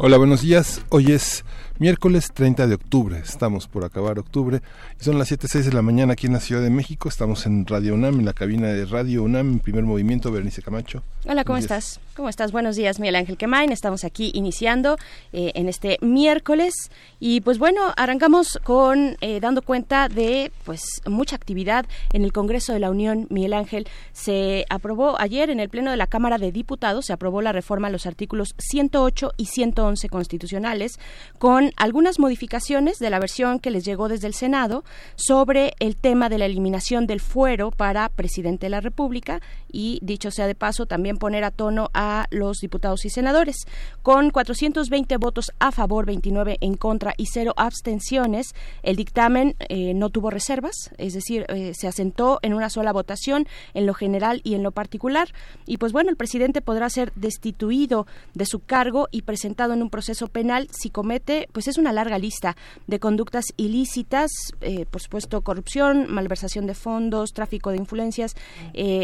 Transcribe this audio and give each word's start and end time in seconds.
Hola, 0.00 0.16
buenos 0.16 0.42
días. 0.42 0.80
Hoy 0.90 1.10
es 1.10 1.44
miércoles 1.80 2.30
30 2.32 2.68
de 2.68 2.74
octubre. 2.76 3.18
Estamos 3.18 3.66
por 3.66 3.84
acabar 3.84 4.20
octubre. 4.20 4.62
Y 5.00 5.02
son 5.02 5.18
las 5.18 5.32
7.06 5.32 5.64
de 5.64 5.72
la 5.72 5.82
mañana 5.82 6.12
aquí 6.12 6.28
en 6.28 6.34
la 6.34 6.40
Ciudad 6.40 6.62
de 6.62 6.70
México. 6.70 7.08
Estamos 7.08 7.46
en 7.46 7.66
Radio 7.66 7.94
UNAM, 7.94 8.20
en 8.20 8.24
la 8.24 8.32
cabina 8.32 8.68
de 8.68 8.84
Radio 8.84 9.24
UNAM, 9.24 9.54
en 9.54 9.58
primer 9.58 9.82
movimiento. 9.82 10.30
Berenice 10.30 10.62
Camacho. 10.62 11.02
Hola, 11.24 11.42
¿cómo 11.42 11.58
estás? 11.58 11.98
¿Cómo 12.18 12.28
estás? 12.28 12.50
Buenos 12.50 12.74
días, 12.74 12.98
Miguel 12.98 13.14
Ángel 13.14 13.36
Quemain. 13.36 13.70
Estamos 13.70 14.02
aquí 14.02 14.32
iniciando 14.34 14.96
eh, 15.32 15.52
en 15.54 15.68
este 15.68 15.98
miércoles. 16.00 16.74
Y 17.20 17.42
pues 17.42 17.60
bueno, 17.60 17.92
arrancamos 17.96 18.58
con 18.64 19.16
eh, 19.20 19.38
dando 19.38 19.62
cuenta 19.62 20.08
de 20.08 20.50
pues 20.64 20.82
mucha 21.06 21.36
actividad 21.36 21.86
en 22.12 22.24
el 22.24 22.32
Congreso 22.32 22.72
de 22.72 22.80
la 22.80 22.90
Unión. 22.90 23.28
Miguel 23.30 23.52
Ángel 23.52 23.86
se 24.10 24.64
aprobó 24.68 25.16
ayer 25.20 25.48
en 25.48 25.60
el 25.60 25.68
Pleno 25.68 25.92
de 25.92 25.96
la 25.96 26.08
Cámara 26.08 26.38
de 26.38 26.50
Diputados, 26.50 27.06
se 27.06 27.12
aprobó 27.12 27.40
la 27.40 27.52
reforma 27.52 27.86
a 27.86 27.92
los 27.92 28.04
artículos 28.04 28.56
108 28.58 29.34
y 29.36 29.46
111 29.46 30.08
constitucionales 30.08 30.98
con 31.38 31.70
algunas 31.76 32.18
modificaciones 32.18 32.98
de 32.98 33.10
la 33.10 33.20
versión 33.20 33.60
que 33.60 33.70
les 33.70 33.84
llegó 33.84 34.08
desde 34.08 34.26
el 34.26 34.34
Senado 34.34 34.82
sobre 35.14 35.74
el 35.78 35.94
tema 35.94 36.28
de 36.28 36.38
la 36.38 36.46
eliminación 36.46 37.06
del 37.06 37.20
fuero 37.20 37.70
para 37.70 38.08
presidente 38.08 38.66
de 38.66 38.70
la 38.70 38.80
República 38.80 39.40
y, 39.70 40.00
dicho 40.02 40.32
sea 40.32 40.48
de 40.48 40.56
paso, 40.56 40.86
también 40.86 41.18
poner 41.18 41.44
a 41.44 41.52
tono 41.52 41.90
a 41.94 42.07
los 42.30 42.58
diputados 42.58 43.04
y 43.04 43.10
senadores. 43.10 43.56
Con 44.02 44.30
420 44.30 45.16
votos 45.16 45.52
a 45.58 45.72
favor, 45.72 46.06
29 46.06 46.58
en 46.60 46.74
contra 46.74 47.14
y 47.16 47.26
cero 47.26 47.52
abstenciones, 47.56 48.54
el 48.82 48.96
dictamen 48.96 49.54
eh, 49.68 49.94
no 49.94 50.10
tuvo 50.10 50.30
reservas, 50.30 50.90
es 50.98 51.14
decir, 51.14 51.44
eh, 51.48 51.72
se 51.74 51.88
asentó 51.88 52.38
en 52.42 52.54
una 52.54 52.70
sola 52.70 52.92
votación 52.92 53.46
en 53.74 53.86
lo 53.86 53.94
general 53.94 54.40
y 54.44 54.54
en 54.54 54.62
lo 54.62 54.70
particular. 54.70 55.28
Y 55.66 55.78
pues 55.78 55.92
bueno, 55.92 56.10
el 56.10 56.16
presidente 56.16 56.60
podrá 56.60 56.88
ser 56.88 57.12
destituido 57.14 58.06
de 58.34 58.46
su 58.46 58.60
cargo 58.60 59.08
y 59.10 59.22
presentado 59.22 59.74
en 59.74 59.82
un 59.82 59.90
proceso 59.90 60.28
penal 60.28 60.68
si 60.72 60.90
comete 60.90 61.48
pues 61.52 61.68
es 61.68 61.78
una 61.78 61.92
larga 61.92 62.18
lista 62.18 62.56
de 62.86 62.98
conductas 62.98 63.44
ilícitas, 63.56 64.30
eh, 64.60 64.86
por 64.86 65.00
supuesto 65.02 65.42
corrupción, 65.42 66.06
malversación 66.12 66.66
de 66.66 66.74
fondos, 66.74 67.32
tráfico 67.32 67.70
de 67.70 67.76
influencias, 67.78 68.34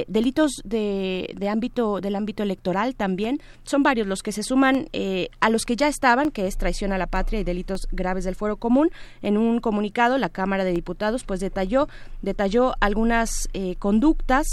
delitos 0.08 0.52
de, 0.64 1.34
ámbito 1.50 2.00
del 2.00 2.16
ámbito 2.16 2.42
electoral 2.42 2.93
también. 2.94 3.40
Son 3.64 3.82
varios 3.82 4.06
los 4.06 4.22
que 4.22 4.32
se 4.32 4.42
suman 4.42 4.88
eh, 4.92 5.28
a 5.40 5.50
los 5.50 5.64
que 5.64 5.76
ya 5.76 5.88
estaban, 5.88 6.30
que 6.30 6.46
es 6.46 6.56
traición 6.56 6.92
a 6.92 6.98
la 6.98 7.06
patria 7.06 7.40
y 7.40 7.44
delitos 7.44 7.88
graves 7.92 8.24
del 8.24 8.34
fuero 8.34 8.56
común. 8.56 8.90
En 9.22 9.36
un 9.36 9.60
comunicado, 9.60 10.18
la 10.18 10.28
Cámara 10.28 10.64
de 10.64 10.72
Diputados 10.72 11.24
pues 11.24 11.40
detalló 11.40 11.88
detalló 12.22 12.74
algunas 12.80 13.48
conductas. 13.78 14.46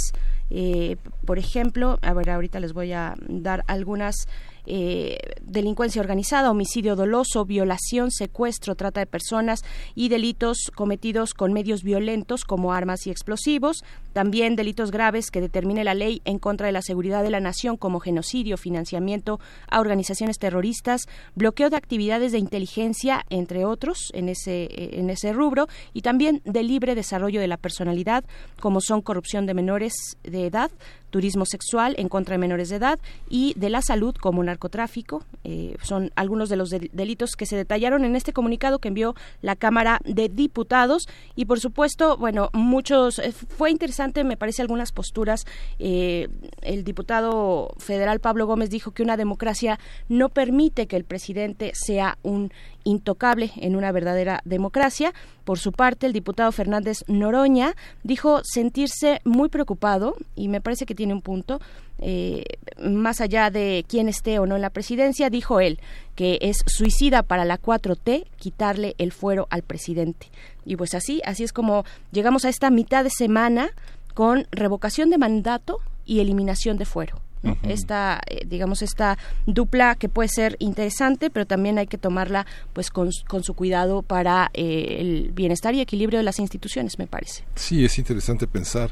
por 1.26 1.40
ejemplo, 1.40 1.98
a 2.02 2.14
ver, 2.14 2.30
ahorita 2.30 2.60
les 2.60 2.74
voy 2.74 2.92
a 2.92 3.16
dar 3.28 3.64
algunas 3.68 4.28
eh, 4.68 5.18
delincuencia 5.42 6.02
organizada, 6.02 6.52
homicidio 6.52 6.96
doloso, 6.96 7.46
violación, 7.46 8.12
secuestro, 8.12 8.76
trata 8.76 9.00
de 9.00 9.08
personas 9.08 9.64
y 9.96 10.10
delitos 10.10 10.72
cometidos 10.76 11.34
con 11.34 11.52
medios 11.52 11.82
violentos 11.84 12.46
como 12.46 12.72
armas 12.72 13.08
y 13.08 13.10
explosivos, 13.10 13.84
también 14.14 14.56
delitos 14.56 14.92
graves 14.92 15.32
que 15.32 15.42
determine 15.42 15.84
la 15.84 15.94
ley 15.94 16.22
en 16.26 16.40
contra 16.40 16.68
de 16.68 16.74
la 16.74 16.82
seguridad 16.82 17.24
de 17.24 17.30
la 17.30 17.40
nación 17.40 17.78
como 17.78 18.00
genocidio, 18.00 18.58
financiamiento 18.58 19.40
a 19.70 19.80
organizaciones 19.80 20.40
terroristas, 20.40 21.08
bloqueo 21.36 21.70
de 21.70 21.78
actividades 21.78 22.32
de 22.32 22.40
inteligencia, 22.40 23.26
entre 23.30 23.66
otros, 23.66 24.12
en 24.14 24.30
ese, 24.30 24.68
en 25.00 25.10
ese 25.10 25.34
rubro, 25.34 25.68
y 25.94 26.02
también 26.02 26.42
de 26.46 26.64
libre 26.64 26.96
desarrollo 26.96 27.42
de 27.42 27.48
la 27.48 27.58
personalidad, 27.58 28.24
como 28.60 28.82
son 28.82 29.02
corrupción 29.02 29.46
de 29.46 29.54
menores 29.54 29.94
de 30.24 30.46
edad, 30.46 30.72
turismo 31.12 31.46
sexual 31.46 31.94
en 31.98 32.10
contra 32.10 32.34
de 32.34 32.40
menores 32.40 32.70
de 32.70 32.78
edad 32.78 33.00
y 33.30 33.54
de 33.56 33.70
la 33.70 33.82
salud 33.84 34.16
como 34.16 34.44
narcotráfico. 34.44 35.24
Eh, 35.44 35.76
son 35.84 36.12
algunos 36.16 36.50
de 36.50 36.56
los 36.56 36.70
delitos 36.70 37.36
que 37.36 37.46
se 37.46 37.56
detallaron 37.56 38.04
en 38.06 38.16
este 38.16 38.34
comunicado 38.34 38.80
que 38.80 38.88
envió 38.88 39.14
la 39.42 39.56
Cámara 39.56 40.00
de 40.04 40.30
Diputados 40.30 41.08
y 41.36 41.46
por 41.46 41.60
supuesto, 41.60 42.18
bueno, 42.18 42.50
muchos 42.54 43.20
eh, 43.20 43.32
fue 43.32 43.70
interesante, 43.70 43.92
me 44.24 44.38
parece 44.38 44.62
algunas 44.62 44.92
posturas. 44.92 45.46
Eh, 45.80 46.28
el 46.62 46.84
diputado 46.84 47.74
federal 47.78 48.20
Pablo 48.20 48.48
Gómez 48.48 48.70
dijo 48.70 48.92
que 48.92 49.04
una 49.04 49.18
democracia 49.18 49.80
no 50.10 50.30
permite 50.30 50.88
que 50.88 50.96
el 50.96 51.04
presidente 51.04 51.72
sea 51.74 52.18
un 52.24 52.52
intocable 52.84 53.52
en 53.58 53.76
una 53.76 53.92
verdadera 53.92 54.42
democracia. 54.46 55.14
Por 55.44 55.60
su 55.60 55.72
parte, 55.72 56.08
el 56.08 56.14
diputado 56.14 56.52
Fernández 56.52 57.04
Noroña 57.08 57.76
dijo 58.04 58.42
sentirse 58.44 59.22
muy 59.24 59.50
preocupado, 59.50 60.16
y 60.36 60.48
me 60.48 60.62
parece 60.62 60.86
que 60.86 60.96
tiene 60.96 61.14
un 61.14 61.22
punto, 61.22 61.60
eh, 62.00 62.44
más 62.80 63.22
allá 63.22 63.52
de 63.52 63.86
quién 63.88 64.10
esté 64.10 64.40
o 64.40 64.48
no 64.48 64.56
en 64.56 64.62
la 64.62 64.72
presidencia, 64.72 65.30
dijo 65.30 65.60
él 65.60 65.80
que 66.16 66.40
es 66.42 66.58
suicida 66.66 67.24
para 67.24 67.46
la 67.46 67.58
4T 67.58 68.26
quitarle 68.38 68.96
el 68.98 69.12
fuero 69.12 69.48
al 69.50 69.64
presidente. 69.64 70.28
Y 70.66 70.76
pues 70.76 70.94
así, 70.94 71.22
así 71.26 71.44
es 71.44 71.54
como 71.54 71.86
llegamos 72.12 72.46
a 72.46 72.50
esta 72.50 72.70
mitad 72.70 73.04
de 73.04 73.10
semana 73.10 73.72
con 74.14 74.48
revocación 74.52 75.10
de 75.10 75.18
mandato 75.18 75.80
y 76.06 76.20
eliminación 76.20 76.78
de 76.78 76.86
fuero. 76.86 77.22
Esta 77.64 78.22
eh, 78.28 78.44
digamos 78.46 78.84
esta 78.84 79.18
dupla 79.48 79.96
que 79.96 80.10
puede 80.10 80.30
ser 80.30 80.58
interesante 80.60 81.32
pero 81.32 81.48
también 81.48 81.80
hay 81.80 81.88
que 81.88 81.98
tomarla 81.98 82.46
pues 82.72 82.92
con, 82.92 83.12
su 83.12 83.54
cuidado 83.56 84.04
para 84.04 84.52
eh, 84.54 84.98
el 85.00 85.32
bienestar 85.32 85.74
y 85.74 85.82
equilibrio 85.82 86.20
de 86.20 86.24
las 86.24 86.38
instituciones 86.38 87.00
me 87.00 87.08
parece. 87.08 87.44
Sí 87.56 87.84
es 87.84 87.98
interesante 87.98 88.46
pensar 88.46 88.92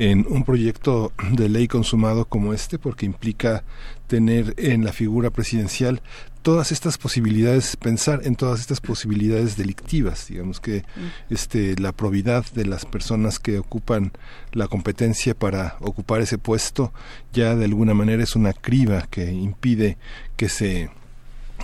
en 0.00 0.26
un 0.28 0.42
proyecto 0.42 1.12
de 1.30 1.48
ley 1.48 1.68
consumado 1.68 2.24
como 2.24 2.52
este 2.52 2.80
porque 2.80 3.06
implica 3.06 3.62
tener 4.08 4.54
en 4.56 4.84
la 4.84 4.92
figura 4.92 5.30
presidencial 5.30 6.02
todas 6.44 6.72
estas 6.72 6.98
posibilidades, 6.98 7.74
pensar 7.76 8.20
en 8.24 8.36
todas 8.36 8.60
estas 8.60 8.82
posibilidades 8.82 9.56
delictivas, 9.56 10.28
digamos 10.28 10.60
que 10.60 10.80
mm. 10.80 11.32
este 11.32 11.74
la 11.80 11.92
probidad 11.92 12.44
de 12.52 12.66
las 12.66 12.84
personas 12.84 13.38
que 13.38 13.58
ocupan 13.58 14.12
la 14.52 14.68
competencia 14.68 15.34
para 15.34 15.76
ocupar 15.80 16.20
ese 16.20 16.36
puesto 16.36 16.92
ya 17.32 17.56
de 17.56 17.64
alguna 17.64 17.94
manera 17.94 18.22
es 18.22 18.36
una 18.36 18.52
criba 18.52 19.06
que 19.10 19.32
impide 19.32 19.96
que 20.36 20.50
se 20.50 20.90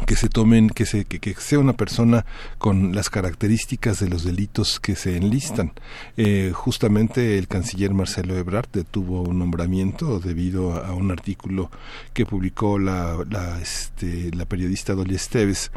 que 0.06 0.16
se 0.16 0.28
tomen, 0.28 0.70
que, 0.70 0.86
se, 0.86 1.04
que, 1.04 1.34
sea 1.34 1.58
una 1.58 1.74
persona 1.74 2.24
con 2.58 2.94
las 2.94 3.10
características 3.10 4.00
de 4.00 4.08
los 4.08 4.24
delitos 4.24 4.80
que 4.80 4.96
se 4.96 5.16
enlistan. 5.16 5.72
Eh, 6.16 6.52
justamente 6.54 7.38
el 7.38 7.48
canciller 7.48 7.92
Marcelo 7.92 8.36
Ebrard 8.36 8.68
detuvo 8.72 9.22
un 9.22 9.38
nombramiento 9.38 10.20
debido 10.20 10.72
a, 10.72 10.94
un 10.94 11.10
artículo 11.10 11.70
que 12.12 12.26
publicó 12.26 12.78
la, 12.78 13.24
la, 13.28 13.60
este, 13.60 14.30
la 14.32 14.46
periodista 14.46 14.94
Dolly 14.94 15.14
Esteves 15.14 15.70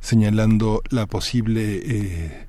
señalando 0.00 0.82
la 0.90 1.06
posible 1.06 1.80
eh, 1.84 2.46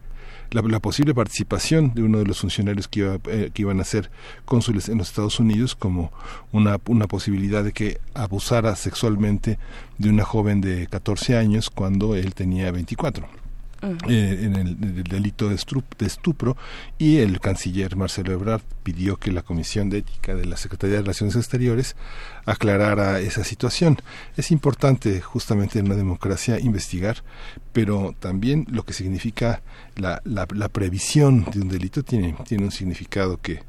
la, 0.64 0.80
posible 0.80 1.14
participación 1.14 1.94
de 1.94 2.04
uno 2.04 2.20
de 2.20 2.26
los 2.26 2.40
funcionarios 2.40 2.88
que, 2.88 3.02
iba, 3.02 3.18
eh, 3.26 3.52
que 3.54 3.62
iban 3.62 3.80
a 3.80 3.84
ser 3.84 4.10
cónsules 4.46 4.90
en 4.90 4.98
los 4.98 5.10
Estados 5.10 5.40
Unidos 5.40 5.76
como 5.76 6.12
una, 6.52 6.80
una 6.88 7.08
posibilidad 7.08 7.64
de 7.64 7.74
que 7.74 8.00
abusara 8.14 8.76
sexualmente 8.76 9.60
de 9.98 10.10
una 10.10 10.24
joven 10.24 10.62
de 10.62 10.88
14 10.88 11.38
años 11.38 11.70
cuando 11.70 12.16
él 12.16 12.34
tenía 12.34 12.72
24. 12.72 13.28
Eh, 14.08 14.40
en 14.42 14.56
el, 14.56 15.04
delito 15.04 15.50
de, 15.50 15.56
estupro 15.56 16.58
y 16.98 17.18
el 17.18 17.40
canciller 17.40 17.96
Marcelo 17.96 18.32
Ebrard 18.32 18.62
pidió 18.84 19.18
que 19.18 19.32
la 19.32 19.44
Comisión 19.44 19.90
de 19.90 20.00
Ética 20.00 20.34
de 20.34 20.46
la 20.46 20.58
Secretaría 20.58 20.96
de 20.96 21.02
Relaciones 21.02 21.36
Exteriores 21.36 21.96
aclarara 22.46 23.20
esa 23.20 23.44
situación. 23.44 23.98
Es 24.38 24.52
importante 24.52 25.22
justamente 25.22 25.80
en 25.80 25.88
una 25.88 25.96
democracia 25.96 26.60
investigar, 26.60 27.24
pero 27.74 28.16
también 28.20 28.66
lo 28.70 28.84
que 28.84 28.94
significa 28.94 29.62
la, 29.96 30.22
la, 30.24 30.48
la 30.54 30.70
previsión 30.70 31.46
de 31.52 31.62
un 31.62 31.70
delito 31.70 32.04
tiene, 32.04 32.36
tiene 32.48 32.66
un 32.66 32.72
significado 32.72 33.38
que 33.42 33.62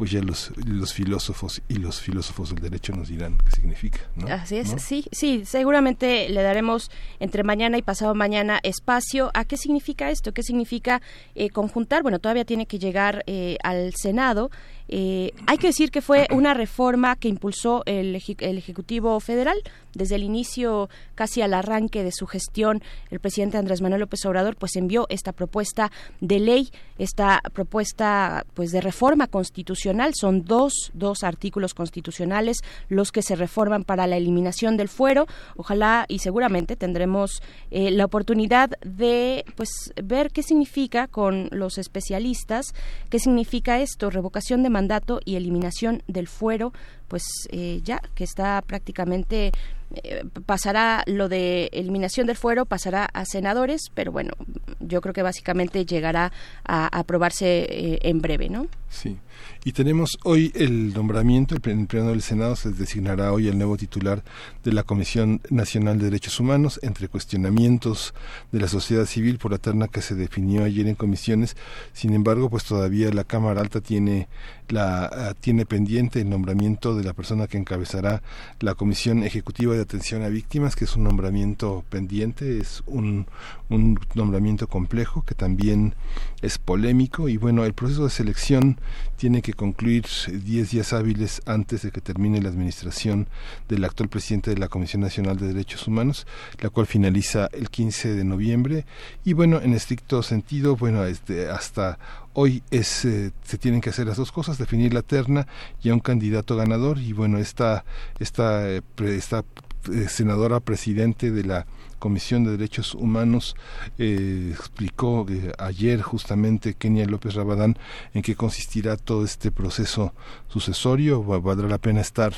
pues 0.00 0.12
ya 0.12 0.22
los, 0.22 0.50
los 0.64 0.94
filósofos 0.94 1.60
y 1.68 1.74
los 1.74 2.00
filósofos 2.00 2.48
del 2.48 2.62
derecho 2.62 2.94
nos 2.94 3.08
dirán 3.08 3.36
qué 3.44 3.50
significa. 3.50 4.00
Así 4.30 4.56
es, 4.56 4.74
sí, 4.78 5.04
sí, 5.12 5.42
seguramente 5.44 6.30
le 6.30 6.42
daremos 6.42 6.90
entre 7.18 7.42
mañana 7.44 7.76
y 7.76 7.82
pasado 7.82 8.14
mañana 8.14 8.60
espacio 8.62 9.30
a 9.34 9.44
qué 9.44 9.58
significa 9.58 10.08
esto, 10.10 10.32
qué 10.32 10.42
significa 10.42 11.02
eh, 11.34 11.50
conjuntar, 11.50 12.02
bueno, 12.02 12.18
todavía 12.18 12.46
tiene 12.46 12.64
que 12.64 12.78
llegar 12.78 13.24
eh, 13.26 13.58
al 13.62 13.92
Senado 13.94 14.50
Eh, 14.92 15.32
hay 15.46 15.56
que 15.56 15.68
decir 15.68 15.92
que 15.92 16.02
fue 16.02 16.26
una 16.30 16.52
reforma 16.52 17.14
que 17.14 17.28
impulsó 17.28 17.82
el, 17.86 18.20
el 18.38 18.58
Ejecutivo 18.58 19.20
Federal 19.20 19.56
desde 19.94 20.16
el 20.16 20.22
inicio, 20.22 20.88
casi 21.14 21.42
al 21.42 21.54
arranque 21.54 22.04
de 22.04 22.12
su 22.12 22.26
gestión, 22.26 22.82
el 23.10 23.20
presidente 23.20 23.58
Andrés 23.58 23.80
Manuel 23.80 24.00
López 24.00 24.24
Obrador 24.26 24.56
pues 24.56 24.76
envió 24.76 25.06
esta 25.08 25.32
propuesta 25.32 25.90
de 26.20 26.40
ley, 26.40 26.70
esta 26.98 27.40
propuesta 27.52 28.44
pues 28.54 28.70
de 28.70 28.80
reforma 28.80 29.26
constitucional. 29.26 30.12
Son 30.14 30.44
dos, 30.44 30.90
dos 30.94 31.22
artículos 31.22 31.74
constitucionales 31.74 32.58
los 32.88 33.12
que 33.12 33.22
se 33.22 33.36
reforman 33.36 33.84
para 33.84 34.06
la 34.06 34.16
eliminación 34.16 34.76
del 34.76 34.88
fuero. 34.88 35.26
Ojalá 35.56 36.06
y 36.08 36.20
seguramente 36.20 36.76
tendremos 36.76 37.42
eh, 37.70 37.90
la 37.90 38.04
oportunidad 38.04 38.70
de 38.84 39.44
pues 39.56 39.70
ver 40.02 40.30
qué 40.30 40.42
significa 40.42 41.06
con 41.06 41.48
los 41.50 41.78
especialistas, 41.78 42.66
qué 43.08 43.18
significa 43.18 43.80
esto, 43.80 44.10
revocación 44.10 44.62
de 44.62 44.70
mandato 44.70 45.20
y 45.24 45.36
eliminación 45.36 46.02
del 46.06 46.28
fuero 46.28 46.72
pues 47.10 47.24
eh, 47.50 47.80
ya 47.82 48.00
que 48.14 48.24
está 48.24 48.62
prácticamente 48.62 49.50
eh, 49.94 50.24
pasará 50.46 51.02
lo 51.06 51.28
de 51.28 51.68
eliminación 51.72 52.28
del 52.28 52.36
fuero 52.36 52.64
pasará 52.64 53.04
a 53.12 53.24
senadores 53.24 53.90
pero 53.92 54.12
bueno 54.12 54.32
yo 54.78 55.00
creo 55.00 55.12
que 55.12 55.22
básicamente 55.22 55.84
llegará 55.84 56.32
a, 56.64 56.86
aprobarse 56.96 57.66
eh, 57.68 57.98
en 58.02 58.22
breve 58.22 58.48
no 58.48 58.68
sí 58.90 59.16
y 59.62 59.72
tenemos 59.72 60.18
hoy 60.24 60.52
el 60.54 60.94
nombramiento, 60.94 61.54
el 61.54 61.60
pleno 61.60 62.08
del 62.08 62.22
Senado 62.22 62.56
se 62.56 62.70
designará 62.70 63.32
hoy 63.32 63.48
el 63.48 63.58
nuevo 63.58 63.76
titular 63.76 64.22
de 64.64 64.72
la 64.72 64.84
Comisión 64.84 65.42
Nacional 65.50 65.98
de 65.98 66.04
Derechos 66.04 66.40
Humanos, 66.40 66.80
entre 66.82 67.08
cuestionamientos 67.08 68.14
de 68.52 68.60
la 68.60 68.68
sociedad 68.68 69.04
civil 69.04 69.38
por 69.38 69.52
la 69.52 69.58
terna 69.58 69.88
que 69.88 70.00
se 70.00 70.14
definió 70.14 70.64
ayer 70.64 70.86
en 70.88 70.94
comisiones. 70.94 71.56
Sin 71.92 72.14
embargo, 72.14 72.48
pues 72.48 72.64
todavía 72.64 73.12
la 73.12 73.24
Cámara 73.24 73.60
Alta 73.60 73.82
tiene 73.82 74.28
la 74.68 75.04
ah, 75.06 75.34
tiene 75.38 75.66
pendiente 75.66 76.20
el 76.20 76.30
nombramiento 76.30 76.94
de 76.94 77.02
la 77.02 77.12
persona 77.12 77.48
que 77.48 77.58
encabezará 77.58 78.22
la 78.60 78.74
Comisión 78.74 79.24
Ejecutiva 79.24 79.74
de 79.74 79.82
Atención 79.82 80.22
a 80.22 80.28
Víctimas, 80.28 80.76
que 80.76 80.84
es 80.84 80.96
un 80.96 81.04
nombramiento 81.04 81.84
pendiente, 81.90 82.58
es 82.60 82.82
un, 82.86 83.26
un 83.68 83.98
nombramiento 84.14 84.68
complejo 84.68 85.22
que 85.22 85.34
también 85.34 85.94
es 86.40 86.58
polémico 86.58 87.28
y 87.28 87.36
bueno, 87.36 87.64
el 87.64 87.74
proceso 87.74 88.04
de 88.04 88.10
selección 88.10 88.79
tiene 89.16 89.42
que 89.42 89.52
concluir 89.52 90.06
10 90.26 90.70
días 90.70 90.92
hábiles 90.92 91.42
antes 91.46 91.82
de 91.82 91.90
que 91.90 92.00
termine 92.00 92.40
la 92.40 92.48
administración 92.48 93.28
del 93.68 93.84
actual 93.84 94.08
presidente 94.08 94.50
de 94.50 94.58
la 94.58 94.68
Comisión 94.68 95.02
Nacional 95.02 95.36
de 95.36 95.48
Derechos 95.48 95.86
Humanos, 95.86 96.26
la 96.60 96.70
cual 96.70 96.86
finaliza 96.86 97.48
el 97.52 97.70
15 97.70 98.14
de 98.14 98.24
noviembre. 98.24 98.86
Y 99.24 99.32
bueno, 99.32 99.60
en 99.60 99.74
estricto 99.74 100.22
sentido, 100.22 100.76
bueno, 100.76 101.04
este, 101.04 101.48
hasta 101.48 101.98
hoy 102.32 102.62
es 102.70 103.04
eh, 103.04 103.32
se 103.42 103.58
tienen 103.58 103.80
que 103.80 103.90
hacer 103.90 104.06
las 104.06 104.16
dos 104.16 104.32
cosas, 104.32 104.58
definir 104.58 104.94
la 104.94 105.02
terna 105.02 105.46
y 105.82 105.90
a 105.90 105.94
un 105.94 106.00
candidato 106.00 106.56
ganador. 106.56 106.98
Y 106.98 107.12
bueno, 107.12 107.38
esta 107.38 107.84
esta 108.18 108.68
eh, 108.68 108.82
esta 108.98 109.44
eh, 109.92 110.08
senadora 110.08 110.60
presidente 110.60 111.30
de 111.30 111.44
la 111.44 111.66
Comisión 112.00 112.42
de 112.42 112.52
Derechos 112.52 112.94
Humanos 112.94 113.54
eh, 113.98 114.48
explicó 114.50 115.24
eh, 115.30 115.52
ayer 115.58 116.02
justamente 116.02 116.74
Kenia 116.74 117.06
López 117.06 117.34
Rabadán 117.34 117.78
en 118.14 118.22
qué 118.22 118.34
consistirá 118.34 118.96
todo 118.96 119.24
este 119.24 119.52
proceso 119.52 120.12
sucesorio. 120.48 121.22
Valdrá 121.22 121.68
la 121.68 121.78
pena 121.78 122.00
estar 122.00 122.32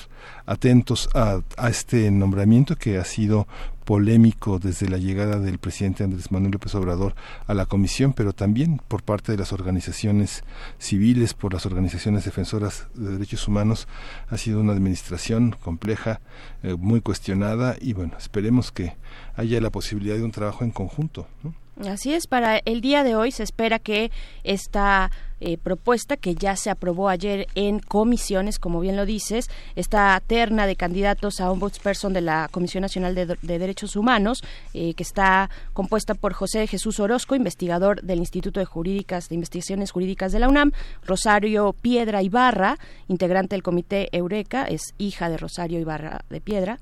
atentos 0.44 1.08
a, 1.14 1.40
a 1.56 1.70
este 1.70 2.10
nombramiento 2.10 2.76
que 2.76 2.98
ha 2.98 3.04
sido 3.04 3.46
polémico 3.84 4.58
desde 4.58 4.88
la 4.88 4.98
llegada 4.98 5.38
del 5.38 5.58
presidente 5.58 6.04
Andrés 6.04 6.30
Manuel 6.30 6.52
López 6.52 6.74
Obrador 6.74 7.14
a 7.46 7.54
la 7.54 7.66
comisión, 7.66 8.12
pero 8.12 8.32
también 8.32 8.80
por 8.88 9.02
parte 9.02 9.32
de 9.32 9.38
las 9.38 9.52
organizaciones 9.52 10.44
civiles, 10.78 11.34
por 11.34 11.52
las 11.52 11.66
organizaciones 11.66 12.24
defensoras 12.24 12.88
de 12.94 13.12
derechos 13.12 13.46
humanos. 13.48 13.88
Ha 14.28 14.38
sido 14.38 14.60
una 14.60 14.72
administración 14.72 15.56
compleja, 15.62 16.20
eh, 16.62 16.74
muy 16.74 17.00
cuestionada 17.00 17.76
y 17.80 17.92
bueno, 17.92 18.12
esperemos 18.18 18.72
que 18.72 18.96
haya 19.36 19.60
la 19.60 19.70
posibilidad 19.70 20.16
de 20.16 20.24
un 20.24 20.32
trabajo 20.32 20.64
en 20.64 20.70
conjunto. 20.70 21.26
Así 21.80 22.12
es, 22.12 22.26
para 22.26 22.58
el 22.58 22.80
día 22.82 23.02
de 23.02 23.16
hoy 23.16 23.32
se 23.32 23.42
espera 23.42 23.78
que 23.78 24.10
esta 24.44 25.10
eh, 25.40 25.58
propuesta 25.58 26.16
que 26.16 26.34
ya 26.34 26.54
se 26.54 26.70
aprobó 26.70 27.08
ayer 27.08 27.48
en 27.54 27.80
comisiones, 27.80 28.58
como 28.58 28.78
bien 28.78 28.94
lo 28.94 29.06
dices, 29.06 29.50
esta 29.74 30.20
terna 30.24 30.66
de 30.66 30.76
candidatos 30.76 31.40
a 31.40 31.50
ombudsperson 31.50 32.12
de 32.12 32.20
la 32.20 32.48
Comisión 32.52 32.82
Nacional 32.82 33.14
de, 33.14 33.36
Derechos 33.42 33.96
Humanos, 33.96 34.44
eh, 34.74 34.92
que 34.94 35.02
está 35.02 35.50
compuesta 35.72 36.14
por 36.14 36.34
José 36.34 36.66
Jesús 36.66 37.00
Orozco, 37.00 37.34
investigador 37.34 38.02
del 38.02 38.20
Instituto 38.20 38.60
de 38.60 38.66
Jurídicas 38.66 39.30
de 39.30 39.34
Investigaciones 39.34 39.90
Jurídicas 39.90 40.30
de 40.30 40.38
la 40.40 40.48
UNAM, 40.48 40.72
Rosario 41.04 41.72
Piedra 41.72 42.22
Ibarra, 42.22 42.78
integrante 43.08 43.56
del 43.56 43.62
Comité 43.62 44.10
Eureka, 44.12 44.64
es 44.64 44.94
hija 44.98 45.28
de 45.28 45.38
Rosario 45.38 45.80
Ibarra 45.80 46.20
de 46.28 46.40
Piedra, 46.40 46.78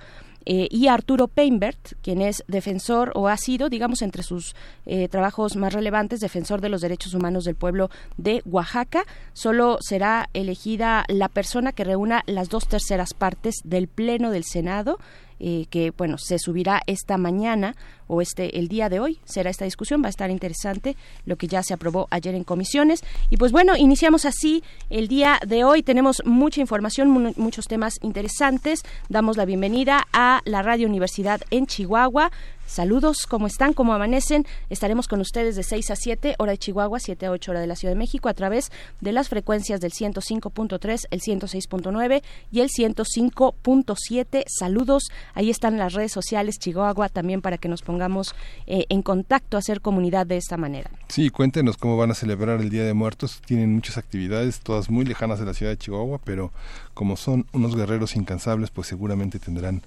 eh, 0.53 0.67
y 0.69 0.89
Arturo 0.89 1.29
Peinbert, 1.29 1.93
quien 2.03 2.21
es 2.21 2.43
defensor 2.49 3.13
o 3.15 3.29
ha 3.29 3.37
sido, 3.37 3.69
digamos, 3.69 4.03
entre 4.03 4.25
sus 4.25 4.57
eh, 4.85 5.07
trabajos 5.07 5.55
más 5.55 5.73
relevantes, 5.73 6.19
defensor 6.19 6.61
de 6.61 6.69
los 6.69 6.81
derechos 6.81 7.15
humanos 7.15 7.45
del 7.45 7.55
pueblo 7.55 7.89
de 8.17 8.43
Oaxaca. 8.47 9.05
Solo 9.33 9.79
será 9.81 10.29
elegida 10.35 11.05
la 11.07 11.29
persona 11.29 11.71
que 11.71 11.85
reúna 11.85 12.25
las 12.27 12.49
dos 12.49 12.67
terceras 12.67 13.15
partes 13.15 13.61
del 13.63 13.87
Pleno 13.87 14.33
del 14.33 14.43
Senado 14.43 14.99
eh, 15.41 15.67
que 15.71 15.91
bueno 15.91 16.19
se 16.19 16.39
subirá 16.39 16.83
esta 16.87 17.17
mañana 17.17 17.75
o 18.07 18.21
este 18.21 18.59
el 18.59 18.69
día 18.69 18.89
de 18.89 19.01
hoy. 19.01 19.19
Será 19.25 19.51
esta 19.51 19.65
discusión 19.65 20.03
va 20.03 20.07
a 20.07 20.11
estar 20.11 20.31
interesante 20.31 20.97
lo 21.25 21.37
que 21.37 21.47
ya 21.47 21.63
se 21.63 21.75
aprobó 21.75 22.09
ayer 22.11 22.35
en 22.35 22.45
comisiones. 22.45 23.03
Y 23.31 23.37
pues 23.37 23.51
bueno 23.51 23.77
iniciamos 23.77 24.25
así 24.25 24.63
el 24.91 25.09
día 25.09 25.39
de 25.47 25.65
hoy. 25.65 25.83
Tenemos 25.83 26.23
mucha 26.25 26.61
información 26.61 27.33
muchos 27.37 27.67
temas 27.67 27.99
interesantes. 28.03 28.83
Damos 29.09 29.37
la 29.37 29.45
bienvenida 29.45 30.07
a 30.13 30.43
la 30.45 30.63
Radio 30.63 30.87
Universidad 30.87 31.41
en 31.51 31.67
Chihuahua 31.67 32.31
Saludos, 32.71 33.27
¿cómo 33.29 33.49
están? 33.49 33.73
¿Cómo 33.73 33.95
amanecen? 33.95 34.47
Estaremos 34.69 35.09
con 35.09 35.21
ustedes 35.21 35.57
de 35.57 35.65
6 35.65 35.91
a 35.91 35.97
7, 35.97 36.37
hora 36.39 36.53
de 36.53 36.59
Chihuahua, 36.59 37.01
7 37.01 37.27
a 37.27 37.33
8, 37.33 37.51
hora 37.51 37.61
de 37.61 37.67
la 37.67 37.75
Ciudad 37.75 37.95
de 37.95 37.99
México, 37.99 38.29
a 38.29 38.35
través 38.35 38.71
de 39.01 39.11
las 39.11 39.29
frecuencias 39.29 39.81
del 39.81 39.91
105.3, 39.91 41.07
el 41.11 41.21
106.9 41.21 42.23
y 42.53 42.61
el 42.61 42.69
105.7. 42.69 44.45
Saludos, 44.47 45.11
ahí 45.35 45.51
están 45.51 45.79
las 45.79 45.95
redes 45.95 46.13
sociales 46.13 46.61
Chihuahua 46.61 47.09
también 47.09 47.43
para 47.43 47.59
que 47.59 47.69
nos 47.69 47.83
pongamos 47.83 48.37
eh, 48.69 48.87
en 48.89 49.03
contacto, 49.03 49.57
hacer 49.57 49.81
comunidad 49.81 50.29
de 50.29 50.37
esta 50.37 50.57
manera. 50.57 50.93
Sí, 51.09 51.29
cuéntenos 51.31 51.77
cómo 51.77 51.97
van 51.97 52.13
a 52.13 52.15
celebrar 52.15 52.61
el 52.61 52.71
Día 52.71 52.85
de 52.85 52.95
Muertos. 52.95 53.43
Tienen 53.45 53.75
muchas 53.75 53.99
actividades, 53.99 54.61
todas 54.61 54.91
muy 54.91 55.05
lejanas 55.05 55.41
de 55.41 55.47
la 55.47 55.55
ciudad 55.55 55.73
de 55.73 55.79
Chihuahua, 55.79 56.21
pero 56.23 56.53
como 56.95 57.17
son 57.17 57.47
unos 57.53 57.75
guerreros 57.75 58.15
incansables, 58.15 58.71
pues 58.71 58.87
seguramente 58.87 59.41
tendrán 59.41 59.83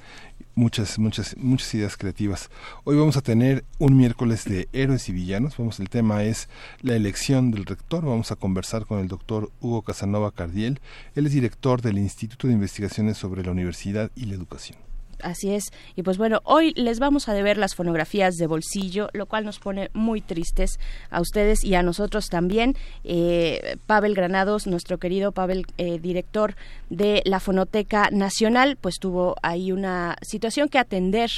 muchas, 0.55 0.99
muchas, 0.99 1.35
muchas 1.37 1.73
ideas 1.73 1.97
creativas. 1.97 2.49
Hoy 2.83 2.95
vamos 2.95 3.17
a 3.17 3.21
tener 3.21 3.63
un 3.79 3.97
miércoles 3.97 4.45
de 4.45 4.67
héroes 4.73 5.09
y 5.09 5.11
villanos. 5.11 5.57
Vamos, 5.57 5.79
el 5.79 5.89
tema 5.89 6.23
es 6.23 6.49
la 6.81 6.95
elección 6.95 7.51
del 7.51 7.65
rector. 7.65 8.05
Vamos 8.05 8.31
a 8.31 8.35
conversar 8.35 8.85
con 8.85 8.99
el 8.99 9.07
doctor 9.07 9.51
Hugo 9.59 9.81
Casanova 9.81 10.31
Cardiel. 10.31 10.79
Él 11.15 11.25
es 11.25 11.33
director 11.33 11.81
del 11.81 11.97
Instituto 11.97 12.47
de 12.47 12.53
Investigaciones 12.53 13.17
sobre 13.17 13.43
la 13.43 13.51
Universidad 13.51 14.11
y 14.15 14.25
la 14.25 14.35
Educación. 14.35 14.92
Así 15.23 15.53
es. 15.53 15.71
Y 15.95 16.03
pues 16.03 16.17
bueno, 16.17 16.41
hoy 16.43 16.73
les 16.75 16.99
vamos 16.99 17.29
a 17.29 17.33
deber 17.33 17.57
las 17.57 17.75
fonografías 17.75 18.35
de 18.35 18.45
bolsillo, 18.45 19.09
lo 19.13 19.25
cual 19.25 19.45
nos 19.45 19.59
pone 19.59 19.89
muy 19.93 20.21
tristes 20.21 20.79
a 21.09 21.21
ustedes 21.21 21.63
y 21.63 21.75
a 21.75 21.81
nosotros 21.81 22.27
también. 22.27 22.75
Eh, 23.05 23.77
Pavel 23.87 24.15
Granados, 24.15 24.67
nuestro 24.67 24.97
querido 24.97 25.31
Pavel, 25.31 25.65
eh, 25.77 25.97
director 25.99 26.55
de 26.89 27.21
la 27.25 27.39
Fonoteca 27.39 28.09
Nacional, 28.11 28.77
pues 28.79 28.95
tuvo 28.99 29.35
ahí 29.41 29.71
una 29.71 30.17
situación 30.21 30.67
que 30.67 30.77
atender. 30.77 31.29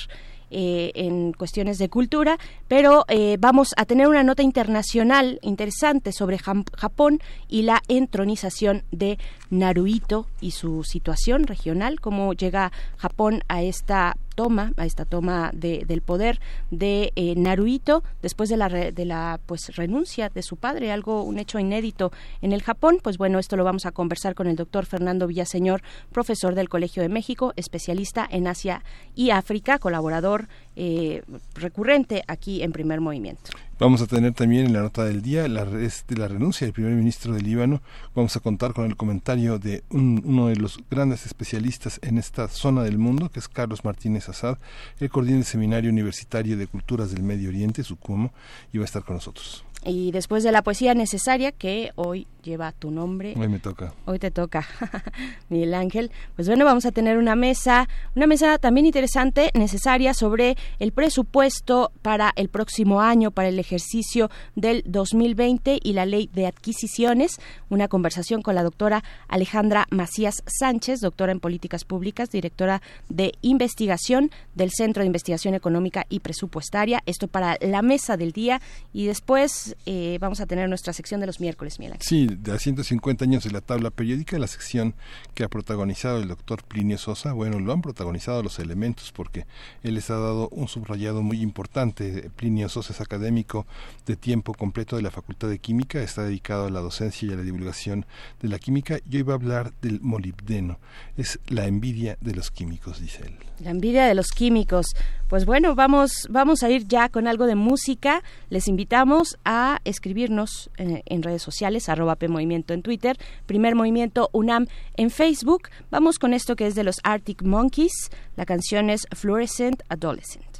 Eh, 0.57 0.93
en 0.95 1.33
cuestiones 1.33 1.77
de 1.79 1.89
cultura, 1.89 2.38
pero 2.69 3.03
eh, 3.09 3.35
vamos 3.38 3.74
a 3.75 3.83
tener 3.83 4.07
una 4.07 4.24
nota 4.24 4.41
internacional 4.41 5.38
interesante 5.41 6.13
sobre 6.13 6.38
Japón 6.38 7.19
y 7.50 7.63
la 7.63 7.81
entronización 7.89 8.83
de 8.89 9.19
Naruhito 9.50 10.27
y 10.39 10.51
su 10.51 10.85
situación 10.85 11.43
regional, 11.45 12.00
cómo 12.00 12.31
llega 12.31 12.71
Japón 12.95 13.43
a 13.50 13.63
esta 13.63 14.15
toma, 14.35 14.73
a 14.77 14.85
esta 14.85 15.05
toma 15.05 15.51
de, 15.53 15.85
del 15.87 16.01
poder 16.01 16.39
de 16.69 17.11
eh, 17.15 17.33
Naruhito 17.35 18.03
después 18.21 18.49
de 18.49 18.57
la, 18.57 18.69
de 18.69 19.05
la 19.05 19.39
pues 19.45 19.75
renuncia 19.75 20.29
de 20.29 20.43
su 20.43 20.57
padre, 20.57 20.91
algo, 20.91 21.23
un 21.23 21.39
hecho 21.39 21.57
inédito 21.57 22.11
en 22.41 22.51
el 22.51 22.61
Japón. 22.61 22.99
Pues 23.01 23.17
bueno, 23.17 23.39
esto 23.39 23.55
lo 23.55 23.63
vamos 23.63 23.85
a 23.85 23.91
conversar 23.91 24.35
con 24.35 24.47
el 24.47 24.55
doctor 24.55 24.85
Fernando 24.85 25.27
Villaseñor, 25.27 25.81
profesor 26.11 26.55
del 26.55 26.69
Colegio 26.69 27.01
de 27.01 27.09
México, 27.09 27.53
especialista 27.55 28.27
en 28.29 28.47
Asia 28.47 28.83
y 29.15 29.31
África, 29.31 29.79
colaborador 29.79 30.47
eh, 30.75 31.24
recurrente 31.55 32.24
aquí 32.27 32.63
en 32.63 32.72
Primer 32.72 33.01
Movimiento. 33.01 33.51
Vamos 33.77 34.01
a 34.01 34.08
tener 34.08 34.34
también 34.34 34.65
en 34.67 34.74
la 34.74 34.82
nota 34.82 35.03
del 35.03 35.22
día 35.22 35.50
la, 35.50 35.65
de 35.65 35.91
la 36.15 36.29
renuncia 36.29 36.65
del 36.65 36.74
primer 36.74 36.94
ministro 36.94 37.34
del 37.34 37.44
Líbano. 37.44 37.82
Vamos 38.15 38.36
a 38.38 38.39
contar 38.39 38.74
con 38.74 38.86
el 38.86 38.96
comentario 38.96 39.60
de 39.60 39.84
uno 39.89 40.48
de 40.48 40.55
los 40.55 40.79
grandes 40.89 41.25
especialistas 41.25 42.00
en 42.01 42.17
esta 42.17 42.48
zona 42.48 42.84
del 42.84 42.98
mundo, 42.98 43.29
que 43.29 43.39
es 43.39 43.50
Carlos 43.50 43.84
Martínez 43.84 44.29
Azad. 44.29 44.58
el 45.01 45.10
coordina 45.10 45.39
el 45.39 45.44
Seminario 45.46 45.89
Universitario 45.89 46.58
de 46.58 46.67
Culturas 46.67 47.12
del 47.12 47.24
Medio 47.24 47.50
Oriente, 47.50 47.84
SUCUMO, 47.84 48.32
y 48.72 48.77
va 48.77 48.84
a 48.84 48.86
estar 48.86 49.03
con 49.03 49.15
nosotros. 49.15 49.65
Y 49.85 50.11
después 50.11 50.43
de 50.43 50.51
la 50.51 50.63
poesía 50.63 50.95
necesaria, 50.95 51.51
que 51.51 51.91
hoy 51.95 52.27
lleva 52.45 52.71
tu 52.71 52.91
nombre. 52.91 53.33
Hoy 53.37 53.47
me 53.47 53.59
toca. 53.59 53.93
Hoy 54.05 54.19
te 54.19 54.31
toca, 54.31 54.65
Miguel 55.49 55.73
Ángel. 55.73 56.11
Pues 56.35 56.47
bueno, 56.47 56.63
vamos 56.63 56.85
a 56.85 56.91
tener 56.91 57.17
una 57.17 57.35
mesa, 57.35 57.87
una 58.15 58.27
mesa 58.27 58.57
también 58.57 58.85
interesante, 58.85 59.51
necesaria, 59.53 60.13
sobre 60.13 60.55
el 60.79 60.91
presupuesto 60.91 61.91
para 62.01 62.31
el 62.35 62.49
próximo 62.49 63.01
año, 63.01 63.31
para 63.31 63.49
el 63.49 63.59
ejercicio 63.59 64.29
del 64.55 64.83
2020 64.85 65.79
y 65.83 65.93
la 65.93 66.05
ley 66.05 66.29
de 66.33 66.47
adquisiciones. 66.47 67.39
Una 67.69 67.87
conversación 67.87 68.41
con 68.41 68.55
la 68.55 68.63
doctora 68.63 69.03
Alejandra 69.27 69.87
Macías 69.89 70.43
Sánchez, 70.45 71.01
doctora 71.01 71.31
en 71.31 71.39
políticas 71.39 71.83
públicas, 71.83 72.29
directora 72.29 72.81
de 73.09 73.33
investigación 73.41 74.31
del 74.53 74.71
Centro 74.71 75.01
de 75.01 75.07
Investigación 75.07 75.55
Económica 75.55 76.05
y 76.09 76.19
Presupuestaria. 76.19 77.01
Esto 77.05 77.27
para 77.27 77.57
la 77.61 77.81
mesa 77.81 78.17
del 78.17 78.31
día 78.31 78.61
y 78.93 79.05
después 79.07 79.75
eh, 79.86 80.17
vamos 80.20 80.39
a 80.39 80.46
tener 80.46 80.67
nuestra 80.70 80.94
sección 80.94 81.20
de 81.20 81.27
los 81.27 81.39
miércoles, 81.39 81.79
Ángel. 81.79 81.98
Sí, 82.00 82.27
de 82.27 82.51
a 82.51 82.60
150 82.60 83.25
años 83.25 83.44
de 83.44 83.51
la 83.51 83.62
tabla 83.62 83.91
periódica, 83.91 84.39
la 84.39 84.48
sección 84.48 84.96
que 85.34 85.44
ha 85.44 85.48
protagonizado 85.48 86.20
el 86.20 86.27
doctor 86.27 86.63
Plinio 86.63 86.98
Sosa, 86.98 87.34
bueno, 87.34 87.60
lo 87.60 87.74
han 87.74 87.82
protagonizado 87.82 88.41
los 88.44 88.60
elementos 88.60 89.12
porque 89.12 89.46
él 89.84 89.96
les 89.96 90.10
ha 90.10 90.15
dado 90.15 90.50
un 90.50 90.67
subrayado 90.67 91.22
muy 91.22 91.41
importante. 91.41 92.29
Plinio 92.36 92.70
Sosa 92.70 92.94
es 92.94 93.01
académico 93.01 93.65
de 94.05 94.15
tiempo 94.15 94.53
completo 94.53 94.96
de 94.96 95.01
la 95.01 95.12
Facultad 95.12 95.50
de 95.50 95.60
Química, 95.60 96.01
está 96.01 96.24
dedicado 96.24 96.65
a 96.65 96.70
la 96.70 96.79
docencia 96.79 97.27
y 97.27 97.32
a 97.32 97.36
la 97.36 97.44
divulgación 97.44 98.05
de 98.41 98.50
la 98.50 98.60
química 98.60 99.00
y 99.10 99.17
hoy 99.17 99.24
va 99.24 99.34
a 99.34 99.38
hablar 99.38 99.74
del 99.82 100.01
molibdeno. 100.01 100.79
Es 101.17 101.39
la 101.48 101.67
envidia 101.67 102.17
de 102.22 102.34
los 102.34 102.51
químicos, 102.51 103.01
dice 103.01 103.24
él. 103.25 103.36
La 103.60 103.72
envidia 103.72 104.05
de 104.05 104.15
los 104.15 104.32
químicos. 104.32 104.96
Pues 105.27 105.46
bueno, 105.46 105.74
vamos, 105.74 106.27
vamos 106.29 106.62
a 106.62 106.70
ir 106.70 106.88
ya 106.88 107.10
con 107.10 107.27
algo 107.27 107.48
de 107.48 107.55
música. 107.55 108.22
Les 108.50 108.67
invitamos 108.67 109.38
a 109.44 109.79
escribirnos 109.84 110.70
en, 110.77 111.01
en 111.05 111.24
redes 111.24 111.41
sociales, 111.41 111.89
arroba 111.89 112.15
Movimiento 112.27 112.75
en 112.75 112.84
Twitter, 112.84 113.17
Primer 113.48 113.74
Movimiento 113.74 114.29
UNAM 114.34 114.67
en 114.98 115.10
Facebook. 115.10 115.70
Vamos 115.89 116.20
con 116.20 116.34
esto 116.34 116.55
que 116.55 116.67
es 116.67 116.75
de 116.75 116.84
los 116.84 116.98
Arctic 117.03 117.41
Monkeys. 117.41 118.12
La 118.36 118.46
canción 118.46 118.91
es 118.91 119.08
Fluorescent 119.13 119.82
Adolescent. 119.89 120.54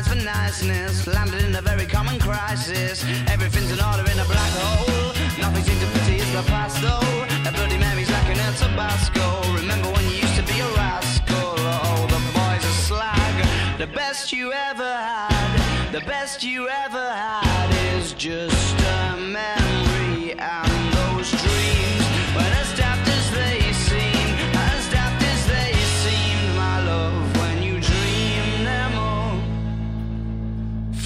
The 0.00 0.08
for 0.08 0.14
niceness. 0.16 1.06
Landed 1.06 1.44
in 1.44 1.54
a 1.54 1.62
very 1.62 1.86
common 1.86 2.18
crisis. 2.18 3.04
Everything's 3.28 3.70
in 3.72 3.80
order 3.80 4.04
in 4.10 4.18
a 4.18 4.24
black 4.24 4.52
hole. 4.62 5.12
Nothing 5.38 5.64
seems 5.64 5.80
to 5.80 5.98
pity 5.98 6.16
is 6.16 6.32
the 6.32 6.42
past 6.42 6.80
though. 6.80 7.48
A 7.48 7.52
Bloody 7.52 7.78
Mary's 7.78 8.10
like 8.10 8.28
an 8.30 8.40
El 8.40 8.54
Tabasco. 8.54 9.26
Remember 9.52 9.88
when 9.90 10.04
you 10.08 10.16
used 10.16 10.36
to 10.36 10.44
be 10.44 10.58
a 10.60 10.68
rascal? 10.80 11.54
Oh, 11.58 12.06
the 12.08 12.20
boys 12.38 12.64
are 12.70 12.78
slag. 12.88 13.78
The 13.78 13.86
best 13.86 14.32
you 14.32 14.52
ever 14.52 14.92
had. 15.10 15.92
The 15.92 16.00
best 16.00 16.42
you 16.42 16.68
ever 16.68 17.08
had 17.12 17.68
is 17.94 18.12
just 18.14 18.80
a 18.80 19.16
memory 19.16 19.61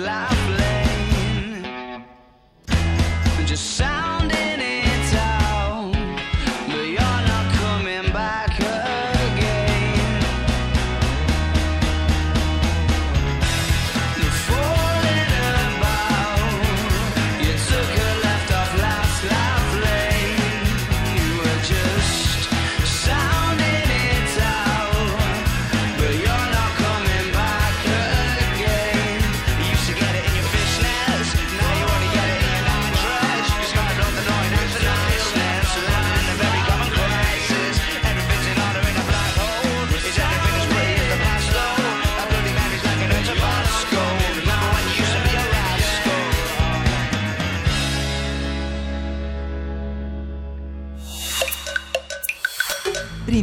Life. 0.00 0.39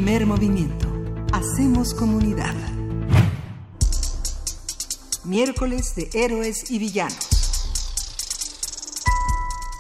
Primer 0.08 0.26
movimiento. 0.26 0.88
Hacemos 1.34 1.94
comunidad. 1.94 2.56
Miércoles 5.26 5.96
de 5.98 6.10
héroes 6.14 6.72
y 6.72 6.80
villanos. 6.80 7.37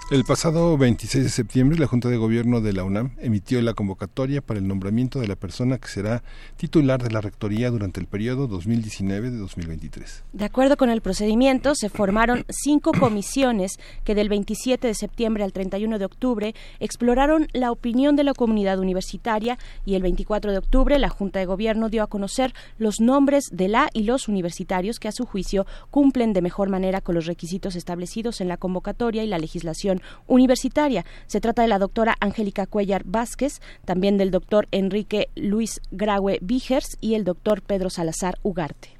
El 0.09 0.23
pasado 0.23 0.77
26 0.77 1.25
de 1.25 1.29
septiembre, 1.29 1.77
la 1.77 1.85
Junta 1.85 2.07
de 2.07 2.15
Gobierno 2.15 2.61
de 2.61 2.71
la 2.71 2.85
UNAM 2.85 3.11
emitió 3.19 3.61
la 3.61 3.73
convocatoria 3.73 4.41
para 4.41 4.57
el 4.57 4.65
nombramiento 4.65 5.19
de 5.19 5.27
la 5.27 5.35
persona 5.35 5.79
que 5.79 5.89
será 5.89 6.23
titular 6.55 7.03
de 7.03 7.11
la 7.11 7.19
Rectoría 7.19 7.69
durante 7.71 7.99
el 7.99 8.07
periodo 8.07 8.47
2019-2023. 8.47 10.21
De 10.31 10.45
acuerdo 10.45 10.77
con 10.77 10.89
el 10.89 11.01
procedimiento, 11.01 11.75
se 11.75 11.89
formaron 11.89 12.45
cinco 12.49 12.93
comisiones 12.97 13.81
que 14.05 14.15
del 14.15 14.29
27 14.29 14.87
de 14.87 14.93
septiembre 14.93 15.43
al 15.43 15.51
31 15.51 15.99
de 15.99 16.05
octubre 16.05 16.55
exploraron 16.79 17.49
la 17.51 17.73
opinión 17.73 18.15
de 18.15 18.23
la 18.23 18.33
comunidad 18.33 18.79
universitaria 18.79 19.57
y 19.85 19.95
el 19.95 20.03
24 20.03 20.53
de 20.53 20.59
octubre 20.59 20.99
la 20.99 21.09
Junta 21.09 21.39
de 21.39 21.47
Gobierno 21.47 21.89
dio 21.89 22.01
a 22.01 22.07
conocer 22.07 22.53
los 22.77 23.01
nombres 23.01 23.49
de 23.51 23.67
la 23.67 23.89
y 23.91 24.03
los 24.03 24.29
universitarios 24.29 24.99
que 24.99 25.09
a 25.09 25.11
su 25.11 25.25
juicio 25.25 25.65
cumplen 25.91 26.31
de 26.31 26.41
mejor 26.41 26.69
manera 26.69 27.01
con 27.01 27.13
los 27.13 27.25
requisitos 27.25 27.75
establecidos 27.75 28.39
en 28.39 28.47
la 28.47 28.55
convocatoria 28.55 29.25
y 29.25 29.27
la 29.27 29.37
legislación 29.37 29.96
universitaria. 30.27 31.05
Se 31.27 31.41
trata 31.41 31.61
de 31.61 31.67
la 31.67 31.79
doctora 31.79 32.15
Angélica 32.19 32.65
Cuellar 32.65 33.03
Vázquez, 33.05 33.61
también 33.85 34.17
del 34.17 34.31
doctor 34.31 34.67
Enrique 34.71 35.29
Luis 35.35 35.81
Graue 35.91 36.39
Vigers 36.41 36.97
y 37.01 37.15
el 37.15 37.23
doctor 37.23 37.61
Pedro 37.61 37.89
Salazar 37.89 38.37
Ugarte. 38.43 38.97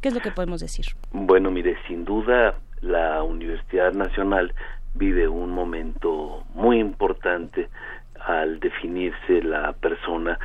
¿Qué 0.00 0.08
es 0.08 0.14
lo 0.14 0.20
que 0.20 0.32
podemos 0.32 0.60
decir? 0.60 0.86
Bueno, 1.12 1.52
mire, 1.52 1.76
sin 1.86 2.04
duda 2.04 2.56
la 2.80 3.22
Universidad 3.22 3.92
Nacional 3.92 4.54
vive 4.94 5.28
un 5.28 5.50
momento 5.50 6.44
muy 6.54 6.78
importante 6.78 7.68
al 8.20 8.60
definirse 8.60 9.42
la 9.42 9.72
persona 9.72 10.38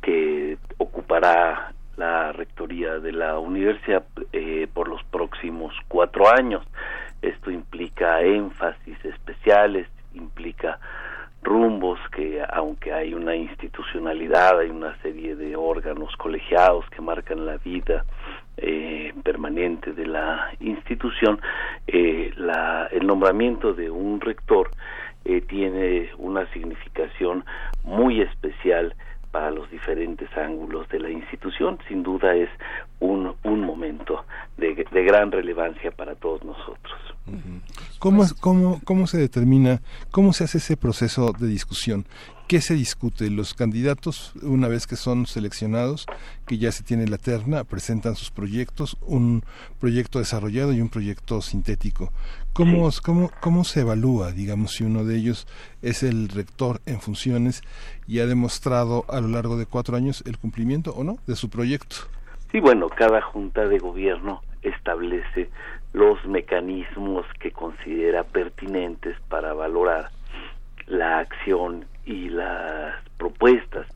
que 0.00 0.58
ocupará 0.78 1.72
la 1.96 2.32
rectoría 2.32 2.98
de 2.98 3.12
la 3.12 3.38
universidad 3.38 4.04
eh, 4.32 4.68
por 4.72 4.88
los 4.88 5.02
próximos 5.04 5.74
cuatro 5.88 6.28
años. 6.28 6.64
Esto 7.22 7.50
implica 7.50 8.20
énfasis 8.20 9.02
especiales, 9.04 9.88
implica 10.14 10.78
rumbos 11.42 11.98
que 12.14 12.42
aunque 12.52 12.92
hay 12.92 13.14
una 13.14 13.34
institucionalidad, 13.34 14.58
hay 14.58 14.70
una 14.70 14.96
serie 14.98 15.36
de 15.36 15.56
órganos 15.56 16.14
colegiados 16.16 16.84
que 16.90 17.00
marcan 17.00 17.46
la 17.46 17.56
vida 17.58 18.04
eh, 18.56 19.12
permanente 19.22 19.92
de 19.92 20.06
la 20.06 20.50
institución, 20.60 21.40
eh, 21.86 22.32
la, 22.36 22.86
el 22.90 23.06
nombramiento 23.06 23.74
de 23.74 23.90
un 23.90 24.20
rector 24.20 24.70
eh, 25.24 25.40
tiene 25.42 26.10
una 26.18 26.50
significación 26.52 27.44
muy 27.84 28.20
especial 28.20 28.94
para 29.30 29.50
los 29.50 29.70
diferentes 29.70 30.28
ángulos 30.36 30.88
de 30.88 31.00
la 31.00 31.10
institución. 31.10 31.78
Sin 31.88 32.02
duda 32.02 32.34
es 32.34 32.48
un, 33.00 33.34
un 33.44 33.60
momento 33.60 34.24
de, 34.56 34.86
de 34.90 35.04
gran 35.04 35.30
relevancia 35.30 35.90
para 35.90 36.14
todos 36.14 36.42
nosotros. 36.44 36.94
¿Cómo, 37.98 38.24
cómo, 38.40 38.80
¿Cómo 38.84 39.06
se 39.06 39.18
determina, 39.18 39.80
cómo 40.10 40.32
se 40.32 40.44
hace 40.44 40.58
ese 40.58 40.76
proceso 40.76 41.32
de 41.32 41.48
discusión? 41.48 42.06
¿Qué 42.48 42.60
se 42.60 42.74
discute? 42.74 43.28
Los 43.28 43.54
candidatos, 43.54 44.32
una 44.40 44.68
vez 44.68 44.86
que 44.86 44.94
son 44.94 45.26
seleccionados, 45.26 46.06
que 46.46 46.58
ya 46.58 46.70
se 46.70 46.84
tiene 46.84 47.08
la 47.08 47.18
terna, 47.18 47.64
presentan 47.64 48.14
sus 48.14 48.30
proyectos, 48.30 48.96
un 49.00 49.42
proyecto 49.80 50.20
desarrollado 50.20 50.72
y 50.72 50.80
un 50.80 50.88
proyecto 50.88 51.42
sintético. 51.42 52.12
¿Cómo, 52.52 52.88
cómo, 53.04 53.32
cómo 53.40 53.64
se 53.64 53.80
evalúa, 53.80 54.30
digamos, 54.30 54.74
si 54.74 54.84
uno 54.84 55.04
de 55.04 55.16
ellos 55.16 55.48
es 55.82 56.04
el 56.04 56.28
rector 56.28 56.80
en 56.86 57.00
funciones 57.00 57.62
y 58.06 58.20
ha 58.20 58.26
demostrado 58.26 59.04
a 59.08 59.20
lo 59.20 59.26
largo 59.26 59.56
de 59.56 59.66
cuatro 59.66 59.96
años 59.96 60.22
el 60.24 60.38
cumplimiento 60.38 60.92
o 60.92 61.02
no 61.02 61.16
de 61.26 61.34
su 61.34 61.50
proyecto? 61.50 61.96
Sí, 62.52 62.60
bueno, 62.60 62.88
cada 62.90 63.22
junta 63.22 63.66
de 63.66 63.80
gobierno 63.80 64.40
establece 64.62 65.50
los 65.94 66.24
mecanismos 66.26 67.26
que 67.40 67.50
considera 67.50 68.22
pertinentes 68.22 69.16
para 69.28 69.52
valorar 69.52 70.10
la 70.86 71.18
acción 71.18 71.86
y 72.06 72.30
las 72.30 72.94
propuestas 73.18 73.86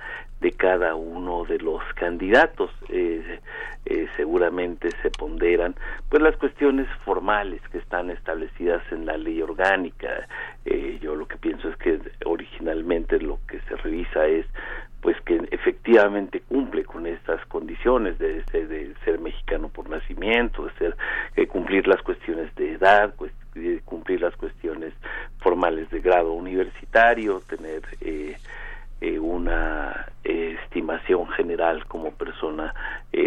de 0.40 0.52
cada 0.52 0.94
uno 0.94 1.44
de 1.44 1.58
los 1.58 1.82
candidatos 1.94 2.70
eh, 2.88 3.40
eh, 3.86 4.08
seguramente 4.16 4.90
se 5.02 5.10
ponderan 5.10 5.74
pues 6.08 6.22
las 6.22 6.36
cuestiones 6.36 6.88
formales 7.04 7.60
que 7.70 7.78
están 7.78 8.10
establecidas 8.10 8.82
en 8.90 9.06
la 9.06 9.16
ley 9.16 9.40
orgánica. 9.42 10.26
Eh, 10.64 10.98
yo 11.02 11.14
lo 11.14 11.28
que 11.28 11.36
pienso 11.36 11.68
es 11.68 11.76
que 11.76 12.00
originalmente 12.24 13.20
lo 13.20 13.38
que 13.46 13.60
se 13.60 13.76
revisa 13.76 14.26
es 14.26 14.46
pues 15.00 15.18
que 15.22 15.40
efectivamente 15.50 16.40
cumple 16.40 16.84
con 16.84 17.06
estas 17.06 17.44
condiciones 17.46 18.18
de, 18.18 18.42
de, 18.52 18.94
ser 19.04 19.18
mexicano 19.18 19.68
por 19.68 19.88
nacimiento, 19.88 20.66
de 20.66 20.72
ser 20.72 20.96
eh, 21.36 21.46
cumplir 21.46 21.86
las 21.86 22.02
cuestiones 22.02 22.54
de 22.56 22.72
edad, 22.72 23.14
de 23.14 23.30
cumplir 23.84 24.20
las 24.20 24.36
cuestiones 24.36 24.94
formales 25.38 25.90
de 25.90 26.00
grado 26.00 26.32
universitario, 26.32 27.40
tener 27.48 27.82
eh, 28.00 28.36
eh, 29.00 29.18
una 29.18 30.06
estimación 30.22 31.28
general 31.28 31.86
como 31.86 32.12
persona 32.12 32.74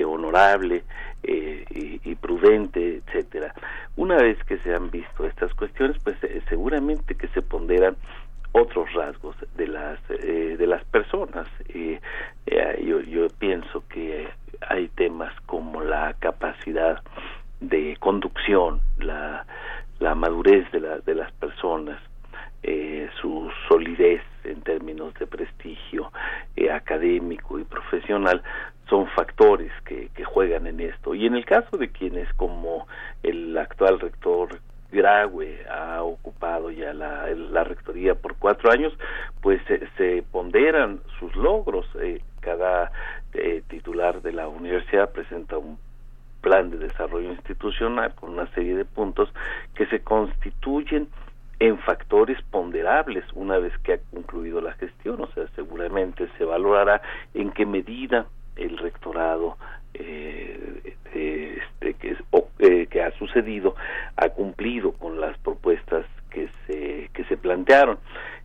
honorable 0.06 0.84
y, 1.24 2.15
prudente, 2.15 3.02
etcétera. 3.06 3.54
Una 3.98 4.15
vez 4.17 4.38
que 4.46 4.58
se 4.60 4.74
han 4.74 4.91
visto 4.91 5.26
estas 5.26 5.54
cuestiones, 5.56 5.98
pues 6.04 6.15
seguramente 6.48 7.15
que 7.15 7.28
se 7.30 7.41
ponderan 7.41 7.96
otros 8.54 8.91
rasgos 8.93 9.36
de 9.58 9.67
las 9.67 10.00
eh, 10.10 10.56
de 10.58 10.67
las 10.67 10.84
personas 10.86 11.48
eh, 11.69 12.00
eh, 12.46 13.04
yo 13.10 13.28
pienso 13.39 13.84
que 13.89 14.28
hay 14.62 14.88
temas 14.89 15.34
como 15.48 15.82
la 15.82 16.15
capacidad 16.19 17.02
de 17.60 17.98
conducción 18.00 18.80
la 19.00 19.46
la 19.99 20.15
madurez 20.15 20.69
de 20.71 20.79
la, 20.79 20.99
de 20.99 21.15
las 21.15 21.32
personas 21.34 21.99
eh, 22.63 23.10
su 23.21 23.51
solidez 23.67 24.21
en 24.45 24.62
términos 24.62 25.13
de 25.15 25.27
prestigio 25.27 26.12
eh, 26.56 26.71
académico 26.71 27.60
y 27.60 27.65
profesional 27.65 28.41
son 28.89 29.08
factores 29.08 29.71
que, 29.86 30.10
juegan 30.23 30.65
en 30.65 30.79
esto 30.79 31.13
y 31.13 31.25
en 31.25 31.36
el 31.36 31.45
caso 31.45 31.77
de 31.77 31.89
quienes 31.89 32.32
como 32.36 32.88
el 33.21 33.56
actual 33.58 33.99
rector 33.99 34.60
Graue 34.91 35.65
ha 35.69 36.01
ocupado 36.03 36.71
ya 36.71 36.93
la, 36.93 37.27
la 37.27 37.63
rectoría 37.63 38.15
por 38.15 38.36
cuatro 38.36 38.71
años, 38.71 38.93
pues 39.41 39.62
se 39.97 40.23
ponderan 40.32 41.01
sus 41.19 41.36
logros. 41.36 41.86
Eh, 41.99 42.21
cada 42.39 42.91
eh, 43.34 43.63
titular 43.67 44.21
de 44.21 44.34
la 44.34 44.47
universidad 44.47 45.12
presenta 45.12 45.58
un 45.58 45.77
plan 46.43 46.69
de 46.69 46.77
desarrollo 46.77 47.32
institucional 47.32 48.13
con 48.13 48.32
una 48.32 48.47
serie 48.53 48.75
de 48.75 48.86
puntos 48.86 49.34
que 49.73 49.88
se 49.88 50.01
constituyen 50.01 51.08
en 51.60 51.79
factores 51.79 52.38
ponderables 52.51 53.23
una 53.34 53.58
vez 53.58 53.73
que 53.79 53.93
ha 53.93 53.99
concluido 54.12 54.60
la 54.60 54.73
gestión, 54.73 55.21
o 55.21 55.27
sea, 55.27 55.47
seguramente 55.56 56.27
se 56.38 56.43
valorará 56.43 57.01
en 57.34 57.51
qué 57.51 57.65
medida 57.65 58.27
el 58.58 58.77
rectorado 58.77 59.58
eh, 59.93 60.95
este, 61.13 61.93
que, 61.93 62.17
eh, 62.60 62.88
que 62.88 63.01
ha 63.01 63.12
sucedido 63.17 63.75
ha 64.17 64.29
cumplido 64.29 64.91
con 64.91 65.21
las 65.21 65.38
propuestas 65.38 66.06
que 66.29 66.49
se, 66.67 67.10
que 67.13 67.23
se 67.25 67.38
plantearon. 67.38 67.97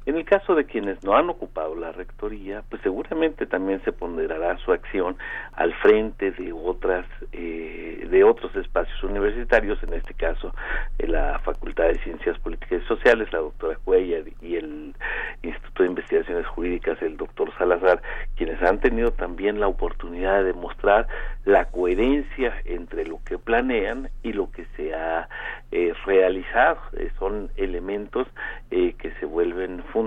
En 0.09 0.17
el 0.17 0.25
caso 0.25 0.55
de 0.55 0.65
quienes 0.65 1.05
no 1.05 1.19
han 1.19 1.29
ocupado 1.29 1.75
la 1.75 1.93
rectoría, 1.93 2.63
pues 2.71 2.81
seguramente 2.81 3.45
también 3.45 3.83
se 3.85 3.93
ponderará 3.93 4.57
su 4.57 4.73
acción 4.73 5.19
al 5.53 5.75
frente 5.75 6.31
de 6.31 6.51
otras 6.51 7.05
eh, 7.33 8.09
de 8.11 8.25
otros 8.25 8.57
espacios 8.57 9.03
universitarios, 9.03 9.83
en 9.83 9.93
este 9.93 10.15
caso 10.15 10.55
en 10.97 11.13
la 11.13 11.39
Facultad 11.41 11.89
de 11.89 11.99
Ciencias 11.99 12.39
Políticas 12.39 12.81
y 12.83 12.87
Sociales, 12.87 13.31
la 13.35 13.41
doctora 13.41 13.77
Cuellar 13.85 14.23
y 14.41 14.57
el 14.57 14.95
Instituto 15.43 15.83
de 15.83 15.91
Investigaciones 15.91 16.47
Jurídicas, 16.47 17.03
el 17.03 17.19
doctor 17.19 17.53
Salazar, 17.59 18.01
quienes 18.35 18.63
han 18.63 18.81
tenido 18.81 19.11
también 19.13 19.61
la 19.61 19.69
oportunidad 19.69 20.39
de 20.39 20.55
demostrar 20.55 21.07
la 21.45 21.67
coherencia 21.67 22.55
entre 22.65 23.05
lo 23.05 23.21
que 23.25 23.39
planean 23.39 24.09
y 24.23 24.33
lo 24.33 24.51
que 24.51 24.65
se 24.77 24.95
ha 24.95 25.29
eh, 25.71 25.93
realizado. 26.07 26.79
Eh, 26.95 27.11
son 27.19 27.51
elementos 27.57 28.27
eh, 28.71 28.95
que 28.99 29.13
se 29.21 29.27
vuelven 29.27 29.83
fundamentales 29.85 29.98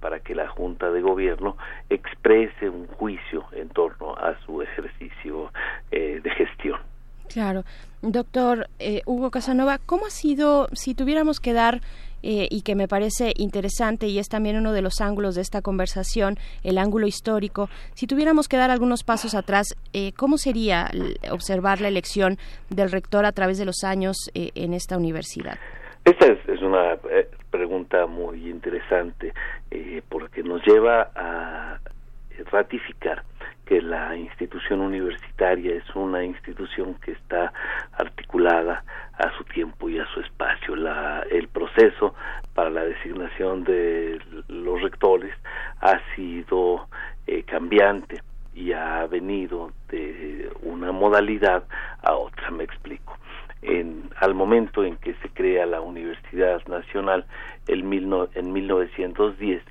para 0.00 0.20
que 0.20 0.34
la 0.34 0.48
Junta 0.48 0.90
de 0.90 1.00
Gobierno 1.00 1.56
exprese 1.90 2.68
un 2.68 2.86
juicio 2.86 3.44
en 3.52 3.68
torno 3.70 4.14
a 4.14 4.38
su 4.44 4.62
ejercicio 4.62 5.50
de 5.90 6.30
gestión. 6.36 6.78
Claro. 7.28 7.64
Doctor 8.00 8.68
Hugo 9.06 9.30
Casanova, 9.30 9.78
¿cómo 9.78 10.06
ha 10.06 10.10
sido, 10.10 10.68
si 10.72 10.94
tuviéramos 10.94 11.40
que 11.40 11.52
dar 11.52 11.80
eh, 12.22 12.48
y 12.50 12.62
que 12.62 12.74
me 12.74 12.88
parece 12.88 13.32
interesante 13.36 14.08
y 14.08 14.18
es 14.18 14.28
también 14.28 14.56
uno 14.56 14.72
de 14.72 14.82
los 14.82 15.00
ángulos 15.00 15.36
de 15.36 15.42
esta 15.42 15.62
conversación, 15.62 16.36
el 16.64 16.78
ángulo 16.78 17.06
histórico. 17.06 17.70
Si 17.94 18.06
tuviéramos 18.06 18.48
que 18.48 18.56
dar 18.56 18.70
algunos 18.70 19.04
pasos 19.04 19.34
atrás, 19.34 19.68
eh, 19.92 20.12
¿cómo 20.16 20.36
sería 20.36 20.90
observar 21.30 21.80
la 21.80 21.88
elección 21.88 22.38
del 22.70 22.90
rector 22.90 23.24
a 23.24 23.32
través 23.32 23.58
de 23.58 23.64
los 23.64 23.84
años 23.84 24.16
eh, 24.34 24.50
en 24.56 24.74
esta 24.74 24.96
universidad? 24.96 25.58
Esta 26.08 26.24
es, 26.26 26.62
una 26.62 26.96
pregunta 27.50 28.06
muy 28.06 28.48
interesante 28.48 29.34
porque 30.08 30.42
nos 30.42 30.66
lleva 30.66 31.10
a 31.14 31.78
ratificar 32.50 33.24
que 33.66 33.82
la 33.82 34.16
institución 34.16 34.80
universitaria 34.80 35.74
es 35.74 35.84
una 35.94 36.24
institución 36.24 36.94
que 37.04 37.12
está 37.12 37.52
articulada 37.92 38.84
a 39.18 39.36
su 39.36 39.44
tiempo 39.44 39.90
y 39.90 39.98
a 39.98 40.06
su 40.14 40.20
espacio. 40.20 40.76
La, 40.76 41.26
el 41.30 41.46
proceso 41.48 42.14
para 42.54 42.70
la 42.70 42.84
designación 42.84 43.64
de 43.64 44.18
los 44.48 44.80
rectores 44.80 45.34
ha 45.82 46.00
sido 46.16 46.88
eh, 47.26 47.42
cambiante 47.42 48.22
y 48.54 48.72
ha 48.72 49.06
venido 49.08 49.72
de 49.90 50.50
una 50.62 50.90
modalidad 50.90 51.64
a 52.02 52.14
otra, 52.14 52.50
me 52.50 52.64
explico. 52.64 53.18
En, 53.62 54.10
al 54.16 54.34
momento 54.34 54.84
en 54.84 54.96
que 54.96 55.14
se 55.14 55.28
crea 55.30 55.66
la 55.66 55.80
Universidad 55.80 56.64
Nacional 56.68 57.24
el 57.66 57.80
en 58.34 58.52
1910, 58.52 59.62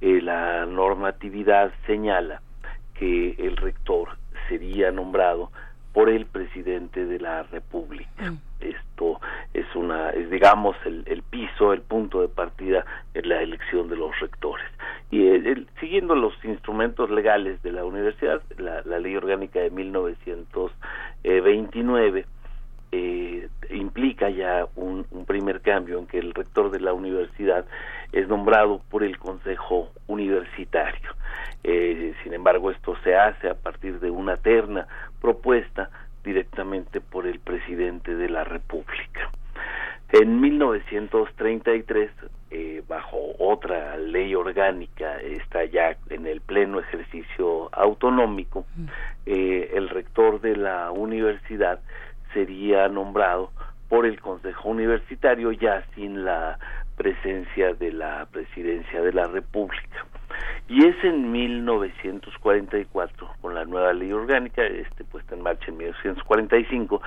eh, 0.00 0.20
la 0.22 0.66
normatividad 0.66 1.72
señala 1.86 2.42
que 2.94 3.36
el 3.38 3.56
rector 3.56 4.16
sería 4.48 4.90
nombrado 4.90 5.50
por 5.92 6.08
el 6.08 6.26
presidente 6.26 7.06
de 7.06 7.18
la 7.18 7.42
República. 7.44 8.30
Mm. 8.30 8.38
Esto 8.60 9.20
es 9.54 9.66
una, 9.74 10.10
es 10.10 10.28
digamos 10.30 10.76
el, 10.84 11.02
el, 11.06 11.22
piso, 11.22 11.72
el 11.72 11.80
punto 11.80 12.20
de 12.20 12.28
partida 12.28 12.84
en 13.14 13.28
la 13.28 13.42
elección 13.42 13.88
de 13.88 13.96
los 13.96 14.16
rectores. 14.20 14.66
Y 15.10 15.26
eh, 15.26 15.64
siguiendo 15.80 16.14
los 16.14 16.32
instrumentos 16.44 17.10
legales 17.10 17.60
de 17.62 17.72
la 17.72 17.84
universidad, 17.84 18.42
la, 18.58 18.82
la 18.84 18.98
ley 18.98 19.16
orgánica 19.16 19.60
de 19.60 19.70
1929 19.70 22.26
eh, 22.92 23.48
implica 23.70 24.30
ya 24.30 24.66
un, 24.76 25.06
un, 25.10 25.24
primer 25.24 25.60
cambio 25.60 25.98
en 25.98 26.06
que 26.06 26.18
el 26.18 26.34
rector 26.34 26.70
de 26.70 26.80
la 26.80 26.92
universidad 26.92 27.64
es 28.12 28.28
nombrado 28.28 28.80
por 28.90 29.04
el 29.04 29.18
Consejo 29.18 29.90
Universitario. 30.08 31.10
Eh, 31.62 32.14
sin 32.22 32.32
embargo, 32.32 32.70
esto 32.70 32.96
se 33.04 33.14
hace 33.14 33.48
a 33.48 33.54
partir 33.54 34.00
de 34.00 34.10
una 34.10 34.36
terna 34.36 34.86
propuesta 35.20 35.90
directamente 36.24 37.00
por 37.00 37.26
el 37.26 37.38
presidente 37.38 38.14
de 38.14 38.28
la 38.28 38.44
República. 38.44 39.30
En 40.12 40.40
1933, 40.40 42.10
eh, 42.50 42.82
bajo 42.88 43.16
otra 43.38 43.96
ley 43.96 44.34
orgánica, 44.34 45.18
está 45.20 45.64
ya 45.64 45.96
en 46.08 46.26
el 46.26 46.40
pleno 46.40 46.80
ejercicio 46.80 47.68
autonómico, 47.72 48.66
eh, 49.24 49.70
el 49.74 49.88
rector 49.88 50.40
de 50.40 50.56
la 50.56 50.90
universidad 50.90 51.78
sería 52.32 52.88
nombrado 52.88 53.50
por 53.88 54.06
el 54.06 54.20
Consejo 54.20 54.68
Universitario 54.68 55.52
ya 55.52 55.84
sin 55.94 56.24
la 56.24 56.58
presencia 56.96 57.74
de 57.74 57.92
la 57.92 58.26
Presidencia 58.30 59.02
de 59.02 59.12
la 59.12 59.26
República. 59.26 60.06
Y 60.68 60.86
es 60.86 60.94
en 61.02 61.32
1944, 61.32 63.28
con 63.40 63.54
la 63.54 63.64
nueva 63.64 63.92
ley 63.92 64.12
orgánica, 64.12 64.64
este, 64.64 65.02
puesta 65.04 65.34
en 65.34 65.42
marcha 65.42 65.66
en 65.68 65.78
1945, 65.78 67.02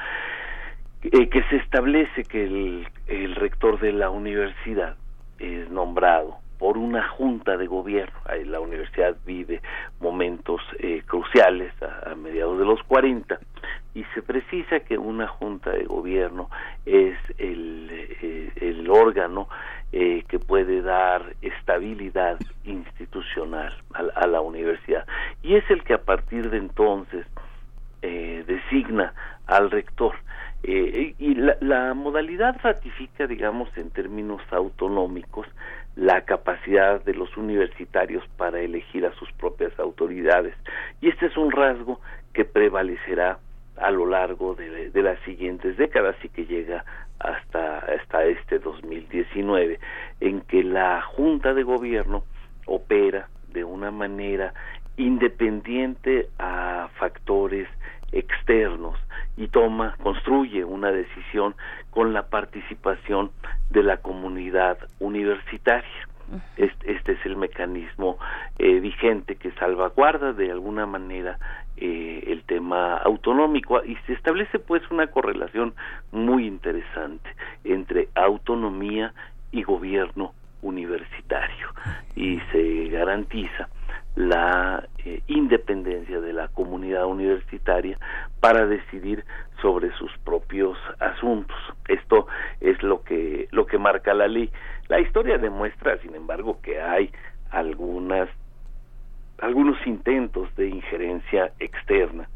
eh, 1.03 1.29
que 1.29 1.43
se 1.43 1.55
establece 1.57 2.23
que 2.25 2.43
el, 2.43 2.87
el 3.07 3.35
rector 3.35 3.79
de 3.79 3.93
la 3.93 4.09
universidad 4.09 4.97
es 5.39 5.69
nombrado 5.69 6.42
por 6.63 6.77
una 6.77 7.05
junta 7.09 7.57
de 7.57 7.67
gobierno. 7.67 8.17
La 8.45 8.61
universidad 8.61 9.17
vive 9.25 9.61
momentos 9.99 10.61
eh, 10.79 11.03
cruciales 11.05 11.73
a, 11.83 12.15
mediados 12.15 12.57
de 12.57 12.63
los 12.63 12.81
40 12.83 13.37
y 13.93 14.05
se 14.15 14.21
precisa 14.21 14.79
que 14.79 14.97
una 14.97 15.27
junta 15.27 15.71
de 15.71 15.83
gobierno 15.83 16.49
es 16.85 17.17
el, 17.37 17.89
eh, 17.91 18.49
el 18.55 18.89
órgano 18.89 19.49
eh, 19.91 20.23
que 20.29 20.39
puede 20.39 20.81
dar 20.81 21.35
estabilidad 21.41 22.39
institucional 22.63 23.73
a, 23.93 24.25
la 24.25 24.39
universidad 24.39 25.05
y 25.41 25.55
es 25.55 25.69
el 25.69 25.83
que 25.83 25.95
a 25.95 26.01
partir 26.01 26.49
de 26.49 26.59
entonces 26.59 27.27
designa 28.01 29.13
al 29.47 29.69
rector. 29.69 30.15
Y 30.63 31.35
la, 31.35 31.57
la, 31.59 31.93
modalidad 31.93 32.55
ratifica, 32.63 33.27
digamos, 33.27 33.69
en 33.77 33.89
términos 33.89 34.41
autonómicos, 34.49 35.45
la 35.95 36.21
capacidad 36.21 37.03
de 37.03 37.13
los 37.13 37.35
universitarios 37.35 38.23
para 38.37 38.61
elegir 38.61 39.05
a 39.05 39.13
sus 39.15 39.31
propias 39.33 39.77
autoridades. 39.77 40.55
Y 41.01 41.09
este 41.09 41.25
es 41.25 41.35
un 41.35 41.51
rasgo 41.51 41.99
que 42.33 42.45
prevalecerá 42.45 43.39
a 43.77 43.91
lo 43.91 44.05
largo 44.05 44.55
de, 44.55 44.91
las 45.01 45.19
siguientes 45.21 45.77
décadas 45.77 46.15
y 46.23 46.29
que 46.29 46.45
llega 46.45 46.85
hasta, 47.19 47.79
hasta 47.79 48.23
este 48.25 48.59
2019, 48.59 49.79
en 50.19 50.41
que 50.41 50.63
la 50.63 51.01
Junta 51.01 51.53
de 51.53 51.63
Gobierno 51.63 52.23
opera 52.65 53.27
de 53.49 53.63
una 53.63 53.91
manera 53.91 54.53
independiente 54.97 56.29
a 56.39 56.89
factores 56.97 57.67
externos 58.11 58.97
y 59.37 59.47
toma, 59.47 59.95
construye 60.01 60.63
una 60.63 60.91
decisión 60.91 61.55
con 61.89 62.13
la 62.13 62.27
participación 62.27 63.31
de 63.69 63.83
la 63.83 63.97
comunidad 63.97 64.77
universitaria. 64.99 66.07
Este, 66.57 66.91
este 66.91 67.11
es 67.13 67.25
el 67.25 67.35
mecanismo 67.35 68.17
eh, 68.57 68.79
vigente 68.79 69.35
que 69.35 69.51
salvaguarda 69.51 70.33
de 70.33 70.51
alguna 70.51 70.85
manera 70.85 71.37
eh, 71.77 72.23
el 72.27 72.43
tema 72.43 72.97
autonómico. 72.97 73.83
Y 73.83 73.95
se 74.07 74.13
establece 74.13 74.59
pues 74.59 74.81
una 74.89 75.07
correlación 75.07 75.73
muy 76.11 76.47
interesante 76.47 77.29
entre 77.63 78.09
autonomía 78.15 79.13
y 79.51 79.63
gobierno 79.63 80.33
universitario. 80.61 81.67
Y 82.15 82.39
se 82.51 82.87
garantiza 82.89 83.69
la 84.15 84.87
eh, 85.05 85.21
independencia 85.27 86.21
de 86.21 86.33
la 86.33 86.47
comunidad 86.49 87.05
universitaria 87.05 87.97
para 88.39 88.65
decidir 88.67 89.25
sobre 89.61 89.91
sus 89.97 90.11
propios 90.19 90.77
asuntos. 90.99 91.57
Esto 91.87 92.27
es 92.59 92.81
lo 92.83 93.03
que 93.03 93.47
lo 93.51 93.65
que 93.65 93.77
marca 93.77 94.13
la 94.13 94.27
ley. 94.27 94.51
La 94.87 94.99
historia 94.99 95.37
demuestra, 95.37 95.97
sin 95.99 96.15
embargo, 96.15 96.59
que 96.61 96.81
hay 96.81 97.11
algunas 97.49 98.29
algunos 99.39 99.77
intentos 99.87 100.55
de 100.55 100.67
injerencia 100.69 101.51
externa 101.59 102.29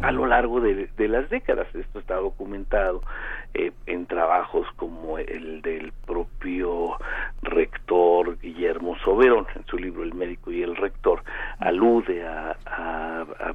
a 0.00 0.10
lo 0.10 0.26
largo 0.26 0.60
de, 0.60 0.88
las 1.08 1.30
décadas. 1.30 1.66
Esto 1.74 2.00
está 2.00 2.16
documentado 2.16 3.02
eh, 3.54 3.72
en 3.86 4.06
trabajos 4.06 4.66
como 4.76 5.18
el 5.18 5.62
del 5.62 5.92
propio 6.06 6.96
rector 7.42 8.38
Guillermo 8.40 8.96
Soberón, 9.04 9.46
en 9.54 9.64
su 9.66 9.78
libro 9.78 10.02
El 10.02 10.14
médico 10.14 10.50
y 10.50 10.62
el 10.62 10.76
rector, 10.76 11.22
alude 11.58 12.26
a, 12.26 12.56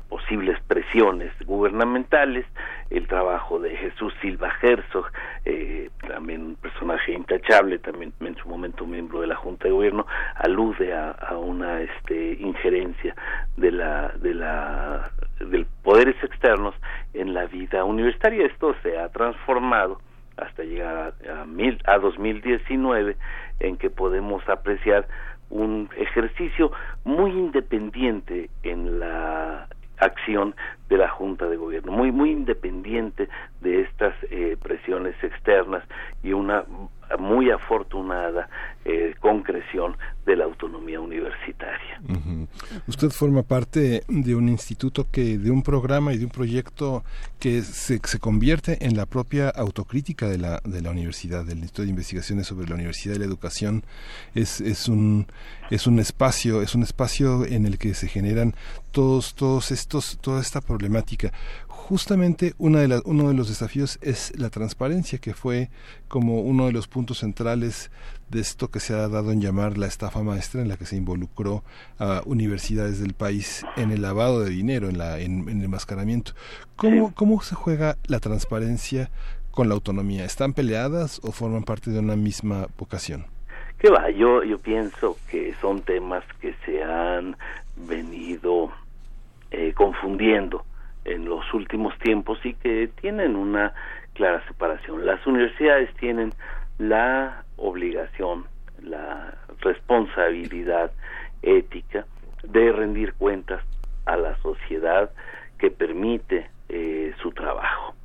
posibles 0.10 0.60
presiones 0.68 1.32
gubernamentales, 1.46 2.46
el 2.94 3.08
trabajo 3.08 3.60
de 3.60 3.76
Jesús 3.76 4.14
Silva 4.22 4.54
Herzog, 4.62 5.06
eh, 5.46 5.90
también 6.08 6.42
un 6.44 6.56
personaje 6.56 7.12
intachable, 7.12 7.80
también 7.80 8.14
en 8.20 8.36
su 8.36 8.48
momento 8.48 8.86
miembro 8.86 9.22
de 9.22 9.28
la 9.28 9.36
Junta 9.36 9.66
de 9.66 9.72
Gobierno, 9.72 10.06
alude 10.36 10.94
a, 10.94 11.38
una 11.38 11.82
este, 11.82 12.34
injerencia 12.40 13.16
de 13.58 13.72
la, 13.72 14.10
de 14.20 14.34
la 14.36 15.12
del 15.40 15.66
poderes 15.82 16.16
externos 16.24 16.76
en 17.14 17.34
la 17.34 17.46
vida 17.46 17.84
universitaria. 17.84 18.46
Esto 18.46 18.76
se 18.84 18.98
ha 18.98 19.10
transformado 19.10 20.00
hasta 20.38 20.64
llegar 20.64 21.14
a, 21.28 21.42
a, 21.42 21.46
mil, 21.46 21.80
a 21.86 21.98
2019 21.98 23.18
en 23.60 23.78
que 23.78 23.90
podemos 23.90 24.48
apreciar 24.48 25.08
un 25.50 25.90
ejercicio 25.98 26.72
muy 27.04 27.32
independiente 27.32 28.50
en 28.64 29.00
la 29.00 29.68
acción 30.06 30.56
de 30.90 30.98
la 30.98 31.10
Junta 31.10 31.48
de 31.48 31.58
Gobierno, 31.58 31.92
muy 31.92 32.12
muy 32.12 32.32
independiente 32.32 33.30
de 33.62 33.82
estas 33.82 34.14
eh, 34.30 34.58
presiones 34.62 35.16
externas 35.24 35.84
y 36.22 36.34
una 36.34 36.64
muy 37.18 37.52
afortunada 37.52 38.50
eh, 38.86 39.16
concreción 39.20 39.96
de 40.26 40.36
la 40.36 40.46
autonomía 40.46 41.00
universitaria. 41.00 42.02
Usted 42.88 43.10
forma 43.10 43.44
parte 43.44 44.04
de 44.08 44.36
un 44.36 44.50
instituto 44.50 45.08
que, 45.12 45.38
de 45.38 45.52
un 45.52 45.64
programa 45.64 46.14
y 46.14 46.18
de 46.18 46.26
un 46.26 46.32
proyecto 46.32 47.04
que 47.40 47.62
se, 47.62 48.00
se 48.04 48.20
convierte 48.20 48.86
en 48.86 48.96
la 48.98 49.06
propia 49.06 49.50
autocrítica 49.50 50.28
de 50.28 50.38
la, 50.38 50.62
de 50.64 50.82
la 50.82 50.92
universidad, 50.92 51.46
del 51.46 51.60
Instituto 51.60 51.84
de 51.84 51.90
Investigaciones 51.90 52.48
sobre 52.48 52.68
la 52.68 52.76
Universidad 52.76 53.16
y 53.16 53.20
la 53.20 53.26
Educación. 53.26 53.84
Es, 54.34 54.62
es 54.62 54.88
un 54.88 55.28
es 55.70 55.88
un 55.88 56.00
espacio, 56.00 56.62
es 56.62 56.76
un 56.76 56.84
espacio 56.84 57.46
en 57.46 57.66
el 57.66 57.78
que 57.78 57.94
se 57.94 58.08
generan 58.08 58.54
todos, 58.92 59.34
todos 59.34 59.72
estos, 59.72 60.20
toda 60.22 60.40
esta 60.40 60.62
problemática 60.62 61.32
justamente 61.84 62.54
una 62.58 62.80
de 62.80 63.02
uno 63.04 63.28
de 63.28 63.34
los 63.34 63.50
desafíos 63.50 64.00
es 64.02 64.32
la 64.40 64.50
transparencia, 64.50 65.20
que 65.20 65.34
fue 65.34 65.70
como 66.08 66.40
uno 66.40 66.66
de 66.66 66.72
los 66.72 66.88
puntos 66.88 67.20
centrales 67.20 67.92
de 68.30 68.40
esto 68.40 68.70
que 68.70 68.80
se 68.80 68.94
ha 68.94 69.10
dado 69.10 69.32
en 69.34 69.42
llamar 69.42 69.78
la 69.78 69.88
estafa 69.88 70.24
maestra, 70.24 70.62
en 70.62 70.70
la 70.70 70.78
que 70.78 70.86
se 70.86 70.96
involucró 70.96 71.64
a 72.00 72.22
universidades 72.26 73.02
del 73.02 73.14
país 73.14 73.66
en 73.76 73.92
el 73.92 74.02
lavado 74.02 74.40
de 74.44 74.50
dinero, 74.50 74.88
en, 74.88 74.98
la, 74.98 75.20
en, 75.20 75.50
el 75.50 75.62
enmascaramiento. 75.62 76.32
¿Cómo, 76.78 77.14
¿Cómo 77.14 77.42
se 77.42 77.54
juega 77.54 77.98
la 78.08 78.20
transparencia 78.20 79.12
con 79.52 79.68
la 79.68 79.76
autonomía? 79.76 80.24
¿Están 80.24 80.54
peleadas 80.54 81.20
o 81.22 81.34
forman 81.34 81.64
parte 81.64 81.92
de 81.92 82.00
una 82.00 82.16
misma 82.16 82.68
vocación? 82.78 83.26
¿Qué 83.78 83.90
va? 83.90 84.10
Yo, 84.10 84.44
yo 84.46 84.58
pienso 84.58 85.18
que 85.30 85.54
son 85.60 85.82
temas 85.82 86.24
que 86.40 86.56
se 86.66 86.82
han 86.82 87.36
venido 87.76 88.72
eh, 89.52 89.74
confundiendo 89.76 90.64
en 91.06 91.26
los 91.26 91.54
últimos 91.54 91.98
tiempos 92.00 92.40
y 92.46 92.54
que 92.54 92.90
tienen 93.02 93.36
una 93.36 93.74
clara 94.14 94.46
separación. 94.48 95.06
Las 95.06 95.26
universidades 95.26 95.94
tienen 95.96 96.32
la 96.78 97.44
obligación, 97.58 98.46
la 98.82 99.36
responsabilidad 99.62 100.92
ética 101.42 102.06
de 102.44 102.72
rendir 102.72 103.14
cuentas 103.14 103.64
a 104.06 104.18
la 104.18 104.38
sociedad 104.38 105.12
que 105.58 105.72
permite 105.72 106.50
eh, 106.70 107.14
su 107.22 107.32
trabajo. 107.32 107.96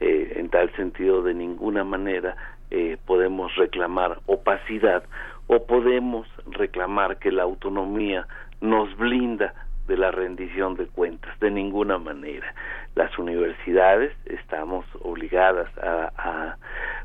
Eh, 0.00 0.34
en 0.36 0.48
tal 0.48 0.70
sentido, 0.76 1.22
de 1.22 1.34
ninguna 1.34 1.84
manera 1.84 2.36
eh, 2.70 2.98
podemos 3.06 3.54
reclamar 3.56 4.20
opacidad 4.26 5.02
o 5.46 5.64
podemos 5.66 6.28
reclamar 6.50 7.18
que 7.18 7.32
la 7.32 7.44
autonomía 7.44 8.26
nos 8.60 8.94
blinda 8.96 9.54
de 9.88 9.96
la 9.96 10.10
rendición 10.10 10.76
de 10.76 10.86
cuentas, 10.86 11.38
de 11.40 11.50
ninguna 11.50 11.98
manera. 11.98 12.54
Las 12.94 13.18
universidades 13.18 14.12
estamos 14.26 14.84
obligadas 15.00 15.68
a, 15.78 16.56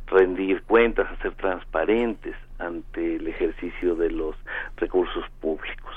rendir 0.08 0.62
cuentas, 0.64 1.10
a 1.10 1.22
ser 1.24 1.34
transparentes 1.36 2.36
ante 2.60 3.16
el 3.16 3.28
ejercicio 3.28 3.96
de 3.96 4.12
los 4.12 4.36
recursos 4.78 5.26
públicos. 5.40 5.96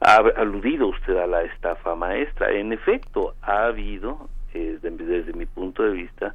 Ha 0.00 0.16
aludido 0.36 0.86
usted 0.86 1.16
a 1.18 1.26
la 1.26 1.42
estafa 1.42 1.94
maestra. 1.94 2.50
En 2.50 2.72
efecto, 2.72 3.34
ha 3.42 3.66
habido, 3.66 4.28
eh, 4.54 4.78
desde 4.80 5.32
mi 5.34 5.44
punto 5.44 5.82
de 5.82 5.90
vista, 5.90 6.34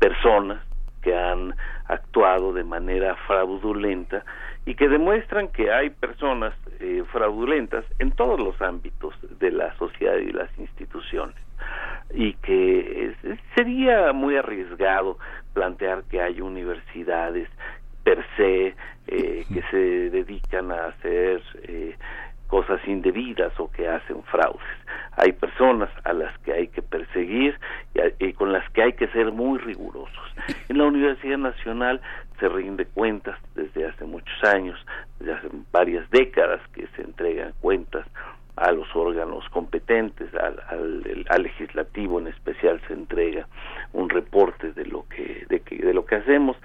personas 0.00 0.60
que 1.02 1.14
han 1.14 1.54
actuado 1.86 2.52
de 2.52 2.64
manera 2.64 3.14
fraudulenta 3.26 4.24
y 4.66 4.74
que 4.74 4.88
demuestran 4.88 5.48
que 5.48 5.72
hay 5.72 5.90
personas 5.90 6.52
eh, 6.80 7.04
fraudulentas 7.12 7.84
en 8.00 8.10
todos 8.10 8.38
los 8.38 8.60
ámbitos 8.60 9.14
de 9.38 9.52
la 9.52 9.74
sociedad 9.76 10.16
y 10.16 10.32
las 10.32 10.50
instituciones. 10.58 11.36
Y 12.12 12.34
que 12.34 13.14
sería 13.54 14.12
muy 14.12 14.36
arriesgado 14.36 15.18
plantear 15.54 16.02
que 16.04 16.20
hay 16.20 16.40
universidades 16.40 17.48
per 18.04 18.24
se 18.36 18.74
eh, 19.08 19.44
que 19.52 19.62
se 19.70 20.10
dedican 20.10 20.72
a 20.72 20.86
hacer 20.86 21.42
eh, 21.62 21.96
cosas 22.46 22.80
indebidas 22.86 23.52
o 23.58 23.70
que 23.70 23.88
hacen 23.88 24.22
fraudes. 24.24 24.62
Hay 25.16 25.32
personas 25.32 25.90
a 26.04 26.12
las 26.12 26.36
que 26.40 26.52
hay 26.52 26.68
que 26.68 26.82
perseguir 26.82 27.58
y, 28.18 28.32
con 28.34 28.52
las 28.52 28.68
que 28.70 28.82
hay 28.82 28.92
que 28.92 29.08
ser 29.08 29.32
muy 29.32 29.58
rigurosos. 29.58 30.34
En 30.68 30.78
la 30.78 30.84
Universidad 30.84 31.38
Nacional 31.38 32.00
se 32.38 32.48
rinde 32.48 32.86
cuentas 32.86 33.38
desde 33.54 33.86
hace 33.86 34.04
muchos 34.04 34.44
años, 34.44 34.78
desde 35.18 35.32
hace 35.34 35.48
varias 35.72 36.08
décadas 36.10 36.60
que 36.74 36.86
se 36.88 37.02
entregan 37.02 37.52
cuentas 37.60 38.06
a 38.56 38.72
los 38.72 38.88
órganos 38.96 39.46
competentes, 39.50 40.34
al, 40.34 40.58
al, 41.28 41.42
legislativo 41.42 42.18
en 42.18 42.28
especial 42.28 42.80
se 42.88 42.94
entrega 42.94 43.46
un 43.92 44.08
reporte 44.08 44.72
de 44.72 44.86
lo 44.86 45.06
que 45.08 45.44
de, 45.48 45.60
que, 45.60 45.76
de 45.76 45.92
lo 45.92 46.06
que 46.06 46.16
hacemos. 46.16 46.56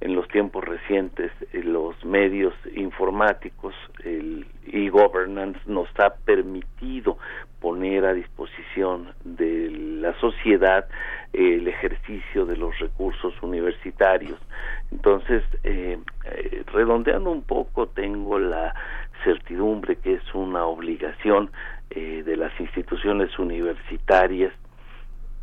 En 0.00 0.14
los 0.14 0.28
tiempos 0.28 0.64
recientes 0.64 1.32
eh, 1.52 1.62
los 1.62 2.04
medios 2.04 2.54
informáticos 2.74 3.74
el 4.04 4.46
e-governance 4.72 5.58
nos 5.66 5.88
ha 5.98 6.10
permitido 6.24 7.18
poner 7.60 8.06
a 8.06 8.14
disposición 8.14 9.12
de 9.24 9.70
la 9.70 10.18
sociedad 10.20 10.88
el 11.32 11.68
ejercicio 11.68 12.46
de 12.46 12.56
los 12.56 12.78
recursos 12.78 13.34
universitarios. 13.42 14.38
Entonces 14.90 15.42
eh, 15.64 15.98
eh, 16.24 16.64
redondeando 16.72 17.30
un 17.30 17.42
poco 17.42 17.88
tengo 17.88 18.38
la 18.38 18.74
certidumbre 19.24 19.96
que 19.96 20.14
es 20.14 20.34
una 20.34 20.64
obligación 20.64 21.50
eh, 21.90 22.22
de 22.24 22.36
las 22.36 22.58
instituciones 22.60 23.38
universitarias 23.38 24.52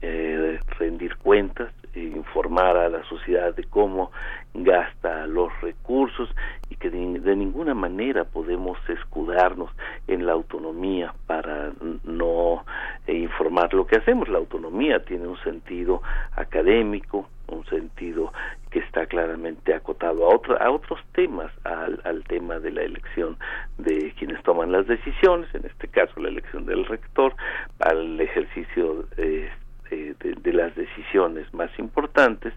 eh, 0.02 0.60
rendir 0.78 1.16
cuentas, 1.18 1.72
informar 1.96 2.78
a 2.78 2.90
la 2.90 3.04
sociedad 3.06 3.56
de 3.56 3.64
cómo 3.64 4.12
gasta 4.54 5.28
los 5.28 5.50
recursos 5.62 6.30
y 6.70 6.76
que 6.76 6.90
de, 6.90 7.36
ninguna 7.36 7.74
manera 7.74 8.24
podemos 8.24 8.78
escudarnos 8.90 9.72
en 10.08 10.26
la 10.26 10.34
autonomía 10.34 11.14
para 11.26 11.72
no 12.04 12.66
eh, 13.06 13.14
informar 13.14 13.74
lo 13.74 13.86
que 13.86 13.98
hacemos. 13.98 14.30
La 14.30 14.38
autonomía 14.38 15.04
tiene 15.04 15.28
un 15.28 15.38
sentido 15.44 16.02
académico, 16.36 17.30
un 17.48 17.66
sentido 17.66 18.34
que 18.72 18.80
está 18.80 19.06
claramente 19.06 19.74
acotado 19.74 20.26
a, 20.26 20.36
otro, 20.36 20.62
a 20.62 20.70
otros 20.70 21.00
temas, 21.14 21.52
al, 21.64 22.02
al 22.04 22.24
tema 22.26 22.60
de 22.60 22.72
la 22.72 22.82
elección 22.82 23.38
de 23.78 24.14
quienes 24.18 24.42
toman 24.44 24.72
las 24.72 24.88
decisiones, 24.88 25.54
en 25.56 25.66
este 25.66 25.88
caso 25.88 26.20
la 26.20 26.30
elección 26.30 26.66
del 26.66 26.86
rector, 26.86 27.34
al 27.80 28.20
ejercicio 28.20 29.06
eh, 29.18 29.50
de, 29.89 30.54
las 30.54 30.76
decisiones 30.76 31.54
más 31.54 31.69
importantes, 31.80 32.54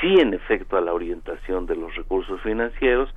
sí 0.00 0.20
en 0.20 0.34
efecto 0.34 0.76
a 0.76 0.80
la 0.80 0.92
orientación 0.92 1.66
de 1.66 1.76
los 1.76 1.94
recursos 1.96 2.40
financieros, 2.42 3.14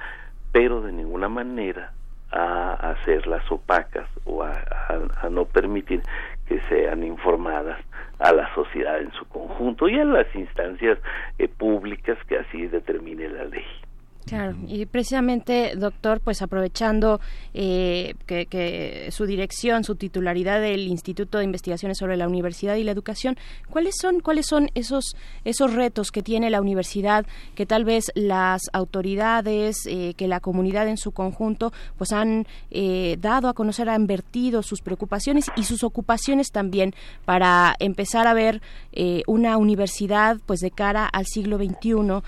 pero 0.51 0.82
de 0.82 0.91
ninguna 0.91 1.30
manera 1.30 1.93
a 2.32 2.91
hacerlas 2.91 3.49
opacas 3.51 4.08
o 4.25 4.43
a, 4.43 5.30
no 5.30 5.45
permitir 5.45 6.01
que 6.47 6.60
sean 6.69 7.03
informadas 7.03 7.80
a 8.19 8.34
la 8.34 8.53
sociedad 8.53 8.99
en 8.99 9.12
su 9.13 9.25
conjunto 9.27 9.88
y 9.88 9.99
a 9.99 10.06
las 10.06 10.34
instancias 10.36 10.97
eh, 11.38 11.47
públicas 11.47 12.17
que 12.27 12.38
así 12.38 12.67
determine 12.67 13.30
la 13.30 13.45
ley. 13.45 13.65
Claro, 14.28 14.58
y 14.68 14.86
precisamente, 14.86 15.76
doctor, 15.78 16.20
pues 16.20 16.42
aprovechando 16.42 17.22
eh, 17.54 18.13
que, 18.26 19.08
su 19.10 19.26
dirección, 19.26 19.86
su 19.86 19.96
titularidad 19.96 20.60
del 20.60 20.82
Instituto 20.88 21.38
de 21.38 21.46
Investigaciones 21.46 21.98
sobre 21.98 22.18
la 22.18 22.28
Universidad 22.28 22.76
y 22.76 22.84
la 22.84 22.92
Educación, 22.92 23.38
¿cuáles 23.70 23.96
son, 23.98 24.20
cuáles 24.20 24.46
son 24.46 24.70
esos, 24.76 25.16
esos 25.46 25.74
retos 25.74 26.12
que 26.12 26.24
tiene 26.24 26.50
la 26.50 26.60
universidad 26.60 27.26
que 27.56 27.66
tal 27.66 27.86
vez 27.86 28.12
las 28.16 28.63
autoridades, 28.74 29.86
eh, 29.86 30.13
que 30.18 30.28
la 30.28 30.42
comunidad 30.42 30.90
en 30.90 30.98
su 30.98 31.13
conjunto, 31.13 31.72
pues 31.98 32.12
han 32.12 32.48
eh, 32.70 33.16
dado 33.22 33.48
a 33.48 33.54
conocer, 33.54 33.88
han 33.88 34.08
vertido 34.08 34.62
sus 34.62 34.82
preocupaciones 34.82 35.46
y 35.56 35.63
sus 35.63 35.86
ocupaciones 35.86 36.52
también 36.52 36.94
para 37.24 37.78
empezar 37.80 38.28
a 38.28 38.34
ver 38.34 38.62
una 39.28 39.58
universidad, 39.58 40.38
pues 40.48 40.60
de 40.60 40.72
cara 40.72 41.06
al 41.06 41.28
siglo 41.28 41.58
XXI, 41.58 42.24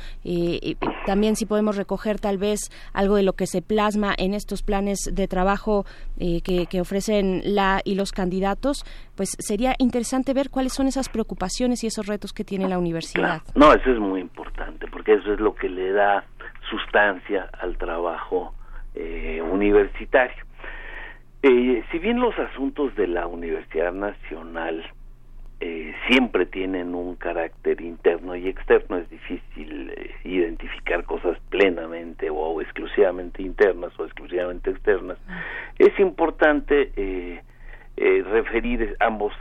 también 1.08 1.36
si 1.36 1.48
podemos 1.48 1.76
recoger 1.90 2.20
tal 2.20 2.38
vez 2.38 2.70
algo 2.94 3.16
de 3.16 3.24
lo 3.24 3.34
que 3.34 3.48
se 3.48 3.64
plasma 3.64 4.14
en 4.16 4.36
estos 4.36 4.62
planes 4.62 5.10
de 5.12 5.28
trabajo 5.28 5.86
eh, 6.20 6.42
que, 6.44 6.82
ofrecen 6.82 7.42
la 7.44 7.82
y 7.84 7.96
los 7.96 8.12
candidatos, 8.12 8.86
pues 9.18 9.36
sería 9.40 9.74
interesante 9.80 10.34
ver 10.34 10.52
cuáles 10.52 10.74
son 10.74 10.86
esas 10.86 11.10
preocupaciones 11.10 11.84
y 11.84 11.88
esos 11.88 12.06
retos 12.06 12.32
que 12.32 12.44
tiene 12.44 12.70
la 12.70 12.78
universidad. 12.78 13.42
No, 13.56 13.74
eso 13.74 13.90
es 13.90 13.98
muy 13.98 14.22
importante, 14.22 14.86
porque 14.92 15.14
eso 15.14 15.34
es 15.34 15.40
lo 15.40 15.56
que 15.56 15.68
le 15.68 15.92
da 15.92 16.24
sustancia 16.70 17.50
al 17.60 17.76
trabajo 17.78 18.54
eh, 18.94 19.42
universitario. 19.42 20.46
Eh, 21.42 21.84
si 21.92 21.98
bien 21.98 22.20
los 22.20 22.38
asuntos 22.38 22.96
de 22.96 23.08
la 23.08 23.26
Universidad 23.26 23.94
Nacional 23.94 24.86
eh, 25.62 25.94
siempre 26.08 26.46
tienen 26.46 26.96
un 26.96 27.16
carácter 27.16 27.82
interno 27.82 28.36
y 28.36 28.48
externo, 28.48 28.98
es 28.98 29.10
difícil 29.10 29.92
eh, 29.96 30.12
identificar 30.24 31.04
cosas 31.04 31.38
plenamente 31.50 32.30
o, 32.30 32.62
exclusivamente 32.62 33.42
internas 33.42 33.92
o 34.00 34.06
exclusivamente 34.06 34.72
externas. 34.72 35.18
Es 35.78 35.98
importante 36.00 36.92
eh, 36.96 37.42
referir 37.98 38.96
ambos 39.00 39.34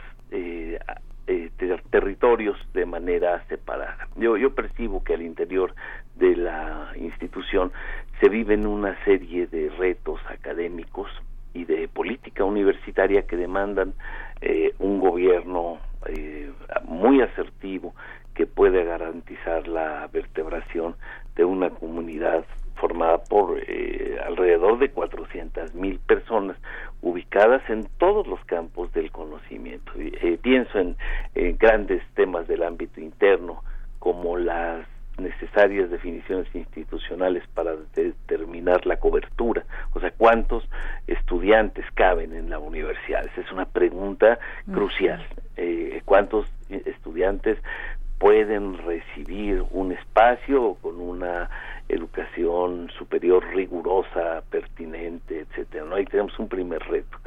territorios 1.91 2.57
de 2.73 2.85
manera 2.85 3.43
separada. 3.47 4.07
Yo, 4.15 4.37
yo 4.37 4.53
percibo 4.53 5.03
que 5.03 5.13
al 5.13 5.21
interior 5.21 5.73
de 6.15 6.35
la 6.35 6.91
institución 6.95 7.71
se 8.19 8.29
viven 8.29 8.67
una 8.67 9.01
serie 9.05 9.47
de 9.47 9.69
retos 9.69 10.19
académicos 10.29 11.09
y 11.53 11.65
de 11.65 11.87
política 11.87 12.43
universitaria 12.43 13.23
que 13.23 13.37
demandan 13.37 13.93
eh, 14.41 14.73
un 14.79 14.99
gobierno 14.99 15.79
eh, 16.07 16.51
muy 16.85 17.21
asertivo 17.21 17.93
que 18.33 18.45
puede 18.45 18.85
garantizar 18.85 19.67
la 19.67 20.07
vertebración 20.11 20.95
de 21.35 21.45
una 21.45 21.69
comunidad 21.69 22.45
formada 22.75 23.17
por 23.25 23.61
eh, 23.67 24.17
alrededor 24.25 24.79
de 24.79 24.89
400 24.89 25.75
mil 25.75 25.99
personas 25.99 26.57
ubicadas 27.01 27.61
en 27.69 27.87
todos 27.97 28.25
los 28.27 28.43
campos 28.45 28.91
del 28.93 29.11
conocimiento. 29.11 29.91
Eh, 29.97 30.39
pienso 30.41 30.79
en, 30.79 30.95
grandes 31.57 32.01
temas 32.15 32.47
del 32.47 32.63
ámbito 32.63 33.01
interno 33.01 33.63
como 33.99 34.37
las 34.37 34.85
necesarias 35.19 35.89
definiciones 35.89 36.47
institucionales 36.53 37.43
para 37.53 37.75
determinar 37.95 38.85
la 38.85 38.97
cobertura, 38.97 39.65
o 39.93 39.99
sea, 39.99 40.11
cuántos 40.11 40.67
estudiantes 41.07 41.85
caben 41.93 42.33
en 42.33 42.49
la 42.49 42.59
universidad. 42.59 43.25
Esa 43.25 43.41
es 43.41 43.51
una 43.51 43.65
pregunta 43.65 44.39
crucial. 44.71 45.25
Eh, 45.57 46.01
¿Cuántos 46.05 46.45
estudiantes 46.69 47.57
pueden 48.19 48.77
recibir 48.77 49.63
un 49.71 49.93
espacio 49.93 50.77
con 50.81 50.99
una 50.99 51.49
educación 51.87 52.91
superior 52.97 53.43
rigurosa, 53.55 54.43
pertinente, 54.51 55.39
etcétera. 55.39 55.85
¿no? 55.85 55.95
Ahí 55.95 56.05
tenemos 56.05 56.37
un 56.37 56.47
primer 56.47 56.81
reto. 56.83 57.17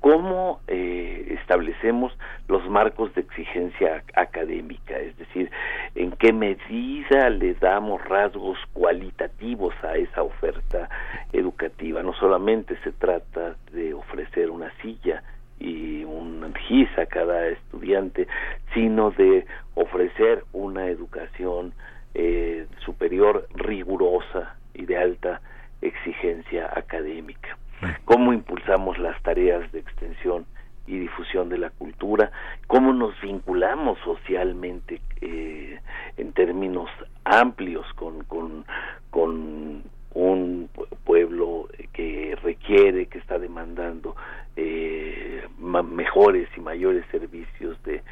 ¿Cómo 0.00 0.60
eh, 0.66 1.36
establecemos 1.40 2.16
los 2.48 2.66
marcos 2.68 3.14
de 3.14 3.20
exigencia 3.20 4.02
académica? 4.14 4.98
Es 4.98 5.16
decir, 5.18 5.50
¿en 5.94 6.12
qué 6.12 6.32
medida 6.32 7.28
le 7.28 7.54
damos 7.54 8.02
rasgos 8.08 8.58
cualitativos 8.72 9.74
a 9.84 9.96
esa 9.96 10.22
oferta 10.22 10.88
educativa? 11.32 12.02
No 12.02 12.14
solamente 12.14 12.76
se 12.82 12.92
trata 12.92 13.56
de 13.72 13.92
ofrecer 13.92 14.50
una 14.50 14.72
silla, 14.80 15.22
y 15.60 16.04
un 16.04 16.54
GIS 16.66 16.88
a 16.98 17.06
cada 17.06 17.48
estudiante, 17.48 18.26
sino 18.74 19.10
de 19.10 19.44
ofrecer 19.78 20.44
una 20.52 20.86
educación 20.88 21.72
eh, 22.14 22.66
superior 22.84 23.48
rigurosa 23.54 24.56
y 24.74 24.86
de 24.86 24.96
alta 24.96 25.40
exigencia 25.80 26.70
académica. 26.74 27.56
Cómo 28.04 28.32
impulsamos 28.32 28.98
las 28.98 29.22
tareas 29.22 29.70
de 29.70 29.78
extensión 29.78 30.46
y 30.88 30.98
difusión 30.98 31.48
de 31.48 31.58
la 31.58 31.70
cultura, 31.70 32.32
cómo 32.66 32.92
nos 32.92 33.20
vinculamos 33.20 33.98
socialmente 34.00 35.00
eh, 35.20 35.78
en 36.16 36.32
términos 36.32 36.90
amplios 37.24 37.86
con, 37.94 38.24
con, 38.24 38.64
con 39.10 39.84
un 40.14 40.70
pueblo 41.04 41.68
que 41.92 42.36
requiere, 42.42 43.06
que 43.06 43.18
está 43.18 43.38
demandando 43.38 44.16
eh, 44.56 45.46
mejores 45.58 46.48
y 46.56 46.60
mayores 46.60 47.04
servicios 47.12 47.80
de, 47.84 48.02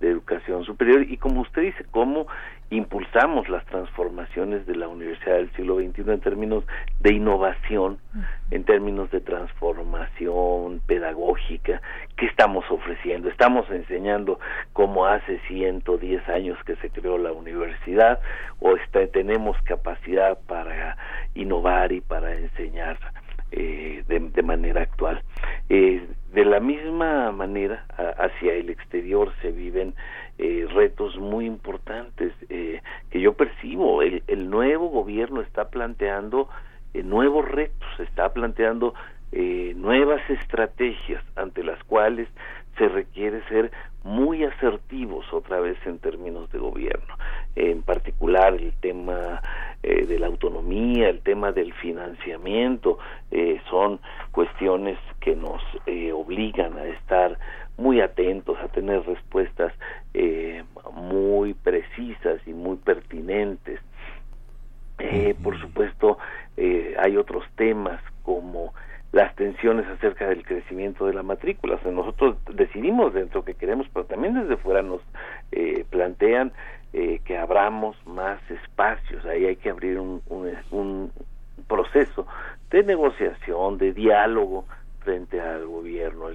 de 0.00 0.10
educación 0.10 0.64
superior 0.64 1.02
y 1.02 1.16
como 1.16 1.42
usted 1.42 1.62
dice, 1.62 1.84
cómo 1.90 2.26
impulsamos 2.70 3.48
las 3.48 3.64
transformaciones 3.66 4.66
de 4.66 4.74
la 4.74 4.88
Universidad 4.88 5.36
del 5.36 5.52
siglo 5.52 5.76
XXI 5.76 6.02
en 6.12 6.20
términos 6.20 6.64
de 7.00 7.14
innovación, 7.14 7.98
en 8.50 8.64
términos 8.64 9.10
de 9.10 9.20
transformación 9.20 10.80
pedagógica, 10.86 11.80
¿qué 12.16 12.26
estamos 12.26 12.64
ofreciendo? 12.70 13.28
Estamos 13.28 13.70
enseñando 13.70 14.40
como 14.72 15.06
hace 15.06 15.38
110 15.48 16.28
años 16.28 16.58
que 16.64 16.76
se 16.76 16.90
creó 16.90 17.18
la 17.18 17.32
universidad 17.32 18.20
o 18.60 18.76
está, 18.76 19.06
tenemos 19.08 19.56
capacidad 19.62 20.38
para 20.46 20.96
innovar 21.34 21.92
y 21.92 22.00
para 22.00 22.34
enseñar 22.34 22.98
eh, 23.52 24.02
de, 24.08 24.42
manera 24.42 24.82
actual. 24.82 25.22
Eh, 25.68 26.04
de 26.34 26.44
la 26.44 26.60
misma 26.60 27.30
manera, 27.32 27.86
hacia 28.18 28.54
el 28.54 28.68
exterior 28.68 29.32
se 29.40 29.52
viven 29.52 29.94
eh, 30.38 30.66
retos 30.74 31.16
muy 31.16 31.46
importantes 31.46 32.32
eh, 32.48 32.82
que 33.10 33.20
yo 33.20 33.34
percibo. 33.34 34.02
El, 34.02 34.22
el, 34.26 34.50
nuevo 34.50 34.88
gobierno 34.88 35.40
está 35.40 35.68
planteando 35.70 36.48
nuevos 36.92 37.48
retos, 37.48 37.88
está 37.98 38.32
planteando 38.32 38.94
nuevas 39.76 40.22
estrategias 40.30 41.24
ante 41.34 41.64
las 41.64 41.82
cuales 41.84 42.28
se 42.78 42.88
requiere 42.88 43.42
ser 43.48 43.72
muy 44.04 44.44
asertivos 44.44 45.24
otra 45.32 45.60
vez 45.60 45.78
en 45.86 45.98
términos 45.98 46.50
de 46.52 46.58
gobierno, 46.58 47.16
en 47.56 47.82
particular 47.82 48.54
el 48.54 48.72
tema 48.80 49.42
eh, 49.82 50.06
de 50.06 50.18
la 50.18 50.26
autonomía, 50.26 51.08
el 51.08 51.20
tema 51.20 51.52
del 51.52 51.72
financiamiento, 51.74 52.98
eh, 53.30 53.60
son 53.70 54.00
cuestiones 54.32 54.98
que 55.20 55.36
nos 55.36 55.62
eh, 55.86 56.12
obligan 56.12 56.76
a 56.78 56.84
estar 56.86 57.38
muy 57.76 58.00
atentos, 58.00 58.56
a 58.60 58.68
tener 58.68 59.04
respuestas 59.04 59.72
muy 60.92 61.54
precisas 61.54 62.40
y 62.46 62.52
muy 62.52 62.76
pertinentes. 62.76 63.80
por 65.42 65.58
supuesto, 65.60 66.18
hay 66.56 67.16
otros 67.16 67.44
temas 67.56 68.00
como 68.22 68.72
las 69.14 69.32
tensiones 69.36 69.86
acerca 69.86 70.28
del 70.28 70.44
crecimiento 70.44 71.06
de 71.06 71.14
la 71.14 71.22
matrícula. 71.22 71.76
O 71.76 71.78
sea, 71.80 71.92
nosotros 71.92 72.36
decidimos 72.52 73.14
dentro 73.14 73.44
que 73.44 73.54
queremos, 73.54 73.86
pero 73.92 74.06
también 74.06 74.34
desde 74.34 74.56
fuera 74.56 74.82
nos 74.82 75.00
eh, 75.52 75.84
plantean 75.88 76.52
eh, 76.96 77.20
que 77.24 77.36
abramos 77.36 77.96
más 78.06 78.38
espacios. 78.48 79.24
Ahí 79.26 79.46
hay 79.46 79.56
que 79.56 79.68
abrir 79.68 79.98
un, 79.98 80.22
un, 80.70 81.10
proceso 81.66 82.24
de 82.70 82.84
negociación, 82.84 83.78
de 83.78 83.92
diálogo 83.92 84.64
frente 85.00 85.40
al 85.40 85.66
gobierno. 85.66 86.26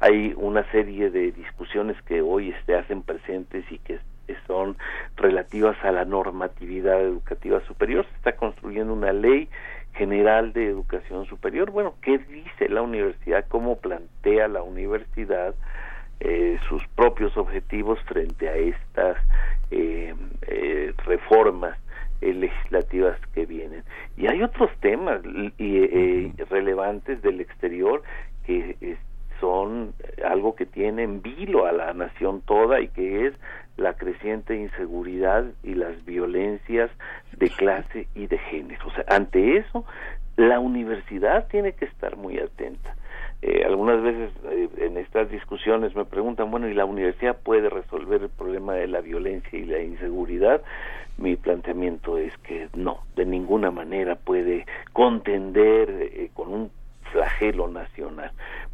hay 0.00 0.34
una 0.36 0.70
serie 0.70 1.08
de 1.10 1.32
discusiones 1.32 1.96
que 2.02 2.20
hoy 2.20 2.54
se 2.66 2.74
hacen 2.74 3.02
presentes 3.02 3.64
y 3.70 3.78
que 3.78 4.00
son 4.46 4.76
relativas 5.16 5.82
a 5.82 5.92
la 5.92 6.04
normatividad 6.04 7.00
educativa 7.00 7.60
superior. 7.66 8.04
Se 8.04 8.16
está 8.16 8.32
construyendo 8.32 8.92
una 8.92 9.14
ley 9.14 9.48
General 9.94 10.52
de 10.52 10.68
Educación 10.68 11.24
Superior. 11.24 11.70
Bueno, 11.70 11.94
¿qué 12.02 12.18
dice 12.18 12.68
la 12.68 12.82
universidad? 12.82 13.46
¿Cómo 13.48 13.76
plantea 13.76 14.46
la 14.48 14.62
universidad 14.62 15.54
eh, 16.24 16.58
sus 16.68 16.86
propios 16.94 17.36
objetivos 17.36 17.98
frente 18.04 18.48
a 18.48 18.54
estas 18.54 19.16
eh, 19.72 20.14
eh, 20.48 20.92
reformas 21.04 21.78
legislativas 22.20 23.18
que 23.34 23.46
vienen? 23.46 23.82
Y 24.16 24.28
hay 24.28 24.42
otros 24.42 24.70
temas 24.80 25.20
y, 25.58 26.30
relevantes 26.50 27.20
del 27.22 27.40
exterior 27.40 28.02
que 28.46 28.96
son 29.40 29.92
algo 30.24 30.54
que 30.54 30.66
tiene 30.66 31.02
en 31.02 31.20
vilo 31.20 31.66
a 31.66 31.72
la 31.72 31.92
nación 31.94 32.42
toda 32.42 32.80
y 32.80 32.88
que 32.88 33.26
es 33.26 33.34
la 33.76 33.94
creciente 33.94 34.54
inseguridad 34.56 35.46
y 35.64 35.74
las 35.74 36.04
violencias 36.04 36.90
de 37.36 37.48
clase 37.48 38.06
y 38.14 38.26
de 38.26 38.38
género. 38.38 38.86
O 38.86 38.92
sea, 38.92 39.04
ante 39.08 39.56
eso, 39.56 39.84
la 40.36 40.60
universidad 40.60 41.48
tiene 41.48 41.72
que 41.72 41.86
estar 41.86 42.16
muy 42.16 42.38
atenta. 42.38 42.94
Eh, 43.42 43.64
algunas 43.66 44.00
veces 44.02 44.30
eh, 44.44 44.68
en 44.78 44.96
estas 44.96 45.30
discusiones 45.30 45.94
me 45.96 46.04
preguntan, 46.04 46.50
bueno, 46.50 46.68
¿y 46.68 46.74
la 46.74 46.84
universidad 46.84 47.36
puede 47.42 47.68
resolver 47.68 48.22
el 48.22 48.30
problema 48.30 48.74
de 48.74 48.86
la 48.86 49.00
violencia 49.00 49.58
y 49.58 49.64
la 49.64 49.80
inseguridad? 49.80 50.62
Mi 51.18 51.36
planteamiento 51.36 52.18
es 52.18 52.36
que 52.38 52.68
no, 52.74 53.00
de 53.16 53.26
ninguna 53.26 53.70
manera 53.70 54.14
puede 54.14 54.64
contender 54.92 55.90
eh, 55.90 56.30
con 56.34 56.52
un 56.52 56.70
flagelo 57.10 57.68
nacional 57.68 58.32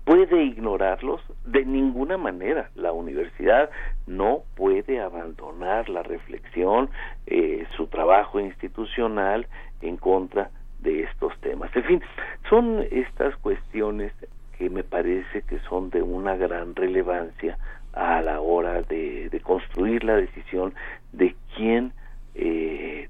puede 0.08 0.42
ignorarlos 0.42 1.20
de 1.44 1.66
ninguna 1.66 2.16
manera. 2.16 2.70
La 2.74 2.92
universidad 2.92 3.68
no 4.06 4.44
puede 4.56 5.02
abandonar 5.02 5.90
la 5.90 6.02
reflexión, 6.02 6.88
eh, 7.26 7.66
su 7.76 7.88
trabajo 7.88 8.40
institucional 8.40 9.46
en 9.82 9.98
contra 9.98 10.50
de 10.80 11.02
estos 11.02 11.38
temas. 11.40 11.70
En 11.76 11.84
fin, 11.84 12.02
son 12.48 12.86
estas 12.90 13.36
cuestiones 13.36 14.14
que 14.58 14.68
me 14.68 14.82
parece 14.82 15.42
que 15.42 15.60
son 15.60 15.90
de 15.90 16.02
una 16.02 16.36
gran 16.36 16.74
relevancia 16.74 17.56
a 17.92 18.20
la 18.20 18.40
hora 18.40 18.82
de, 18.82 19.30
construir 19.44 20.04
la 20.04 20.16
decisión 20.16 20.74
de 21.12 21.34
quién 21.56 21.92
eh, 22.34 23.08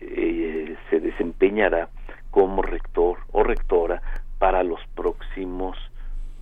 eh, 0.00 0.76
se 0.90 0.98
desempeñará 1.00 1.88
como 2.30 2.62
rector 2.62 3.18
o 3.32 3.44
rectora 3.44 4.02
para 4.38 4.62
los 4.64 4.80
próximos 4.94 5.76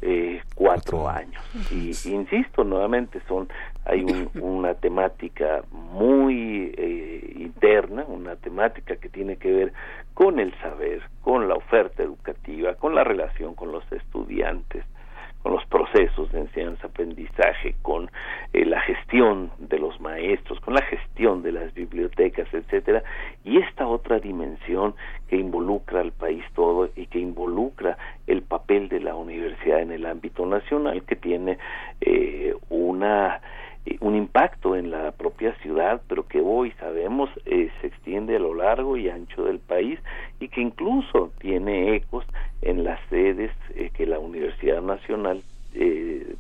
eh, 0.03 0.43
cuatro 0.55 1.09
años. 1.09 1.43
Y 1.71 1.93
insisto 2.09 2.65
nuevamente, 2.65 3.21
son 3.27 3.49
hay 3.85 4.05
una 4.41 4.75
temática 4.75 5.63
muy 5.71 6.75
eh, 6.77 7.33
interna, 7.37 8.05
una 8.07 8.37
temática 8.37 8.97
que 8.97 9.09
tiene 9.09 9.37
que 9.37 9.53
ver 9.53 9.73
con 10.15 10.38
el 10.38 10.53
saber, 10.61 11.03
con 11.23 11.49
la 11.49 11.55
oferta 11.55 12.03
educativa, 12.03 12.75
con 12.75 12.94
la 12.94 13.05
relación 13.05 13.55
con 13.55 13.73
los 13.73 13.85
estudiantes, 13.92 14.85
con 15.47 15.53
los 15.53 15.67
procesos 15.67 16.33
de 16.33 16.40
enseñanza-aprendizaje, 16.40 17.77
con 17.83 18.11
eh, 18.53 18.65
la 18.65 18.81
gestión 18.81 19.53
de 19.61 19.79
los 19.79 20.01
maestros, 20.01 20.59
con 20.59 20.75
la 20.75 20.83
gestión 20.83 21.44
de 21.44 21.53
las 21.53 21.73
bibliotecas, 21.73 22.53
etcétera, 22.53 23.05
y 23.44 23.59
esta 23.59 23.87
otra 23.87 24.19
dimensión 24.19 24.97
que 25.29 25.37
involucra 25.37 26.01
al 26.01 26.11
país 26.11 26.42
todo 26.57 26.90
y 26.97 27.07
que 27.07 27.21
involucra 27.21 27.97
el 28.27 28.42
papel 28.42 28.88
de 28.88 28.99
la 28.99 29.15
universidad 29.15 29.83
en 29.83 29.92
el 29.92 30.07
ámbito 30.07 30.44
nacional, 30.47 31.05
que 31.05 31.15
tiene 31.15 31.59
eh, 32.01 32.53
una 32.69 33.40
un 34.01 34.17
impacto 34.17 34.77
en 34.77 34.91
la 34.91 35.13
propia 35.13 35.55
ciudad, 35.63 36.01
pero 36.09 36.27
que 36.27 36.41
hoy 36.41 36.73
sabemos 36.73 37.31
eh, 37.45 37.71
se 37.81 37.87
extiende 37.89 38.37
a 38.37 38.41
lo 38.41 38.55
largo 38.55 38.97
y 38.97 39.09
ancho 39.09 39.45
del 39.45 39.59
país 39.59 39.99
y 40.41 40.49
que 40.49 40.61
incluso 40.61 41.33
tiene 41.39 41.95
ecos 41.95 42.25
en 42.63 42.85
las 42.85 43.01
sedes 43.09 43.51
eh, 43.75 43.91
que 43.95 44.07
la 44.07 44.19
Universidad 44.19 44.83
Nacional 44.83 45.43
eh, 45.75 46.35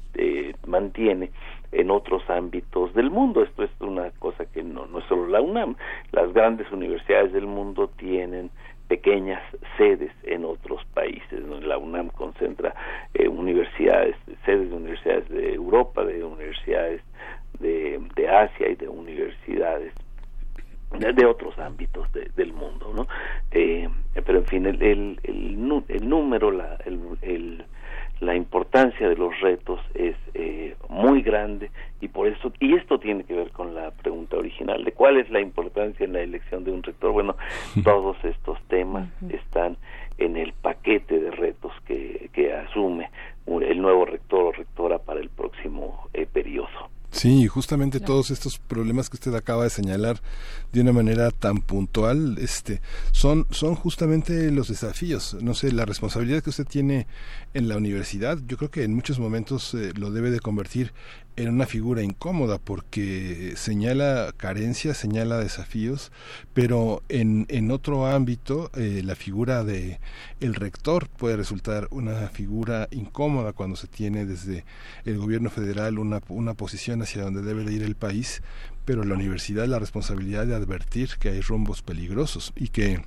mantiene 0.66 1.30
en 1.72 1.90
otros 1.90 2.28
ámbitos 2.30 2.94
del 2.94 3.10
mundo. 3.10 3.42
Esto 3.42 3.64
es 3.64 3.70
una 3.80 4.10
cosa 4.12 4.46
que 4.46 4.62
no, 4.62 4.86
no 4.86 4.98
es 4.98 5.04
solo 5.06 5.28
la 5.28 5.40
UNAM. 5.40 5.76
Las 6.12 6.32
grandes 6.32 6.70
universidades 6.72 7.32
del 7.32 7.46
mundo 7.46 7.90
tienen 7.96 8.50
pequeñas 8.88 9.42
sedes 9.76 10.12
en 10.24 10.44
otros 10.44 10.84
países. 10.94 11.42
La 11.62 11.78
UNAM 11.78 12.08
concentra 12.10 12.74
universidades, 13.28 14.16
sedes 14.44 14.70
de 14.70 14.76
universidades 14.76 15.28
de 15.28 15.54
Europa, 15.54 16.04
de 16.04 16.24
universidades 16.24 17.02
de, 17.60 18.00
de 18.14 18.28
Asia 18.28 18.68
y 18.68 18.76
de 18.76 18.88
universidades 18.88 19.92
de, 20.98 21.26
otros 21.26 21.58
ámbitos 21.58 22.08
del 22.12 22.52
mundo, 22.52 22.92
¿no? 22.94 23.06
Eh, 23.50 23.88
pero 24.24 24.38
en 24.38 24.46
fin, 24.46 24.66
el, 24.66 24.82
el, 24.82 25.18
el, 25.24 26.08
número, 26.08 26.50
la, 26.50 26.78
el, 26.84 27.64
la 28.20 28.34
importancia 28.34 29.08
de 29.08 29.16
los 29.16 29.38
retos 29.40 29.80
es 29.94 30.16
eh, 30.34 30.74
muy 30.88 31.22
grande 31.22 31.70
y 32.00 32.08
por 32.08 32.26
eso 32.26 32.52
y 32.60 32.74
esto 32.74 32.98
tiene 32.98 33.24
que 33.24 33.34
ver 33.34 33.50
con 33.50 33.74
la 33.74 33.90
pregunta 33.90 34.36
original 34.36 34.84
de 34.84 34.92
cuál 34.92 35.18
es 35.18 35.28
la 35.30 35.40
importancia 35.40 36.04
en 36.04 36.12
la 36.12 36.20
elección 36.20 36.64
de 36.64 36.72
un 36.72 36.82
rector. 36.82 37.12
Bueno 37.12 37.36
todos 37.84 38.16
estos 38.24 38.58
temas 38.68 39.08
están 39.28 39.76
en 40.18 40.36
el 40.36 40.52
paquete 40.54 41.18
de 41.18 41.30
retos 41.30 41.72
que, 41.86 42.30
que 42.32 42.52
asume 42.52 43.10
el 43.46 43.80
nuevo 43.80 44.06
rector 44.06 44.44
o 44.44 44.52
rectora 44.52 44.98
para 44.98 45.20
el 45.20 45.28
próximo 45.28 46.08
eh, 46.14 46.26
periodo 46.26 46.95
Sí, 47.16 47.46
justamente 47.46 47.98
todos 47.98 48.30
estos 48.30 48.58
problemas 48.58 49.08
que 49.08 49.16
usted 49.16 49.34
acaba 49.34 49.64
de 49.64 49.70
señalar 49.70 50.20
de 50.70 50.82
una 50.82 50.92
manera 50.92 51.30
tan 51.30 51.62
puntual, 51.62 52.36
este, 52.38 52.82
son, 53.10 53.46
son 53.50 53.74
justamente 53.74 54.50
los 54.50 54.68
desafíos. 54.68 55.34
No 55.40 55.54
sé, 55.54 55.72
la 55.72 55.86
responsabilidad 55.86 56.42
que 56.42 56.50
usted 56.50 56.66
tiene 56.66 57.06
en 57.54 57.70
la 57.70 57.78
universidad, 57.78 58.38
yo 58.46 58.58
creo 58.58 58.70
que 58.70 58.84
en 58.84 58.94
muchos 58.94 59.18
momentos 59.18 59.72
eh, 59.72 59.92
lo 59.96 60.10
debe 60.10 60.30
de 60.30 60.40
convertir 60.40 60.92
en 61.36 61.50
una 61.50 61.66
figura 61.66 62.02
incómoda 62.02 62.58
porque 62.58 63.52
señala 63.56 64.32
carencias, 64.36 64.96
señala 64.96 65.38
desafíos, 65.38 66.10
pero 66.54 67.02
en, 67.08 67.46
en 67.48 67.70
otro 67.70 68.06
ámbito 68.06 68.70
eh, 68.74 69.02
la 69.04 69.14
figura 69.14 69.62
de 69.62 70.00
el 70.40 70.54
rector 70.54 71.08
puede 71.08 71.36
resultar 71.36 71.88
una 71.90 72.28
figura 72.28 72.88
incómoda 72.90 73.52
cuando 73.52 73.76
se 73.76 73.86
tiene 73.86 74.24
desde 74.24 74.64
el 75.04 75.18
gobierno 75.18 75.50
federal 75.50 75.98
una, 75.98 76.22
una 76.28 76.54
posición 76.54 77.02
hacia 77.02 77.22
donde 77.22 77.42
debe 77.42 77.64
de 77.64 77.74
ir 77.74 77.82
el 77.82 77.96
país, 77.96 78.42
pero 78.84 79.04
la 79.04 79.14
universidad 79.14 79.66
la 79.66 79.78
responsabilidad 79.78 80.46
de 80.46 80.54
advertir 80.54 81.10
que 81.20 81.28
hay 81.28 81.40
rumbos 81.40 81.82
peligrosos 81.82 82.52
y 82.56 82.68
que 82.68 83.02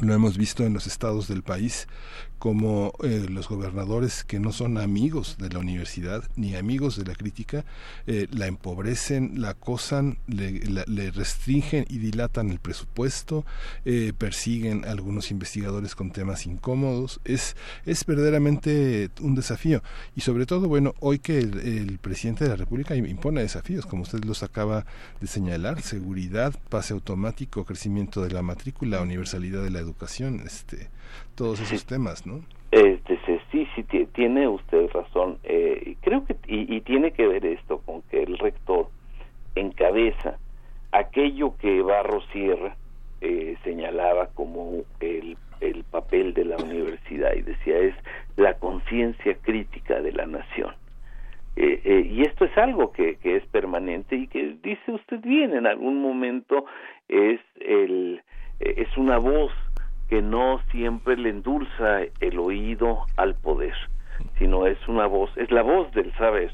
lo 0.00 0.14
hemos 0.14 0.36
visto 0.36 0.64
en 0.64 0.74
los 0.74 0.86
estados 0.86 1.28
del 1.28 1.42
país 1.42 1.88
como 2.38 2.92
eh, 3.02 3.26
los 3.28 3.48
gobernadores 3.48 4.24
que 4.24 4.38
no 4.38 4.52
son 4.52 4.78
amigos 4.78 5.36
de 5.38 5.50
la 5.50 5.58
universidad 5.58 6.22
ni 6.36 6.54
amigos 6.54 6.96
de 6.96 7.04
la 7.04 7.14
crítica 7.14 7.64
eh, 8.06 8.28
la 8.30 8.46
empobrecen, 8.46 9.40
la 9.40 9.50
acosan, 9.50 10.18
le, 10.26 11.10
restringen 11.10 11.84
y 11.88 11.98
dilatan 11.98 12.50
el 12.50 12.60
presupuesto, 12.60 13.44
eh, 13.84 14.12
persiguen 14.16 14.84
a 14.84 14.92
algunos 14.92 15.30
investigadores 15.30 15.94
con 15.94 16.12
temas 16.12 16.46
incómodos. 16.46 17.20
Es, 17.24 17.56
es 17.86 18.04
verdaderamente 18.04 19.10
un 19.20 19.34
desafío. 19.34 19.82
Y 20.14 20.20
sobre 20.20 20.46
todo, 20.46 20.68
bueno, 20.68 20.94
hoy 21.00 21.18
que 21.18 21.38
el, 21.38 21.58
el 21.58 21.98
presidente 21.98 22.44
de 22.44 22.50
la 22.50 22.56
República 22.56 22.94
impone 22.94 23.42
desafíos, 23.42 23.86
como 23.86 24.02
usted 24.02 24.24
los 24.24 24.42
acaba 24.42 24.86
de 25.20 25.26
señalar, 25.26 25.82
seguridad, 25.82 26.54
pase 26.68 26.92
automático, 26.92 27.64
crecimiento 27.64 28.22
de 28.22 28.30
la 28.30 28.42
matrícula, 28.42 29.00
universalidad 29.00 29.62
de 29.62 29.70
la 29.70 29.80
educación, 29.80 30.42
este 30.46 30.88
todos 31.34 31.60
esos 31.60 31.86
temas, 31.86 32.26
¿no? 32.26 32.40
Este, 32.70 33.18
sí, 33.50 33.66
sí, 33.74 33.82
tiene 34.12 34.48
usted 34.48 34.90
razón. 34.92 35.38
Eh, 35.44 35.96
creo 36.02 36.24
que, 36.24 36.36
y, 36.46 36.80
tiene 36.82 37.12
que 37.12 37.26
ver 37.26 37.46
esto 37.46 37.78
con 37.78 38.02
que 38.02 38.22
el 38.22 38.38
rector 38.38 38.88
encabeza 39.54 40.38
aquello 40.92 41.56
que 41.58 41.82
Barro 41.82 42.20
Sierra 42.32 42.76
eh, 43.20 43.56
señalaba 43.64 44.28
como 44.34 44.84
el, 45.00 45.36
el 45.60 45.84
papel 45.84 46.34
de 46.34 46.44
la 46.44 46.56
universidad 46.56 47.34
y 47.34 47.42
decía 47.42 47.78
es 47.78 47.94
la 48.36 48.54
conciencia 48.54 49.36
crítica 49.42 50.00
de 50.00 50.12
la 50.12 50.26
nación. 50.26 50.74
Eh, 51.56 51.80
eh, 51.84 52.06
y 52.08 52.22
esto 52.22 52.44
es 52.44 52.56
algo 52.56 52.92
que, 52.92 53.16
que 53.16 53.36
es 53.36 53.46
permanente 53.46 54.14
y 54.14 54.28
que 54.28 54.56
dice 54.62 54.92
usted 54.92 55.20
bien 55.20 55.54
en 55.54 55.66
algún 55.66 56.00
momento 56.00 56.66
es 57.08 57.40
el 57.60 58.22
es 58.60 58.96
una 58.96 59.18
voz 59.18 59.52
que 60.08 60.22
no 60.22 60.60
siempre 60.70 61.16
le 61.16 61.30
endulza 61.30 62.00
el 62.20 62.38
oído 62.38 63.04
al 63.16 63.34
poder, 63.34 63.74
sino 64.38 64.66
es 64.66 64.78
una 64.88 65.06
voz, 65.06 65.30
es 65.36 65.50
la 65.50 65.62
voz 65.62 65.92
del 65.92 66.12
saber 66.14 66.52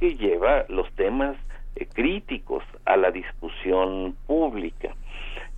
que 0.00 0.16
lleva 0.16 0.64
los 0.68 0.90
temas 0.94 1.36
eh, 1.76 1.86
críticos 1.92 2.64
a 2.84 2.96
la 2.96 3.10
discusión 3.10 4.16
pública. 4.26 4.94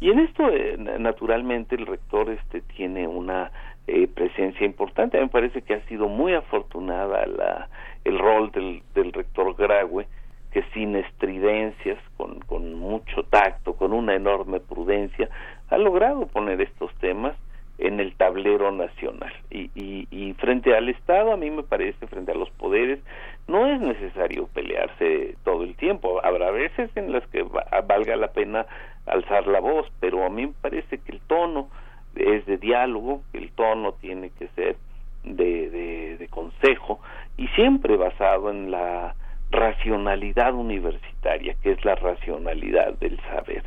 Y 0.01 0.11
en 0.11 0.19
esto, 0.19 0.49
eh, 0.51 0.77
naturalmente, 0.99 1.75
el 1.75 1.87
rector 1.87 2.31
este 2.31 2.61
tiene 2.61 3.09
una 3.09 3.51
eh, 3.87 4.09
presencia 4.09 4.67
importante. 4.67 5.17
A 5.17 5.21
mí 5.21 5.27
me 5.27 5.33
parece 5.33 5.63
que 5.63 5.75
ha 5.75 5.81
sido 5.87 6.09
muy 6.09 6.35
afortunada 6.35 7.27
la, 7.27 7.69
el 8.05 8.19
rol 8.19 8.51
del, 8.51 8.83
del 8.95 9.13
rector 9.13 9.55
Graue, 9.57 10.07
que 10.53 10.63
sin 10.75 10.97
estridencias, 10.97 11.99
con, 12.17 12.41
con 12.41 12.75
mucho 12.75 13.25
tacto, 13.25 13.75
con 13.75 13.93
una 13.93 14.15
enorme 14.15 14.61
prudencia, 14.61 15.29
ha 15.69 15.79
logrado 15.79 16.27
poner 16.27 16.61
estos 16.61 16.95
temas 16.97 17.37
en 17.79 18.01
el 18.01 18.15
tablero 18.15 18.73
nacional. 18.73 19.33
Y, 19.51 19.71
y, 19.75 20.33
frente 20.35 20.75
al 20.75 20.89
Estado 20.89 21.33
a 21.33 21.37
mí 21.37 21.51
me 21.51 21.63
parece 21.63 22.07
frente 22.07 22.33
a 22.33 22.35
los 22.35 22.51
poderes 22.51 23.01
no 23.49 23.67
es 23.67 23.81
necesario 23.81 24.49
pelearse 24.49 25.37
todo 25.45 25.63
el 25.63 25.77
tiempo. 25.77 26.21
Habrá 26.25 26.51
veces 26.51 26.91
en 26.97 27.13
las 27.13 27.27
que 27.29 27.43
valga 27.43 28.17
la 28.17 28.29
pena 28.29 28.67
alzar 29.07 29.47
la 29.47 29.61
voz 29.61 29.87
pero 30.01 30.25
a 30.25 30.31
mí 30.31 30.47
me 30.47 30.55
parece 30.61 30.99
que 30.99 31.13
el 31.13 31.21
tono 31.21 31.69
es 32.17 32.47
de 32.47 32.57
diálogo 32.57 33.23
el 33.35 33.53
tono 33.53 33.93
tiene 33.93 34.31
que 34.31 34.49
ser 34.49 34.77
de, 35.23 36.17
de 36.19 36.29
consejo 36.29 37.01
y 37.37 37.47
siempre 37.49 37.97
basado 37.97 38.51
en 38.51 38.71
la 38.71 39.15
racionalidad 39.51 40.55
universitaria 40.55 41.55
que 41.63 41.73
es 41.73 41.85
la 41.85 41.95
racionalidad 41.95 42.95
del 42.95 43.21
saber. 43.21 43.65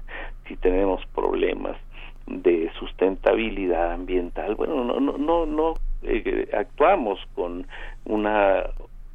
Si 0.47 0.55
tenemos 0.57 1.05
problemas 1.13 1.77
de 2.29 2.71
sustentabilidad 2.79 3.91
ambiental, 3.91 4.55
bueno, 4.55 4.83
no, 4.83 4.99
no, 4.99 5.17
no, 5.17 5.45
no 5.45 5.73
eh, 6.03 6.47
actuamos 6.53 7.19
con 7.35 7.65
una 8.05 8.63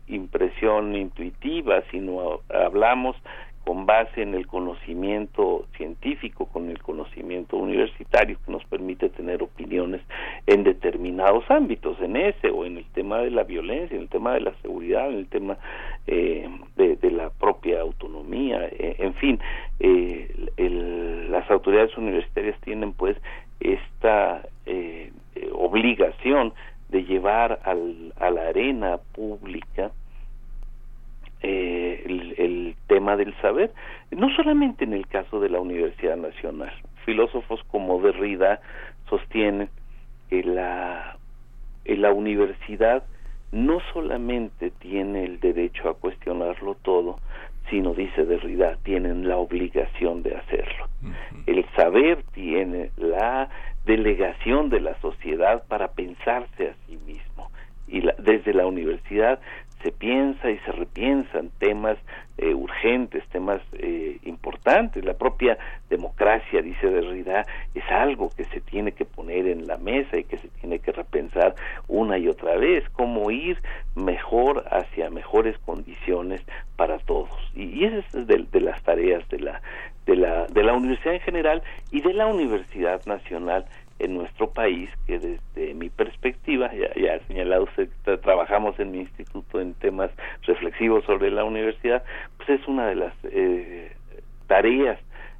impresión 0.08 0.94
intuitiva, 0.94 1.82
sino 1.90 2.40
hablamos 2.50 3.16
con 3.64 3.86
base 3.86 4.22
en 4.22 4.34
el 4.34 4.46
conocimiento 4.46 5.66
científico, 5.76 6.46
con 6.46 6.68
el 6.68 6.82
conocimiento 6.82 7.56
universitario 7.56 8.38
que 8.44 8.52
nos 8.52 8.62
permite 8.66 9.08
tener 9.08 9.42
opiniones 9.42 10.02
en 10.46 10.64
determinados 10.64 11.50
ámbitos, 11.50 11.98
en 12.00 12.16
ese 12.16 12.50
o 12.50 12.66
en 12.66 12.76
el 12.76 12.84
tema 12.92 13.18
de 13.18 13.30
la 13.30 13.44
violencia, 13.44 13.96
en 13.96 14.02
el 14.02 14.08
tema 14.10 14.34
de 14.34 14.40
la 14.40 14.54
seguridad, 14.60 15.08
en 15.08 15.16
el 15.16 15.26
tema 15.28 15.56
eh, 16.06 16.48
de, 16.76 17.10
la 17.10 17.30
propia 17.30 17.80
autonomía, 17.80 18.66
eh, 18.66 18.96
en 18.98 19.14
fin, 19.14 19.40
eh, 19.80 20.48
el, 20.56 21.30
las 21.30 21.50
autoridades 21.50 21.96
universitarias 21.96 22.60
tienen 22.60 22.92
pues 22.92 23.16
esta 23.60 24.42
eh, 24.66 25.12
obligación 25.52 26.52
de 26.88 27.04
llevar 27.04 27.60
al, 27.64 28.12
a 28.18 28.30
la 28.30 28.48
arena 28.48 28.98
pública 29.14 29.90
eh, 31.42 32.02
el, 32.38 32.76
tema 32.86 33.16
del 33.16 33.34
saber, 33.40 33.72
no 34.10 34.28
solamente 34.36 34.84
en 34.84 34.92
el 34.92 35.06
caso 35.06 35.40
de 35.40 35.48
la 35.48 35.60
Universidad 35.60 36.16
Nacional. 36.16 36.72
Filósofos 37.04 37.62
como 37.70 38.00
Derrida 38.00 38.60
sostienen 39.08 39.68
que 40.30 40.42
la, 40.42 41.16
la 41.84 42.12
universidad 42.12 43.04
no 43.54 43.78
solamente 43.92 44.72
tiene 44.72 45.24
el 45.24 45.38
derecho 45.38 45.88
a 45.88 45.94
cuestionarlo 45.94 46.74
todo, 46.82 47.20
sino, 47.70 47.94
dice 47.94 48.24
Derrida, 48.24 48.76
tienen 48.82 49.28
la 49.28 49.36
obligación 49.36 50.22
de 50.22 50.34
hacerlo. 50.34 50.88
El 51.46 51.64
saber 51.76 52.24
tiene 52.32 52.90
la 52.96 53.48
delegación 53.86 54.70
de 54.70 54.80
la 54.80 54.98
sociedad 55.00 55.64
para 55.68 55.92
pensarse 55.92 56.70
a 56.70 56.74
sí 56.86 56.98
mismo. 57.06 57.50
Y 57.86 58.02
desde 58.18 58.54
la 58.54 58.66
universidad 58.66 59.40
se 59.84 59.92
piensa 59.92 60.50
y 60.50 60.58
se 60.60 60.72
repiensan 60.72 61.50
temas 61.58 61.98
eh, 62.38 62.54
urgentes, 62.54 63.22
temas 63.28 63.60
eh, 63.74 64.18
importantes. 64.24 65.04
La 65.04 65.12
propia 65.12 65.58
democracia, 65.90 66.62
dice 66.62 66.88
Derrida, 66.88 67.44
es 67.74 67.84
algo 67.90 68.30
que 68.34 68.44
se 68.44 68.62
tiene 68.62 68.92
que 68.92 69.04
poner 69.04 69.46
en 69.46 69.66
la 69.66 69.76
mesa 69.76 70.16
y 70.16 70.24
que 70.24 70.38
se 70.38 70.48
tiene 70.60 70.78
que 70.78 70.90
repensar 70.90 71.54
una 71.86 72.16
y 72.16 72.28
otra 72.28 72.56
vez, 72.56 72.82
cómo 72.94 73.30
ir 73.30 73.58
mejor 73.94 74.64
hacia 74.70 75.10
mejores 75.10 75.58
condiciones 75.58 76.40
para 76.76 76.98
todos. 77.00 77.30
Y, 77.54 77.84
esa 77.84 77.98
es 77.98 78.26
de, 78.26 78.46
de 78.50 78.60
las 78.60 78.82
tareas 78.82 79.28
de 79.28 79.40
la, 79.40 79.60
de 80.06 80.16
la, 80.16 80.46
de 80.46 80.62
la 80.62 80.72
universidad 80.72 81.14
en 81.14 81.20
general 81.20 81.62
y 81.90 82.00
de 82.00 82.14
la 82.14 82.26
Universidad 82.26 83.04
Nacional 83.04 83.66
en 83.98 84.14
nuestro 84.14 84.50
país, 84.50 84.90
que 85.06 85.18
desde 85.18 85.74
mi 85.74 85.88
perspectiva, 85.88 86.70
ya, 86.74 87.14
ha 87.14 87.26
señalado 87.26 87.64
usted, 87.64 87.88
trabajamos 88.20 88.78
en 88.80 88.90
mi 88.90 88.98
instituto 88.98 89.60
en 89.60 89.74
temas 89.74 90.10
reflexivos 90.42 91.04
sobre 91.04 91.30
la 91.30 91.44
universidad, 91.44 92.02
pues 92.36 92.60
es 92.60 92.68
una 92.68 92.86
de 92.88 92.94
las 92.96 93.14
eh, 93.24 93.92
tareas 94.46 94.98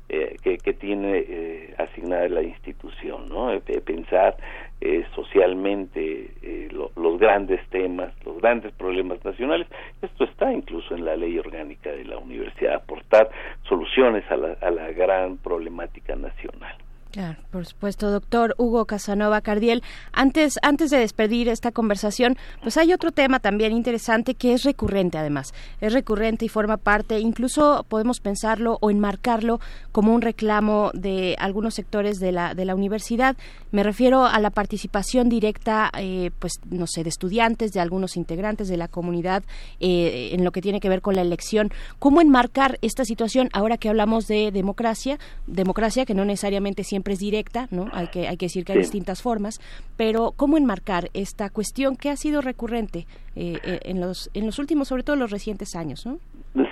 eh, 0.09 0.37
que, 0.43 0.59
que, 0.59 0.75
tiene 0.75 1.25
eh, 1.27 1.75
asignada 1.79 2.29
la 2.29 2.43
institución, 2.43 3.29
¿no? 3.29 3.59
pensar 3.85 4.37
eh, 4.81 5.07
socialmente 5.15 6.31
eh, 6.43 6.69
lo, 6.71 6.91
los 6.97 7.19
grandes 7.19 7.67
temas, 7.71 8.13
los 8.27 8.37
grandes 8.39 8.71
problemas 8.75 9.25
nacionales. 9.25 9.67
Esto 10.03 10.25
está 10.25 10.53
incluso 10.53 10.95
en 10.95 11.07
la 11.07 11.17
ley 11.17 11.39
orgánica 11.39 11.91
de 11.91 12.05
la 12.05 12.19
universidad, 12.19 12.75
aportar 12.75 13.31
soluciones 13.67 14.31
a 14.31 14.37
la, 14.37 14.53
a 14.61 14.71
la 14.71 14.91
gran 14.93 15.39
problemática 15.39 16.17
nacional. 16.17 16.77
Claro, 17.15 17.39
por 17.53 17.65
supuesto, 17.65 18.11
doctor 18.11 18.57
Hugo 18.59 18.87
Casanova 18.87 19.41
Cardiel. 19.41 19.85
Antes, 20.13 20.59
antes 20.63 20.91
de 20.91 20.99
despedir 20.99 21.49
esta 21.49 21.71
conversación, 21.71 22.37
pues 22.61 22.77
hay 22.77 22.93
otro 22.93 23.13
tema 23.13 23.39
también 23.39 23.71
interesante 23.71 24.35
que 24.35 24.53
es 24.53 24.65
recurrente 24.65 25.17
además. 25.17 25.55
Es 25.81 25.93
recurrente 25.93 26.45
y 26.45 26.49
forma 26.49 26.77
parte, 26.77 27.21
incluso 27.21 27.87
podemos 27.89 28.19
pensarlo 28.19 28.79
o 28.81 28.91
enmarcarlo 28.91 29.61
como 29.93 30.13
un 30.13 30.23
reclamo 30.23 30.91
de 30.93 31.37
algunos 31.39 31.75
sectores 31.75 32.19
de 32.19 32.33
la, 32.33 32.53
de 32.53 32.65
la 32.65 32.75
universidad. 32.75 33.37
Me 33.75 33.83
refiero 33.83 34.25
a 34.25 34.39
la 34.39 34.51
participación 34.51 35.29
directa, 35.29 35.91
eh, 35.99 36.31
pues 36.39 36.61
no 36.71 36.87
sé, 36.87 37.03
de 37.03 37.09
estudiantes, 37.09 37.73
de 37.73 37.81
algunos 37.81 38.17
integrantes 38.17 38.69
de 38.69 38.77
la 38.77 38.87
comunidad 38.87 39.43
eh, 39.81 40.31
en 40.31 40.45
lo 40.45 40.53
que 40.53 40.63
tiene 40.63 40.79
que 40.79 40.89
ver 40.89 41.03
con 41.03 41.17
la 41.17 41.23
elección. 41.23 41.71
¿Cómo 41.99 42.21
enmarcar 42.21 42.79
esta 42.83 43.05
situación 43.05 43.49
ahora 43.53 43.77
que 43.77 43.89
hablamos 43.89 44.29
de 44.29 44.53
democracia? 44.53 45.19
Democracia 45.49 46.05
que 46.05 46.15
no 46.15 46.25
necesariamente 46.25 46.85
siempre 46.85 47.15
es 47.15 47.19
directa, 47.19 47.67
¿no? 47.73 47.89
Hay 47.93 48.07
que, 48.07 48.29
hay 48.29 48.37
que 48.37 48.47
decir 48.47 48.65
que 48.65 48.75
hay 48.75 48.79
distintas 48.79 49.23
formas, 49.23 49.61
pero 49.97 50.33
¿cómo 50.37 50.57
enmarcar 50.57 51.11
esta 51.13 51.51
cuestión 51.51 51.97
que 51.97 52.11
ha 52.11 52.17
sido 52.17 52.43
recurrente 52.43 53.09
eh, 53.35 53.59
eh, 53.65 53.81
en, 53.83 54.01
los, 54.01 54.31
en 54.35 54.47
los 54.47 54.61
últimos, 54.61 54.87
sobre 54.87 55.03
todo 55.03 55.17
los 55.17 55.33
recientes 55.33 55.75
años, 55.75 56.07
¿no? 56.07 56.19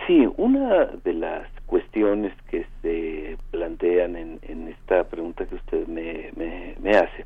Sí, 0.07 0.25
una 0.37 0.87
de 1.03 1.15
las 1.15 1.49
cuestiones 1.73 2.35
que 2.51 2.67
se 2.83 3.39
plantean 3.51 4.15
en, 4.15 4.39
en 4.43 4.69
esta 4.69 5.05
pregunta 5.05 5.47
que 5.47 5.55
usted 5.55 5.87
me, 5.87 6.31
me, 6.37 6.75
me 6.83 6.91
hace 6.91 7.25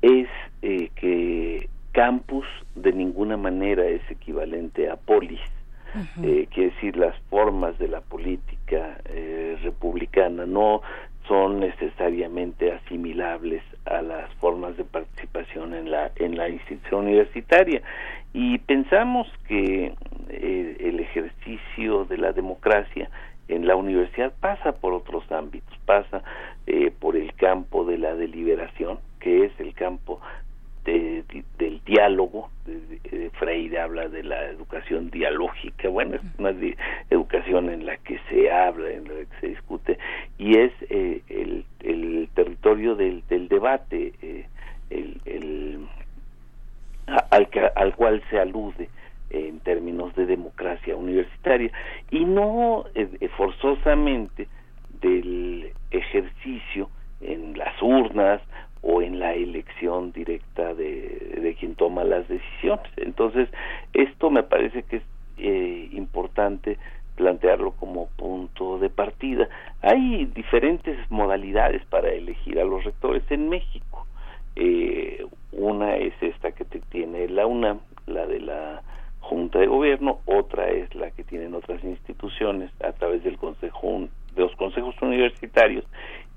es 0.00 0.28
eh, 0.62 0.90
que 0.94 1.68
campus 1.90 2.46
de 2.76 2.92
ninguna 2.92 3.36
manera 3.36 3.84
es 3.84 4.00
equivalente 4.08 4.88
a 4.88 4.94
polis. 4.94 5.40
Uh 5.92 5.98
-huh. 5.98 6.24
eh, 6.24 6.48
quiere 6.52 6.70
decir 6.70 6.96
las 6.96 7.16
formas 7.30 7.76
de 7.80 7.88
la 7.88 8.00
política 8.00 9.00
eh, 9.06 9.58
republicana 9.64 10.46
no 10.46 10.82
son 11.26 11.58
necesariamente 11.58 12.72
asimilables 12.72 13.64
a 13.86 14.00
las 14.02 14.32
formas 14.34 14.76
de 14.76 14.84
participación 14.84 15.74
en 15.74 15.90
la 15.90 16.12
en 16.16 16.36
la 16.36 16.48
institución 16.48 17.06
universitaria 17.06 17.82
y 18.32 18.58
pensamos 18.58 19.26
que 19.48 19.92
eh, 20.28 20.76
el 20.78 21.00
ejercicio 21.00 22.04
de 22.04 22.18
la 22.18 22.32
democracia 22.32 23.10
en 23.50 23.66
la 23.66 23.76
universidad 23.76 24.32
pasa 24.40 24.72
por 24.72 24.92
otros 24.94 25.30
ámbitos 25.30 25.76
pasa 25.84 26.22
eh, 26.66 26.92
por 26.98 27.16
el 27.16 27.34
campo 27.34 27.84
de 27.84 27.98
la 27.98 28.14
deliberación 28.14 28.98
que 29.18 29.44
es 29.44 29.52
el 29.58 29.74
campo 29.74 30.20
de, 30.84 31.24
de, 31.28 31.44
del 31.58 31.82
diálogo 31.84 32.48
de, 32.64 33.30
Freire 33.34 33.80
habla 33.80 34.08
de 34.08 34.22
la 34.22 34.44
educación 34.46 35.10
dialógica 35.10 35.88
bueno 35.88 36.16
es 36.16 36.22
una 36.38 36.54
educación 37.10 37.70
en 37.70 37.86
la 37.86 37.96
que 37.98 38.18
se 38.28 38.50
habla 38.50 38.90
en 38.90 39.04
la 39.04 39.14
que 39.14 39.40
se 39.40 39.46
discute 39.48 39.98
y 40.38 40.58
es 40.58 40.72
eh, 40.88 41.22
el, 41.28 42.28
territorio 42.34 42.94
del, 42.94 43.22
del 43.28 43.48
debate 43.48 44.12
eh, 44.22 44.46
el, 44.90 45.20
el 45.24 45.86
al, 47.30 47.48
al 47.74 47.96
cual 47.96 48.22
se 48.30 48.38
alude 48.38 48.88
en 49.30 49.60
términos 49.60 50.14
de 50.14 50.26
democracia 50.26 50.96
universitaria 50.96 51.70
y 52.10 52.24
no 52.24 52.84
eh, 52.94 53.28
forzosamente 53.36 54.48
del 55.00 55.72
ejercicio 55.90 56.90
en 57.20 57.56
las 57.56 57.80
urnas 57.82 58.40
o 58.82 59.02
en 59.02 59.18
la 59.18 59.34
elección 59.34 60.12
directa 60.12 60.74
de, 60.74 61.38
de 61.40 61.54
quien 61.54 61.74
toma 61.74 62.04
las 62.04 62.26
decisiones. 62.28 62.90
Entonces, 62.96 63.48
esto 63.92 64.30
me 64.30 64.42
parece 64.42 64.82
que 64.84 64.96
es 64.96 65.02
eh, 65.38 65.88
importante 65.92 66.78
plantearlo 67.16 67.72
como 67.72 68.08
punto 68.16 68.78
de 68.78 68.88
partida. 68.88 69.48
Hay 69.82 70.26
diferentes 70.26 70.98
modalidades 71.10 71.84
para 71.86 72.10
elegir 72.10 72.58
a 72.58 72.64
los 72.64 72.84
rectores 72.84 73.22
en 73.30 73.48
México. 73.48 74.06
Eh, 74.56 75.26
una 75.52 75.96
es 75.96 76.14
esta 76.22 76.52
que 76.52 76.64
te 76.64 76.80
tiene 76.80 77.28
la 77.28 77.46
UNAM, 77.46 77.80
la 78.06 78.26
de 78.26 78.40
la 78.40 78.82
Junta 79.20 79.58
de 79.58 79.66
Gobierno, 79.66 80.20
otra 80.26 80.68
es 80.70 80.94
la 80.94 81.10
que 81.10 81.24
tienen 81.24 81.54
otras 81.54 81.82
instituciones 81.84 82.70
a 82.82 82.92
través 82.92 83.22
del 83.22 83.38
consejo 83.38 84.08
de 84.34 84.42
los 84.42 84.54
consejos 84.56 84.94
universitarios 85.02 85.84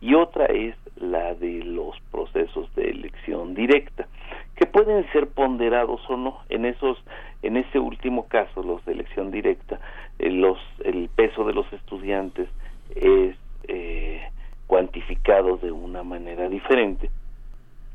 y 0.02 0.16
otra 0.16 0.46
es 0.46 0.76
la 0.98 1.34
de 1.36 1.64
los 1.64 2.00
procesos 2.12 2.74
de 2.76 2.90
elección 2.90 3.56
directa 3.56 4.08
que 4.56 4.66
pueden 4.66 5.10
ser 5.12 5.28
ponderados 5.28 6.02
o 6.10 6.18
no. 6.18 6.40
En 6.50 6.66
esos 6.66 6.98
en 7.42 7.58
ese 7.58 7.80
último 7.80 8.28
caso 8.28 8.64
los 8.64 8.84
de 8.86 8.94
elección 8.94 9.32
directa 9.32 9.80
eh, 10.20 10.30
los 10.30 10.60
el 10.84 11.10
peso 11.10 11.46
de 11.46 11.54
los 11.54 11.72
estudiantes 11.74 12.50
es 12.96 13.36
eh, 13.68 14.22
cuantificado 14.68 15.58
de 15.58 15.72
una 15.72 16.04
manera 16.04 16.50
diferente 16.50 17.10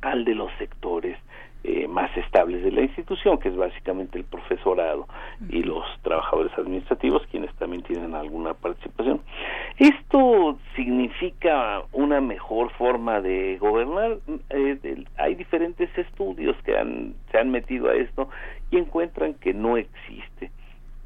al 0.01 0.25
de 0.25 0.35
los 0.35 0.51
sectores 0.59 1.19
eh, 1.65 1.89
más 1.89 2.17
estables 2.17 2.63
de 2.63 2.71
la 2.71 2.83
institución, 2.83 3.39
que 3.39 3.49
es 3.49 3.57
básicamente 3.57 4.17
el 4.17 4.25
profesorado 4.25 5.09
y 5.51 5.63
los 5.63 5.85
trabajadores 6.03 6.53
administrativos, 6.57 7.27
quienes 7.31 7.53
también 7.57 7.83
tienen 7.83 8.15
alguna 8.15 8.55
participación. 8.55 9.21
Esto 9.77 10.59
significa 10.77 11.83
una 11.93 12.21
mejor 12.21 12.71
forma 12.73 13.21
de 13.21 13.59
gobernar. 13.59 14.19
Eh, 14.51 14.79
de, 14.83 15.05
hay 15.17 15.35
diferentes 15.35 15.91
estudios 15.99 16.57
que 16.65 16.77
han, 16.77 17.15
se 17.33 17.39
han 17.39 17.51
metido 17.51 17.91
a 17.91 17.95
esto 17.95 18.29
y 18.71 18.79
encuentran 18.79 19.35
que 19.35 19.53
no 19.53 19.77
existe 19.77 20.53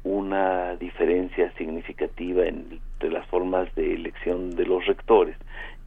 una 0.03 0.75
diferencia 0.75 1.51
significativa 1.57 2.45
entre 2.45 3.09
las 3.09 3.25
formas 3.27 3.73
de 3.75 3.95
elección 3.95 4.51
de 4.51 4.65
los 4.65 4.85
rectores 4.85 5.37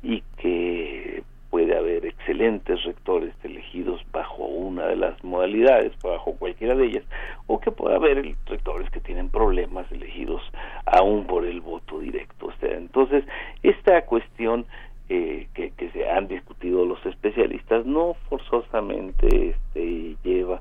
y 0.03 0.23
que 0.39 1.23
puede 1.57 1.75
haber 1.75 2.05
excelentes 2.05 2.85
rectores 2.85 3.33
elegidos 3.43 4.05
bajo 4.13 4.45
una 4.45 4.89
de 4.89 4.97
las 4.97 5.25
modalidades, 5.25 5.91
bajo 6.03 6.35
cualquiera 6.35 6.75
de 6.75 6.85
ellas, 6.85 7.05
o 7.47 7.59
que 7.59 7.71
puede 7.71 7.97
haber 7.97 8.37
rectores 8.45 8.91
que 8.91 9.01
tienen 9.01 9.31
problemas 9.31 9.91
elegidos 9.91 10.43
aún 10.85 11.27
por 11.27 11.47
el 11.47 11.63
voto 11.63 11.99
directo. 11.99 12.49
O 12.49 12.53
sea, 12.61 12.77
entonces, 12.77 13.25
esta 13.63 14.03
cuestión 14.05 14.67
eh, 15.09 15.49
que, 15.55 15.71
que, 15.71 15.89
se 15.93 16.07
han 16.07 16.29
discutido 16.29 16.85
los 16.85 17.05
especialistas 17.07 17.87
no 17.87 18.17
forzosamente 18.29 19.27
este, 19.49 20.15
lleva 20.25 20.61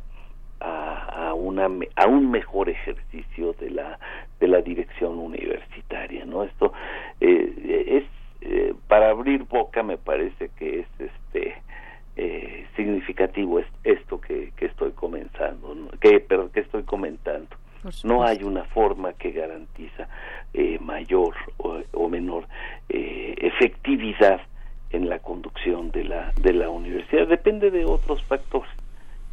a, 0.62 1.28
a, 1.28 1.34
una, 1.34 1.68
a 1.98 2.08
un 2.08 2.32
mejor 2.32 2.70
ejercicio 2.70 3.52
de 3.60 3.70
la, 3.70 4.00
de 4.40 4.48
la 4.48 4.62
dirección 4.62 5.20
universitaria. 5.20 6.24
¿no? 6.24 6.46
Esto 6.46 6.72
eh, 7.20 7.84
es 7.86 8.25
eh, 8.46 8.74
para 8.88 9.10
abrir 9.10 9.44
boca 9.44 9.84
me 9.84 9.98
parece 9.98 10.50
que 10.58 10.82
es 10.82 10.88
este 11.00 11.56
eh, 12.18 12.66
significativo 12.76 13.60
es 13.60 13.66
esto 13.84 14.22
que, 14.22 14.54
que 14.56 14.68
estoy 14.68 14.92
comenzando 14.92 15.76
que 16.00 16.20
pero 16.20 16.52
que 16.52 16.62
estoy 16.62 16.84
comentando. 16.84 17.56
No 18.04 18.24
hay 18.24 18.44
una 18.44 18.64
forma 18.64 19.14
que 19.14 19.32
garantiza 19.32 20.08
eh, 20.54 20.80
mayor 20.80 21.36
o, 21.58 21.82
o 21.94 22.10
menor 22.10 22.48
eh, 22.90 23.36
efectividad 23.38 24.42
en 24.92 25.08
la 25.08 25.20
conducción 25.20 25.92
de 25.92 26.04
la 26.04 26.32
de 26.42 26.54
la 26.54 26.70
universidad. 26.70 27.28
Depende 27.28 27.70
de 27.70 27.86
otros 27.86 28.24
factores. 28.24 28.72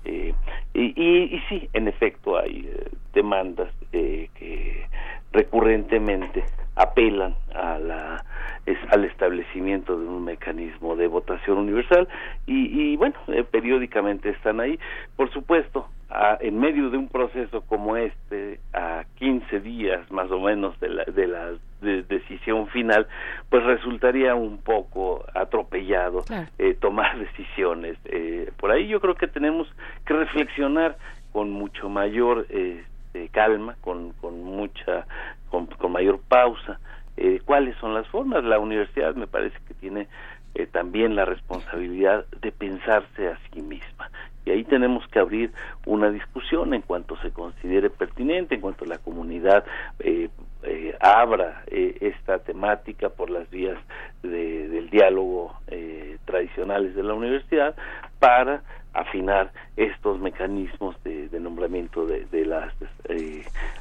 Eh, 0.05 0.35
y, 0.75 0.81
y, 1.01 1.37
y, 1.37 1.41
sí, 1.49 1.69
en 1.73 1.87
efecto 1.87 2.37
hay 2.37 2.69
demandas 3.15 3.73
eh, 3.93 4.29
que 4.35 4.87
recurrentemente 5.33 6.45
apelan 6.75 7.37
a 7.55 7.79
la 7.79 8.25
es, 8.67 8.79
al 8.91 9.05
establecimiento 9.05 9.99
de 9.99 10.07
un 10.07 10.25
mecanismo 10.25 10.97
de 10.97 11.07
votación 11.07 11.59
universal 11.59 12.09
y, 12.47 12.93
y 12.93 12.97
bueno 12.97 13.17
eh, 13.29 13.45
periódicamente 13.45 14.31
están 14.31 14.61
ahí 14.61 14.79
por 15.17 15.31
supuesto 15.33 15.89
en 16.41 16.59
medio 16.59 16.91
de 16.91 16.99
un 16.99 17.09
proceso 17.09 17.63
como 17.63 17.97
este, 17.97 18.61
a 18.73 19.05
15 19.17 19.61
días 19.61 20.11
más 20.11 20.31
o 20.31 20.41
menos 20.41 20.79
de 20.81 20.89
la, 20.89 21.05
de 21.05 21.27
la 21.27 21.53
decisión 21.81 22.69
final, 22.69 23.07
pues 23.49 23.63
resultaría 23.65 24.35
un 24.35 24.59
poco 24.59 25.25
atropellado 25.35 26.25
eh, 26.59 26.75
tomar 26.81 27.19
decisiones. 27.37 27.97
Eh, 28.05 28.53
por 28.59 28.71
ahí 28.71 28.89
yo 28.89 29.01
creo 29.01 29.15
que 29.15 29.27
tenemos 29.27 29.69
que 30.07 30.15
reflexionar 30.15 30.97
con 31.33 31.51
mucho 31.51 31.89
mayor 31.89 32.47
este, 32.51 33.29
calma, 33.31 33.77
con, 33.81 34.13
con 34.21 34.43
mucha, 34.45 35.07
con, 35.51 35.67
con 35.67 35.93
mayor 35.93 36.21
pausa, 36.29 36.79
eh, 37.17 37.41
cuáles 37.45 37.77
son 37.77 37.95
las 37.95 38.07
formas. 38.09 38.45
La 38.45 38.59
universidad 38.59 39.15
me 39.15 39.27
parece 39.27 39.59
que 39.67 39.75
tiene 39.75 40.09
eh, 40.55 40.67
también 40.67 41.17
la 41.17 41.25
responsabilidad 41.25 42.27
de 42.43 42.53
pensarse 42.53 43.29
a 43.29 43.39
sí 43.51 43.63
misma. 43.63 44.11
Y 44.45 44.51
ahí 44.51 44.65
tenemos 44.65 45.07
que 45.09 45.19
abrir 45.19 45.51
una 45.87 46.11
discusión 46.11 46.75
en 46.75 46.83
cuanto 46.83 47.17
se 47.23 47.31
considere 47.31 47.89
pertinente, 47.89 48.57
en 48.57 48.61
cuanto 48.61 48.85
la 48.85 48.99
comunidad 48.99 49.65
eh, 49.99 50.29
eh, 50.65 50.95
abra 51.01 51.65
esta 51.69 52.41
temática 52.41 53.09
por 53.09 53.31
las 53.31 53.49
vías 53.51 53.79
del 54.23 54.91
diálogo 54.91 55.55
tradicionales 56.27 56.95
de 56.95 57.03
la 57.03 57.15
universidad 57.15 57.75
para 58.19 58.63
afinar 58.93 59.53
estos 59.77 60.21
mecanismos 60.21 61.03
de, 61.03 61.29
nombramiento 61.41 62.05
de 62.07 62.45
las 62.45 62.73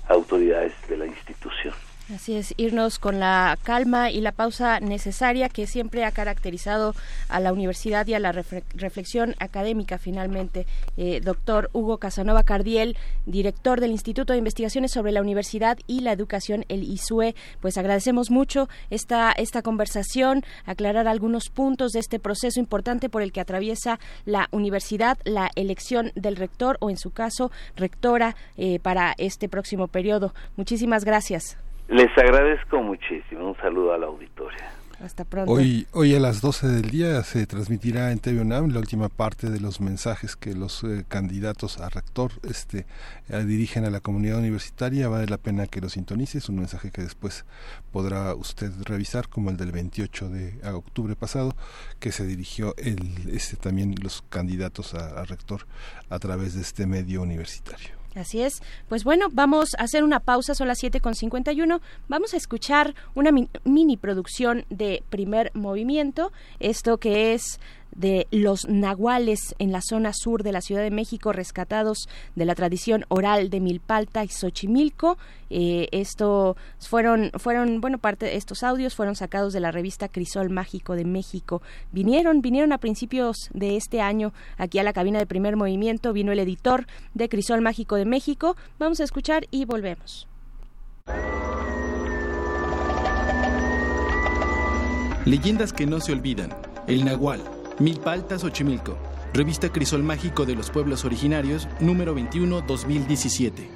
autoridades 0.08 0.74
de 0.88 0.98
la 0.98 1.06
institución. 1.08 1.74
Así 2.14 2.36
es, 2.36 2.54
irnos 2.58 3.00
con 3.00 3.22
la 3.22 3.58
calma 3.64 4.12
y 4.12 4.20
la 4.20 4.34
pausa 4.34 4.82
necesaria 4.82 5.48
que 5.48 5.66
siempre 5.66 6.04
ha 6.04 6.12
caracterizado 6.12 6.94
a 7.30 7.40
la 7.40 7.54
universidad 7.54 8.06
y 8.08 8.14
a 8.14 8.20
la 8.20 8.34
reflexión 8.34 9.34
académica 9.40 9.98
finalmente. 9.98 10.66
Eh, 10.98 11.22
doctor 11.24 11.70
Hugo 11.72 12.00
Casanova 12.00 12.44
Cardiel, 12.44 12.98
director 13.26 13.80
del 13.80 13.92
Instituto 13.92 14.34
de 14.34 14.40
Investigaciones 14.40 14.92
sobre 14.92 15.14
la 15.14 15.22
Universidad 15.22 15.78
y 15.88 16.02
la 16.02 16.12
Educación, 16.12 16.66
el 16.68 16.84
ISUE, 16.84 17.34
pues 17.62 17.78
agradecemos 17.78 18.30
mucho 18.30 18.68
esta, 18.90 19.32
esta 19.32 19.62
conversación, 19.62 20.44
aclarar 20.66 21.08
algunos 21.08 21.50
puntos 21.50 21.94
de 21.94 22.00
este 22.00 22.20
proceso 22.20 22.60
importante 22.60 23.08
por 23.08 23.22
el 23.22 23.32
que 23.32 23.40
atraviesa 23.40 24.02
la 24.26 24.50
universidad, 24.52 25.18
la 25.24 25.50
elección 25.56 26.12
del 26.16 26.36
rector 26.36 26.76
o 26.82 26.90
en 26.90 26.98
su 26.98 27.12
caso 27.12 27.52
rectora 27.78 28.36
eh, 28.58 28.80
para 28.80 29.14
este 29.18 29.48
próximo 29.48 29.88
periodo. 29.88 30.34
Muchísimas 30.58 31.06
gracias. 31.06 31.56
Les 31.92 32.10
agradezco 32.18 32.82
muchísimo. 32.82 33.50
Un 33.50 33.58
saludo 33.58 33.94
a 33.94 33.98
la 33.98 34.06
auditoria. 34.06 34.72
Hasta 35.04 35.26
pronto. 35.26 35.52
Hoy, 35.52 35.88
hoy 35.92 36.16
a 36.16 36.22
las 36.22 36.40
12 36.40 36.70
del 36.70 36.90
día 36.90 37.22
se 37.24 37.46
transmitirá 37.46 38.14
en 38.14 38.20
TV 38.20 38.40
UNAM 38.40 38.70
la 38.70 38.80
última 38.80 39.10
parte 39.10 39.50
de 39.50 39.60
los 39.60 39.82
mensajes 39.82 40.38
que 40.38 40.54
los 40.56 40.86
eh, 40.86 41.04
candidatos 41.06 41.82
a 41.82 41.90
rector 41.90 42.32
este, 42.48 42.86
eh, 43.28 43.44
dirigen 43.44 43.84
a 43.84 43.90
la 43.90 44.00
comunidad 44.00 44.38
universitaria. 44.38 45.10
Vale 45.10 45.26
la 45.26 45.38
pena 45.38 45.68
que 45.68 45.82
lo 45.82 45.90
sintonice. 45.90 46.38
Es 46.38 46.48
un 46.48 46.60
mensaje 46.60 46.92
que 46.92 47.02
después 47.02 47.44
podrá 47.92 48.36
usted 48.36 48.72
revisar, 48.86 49.28
como 49.28 49.50
el 49.50 49.58
del 49.58 49.74
28 49.74 50.30
de 50.30 50.70
octubre 50.72 51.18
pasado, 51.18 51.56
que 52.00 52.14
se 52.14 52.26
dirigió 52.26 52.74
el, 52.78 53.30
este, 53.34 53.58
también 53.58 53.96
los 54.02 54.24
candidatos 54.30 54.94
a 54.94 55.26
rector 55.26 55.66
a 56.10 56.20
través 56.20 56.56
de 56.56 56.62
este 56.62 56.88
medio 56.88 57.22
universitario. 57.22 58.01
Así 58.16 58.42
es. 58.42 58.62
Pues 58.90 59.04
bueno, 59.04 59.28
vamos 59.32 59.70
a 59.78 59.84
hacer 59.84 60.04
una 60.04 60.20
pausa, 60.20 60.54
son 60.54 60.68
las 60.68 60.84
7.51. 60.84 61.80
Vamos 62.10 62.34
a 62.34 62.38
escuchar 62.38 62.94
una 63.16 63.32
mini 63.64 63.98
producción 63.98 64.66
de 64.70 65.04
primer 65.10 65.52
movimiento, 65.54 66.34
esto 66.60 66.98
que 66.98 67.34
es 67.34 67.60
de 67.96 68.28
los 68.32 68.68
nahuales 68.68 69.56
en 69.60 69.72
la 69.72 69.82
zona 69.82 70.12
sur 70.14 70.44
de 70.44 70.52
la 70.52 70.62
Ciudad 70.62 70.82
de 70.82 70.92
México, 70.92 71.34
rescatados 71.34 72.08
de 72.36 72.46
la 72.46 72.56
tradición 72.56 73.06
oral 73.10 73.50
de 73.50 73.60
Milpalta 73.60 74.24
y 74.24 74.30
Xochimilco. 74.30 75.18
Eh, 75.50 75.88
esto 75.92 76.56
fueron, 76.80 77.32
fueron, 77.38 77.82
bueno, 77.82 77.98
parte 77.98 78.26
de 78.26 78.38
estos 78.38 78.64
audios 78.64 78.96
fueron 78.96 79.16
sacados 79.16 79.54
de 79.54 79.60
la 79.60 79.72
revista 79.72 80.08
Crisol 80.08 80.50
Mágico 80.50 80.96
de 80.96 81.06
México. 81.06 81.62
Vinieron, 81.92 82.42
vinieron 82.42 82.72
a 82.72 82.78
principios 82.78 83.50
de 83.54 83.76
este 83.76 84.02
año 84.02 84.34
aquí 84.58 84.80
a 84.80 84.84
la 84.84 84.94
cabina 84.94 85.20
de 85.20 85.26
primer 85.26 85.56
movimiento, 85.56 86.14
vino 86.14 86.32
el 86.32 86.40
editor 86.40 86.88
de 87.14 87.30
Crisol 87.30 87.62
Mágico 87.62 87.96
de 87.96 88.06
México. 88.06 88.56
Vamos 88.80 89.00
a 89.00 89.04
escuchar 89.04 89.48
y 89.52 89.66
volvemos. 89.66 90.28
Leyendas 95.26 95.72
que 95.72 95.86
no 95.86 96.00
se 96.00 96.14
olvidan. 96.14 96.50
El 96.88 97.06
Nahual 97.06 97.42
Milpaltas 97.80 98.42
Xochimilco. 98.42 98.98
Revista 99.34 99.70
Crisol 99.70 100.04
Mágico 100.04 100.46
de 100.46 100.56
los 100.56 100.70
Pueblos 100.70 101.06
Originarios, 101.06 101.68
número 101.80 102.14
21, 102.14 102.62
2017. 102.62 103.70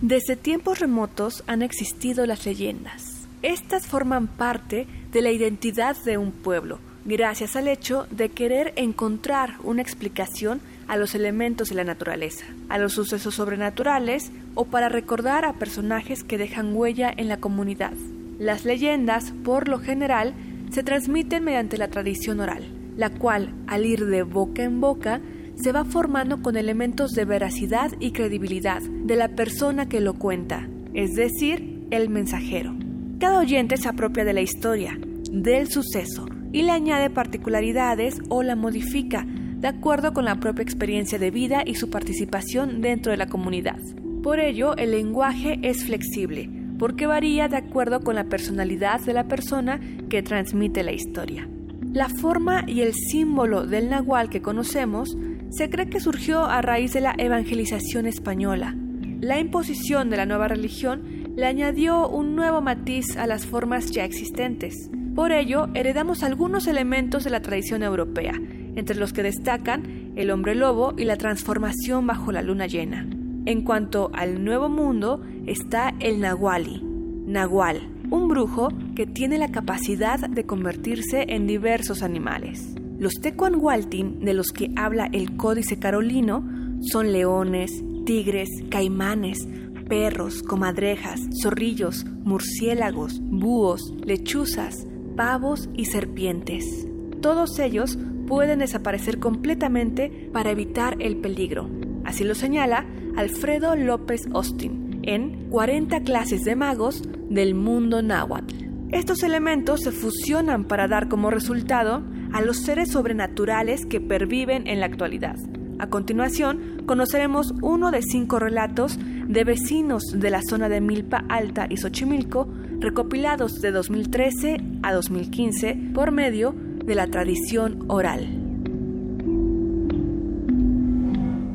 Desde 0.00 0.36
tiempos 0.36 0.80
remotos 0.80 1.44
han 1.46 1.62
existido 1.62 2.26
las 2.26 2.44
leyendas. 2.44 3.26
Estas 3.42 3.86
forman 3.86 4.26
parte 4.26 4.86
de 5.12 5.22
la 5.22 5.30
identidad 5.30 5.96
de 6.04 6.18
un 6.18 6.32
pueblo, 6.32 6.80
gracias 7.04 7.56
al 7.56 7.68
hecho 7.68 8.06
de 8.10 8.30
querer 8.30 8.72
encontrar 8.76 9.54
una 9.62 9.80
explicación 9.80 10.60
a 10.88 10.96
los 10.96 11.14
elementos 11.14 11.68
de 11.68 11.76
la 11.76 11.84
naturaleza, 11.84 12.44
a 12.68 12.78
los 12.78 12.94
sucesos 12.94 13.36
sobrenaturales 13.36 14.32
o 14.54 14.64
para 14.66 14.88
recordar 14.88 15.44
a 15.44 15.54
personajes 15.54 16.24
que 16.24 16.36
dejan 16.36 16.74
huella 16.74 17.12
en 17.16 17.28
la 17.28 17.38
comunidad. 17.38 17.92
Las 18.38 18.64
leyendas, 18.64 19.32
por 19.44 19.68
lo 19.68 19.78
general, 19.78 20.34
se 20.74 20.82
transmiten 20.82 21.44
mediante 21.44 21.78
la 21.78 21.86
tradición 21.86 22.40
oral, 22.40 22.64
la 22.96 23.10
cual, 23.10 23.54
al 23.68 23.86
ir 23.86 24.06
de 24.06 24.24
boca 24.24 24.64
en 24.64 24.80
boca, 24.80 25.20
se 25.54 25.70
va 25.70 25.84
formando 25.84 26.42
con 26.42 26.56
elementos 26.56 27.12
de 27.12 27.24
veracidad 27.24 27.92
y 28.00 28.10
credibilidad 28.10 28.82
de 28.82 29.14
la 29.14 29.28
persona 29.28 29.88
que 29.88 30.00
lo 30.00 30.14
cuenta, 30.14 30.68
es 30.92 31.14
decir, 31.14 31.86
el 31.92 32.10
mensajero. 32.10 32.74
Cada 33.20 33.38
oyente 33.38 33.76
se 33.76 33.88
apropia 33.88 34.24
de 34.24 34.32
la 34.32 34.40
historia, 34.40 34.98
del 35.30 35.68
suceso, 35.68 36.26
y 36.52 36.62
le 36.62 36.72
añade 36.72 37.08
particularidades 37.08 38.20
o 38.28 38.42
la 38.42 38.56
modifica 38.56 39.24
de 39.24 39.68
acuerdo 39.68 40.12
con 40.12 40.24
la 40.24 40.40
propia 40.40 40.64
experiencia 40.64 41.20
de 41.20 41.30
vida 41.30 41.62
y 41.64 41.76
su 41.76 41.88
participación 41.88 42.80
dentro 42.80 43.12
de 43.12 43.18
la 43.18 43.28
comunidad. 43.28 43.78
Por 44.24 44.40
ello, 44.40 44.76
el 44.76 44.90
lenguaje 44.90 45.60
es 45.62 45.84
flexible, 45.84 46.50
porque 46.78 47.06
varía 47.06 47.48
de 47.48 47.56
acuerdo 47.56 48.00
con 48.00 48.14
la 48.14 48.24
personalidad 48.24 49.00
de 49.00 49.12
la 49.12 49.28
persona 49.28 49.80
que 50.08 50.22
transmite 50.22 50.82
la 50.82 50.92
historia. 50.92 51.48
La 51.92 52.08
forma 52.08 52.64
y 52.66 52.80
el 52.80 52.92
símbolo 52.94 53.66
del 53.66 53.88
nahual 53.88 54.28
que 54.28 54.42
conocemos 54.42 55.16
se 55.50 55.70
cree 55.70 55.88
que 55.88 56.00
surgió 56.00 56.44
a 56.44 56.60
raíz 56.62 56.92
de 56.92 57.00
la 57.00 57.14
evangelización 57.16 58.06
española. 58.06 58.74
La 59.20 59.38
imposición 59.38 60.10
de 60.10 60.16
la 60.16 60.26
nueva 60.26 60.48
religión 60.48 61.02
le 61.36 61.46
añadió 61.46 62.08
un 62.08 62.34
nuevo 62.34 62.60
matiz 62.60 63.16
a 63.16 63.26
las 63.26 63.46
formas 63.46 63.90
ya 63.90 64.04
existentes. 64.04 64.90
Por 65.14 65.30
ello, 65.30 65.68
heredamos 65.74 66.24
algunos 66.24 66.66
elementos 66.66 67.22
de 67.22 67.30
la 67.30 67.40
tradición 67.42 67.84
europea, 67.84 68.34
entre 68.74 68.96
los 68.96 69.12
que 69.12 69.22
destacan 69.22 70.12
el 70.16 70.30
hombre 70.30 70.56
lobo 70.56 70.94
y 70.98 71.04
la 71.04 71.16
transformación 71.16 72.06
bajo 72.06 72.32
la 72.32 72.42
luna 72.42 72.66
llena. 72.66 73.06
En 73.46 73.62
cuanto 73.62 74.10
al 74.14 74.42
Nuevo 74.42 74.70
Mundo 74.70 75.20
está 75.46 75.94
el 76.00 76.20
Nahuali, 76.20 76.80
Nahual, 77.26 77.94
un 78.10 78.28
brujo 78.28 78.68
que 78.96 79.06
tiene 79.06 79.36
la 79.36 79.50
capacidad 79.50 80.18
de 80.18 80.46
convertirse 80.46 81.26
en 81.28 81.46
diversos 81.46 82.02
animales. 82.02 82.74
Los 82.98 83.14
Tecuanhualtin, 83.20 84.20
de 84.20 84.32
los 84.32 84.48
que 84.48 84.70
habla 84.76 85.10
el 85.12 85.36
Códice 85.36 85.78
Carolino, 85.78 86.42
son 86.80 87.12
leones, 87.12 87.84
tigres, 88.06 88.48
caimanes, 88.70 89.46
perros, 89.90 90.42
comadrejas, 90.42 91.20
zorrillos, 91.42 92.06
murciélagos, 92.24 93.20
búhos, 93.22 93.92
lechuzas, 94.06 94.86
pavos 95.16 95.68
y 95.74 95.84
serpientes. 95.84 96.86
Todos 97.20 97.58
ellos 97.58 97.98
pueden 98.26 98.60
desaparecer 98.60 99.18
completamente 99.18 100.30
para 100.32 100.50
evitar 100.50 100.96
el 101.00 101.16
peligro. 101.16 101.68
Así 102.04 102.24
lo 102.24 102.34
señala 102.34 102.86
Alfredo 103.16 103.76
López 103.76 104.22
Austin 104.32 105.00
en 105.04 105.48
40 105.50 106.00
clases 106.00 106.42
de 106.42 106.56
magos 106.56 107.02
del 107.30 107.54
mundo 107.54 108.02
náhuatl. 108.02 108.64
Estos 108.90 109.22
elementos 109.22 109.80
se 109.82 109.92
fusionan 109.92 110.64
para 110.64 110.88
dar 110.88 111.08
como 111.08 111.30
resultado 111.30 112.02
a 112.32 112.40
los 112.40 112.58
seres 112.58 112.90
sobrenaturales 112.90 113.86
que 113.86 114.00
perviven 114.00 114.66
en 114.66 114.80
la 114.80 114.86
actualidad. 114.86 115.36
A 115.78 115.88
continuación, 115.88 116.82
conoceremos 116.86 117.54
uno 117.60 117.90
de 117.90 118.02
cinco 118.02 118.38
relatos 118.38 118.98
de 119.26 119.44
vecinos 119.44 120.02
de 120.14 120.30
la 120.30 120.42
zona 120.42 120.68
de 120.68 120.80
Milpa 120.80 121.24
Alta 121.28 121.66
y 121.68 121.76
Xochimilco, 121.76 122.48
recopilados 122.78 123.60
de 123.60 123.72
2013 123.72 124.56
a 124.82 124.92
2015 124.92 125.90
por 125.92 126.12
medio 126.12 126.54
de 126.84 126.94
la 126.94 127.06
tradición 127.08 127.84
oral. 127.88 128.43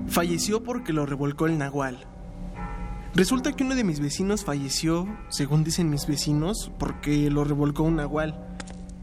Falleció 0.09 0.63
porque 0.63 0.91
lo 0.91 1.05
revolcó 1.05 1.45
el 1.45 1.59
nahual. 1.59 1.99
Resulta 3.13 3.53
que 3.53 3.63
uno 3.63 3.75
de 3.75 3.83
mis 3.83 3.99
vecinos 3.99 4.43
falleció, 4.43 5.07
según 5.29 5.63
dicen 5.63 5.89
mis 5.89 6.07
vecinos, 6.07 6.71
porque 6.79 7.29
lo 7.29 7.43
revolcó 7.43 7.83
un 7.83 7.97
nahual. 7.97 8.47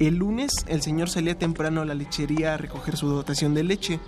El 0.00 0.16
lunes 0.16 0.52
el 0.66 0.82
señor 0.82 1.08
salía 1.08 1.38
temprano 1.38 1.80
a 1.80 1.84
la 1.84 1.94
lechería 1.94 2.54
a 2.54 2.56
recoger 2.56 2.96
su 2.96 3.08
dotación 3.08 3.54
de 3.54 3.62
leche. 3.62 4.00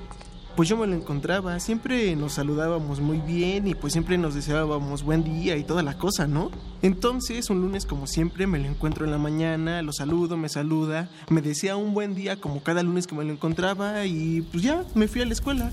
pues 0.56 0.68
yo 0.68 0.76
me 0.76 0.88
lo 0.88 0.96
encontraba, 0.96 1.60
siempre 1.60 2.16
nos 2.16 2.32
saludábamos 2.32 2.98
muy 2.98 3.18
bien 3.18 3.68
y 3.68 3.76
pues 3.76 3.92
siempre 3.92 4.18
nos 4.18 4.34
deseábamos 4.34 5.04
buen 5.04 5.22
día 5.22 5.56
y 5.56 5.62
toda 5.62 5.84
la 5.84 5.96
cosa, 5.96 6.26
¿no? 6.26 6.50
Entonces, 6.82 7.48
un 7.48 7.60
lunes 7.60 7.86
como 7.86 8.08
siempre 8.08 8.48
me 8.48 8.58
lo 8.58 8.66
encuentro 8.66 9.04
en 9.04 9.12
la 9.12 9.18
mañana, 9.18 9.82
lo 9.82 9.92
saludo, 9.92 10.36
me 10.36 10.48
saluda, 10.48 11.10
me 11.30 11.42
desea 11.42 11.76
un 11.76 11.94
buen 11.94 12.16
día 12.16 12.40
como 12.40 12.60
cada 12.60 12.82
lunes 12.82 13.06
que 13.06 13.14
me 13.14 13.24
lo 13.24 13.32
encontraba 13.32 14.04
y 14.06 14.42
pues 14.50 14.64
ya, 14.64 14.84
me 14.96 15.06
fui 15.06 15.22
a 15.22 15.26
la 15.26 15.32
escuela. 15.32 15.70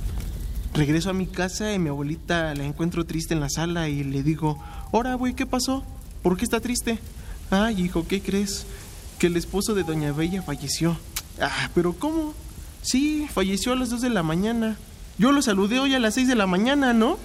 Regreso 0.75 1.09
a 1.09 1.13
mi 1.13 1.25
casa 1.25 1.73
y 1.73 1.79
mi 1.79 1.87
abuelita 1.87 2.53
la 2.53 2.65
encuentro 2.65 3.05
triste 3.05 3.33
en 3.33 3.39
la 3.39 3.49
sala 3.49 3.87
y 3.87 4.03
le 4.03 4.23
digo, 4.23 4.61
Ahora, 4.91 5.15
güey, 5.15 5.33
¿qué 5.33 5.45
pasó? 5.45 5.83
¿Por 6.21 6.37
qué 6.37 6.43
está 6.43 6.59
triste? 6.59 6.99
Ay, 7.49 7.81
hijo, 7.81 8.07
¿qué 8.07 8.21
crees? 8.21 8.65
Que 9.19 9.27
el 9.27 9.37
esposo 9.37 9.73
de 9.73 9.83
Doña 9.83 10.11
Bella 10.11 10.41
falleció. 10.41 10.97
Ah, 11.41 11.69
pero 11.73 11.93
¿cómo? 11.93 12.33
Sí, 12.81 13.27
falleció 13.33 13.73
a 13.73 13.75
las 13.75 13.89
2 13.89 14.01
de 14.01 14.09
la 14.09 14.23
mañana. 14.23 14.77
Yo 15.17 15.31
lo 15.31 15.41
saludé 15.41 15.79
hoy 15.79 15.95
a 15.95 15.99
las 15.99 16.13
6 16.15 16.27
de 16.27 16.35
la 16.35 16.45
mañana, 16.45 16.93
¿no? 16.93 17.17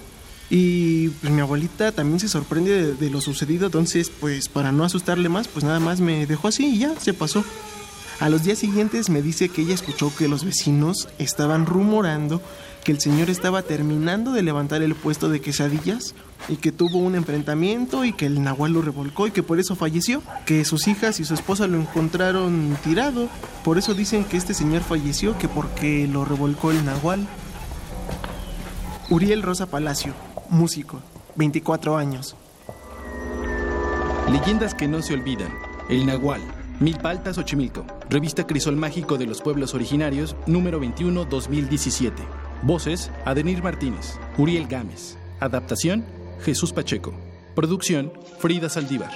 Y 0.49 1.09
pues, 1.09 1.31
mi 1.31 1.41
abuelita 1.41 1.91
también 1.91 2.19
se 2.19 2.27
sorprende 2.27 2.93
de, 2.93 3.09
lo 3.09 3.21
sucedido, 3.21 3.67
entonces 3.67 4.09
pues 4.09 4.49
para 4.49 4.73
no 4.73 4.83
asustarle 4.83 5.29
más, 5.29 5.47
pues 5.47 5.63
nada 5.63 5.79
más 5.79 6.01
me 6.01 6.25
dejó 6.25 6.49
así 6.49 6.75
y 6.75 6.79
ya 6.79 6.99
se 6.99 7.13
pasó. 7.13 7.45
A 8.19 8.29
los 8.29 8.43
días 8.43 8.59
siguientes 8.59 9.09
me 9.09 9.21
dice 9.21 9.49
que 9.49 9.61
ella 9.61 9.73
escuchó 9.73 10.13
que 10.15 10.27
los 10.27 10.43
vecinos 10.43 11.07
estaban 11.19 11.65
rumorando 11.65 12.41
que 12.83 12.91
el 12.91 12.99
señor 12.99 13.29
estaba 13.29 13.61
terminando 13.61 14.31
de 14.31 14.41
levantar 14.41 14.81
el 14.81 14.95
puesto 14.95 15.29
de 15.29 15.41
quesadillas 15.41 16.15
y 16.49 16.55
que 16.55 16.71
tuvo 16.71 16.97
un 16.97 17.15
enfrentamiento 17.15 18.05
y 18.05 18.13
que 18.13 18.25
el 18.25 18.43
nahual 18.43 18.73
lo 18.73 18.81
revolcó 18.81 19.27
y 19.27 19.31
que 19.31 19.43
por 19.43 19.59
eso 19.59 19.75
falleció, 19.75 20.23
que 20.45 20.65
sus 20.65 20.87
hijas 20.87 21.19
y 21.19 21.25
su 21.25 21.33
esposa 21.33 21.67
lo 21.67 21.79
encontraron 21.79 22.77
tirado, 22.83 23.29
por 23.63 23.77
eso 23.77 23.93
dicen 23.93 24.23
que 24.23 24.37
este 24.37 24.53
señor 24.53 24.81
falleció 24.81 25.37
que 25.37 25.47
porque 25.47 26.07
lo 26.07 26.25
revolcó 26.25 26.71
el 26.71 26.83
nahual. 26.83 27.27
Uriel 29.09 29.43
Rosa 29.43 29.65
Palacio, 29.67 30.13
músico, 30.49 31.01
24 31.35 31.97
años. 31.97 32.35
Leyendas 34.31 34.73
que 34.73 34.87
no 34.87 35.01
se 35.01 35.13
olvidan. 35.13 35.51
El 35.89 36.05
Nahual. 36.05 36.39
Milpaltas 36.79 37.35
Xochimilco. 37.35 37.85
Revista 38.09 38.47
Crisol 38.47 38.77
Mágico 38.77 39.17
de 39.17 39.25
los 39.25 39.41
Pueblos 39.41 39.73
Originarios, 39.73 40.37
número 40.47 40.79
21, 40.79 41.25
2017. 41.25 42.23
Voces, 42.63 43.11
Adenir 43.25 43.63
Martínez. 43.63 44.19
Uriel 44.37 44.67
Gámez. 44.67 45.17
Adaptación, 45.39 46.05
Jesús 46.41 46.71
Pacheco. 46.73 47.13
Producción, 47.55 48.13
Frida 48.39 48.69
Saldívar. 48.69 49.11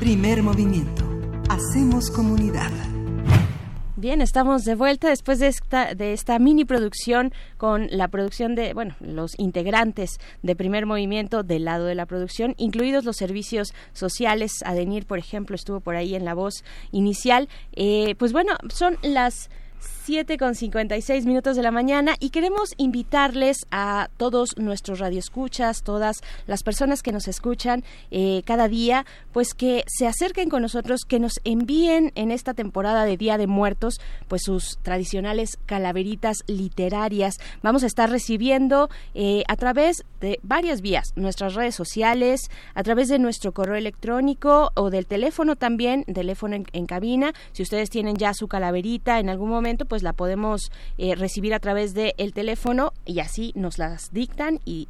Primer 0.00 0.42
movimiento. 0.42 1.04
Hacemos 1.48 2.10
comunidad. 2.10 2.70
Bien, 4.00 4.20
estamos 4.20 4.64
de 4.64 4.76
vuelta 4.76 5.08
después 5.08 5.40
de 5.40 5.48
esta, 5.48 5.92
de 5.92 6.12
esta 6.12 6.38
mini 6.38 6.64
producción 6.64 7.32
con 7.56 7.88
la 7.90 8.06
producción 8.06 8.54
de, 8.54 8.72
bueno, 8.72 8.94
los 9.00 9.36
integrantes 9.40 10.20
de 10.40 10.54
primer 10.54 10.86
movimiento 10.86 11.42
del 11.42 11.64
lado 11.64 11.84
de 11.86 11.96
la 11.96 12.06
producción, 12.06 12.54
incluidos 12.58 13.04
los 13.04 13.16
servicios 13.16 13.74
sociales. 13.92 14.52
Adenir, 14.64 15.04
por 15.04 15.18
ejemplo, 15.18 15.56
estuvo 15.56 15.80
por 15.80 15.96
ahí 15.96 16.14
en 16.14 16.24
la 16.24 16.34
voz 16.34 16.62
inicial. 16.92 17.48
Eh, 17.72 18.14
pues 18.20 18.32
bueno, 18.32 18.52
son 18.68 18.98
las 19.02 19.50
7 20.08 20.38
con 20.38 20.54
56 20.54 21.26
minutos 21.26 21.54
de 21.54 21.62
la 21.62 21.70
mañana 21.70 22.14
y 22.18 22.30
queremos 22.30 22.70
invitarles 22.78 23.66
a 23.70 24.08
todos 24.16 24.56
nuestros 24.56 25.00
radioescuchas, 25.00 25.82
todas 25.82 26.22
las 26.46 26.62
personas 26.62 27.02
que 27.02 27.12
nos 27.12 27.28
escuchan 27.28 27.84
eh, 28.10 28.42
cada 28.46 28.68
día, 28.68 29.04
pues 29.32 29.52
que 29.52 29.84
se 29.86 30.06
acerquen 30.06 30.48
con 30.48 30.62
nosotros, 30.62 31.02
que 31.06 31.20
nos 31.20 31.40
envíen 31.44 32.12
en 32.14 32.30
esta 32.30 32.54
temporada 32.54 33.04
de 33.04 33.18
Día 33.18 33.36
de 33.36 33.46
Muertos, 33.46 34.00
pues 34.28 34.42
sus 34.44 34.78
tradicionales 34.82 35.58
calaveritas 35.66 36.38
literarias. 36.46 37.36
Vamos 37.62 37.82
a 37.82 37.86
estar 37.86 38.10
recibiendo 38.10 38.88
eh, 39.14 39.44
a 39.46 39.56
través 39.56 40.04
de 40.20 40.40
varias 40.42 40.80
vías, 40.80 41.12
nuestras 41.16 41.54
redes 41.54 41.74
sociales, 41.74 42.50
a 42.74 42.82
través 42.82 43.08
de 43.08 43.18
nuestro 43.18 43.52
correo 43.52 43.76
electrónico 43.76 44.70
o 44.74 44.88
del 44.88 45.06
teléfono 45.06 45.54
también, 45.54 46.04
teléfono 46.04 46.56
en, 46.56 46.66
en 46.72 46.86
cabina. 46.86 47.34
Si 47.52 47.62
ustedes 47.62 47.90
tienen 47.90 48.16
ya 48.16 48.32
su 48.32 48.48
calaverita 48.48 49.20
en 49.20 49.28
algún 49.28 49.50
momento, 49.50 49.67
pues 49.76 50.02
la 50.02 50.12
podemos 50.12 50.72
eh, 50.96 51.14
recibir 51.14 51.54
a 51.54 51.60
través 51.60 51.94
del 51.94 52.14
el 52.16 52.32
teléfono 52.32 52.92
y 53.04 53.20
así 53.20 53.52
nos 53.54 53.78
las 53.78 54.12
dictan 54.12 54.60
y, 54.64 54.88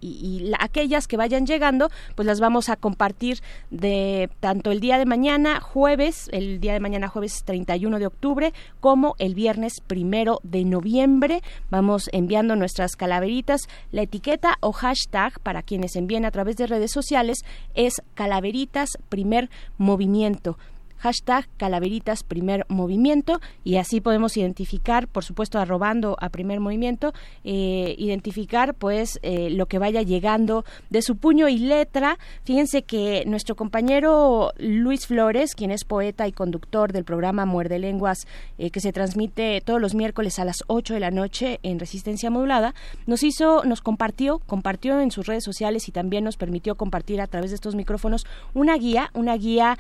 aquellas 0.61 1.07
que 1.07 1.17
vayan 1.17 1.47
llegando, 1.47 1.91
pues 2.15 2.27
las 2.27 2.41
vamos 2.41 2.69
a 2.69 2.77
compartir 2.77 3.41
de 3.71 4.31
tanto 4.41 4.71
el 4.71 4.81
día 4.81 4.99
de 4.99 5.07
mañana, 5.07 5.61
jueves, 5.61 6.29
el 6.33 6.61
día 6.61 6.73
de 6.73 6.81
mañana 6.81 7.09
jueves 7.09 7.43
31 7.45 7.99
de 7.99 8.07
octubre, 8.07 8.53
como 8.81 9.15
el 9.19 9.35
viernes 9.35 9.81
primero 9.87 10.41
de 10.43 10.65
noviembre. 10.65 11.43
Vamos 11.71 12.09
enviando 12.13 12.57
nuestras 12.57 12.97
calaveritas. 12.97 13.63
La 13.93 14.03
etiqueta 14.03 14.57
o 14.61 14.73
hashtag 14.73 15.41
para 15.41 15.63
quienes 15.63 15.97
envíen 15.97 16.25
a 16.25 16.31
través 16.31 16.57
de 16.57 16.67
redes 16.67 16.93
sociales 16.93 17.39
es 17.75 18.03
calaveritas 18.15 18.91
primer 19.09 19.51
movimiento 19.77 20.59
hashtag 20.99 21.49
calaveritas 21.57 22.23
primer 22.23 22.65
movimiento 22.69 23.41
y 23.65 23.77
así 23.77 24.01
podemos 24.01 24.37
identificar, 24.37 25.09
por 25.09 25.25
supuesto 25.25 25.59
arrobando 25.59 26.17
a 26.21 26.29
primer 26.29 26.61
movimiento, 26.61 27.13
eh, 27.45 27.95
identificar 27.99 28.75
pues 28.75 29.19
eh, 29.23 29.51
lo 29.51 29.67
que 29.67 29.79
vaya 29.79 30.03
llegando 30.03 30.65
de 30.91 31.03
su 31.03 31.17
puño 31.17 31.49
y 31.49 31.59
letra. 31.59 32.19
Fíjense 32.45 32.83
que 32.83 33.25
nuestro 33.27 33.57
compañero 33.57 34.53
Luis 34.59 35.07
Flores, 35.07 35.55
quien 35.55 35.71
es 35.71 35.85
poeta 35.85 36.27
y 36.27 36.33
conductor 36.33 36.93
del 36.93 37.05
programa 37.05 37.47
Muerde 37.47 37.79
Lenguas, 37.79 38.27
eh, 38.59 38.71
que 38.71 38.81
se 38.81 38.93
transmite 38.93 39.61
todos 39.65 39.81
los 39.81 39.95
miércoles 39.95 40.39
a 40.39 40.45
las 40.45 40.65
8 40.67 40.95
de 40.95 41.01
la 41.01 41.11
noche 41.11 41.61
en 41.63 41.79
Resistencia 41.79 42.31
Modulada, 42.31 42.75
nos 43.07 43.23
hizo, 43.23 43.65
nos 43.65 43.81
compartió, 43.81 44.41
compartió 44.41 45.01
en 45.01 45.11
sus 45.11 45.27
redes 45.27 45.45
sociales 45.45 45.89
y 45.89 45.93
también 45.93 46.25
nos 46.25 46.37
permitió 46.37 46.75
compartir 46.75 47.21
a 47.21 47.27
través 47.27 47.51
de 47.51 47.57
estos 47.57 47.75
micrófonos 47.75 48.27
una 48.55 48.77
guía, 48.77 49.11
una 49.15 49.37
guía 49.37 49.79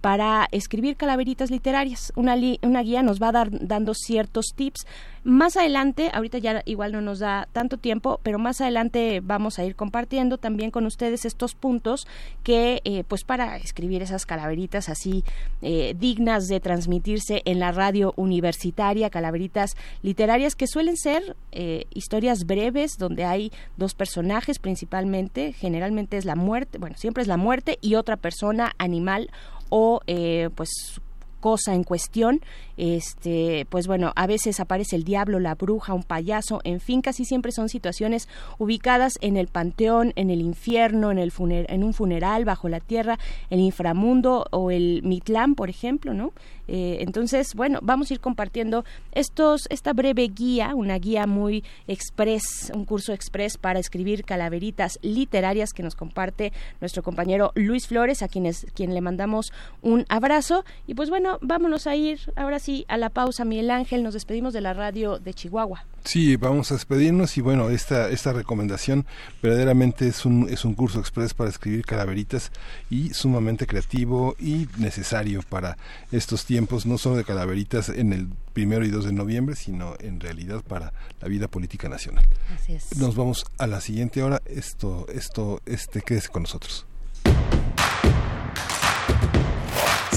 para 0.00 0.48
escribir 0.52 0.96
calaveritas 0.96 1.50
literarias. 1.50 2.12
Una, 2.16 2.36
una 2.62 2.82
guía 2.82 3.02
nos 3.02 3.20
va 3.20 3.28
a 3.28 3.32
dar 3.32 3.48
dando 3.50 3.94
ciertos 3.94 4.52
tips. 4.54 4.86
Más 5.24 5.56
adelante, 5.56 6.10
ahorita 6.12 6.38
ya 6.38 6.62
igual 6.64 6.92
no 6.92 7.00
nos 7.00 7.20
da 7.20 7.48
tanto 7.52 7.76
tiempo, 7.76 8.18
pero 8.24 8.40
más 8.40 8.60
adelante 8.60 9.20
vamos 9.22 9.58
a 9.58 9.64
ir 9.64 9.76
compartiendo 9.76 10.36
también 10.36 10.72
con 10.72 10.84
ustedes 10.84 11.24
estos 11.24 11.54
puntos 11.54 12.08
que, 12.42 12.80
eh, 12.84 13.04
pues 13.06 13.22
para 13.22 13.56
escribir 13.56 14.02
esas 14.02 14.26
calaveritas 14.26 14.88
así 14.88 15.22
eh, 15.60 15.94
dignas 15.96 16.48
de 16.48 16.58
transmitirse 16.58 17.42
en 17.44 17.60
la 17.60 17.70
radio 17.70 18.12
universitaria, 18.16 19.10
calaveritas 19.10 19.76
literarias 20.02 20.56
que 20.56 20.66
suelen 20.66 20.96
ser 20.96 21.36
eh, 21.52 21.86
historias 21.94 22.44
breves 22.44 22.98
donde 22.98 23.24
hay 23.24 23.52
dos 23.76 23.94
personajes 23.94 24.58
principalmente, 24.58 25.52
generalmente 25.52 26.16
es 26.16 26.24
la 26.24 26.34
muerte, 26.34 26.78
bueno, 26.78 26.96
siempre 26.98 27.22
es 27.22 27.28
la 27.28 27.36
muerte 27.36 27.78
y 27.80 27.94
otra 27.94 28.16
persona, 28.16 28.72
animal 28.78 29.30
o 29.74 30.02
eh, 30.06 30.50
pues 30.54 31.00
cosa 31.42 31.74
en 31.74 31.84
cuestión 31.84 32.40
este 32.78 33.66
pues 33.68 33.86
bueno 33.86 34.12
a 34.16 34.26
veces 34.26 34.60
aparece 34.60 34.96
el 34.96 35.04
diablo 35.04 35.40
la 35.40 35.54
bruja 35.54 35.92
un 35.92 36.04
payaso 36.04 36.60
en 36.64 36.80
fin 36.80 37.02
casi 37.02 37.26
siempre 37.26 37.52
son 37.52 37.68
situaciones 37.68 38.28
ubicadas 38.58 39.18
en 39.20 39.36
el 39.36 39.48
panteón 39.48 40.14
en 40.16 40.30
el 40.30 40.40
infierno 40.40 41.10
en 41.10 41.18
el 41.18 41.32
en 41.68 41.84
un 41.84 41.92
funeral 41.92 42.46
bajo 42.46 42.70
la 42.70 42.80
tierra 42.80 43.18
el 43.50 43.60
inframundo 43.60 44.46
o 44.52 44.70
el 44.70 45.02
mitlán 45.02 45.54
por 45.54 45.68
ejemplo 45.68 46.14
no 46.14 46.32
eh, 46.68 46.98
entonces 47.00 47.54
bueno 47.54 47.80
vamos 47.82 48.10
a 48.10 48.14
ir 48.14 48.20
compartiendo 48.20 48.84
estos 49.10 49.66
esta 49.68 49.92
breve 49.92 50.28
guía 50.28 50.74
una 50.74 50.96
guía 50.98 51.26
muy 51.26 51.64
express 51.88 52.72
un 52.72 52.86
curso 52.86 53.12
express 53.12 53.58
para 53.58 53.80
escribir 53.80 54.24
calaveritas 54.24 54.98
literarias 55.02 55.72
que 55.72 55.82
nos 55.82 55.96
comparte 55.96 56.52
nuestro 56.80 57.02
compañero 57.02 57.50
Luis 57.56 57.88
Flores 57.88 58.22
a 58.22 58.28
quienes 58.28 58.66
quien 58.74 58.94
le 58.94 59.00
mandamos 59.00 59.52
un 59.82 60.06
abrazo. 60.08 60.64
Y 60.86 60.94
pues 60.94 61.10
bueno 61.40 61.62
vámonos 61.62 61.86
a 61.86 61.96
ir 61.96 62.20
ahora 62.36 62.58
sí 62.58 62.84
a 62.88 62.96
la 62.96 63.10
pausa, 63.10 63.44
Miguel 63.44 63.70
Ángel. 63.70 64.02
Nos 64.02 64.14
despedimos 64.14 64.52
de 64.52 64.60
la 64.60 64.72
radio 64.74 65.18
de 65.18 65.34
Chihuahua. 65.34 65.84
Sí, 66.04 66.36
vamos 66.36 66.70
a 66.70 66.74
despedirnos 66.74 67.36
y 67.38 67.40
bueno, 67.40 67.70
esta, 67.70 68.08
esta 68.08 68.32
recomendación 68.32 69.06
verdaderamente 69.42 70.08
es 70.08 70.26
un, 70.26 70.48
es 70.48 70.64
un 70.64 70.74
curso 70.74 70.98
express 70.98 71.32
para 71.32 71.48
escribir 71.48 71.84
calaveritas 71.84 72.50
y 72.90 73.14
sumamente 73.14 73.66
creativo 73.66 74.34
y 74.40 74.66
necesario 74.78 75.42
para 75.48 75.76
estos 76.10 76.44
tiempos, 76.44 76.86
no 76.86 76.98
solo 76.98 77.16
de 77.16 77.24
calaveritas 77.24 77.88
en 77.88 78.12
el 78.12 78.28
primero 78.52 78.84
y 78.84 78.90
2 78.90 79.04
de 79.06 79.12
noviembre, 79.12 79.54
sino 79.54 79.94
en 80.00 80.18
realidad 80.18 80.62
para 80.62 80.92
la 81.20 81.28
vida 81.28 81.48
política 81.48 81.88
nacional. 81.88 82.24
Así 82.54 82.74
es. 82.74 82.96
Nos 82.98 83.14
vamos 83.14 83.46
a 83.58 83.66
la 83.66 83.80
siguiente 83.80 84.22
hora. 84.22 84.42
Esto, 84.44 85.06
esto, 85.08 85.60
este, 85.66 86.02
quédese 86.02 86.28
con 86.28 86.42
nosotros. 86.42 86.86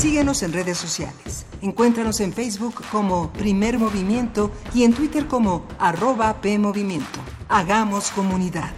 Síguenos 0.06 0.43
en 0.43 0.53
redes 0.53 0.78
sociales. 0.78 1.47
Encuéntranos 1.64 2.20
en 2.20 2.32
Facebook 2.32 2.76
como 2.91 3.34
Primer 3.34 3.80
Movimiento 3.80 4.51
y 4.72 4.84
en 4.84 4.93
Twitter 4.93 5.26
como 5.26 5.66
arroba 5.80 6.41
PMovimiento. 6.41 7.20
Hagamos 7.49 8.12
comunidad. 8.12 8.72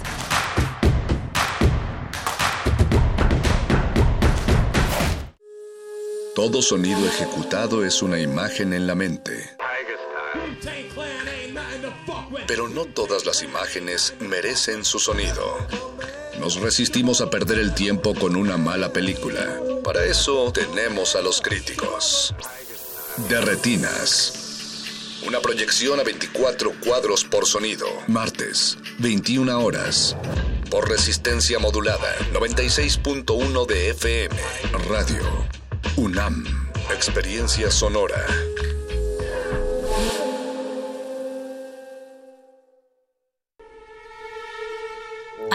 Todo 6.33 6.61
sonido 6.61 7.05
ejecutado 7.05 7.83
es 7.83 8.01
una 8.01 8.21
imagen 8.21 8.71
en 8.71 8.87
la 8.87 8.95
mente. 8.95 9.33
Pero 12.47 12.69
no 12.69 12.85
todas 12.85 13.25
las 13.25 13.43
imágenes 13.43 14.15
merecen 14.21 14.85
su 14.85 14.97
sonido. 14.97 15.43
Nos 16.39 16.59
resistimos 16.61 17.21
a 17.21 17.29
perder 17.29 17.59
el 17.59 17.73
tiempo 17.73 18.13
con 18.13 18.35
una 18.35 18.57
mala 18.57 18.93
película. 18.93 19.59
Para 19.83 20.05
eso 20.05 20.51
tenemos 20.53 21.15
a 21.15 21.21
los 21.21 21.41
críticos. 21.41 22.33
De 23.29 23.41
Retinas. 23.41 24.43
Una 25.25 25.39
proyección 25.39 25.99
a 25.99 26.03
24 26.03 26.73
cuadros 26.85 27.23
por 27.23 27.47
sonido. 27.47 27.87
Martes, 28.07 28.77
21 28.99 29.59
horas. 29.59 30.15
Por 30.69 30.87
resistencia 30.87 31.57
modulada, 31.59 32.15
96.1 32.33 33.65
de 33.65 33.89
FM. 33.89 34.35
Radio. 34.87 35.23
UNAM. 35.95 36.45
Experiencia 36.93 37.71
sonora. 37.71 38.25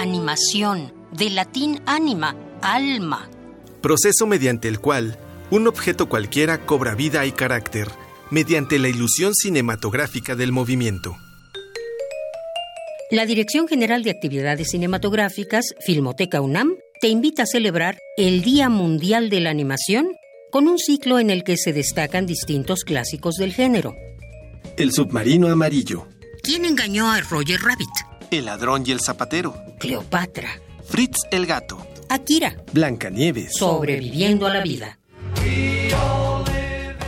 Animación, 0.02 0.92
de 1.12 1.30
latín 1.30 1.80
anima, 1.86 2.34
alma. 2.60 3.30
Proceso 3.80 4.26
mediante 4.26 4.66
el 4.66 4.80
cual 4.80 5.16
un 5.52 5.68
objeto 5.68 6.08
cualquiera 6.08 6.66
cobra 6.66 6.96
vida 6.96 7.24
y 7.24 7.30
carácter, 7.30 7.86
mediante 8.28 8.80
la 8.80 8.88
ilusión 8.88 9.32
cinematográfica 9.32 10.34
del 10.34 10.50
movimiento. 10.50 11.14
La 13.12 13.26
Dirección 13.26 13.68
General 13.68 14.02
de 14.02 14.10
Actividades 14.10 14.70
Cinematográficas, 14.70 15.66
Filmoteca 15.86 16.40
UNAM, 16.40 16.74
te 17.00 17.06
invita 17.06 17.44
a 17.44 17.46
celebrar 17.46 17.96
el 18.16 18.42
Día 18.42 18.68
Mundial 18.68 19.30
de 19.30 19.38
la 19.38 19.50
Animación 19.50 20.08
con 20.50 20.66
un 20.66 20.80
ciclo 20.80 21.20
en 21.20 21.30
el 21.30 21.44
que 21.44 21.56
se 21.56 21.72
destacan 21.72 22.26
distintos 22.26 22.82
clásicos 22.82 23.36
del 23.36 23.52
género. 23.52 23.94
El 24.76 24.90
submarino 24.90 25.46
amarillo. 25.46 26.08
¿Quién 26.42 26.64
engañó 26.64 27.08
a 27.08 27.20
Roger 27.20 27.60
Rabbit? 27.60 28.11
El 28.32 28.46
ladrón 28.46 28.82
y 28.86 28.92
el 28.92 29.00
zapatero. 29.00 29.54
Cleopatra. 29.78 30.48
Fritz 30.88 31.18
el 31.30 31.44
gato. 31.44 31.86
Akira. 32.08 32.56
Blancanieves. 32.72 33.54
Sobreviviendo 33.54 34.46
a 34.46 34.54
la 34.54 34.62
vida. 34.62 34.98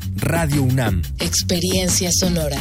Radio 0.15 0.63
UNAM. 0.63 1.01
Experiencia 1.19 2.09
sonora. 2.11 2.57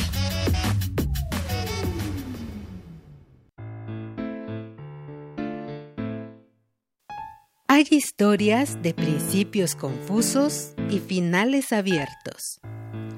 Hay 7.66 7.86
historias 7.90 8.82
de 8.82 8.94
principios 8.94 9.74
confusos 9.74 10.72
y 10.90 10.98
finales 10.98 11.72
abiertos, 11.72 12.60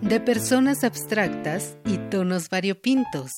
de 0.01 0.21
personas 0.21 0.85
abstractas 0.85 1.77
y 1.85 1.99
tonos 2.11 2.49
variopintos. 2.49 3.31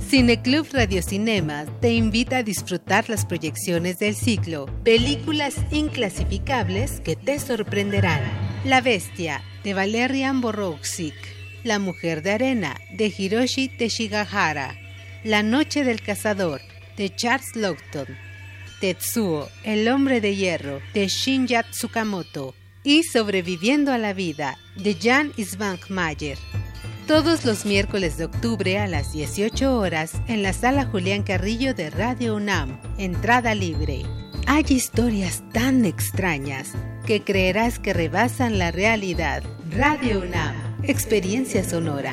Cineclub 0.00 0.66
Radiocinema 0.72 1.66
te 1.80 1.92
invita 1.92 2.38
a 2.38 2.42
disfrutar 2.42 3.10
las 3.10 3.26
proyecciones 3.26 3.98
del 3.98 4.14
ciclo 4.14 4.66
Películas 4.82 5.54
inclasificables 5.70 7.00
que 7.00 7.16
te 7.16 7.38
sorprenderán. 7.38 8.22
La 8.64 8.80
Bestia 8.80 9.42
de 9.64 9.74
Valerian 9.74 10.40
Borowczyk, 10.40 11.14
La 11.64 11.78
Mujer 11.78 12.22
de 12.22 12.32
Arena 12.32 12.76
de 12.96 13.12
Hiroshi 13.16 13.68
Teshigahara, 13.68 14.76
La 15.24 15.42
Noche 15.42 15.84
del 15.84 16.00
Cazador 16.00 16.60
de 16.96 17.14
Charles 17.14 17.54
Locton, 17.54 18.06
Tetsuo, 18.80 19.48
El 19.64 19.88
Hombre 19.88 20.20
de 20.20 20.36
Hierro 20.36 20.80
de 20.94 21.08
Shinya 21.08 21.64
Tsukamoto 21.64 22.54
y 22.82 23.02
Sobreviviendo 23.02 23.92
a 23.92 23.98
la 23.98 24.14
Vida 24.14 24.56
de 24.76 24.94
Jan 24.94 25.32
Isbankmayer. 25.36 26.38
Todos 27.08 27.46
los 27.46 27.64
miércoles 27.64 28.18
de 28.18 28.26
octubre 28.26 28.78
a 28.78 28.86
las 28.86 29.14
18 29.14 29.78
horas 29.78 30.12
en 30.26 30.42
la 30.42 30.52
sala 30.52 30.84
Julián 30.84 31.22
Carrillo 31.22 31.72
de 31.72 31.88
Radio 31.88 32.36
UNAM. 32.36 32.78
Entrada 32.98 33.54
libre. 33.54 34.02
Hay 34.46 34.66
historias 34.68 35.42
tan 35.54 35.86
extrañas 35.86 36.74
que 37.06 37.24
creerás 37.24 37.78
que 37.78 37.94
rebasan 37.94 38.58
la 38.58 38.72
realidad. 38.72 39.42
Radio 39.70 40.20
UNAM. 40.20 40.54
Experiencia 40.82 41.64
sonora. 41.64 42.12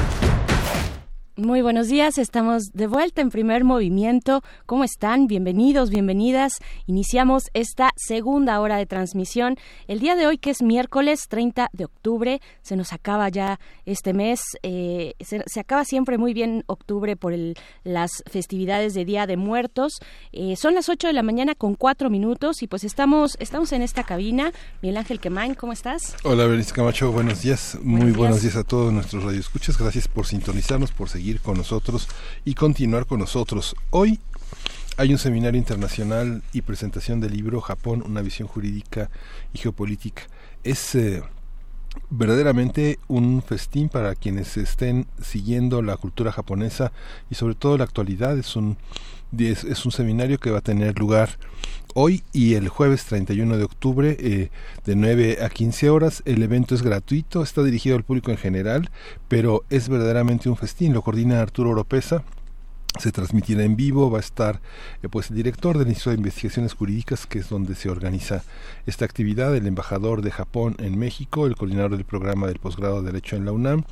Muy 1.37 1.61
buenos 1.61 1.87
días, 1.87 2.17
estamos 2.17 2.73
de 2.73 2.87
vuelta 2.87 3.21
en 3.21 3.29
primer 3.29 3.63
movimiento. 3.63 4.43
¿Cómo 4.65 4.83
están? 4.83 5.27
Bienvenidos, 5.27 5.89
bienvenidas. 5.89 6.59
Iniciamos 6.87 7.43
esta 7.53 7.91
segunda 7.95 8.59
hora 8.59 8.75
de 8.75 8.85
transmisión. 8.85 9.55
El 9.87 10.01
día 10.01 10.17
de 10.17 10.27
hoy, 10.27 10.37
que 10.37 10.49
es 10.49 10.61
miércoles 10.61 11.27
30 11.29 11.69
de 11.71 11.85
octubre, 11.85 12.41
se 12.63 12.75
nos 12.75 12.91
acaba 12.91 13.29
ya 13.29 13.61
este 13.85 14.11
mes. 14.11 14.41
Eh, 14.61 15.13
se, 15.21 15.41
se, 15.45 15.61
acaba 15.61 15.85
siempre 15.85 16.17
muy 16.17 16.33
bien 16.33 16.65
octubre 16.67 17.15
por 17.15 17.31
el, 17.31 17.55
las 17.85 18.11
festividades 18.29 18.93
de 18.93 19.05
Día 19.05 19.25
de 19.25 19.37
Muertos. 19.37 19.99
Eh, 20.33 20.57
son 20.57 20.75
las 20.75 20.89
8 20.89 21.07
de 21.07 21.13
la 21.13 21.23
mañana 21.23 21.55
con 21.55 21.75
4 21.75 22.09
minutos 22.09 22.61
y 22.61 22.67
pues 22.67 22.83
estamos, 22.83 23.37
estamos 23.39 23.71
en 23.71 23.83
esta 23.83 24.03
cabina. 24.03 24.51
Miguel 24.81 24.97
Ángel 24.97 25.21
Quemain, 25.21 25.53
¿cómo 25.53 25.71
estás? 25.71 26.13
Hola, 26.25 26.43
Berenice 26.43 26.73
Camacho, 26.73 27.09
buenos 27.13 27.41
días. 27.41 27.77
Buenos 27.81 27.99
muy 27.99 28.05
días. 28.07 28.17
buenos 28.17 28.41
días 28.41 28.55
a 28.57 28.65
todos 28.65 28.91
nuestros 28.91 29.23
radioescuchas. 29.23 29.77
Gracias 29.77 30.09
por 30.09 30.25
sintonizarnos, 30.25 30.91
por 30.91 31.07
seguir 31.07 31.20
con 31.41 31.57
nosotros 31.57 32.07
y 32.45 32.55
continuar 32.55 33.05
con 33.05 33.19
nosotros. 33.19 33.75
Hoy 33.91 34.19
hay 34.97 35.11
un 35.11 35.19
seminario 35.19 35.57
internacional 35.57 36.43
y 36.51 36.61
presentación 36.61 37.19
del 37.19 37.33
libro 37.33 37.61
Japón, 37.61 38.03
una 38.05 38.21
visión 38.21 38.47
jurídica 38.47 39.09
y 39.53 39.59
geopolítica. 39.59 40.23
Es 40.63 40.95
eh, 40.95 41.23
verdaderamente 42.09 42.99
un 43.07 43.41
festín 43.41 43.89
para 43.89 44.15
quienes 44.15 44.57
estén 44.57 45.07
siguiendo 45.21 45.81
la 45.81 45.97
cultura 45.97 46.31
japonesa 46.31 46.91
y 47.29 47.35
sobre 47.35 47.55
todo 47.55 47.77
la 47.77 47.83
actualidad. 47.83 48.37
Es 48.37 48.55
un, 48.55 48.77
es, 49.37 49.85
un 49.85 49.91
seminario 49.91 50.39
que 50.39 50.51
va 50.51 50.59
a 50.59 50.61
tener 50.61 50.97
lugar 50.97 51.37
hoy 51.93 52.23
y 52.33 52.55
el 52.55 52.69
jueves 52.69 53.05
31 53.05 53.57
de 53.57 53.63
octubre 53.63 54.17
eh, 54.19 54.49
de 54.85 54.95
9 54.95 55.39
a 55.43 55.49
15 55.49 55.89
horas. 55.89 56.21
El 56.25 56.41
evento 56.43 56.75
es 56.75 56.81
gratuito, 56.81 57.43
está 57.43 57.63
dirigido 57.63 57.95
al 57.95 58.03
público 58.03 58.31
en 58.31 58.37
general, 58.37 58.89
pero 59.27 59.63
es 59.69 59.89
verdaderamente 59.89 60.49
un 60.49 60.57
festín. 60.57 60.93
Lo 60.93 61.01
coordina 61.01 61.41
Arturo 61.41 61.71
Oropesa 61.71 62.23
se 62.99 63.11
transmitirá 63.11 63.63
en 63.63 63.75
vivo, 63.75 64.11
va 64.11 64.17
a 64.17 64.21
estar 64.21 64.61
eh, 65.01 65.07
pues 65.09 65.29
el 65.29 65.37
director 65.37 65.77
del 65.77 65.87
Instituto 65.87 66.11
de 66.11 66.17
Investigaciones 66.17 66.73
Jurídicas, 66.73 67.25
que 67.25 67.39
es 67.39 67.49
donde 67.49 67.75
se 67.75 67.89
organiza 67.89 68.43
esta 68.85 69.05
actividad, 69.05 69.55
el 69.55 69.65
embajador 69.65 70.21
de 70.21 70.31
Japón 70.31 70.75
en 70.79 70.99
México, 70.99 71.47
el 71.47 71.55
coordinador 71.55 71.91
del 71.91 72.05
programa 72.05 72.47
del 72.47 72.59
posgrado 72.59 73.01
de 73.01 73.11
Derecho 73.11 73.35
en 73.35 73.45
la 73.45 73.53
UNAM, 73.53 73.83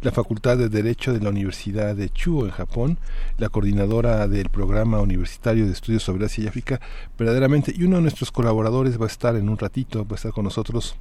la 0.00 0.12
Facultad 0.12 0.56
de 0.56 0.68
Derecho 0.68 1.12
de 1.12 1.20
la 1.20 1.30
Universidad 1.30 1.94
de 1.94 2.08
Chuo 2.08 2.46
en 2.46 2.50
Japón, 2.50 2.98
la 3.36 3.48
coordinadora 3.50 4.26
del 4.28 4.48
programa 4.48 5.00
universitario 5.00 5.66
de 5.66 5.72
estudios 5.72 6.02
sobre 6.02 6.26
Asia 6.26 6.44
y 6.44 6.48
África, 6.48 6.80
verdaderamente, 7.18 7.72
y 7.76 7.84
uno 7.84 7.96
de 7.96 8.02
nuestros 8.02 8.32
colaboradores 8.32 9.00
va 9.00 9.04
a 9.04 9.08
estar 9.08 9.36
en 9.36 9.48
un 9.48 9.58
ratito, 9.58 10.06
va 10.06 10.12
a 10.12 10.16
estar 10.16 10.32
con 10.32 10.44
nosotros 10.44 10.96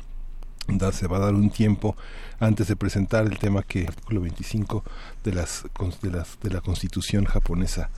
se 0.91 1.07
va 1.07 1.18
a 1.18 1.22
dar 1.22 1.34
un 1.34 1.49
tiempo 1.49 1.95
antes 2.39 2.68
de 2.68 2.76
presentar 2.76 3.26
el 3.26 3.39
tema 3.39 3.63
que 3.63 3.82
el 3.82 3.88
artículo 3.88 4.22
25 4.22 4.84
de 5.24 5.34
las 5.34 5.65
de 6.01 6.11
las 6.11 6.39
de 6.41 6.49
la 6.49 6.61
Constitución 6.61 7.26
japonesa. 7.26 7.89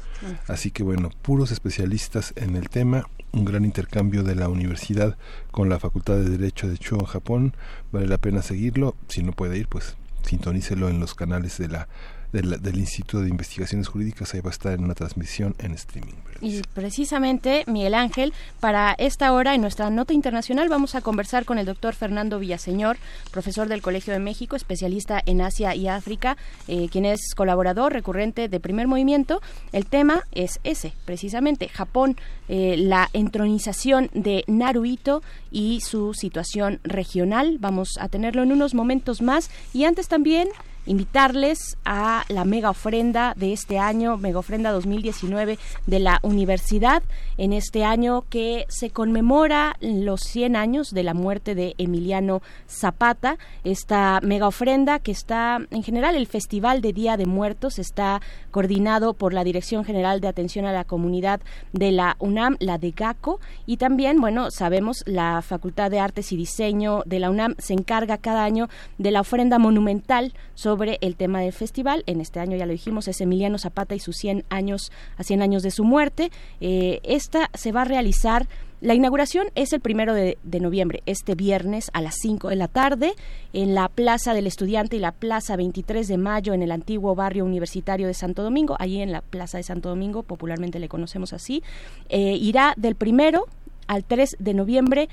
Así 0.48 0.72
que 0.72 0.84
bueno, 0.84 1.10
puros 1.22 1.52
especialistas 1.52 2.34
en 2.36 2.56
el 2.56 2.70
tema, 2.70 3.06
un 3.32 3.46
gran 3.46 3.66
intercambio 3.66 4.24
de 4.24 4.36
la 4.36 4.50
universidad 4.50 5.18
con 5.52 5.68
la 5.70 5.80
Facultad 5.80 6.16
de 6.16 6.30
Derecho 6.30 6.68
de 6.68 6.78
Chuo 6.78 7.00
en 7.00 7.06
Japón, 7.06 7.56
vale 7.92 8.08
la 8.08 8.18
pena 8.18 8.42
seguirlo, 8.42 8.96
si 9.08 9.24
no 9.24 9.32
puede 9.32 9.58
ir, 9.58 9.68
pues 9.68 9.98
sintonícelo 10.24 10.90
en 10.90 11.00
los 11.00 11.16
canales 11.16 11.58
de 11.58 11.70
la 11.70 11.88
del, 12.32 12.78
Instituto 12.78 13.22
de 13.22 13.30
Investigaciones 13.30 13.88
Jurídicas, 13.88 14.34
ahí 14.34 14.42
va 14.42 14.50
a 14.50 14.54
estar 14.54 14.74
en 14.74 14.84
una 14.84 14.96
transmisión 14.96 15.56
en 15.60 15.74
streaming. 15.74 16.14
Y 16.42 16.62
precisamente, 16.74 17.64
Miguel 17.68 17.94
Ángel, 17.94 18.34
para 18.60 18.94
esta 18.98 19.34
hora 19.34 19.56
en 19.56 19.62
nuestra 19.62 19.90
nota 19.90 20.14
internacional 20.14 20.70
vamos 20.70 20.96
a 20.96 21.02
conversar 21.02 21.44
con 21.46 21.58
el 21.58 21.66
doctor 21.66 21.94
Fernando 21.96 22.40
Villaseñor, 22.40 22.98
profesor 23.32 23.68
del 23.68 23.82
Colegio 23.82 24.14
de 24.14 24.20
México, 24.20 24.56
especialista 24.56 25.22
en 25.26 25.42
Asia 25.42 25.76
y 25.76 25.88
África, 25.88 26.38
eh, 26.68 26.88
quien 26.90 27.06
es 27.06 27.34
colaborador 27.36 27.92
recurrente 27.92 28.48
de 28.48 28.60
Primer 28.60 28.88
Movimiento. 28.88 29.42
El 29.74 29.86
tema 29.86 30.24
es 30.32 30.60
ese, 30.64 30.94
precisamente, 31.06 31.68
Japón, 31.68 32.16
eh, 32.48 32.76
la 32.78 33.10
entronización 33.14 34.10
de 34.14 34.44
Naruhito 34.48 35.22
y 35.52 35.82
su 35.82 36.14
situación 36.14 36.80
regional. 36.84 37.58
Vamos 37.60 37.90
a 38.00 38.08
tenerlo 38.08 38.44
en 38.44 38.52
unos 38.52 38.74
momentos 38.74 39.22
más. 39.22 39.50
Y 39.74 39.84
antes 39.84 40.08
también 40.08 40.50
invitarles 40.90 41.78
a 41.86 42.26
la 42.30 42.46
mega 42.46 42.72
ofrenda 42.72 43.34
de 43.38 43.54
este 43.54 43.78
año, 43.78 44.18
mega 44.18 44.40
ofrenda 44.40 44.72
2019 44.72 45.60
de 45.86 46.00
la 46.00 46.20
universidad, 46.24 47.04
en 47.38 47.54
este 47.54 47.86
año 47.86 48.24
que 48.28 48.66
se 48.70 48.90
conmemora 48.90 49.78
los 49.82 50.22
100 50.22 50.56
años 50.56 50.90
de 50.90 51.04
la 51.04 51.14
muerte 51.14 51.54
de 51.54 51.76
Emiliano 51.78 52.42
Zapata. 52.68 53.38
Esta 53.64 54.20
mega 54.24 54.48
ofrenda 54.48 54.98
que 54.98 55.12
está, 55.12 55.60
en 55.70 55.84
general, 55.84 56.16
el 56.16 56.26
Festival 56.26 56.82
de 56.82 56.92
Día 56.92 57.18
de 57.18 57.28
Muertos 57.28 57.78
está 57.78 58.20
coordinado 58.50 59.14
por 59.14 59.32
la 59.32 59.44
Dirección 59.44 59.86
General 59.86 60.22
de 60.22 60.28
Atención 60.28 60.66
a 60.66 60.74
la 60.74 60.86
Comunidad 60.86 61.40
de 61.72 61.92
la 61.92 62.16
UNAM, 62.18 62.58
la 62.60 62.80
de 62.80 62.92
GACO, 62.92 63.40
y 63.68 63.78
también, 63.78 64.20
bueno, 64.20 64.50
sabemos, 64.50 65.04
la 65.06 65.44
Facultad 65.44 65.92
de 65.92 66.00
Artes 66.00 66.32
y 66.32 66.36
Diseño 66.36 67.04
de 67.06 67.20
la 67.20 67.30
UNAM 67.30 67.54
se 67.60 67.74
encarga 67.74 68.18
cada 68.18 68.44
año 68.44 68.70
de 68.98 69.12
la 69.12 69.22
ofrenda 69.22 69.60
monumental 69.60 70.34
sobre 70.56 70.79
sobre 70.80 70.98
el 71.02 71.18
tema 71.18 71.42
del 71.42 71.52
festival. 71.52 72.04
En 72.06 72.22
este 72.22 72.40
año, 72.40 72.56
ya 72.56 72.66
lo 72.66 72.72
dijimos, 72.72 73.10
es 73.10 73.20
Emiliano 73.20 73.58
Zapata 73.58 73.96
y 73.96 74.00
sus 74.00 74.16
100 74.16 74.46
años, 74.48 74.94
a 75.18 75.26
100 75.26 75.42
años 75.42 75.62
de 75.62 75.72
su 75.72 75.84
muerte. 75.84 76.32
Eh, 76.62 77.02
esta 77.04 77.50
se 77.54 77.74
va 77.74 77.82
a 77.82 77.86
realizar 77.86 78.48
la 78.80 78.94
inauguración 78.94 79.48
es 79.56 79.74
el 79.74 79.82
primero 79.82 80.14
de, 80.14 80.38
noviembre, 80.62 81.04
este 81.06 81.36
viernes 81.36 81.92
a 81.92 82.02
las 82.02 82.16
5 82.22 82.48
de 82.48 82.56
la 82.56 82.70
tarde, 82.70 83.12
en 83.52 83.76
la 83.76 83.90
Plaza 83.90 84.34
del 84.34 84.48
Estudiante 84.48 84.96
y 84.96 85.00
la 85.00 85.12
Plaza 85.12 85.58
23 85.58 86.08
de 86.08 86.18
Mayo, 86.18 86.54
en 86.54 86.64
el 86.64 86.72
antiguo 86.72 87.14
barrio 87.14 87.44
universitario 87.44 88.08
de 88.08 88.14
Santo 88.14 88.42
Domingo, 88.42 88.78
allí 88.80 89.02
en 89.02 89.12
la 89.12 89.20
Plaza 89.20 89.58
de 89.58 89.64
Santo 89.64 89.90
Domingo, 89.90 90.24
popularmente 90.24 90.80
le 90.80 90.88
conocemos 90.88 91.34
así. 91.34 91.62
Eh, 92.08 92.38
irá 92.40 92.74
del 92.78 92.96
primero 92.96 93.48
al 93.88 94.06
3 94.06 94.38
de 94.40 94.54
noviembre 94.54 95.10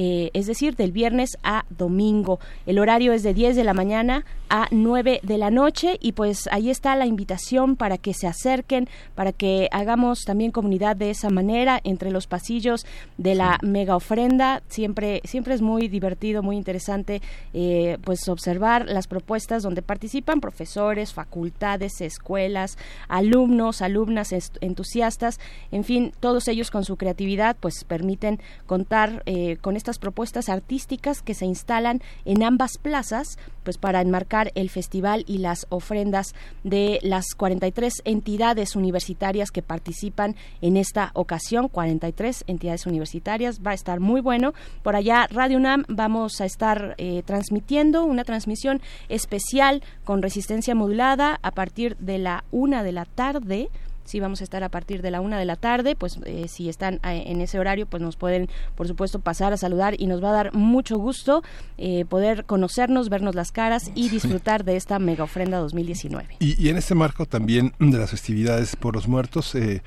eh, 0.00 0.30
es 0.32 0.46
decir, 0.46 0.76
del 0.76 0.92
viernes 0.92 1.36
a 1.42 1.64
domingo. 1.70 2.38
El 2.66 2.78
horario 2.78 3.12
es 3.12 3.24
de 3.24 3.34
10 3.34 3.56
de 3.56 3.64
la 3.64 3.74
mañana 3.74 4.24
a 4.48 4.68
9 4.70 5.18
de 5.24 5.38
la 5.38 5.50
noche 5.50 5.98
y 6.00 6.12
pues 6.12 6.48
ahí 6.52 6.70
está 6.70 6.94
la 6.94 7.04
invitación 7.04 7.74
para 7.74 7.98
que 7.98 8.14
se 8.14 8.28
acerquen, 8.28 8.88
para 9.16 9.32
que 9.32 9.68
hagamos 9.72 10.24
también 10.24 10.52
comunidad 10.52 10.94
de 10.94 11.10
esa 11.10 11.30
manera 11.30 11.80
entre 11.82 12.12
los 12.12 12.28
pasillos 12.28 12.86
de 13.16 13.34
la 13.34 13.58
mega 13.62 13.96
ofrenda. 13.96 14.62
Siempre, 14.68 15.20
siempre 15.24 15.54
es 15.54 15.62
muy 15.62 15.88
divertido, 15.88 16.44
muy 16.44 16.56
interesante 16.56 17.20
eh, 17.52 17.98
pues 18.04 18.28
observar 18.28 18.86
las 18.86 19.08
propuestas 19.08 19.64
donde 19.64 19.82
participan 19.82 20.40
profesores, 20.40 21.12
facultades, 21.12 22.00
escuelas, 22.00 22.78
alumnos, 23.08 23.82
alumnas 23.82 24.32
entusiastas, 24.60 25.40
en 25.72 25.82
fin, 25.82 26.12
todos 26.20 26.46
ellos 26.46 26.70
con 26.70 26.84
su 26.84 26.96
creatividad 26.96 27.56
pues 27.58 27.82
permiten 27.82 28.38
contar 28.66 29.24
eh, 29.26 29.56
con 29.60 29.76
estas 29.88 29.98
propuestas 29.98 30.50
artísticas 30.50 31.22
que 31.22 31.32
se 31.32 31.46
instalan 31.46 32.02
en 32.26 32.42
ambas 32.42 32.76
plazas, 32.76 33.38
pues 33.64 33.78
para 33.78 34.02
enmarcar 34.02 34.52
el 34.54 34.68
festival 34.68 35.24
y 35.26 35.38
las 35.38 35.66
ofrendas 35.70 36.34
de 36.62 36.98
las 37.02 37.24
43 37.34 38.02
entidades 38.04 38.76
universitarias 38.76 39.50
que 39.50 39.62
participan 39.62 40.36
en 40.60 40.76
esta 40.76 41.10
ocasión, 41.14 41.68
43 41.68 42.44
entidades 42.48 42.84
universitarias, 42.84 43.60
va 43.66 43.70
a 43.70 43.74
estar 43.74 43.98
muy 43.98 44.20
bueno. 44.20 44.52
Por 44.82 44.94
allá 44.94 45.26
Radio 45.30 45.56
UNAM 45.56 45.84
vamos 45.88 46.42
a 46.42 46.44
estar 46.44 46.94
eh, 46.98 47.22
transmitiendo 47.24 48.04
una 48.04 48.24
transmisión 48.24 48.82
especial 49.08 49.82
con 50.04 50.20
resistencia 50.20 50.74
modulada 50.74 51.40
a 51.42 51.52
partir 51.52 51.96
de 51.96 52.18
la 52.18 52.44
una 52.50 52.82
de 52.82 52.92
la 52.92 53.06
tarde 53.06 53.70
sí 54.08 54.20
vamos 54.20 54.40
a 54.40 54.44
estar 54.44 54.64
a 54.64 54.70
partir 54.70 55.02
de 55.02 55.10
la 55.10 55.20
una 55.20 55.38
de 55.38 55.44
la 55.44 55.56
tarde, 55.56 55.94
pues 55.94 56.18
eh, 56.24 56.46
si 56.48 56.68
están 56.68 56.94
eh, 57.04 57.24
en 57.26 57.40
ese 57.40 57.58
horario, 57.58 57.86
pues 57.86 58.02
nos 58.02 58.16
pueden, 58.16 58.48
por 58.74 58.88
supuesto, 58.88 59.18
pasar 59.20 59.52
a 59.52 59.56
saludar 59.56 60.00
y 60.00 60.06
nos 60.06 60.24
va 60.24 60.30
a 60.30 60.32
dar 60.32 60.54
mucho 60.54 60.96
gusto 60.98 61.42
eh, 61.76 62.04
poder 62.06 62.44
conocernos, 62.46 63.10
vernos 63.10 63.34
las 63.34 63.52
caras 63.52 63.90
y 63.94 64.08
disfrutar 64.08 64.64
de 64.64 64.76
esta 64.76 64.98
mega 64.98 65.24
ofrenda 65.24 65.58
2019. 65.58 66.36
Y, 66.40 66.68
en 66.68 66.76
este 66.76 66.94
marco 66.94 67.26
también 67.26 67.74
de 67.78 67.98
las 67.98 68.10
festividades 68.10 68.76
por 68.76 68.94
los 68.94 69.06
muertos, 69.08 69.54
eh, 69.54 69.82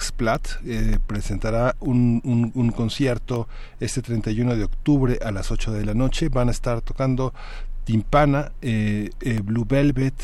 Splat 0.00 0.48
presentará 1.06 1.76
un, 1.80 2.20
un, 2.24 2.50
un 2.54 2.70
concierto 2.72 3.48
este 3.80 4.02
31 4.02 4.56
de 4.56 4.64
octubre 4.64 5.18
a 5.22 5.30
las 5.30 5.50
8 5.50 5.72
de 5.72 5.84
la 5.84 5.94
noche. 5.94 6.28
Van 6.28 6.48
a 6.48 6.50
estar 6.50 6.80
tocando 6.80 7.32
Timpana, 7.84 8.52
eh, 8.62 9.10
eh, 9.20 9.40
Blue 9.44 9.66
Velvet, 9.68 10.14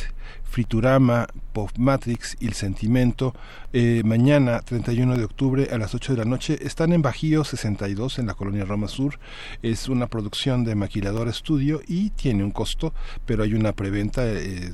Friturama, 0.45 1.29
Pop 1.53 1.71
Matrix 1.77 2.37
y 2.41 2.47
El 2.47 2.55
Sentimento. 2.55 3.35
Eh, 3.73 4.03
mañana, 4.05 4.61
31 4.61 5.17
de 5.17 5.25
octubre, 5.25 5.69
a 5.71 5.79
las 5.79 5.95
8 5.95 6.15
de 6.15 6.19
la 6.19 6.25
noche, 6.25 6.59
están 6.63 6.93
en 6.93 7.03
Bajío 7.03 7.45
62, 7.45 8.19
en 8.19 8.27
la 8.27 8.35
colonia 8.35 8.65
Roma 8.65 8.89
Sur. 8.89 9.21
Es 9.63 9.89
una 9.89 10.09
producción 10.09 10.65
de 10.65 10.75
Maquilador 10.75 11.29
Estudio 11.29 11.83
y 11.87 12.11
tiene 12.11 12.43
un 12.43 12.51
costo, 12.51 12.95
pero 13.27 13.45
hay 13.45 13.55
una 13.55 13.73
preventa. 13.73 14.25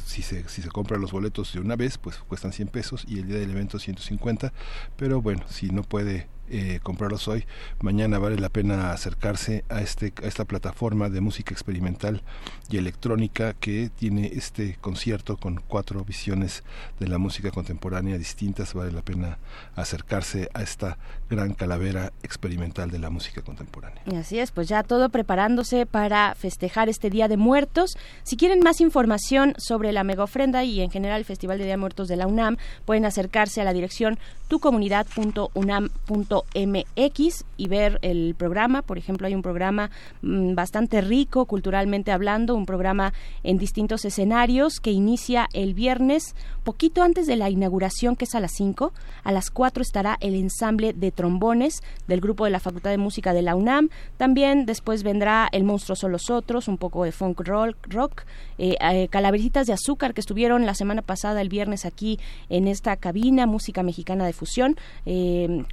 si, 0.05 0.23
se, 0.23 0.49
si 0.49 0.63
se 0.63 0.69
compran 0.69 1.01
los 1.01 1.13
boletos 1.13 1.53
de 1.53 1.61
una 1.61 1.77
vez, 1.77 1.99
pues 1.99 2.19
cuestan 2.19 2.53
100 2.53 2.69
pesos 2.69 3.05
y 3.07 3.19
el 3.19 3.27
día 3.27 3.39
del 3.39 3.51
evento 3.51 3.79
150. 3.79 4.53
Pero 4.97 5.21
bueno, 5.21 5.43
si 5.49 5.71
no 5.71 5.83
puede 5.83 6.29
eh, 6.51 6.81
comprarlos 6.83 7.29
hoy. 7.29 7.45
Mañana 7.81 8.19
vale 8.19 8.39
la 8.39 8.49
pena 8.49 8.93
acercarse 8.93 9.65
a, 9.69 9.81
este, 9.81 10.13
a 10.23 10.27
esta 10.27 10.45
plataforma 10.45 11.09
de 11.09 11.21
música 11.21 11.53
experimental 11.53 12.23
y 12.71 12.77
electrónica 12.77 13.55
que 13.55 13.91
tiene 13.91 14.27
este 14.35 14.77
concierto 14.81 15.37
con 15.37 15.61
cuatro 15.67 16.05
visiones 16.05 16.63
de 17.01 17.09
la 17.09 17.19
música 17.19 17.51
contemporánea 17.51 18.19
distintas. 18.19 18.75
Vale 18.75 18.93
la 18.93 19.03
pena 19.03 19.39
acercarse 19.75 20.49
a 20.55 20.63
esta 20.63 20.99
gran 21.29 21.55
calavera 21.55 22.13
experimental 22.23 22.91
de 22.91 22.99
la 22.99 23.11
música 23.11 23.43
contemporánea. 23.43 24.03
Así 24.19 24.39
es, 24.39 24.53
pues 24.53 24.69
ya 24.69 24.83
todo 24.83 25.09
preparándose 25.09 25.87
para 25.87 26.35
festejar 26.35 26.89
este 26.89 27.11
Día 27.11 27.29
de 27.29 27.37
Muertos. 27.37 27.97
Si 28.23 28.37
quieren 28.37 28.61
más 28.61 28.81
información 28.81 29.55
sobre 29.59 29.93
la 29.93 30.05
mega 30.05 30.25
ofrenda 30.25 30.65
y 30.65 30.81
en 30.81 30.91
general 30.91 31.19
el 31.19 31.25
Festival 31.25 31.59
de 31.59 31.65
Día 31.65 31.75
de 31.75 31.79
Muertos 31.79 32.09
de 32.09 32.17
la 32.17 32.27
UNAM, 32.27 32.57
pueden 32.85 33.05
acercarse 33.05 33.61
a 33.61 33.65
la 33.65 33.73
dirección 33.73 34.19
tucomunidad.unam.mx 34.49 36.36
.mx 36.45 37.45
y 37.57 37.69
ver 37.69 37.99
el 38.03 38.35
programa. 38.37 38.83
Por 38.83 38.99
ejemplo, 38.99 39.27
hay 39.27 39.35
un 39.35 39.43
programa 39.43 39.91
mm, 40.23 40.55
bastante 40.55 41.01
rico 41.01 41.47
culturalmente 41.47 42.13
hablando, 42.13 42.55
un 42.55 42.67
programa 42.67 43.13
en 43.43 43.59
distintos 43.59 44.05
escenarios 44.05 44.81
que 44.81 44.91
inicia 44.91 45.49
el 45.53 45.75
viernes, 45.75 46.35
poquito 46.65 47.03
antes 47.03 47.27
de 47.27 47.37
la 47.37 47.51
inauguración, 47.51 48.17
que 48.17 48.25
es 48.25 48.35
a 48.35 48.41
las 48.41 48.53
5. 48.53 48.93
A 49.25 49.33
las 49.33 49.51
4 49.51 49.83
estará 49.83 50.17
el 50.21 50.35
ensamble 50.35 50.93
de 50.93 51.13
trombones 51.13 51.83
del 52.09 52.21
grupo 52.21 52.45
de 52.45 52.51
la 52.51 52.61
Facultad 52.61 52.91
de 52.91 52.99
Música 52.99 53.33
de 53.33 53.43
la 53.43 53.55
UNAM. 53.55 53.89
También 54.17 54.67
después 54.67 55.03
vendrá 55.03 55.49
El 55.53 55.65
Monstruo 55.65 55.97
son 55.97 56.13
los 56.13 56.31
otros, 56.31 56.69
un 56.69 56.79
poco 56.79 57.05
de 57.05 57.13
funk 57.13 57.41
rock, 57.47 58.25
eh, 58.59 58.77
eh, 58.81 59.09
de 59.11 59.73
Azúcar 59.73 60.15
que 60.15 60.21
estuvieron 60.21 60.67
la 60.67 60.75
semana 60.75 61.03
pasada, 61.03 61.41
el 61.41 61.49
viernes, 61.49 61.85
aquí 61.85 62.19
en 62.49 62.69
esta 62.69 62.97
cabina, 62.97 63.47
música 63.47 63.83
mexicana 63.83 64.27
de 64.27 64.33
fusión. 64.33 64.77
Eh, 65.05 65.65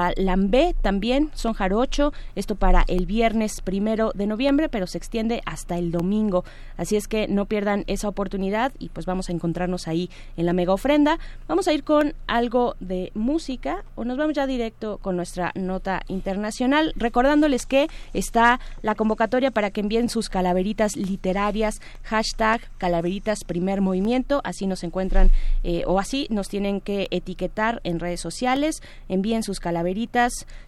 Cucalambé 0.00 0.74
también, 0.80 1.30
son 1.34 1.52
jarocho, 1.52 2.12
esto 2.34 2.54
para 2.54 2.84
el 2.88 3.04
viernes 3.04 3.60
primero 3.60 4.12
de 4.14 4.26
noviembre, 4.26 4.68
pero 4.70 4.86
se 4.86 4.96
extiende 4.96 5.42
hasta 5.44 5.76
el 5.76 5.92
domingo. 5.92 6.44
Así 6.78 6.96
es 6.96 7.06
que 7.06 7.28
no 7.28 7.44
pierdan 7.44 7.84
esa 7.86 8.08
oportunidad 8.08 8.72
y 8.78 8.88
pues 8.88 9.04
vamos 9.04 9.28
a 9.28 9.32
encontrarnos 9.32 9.88
ahí 9.88 10.08
en 10.38 10.46
la 10.46 10.54
mega 10.54 10.72
ofrenda. 10.72 11.18
Vamos 11.48 11.68
a 11.68 11.74
ir 11.74 11.84
con 11.84 12.14
algo 12.26 12.76
de 12.80 13.12
música 13.14 13.84
o 13.94 14.04
nos 14.04 14.16
vamos 14.16 14.34
ya 14.34 14.46
directo 14.46 14.98
con 14.98 15.16
nuestra 15.16 15.52
nota 15.54 16.00
internacional, 16.08 16.94
recordándoles 16.96 17.66
que 17.66 17.88
está 18.14 18.58
la 18.80 18.94
convocatoria 18.94 19.50
para 19.50 19.70
que 19.70 19.82
envíen 19.82 20.08
sus 20.08 20.30
calaveritas 20.30 20.96
literarias, 20.96 21.80
hashtag 22.04 22.62
calaveritas 22.78 23.44
primer 23.44 23.82
movimiento, 23.82 24.40
así 24.44 24.66
nos 24.66 24.82
encuentran 24.82 25.30
eh, 25.62 25.84
o 25.86 25.98
así 25.98 26.26
nos 26.30 26.48
tienen 26.48 26.80
que 26.80 27.08
etiquetar 27.10 27.80
en 27.84 28.00
redes 28.00 28.20
sociales, 28.20 28.82
envíen 29.08 29.42
sus 29.42 29.60
calaveritas, 29.60 29.89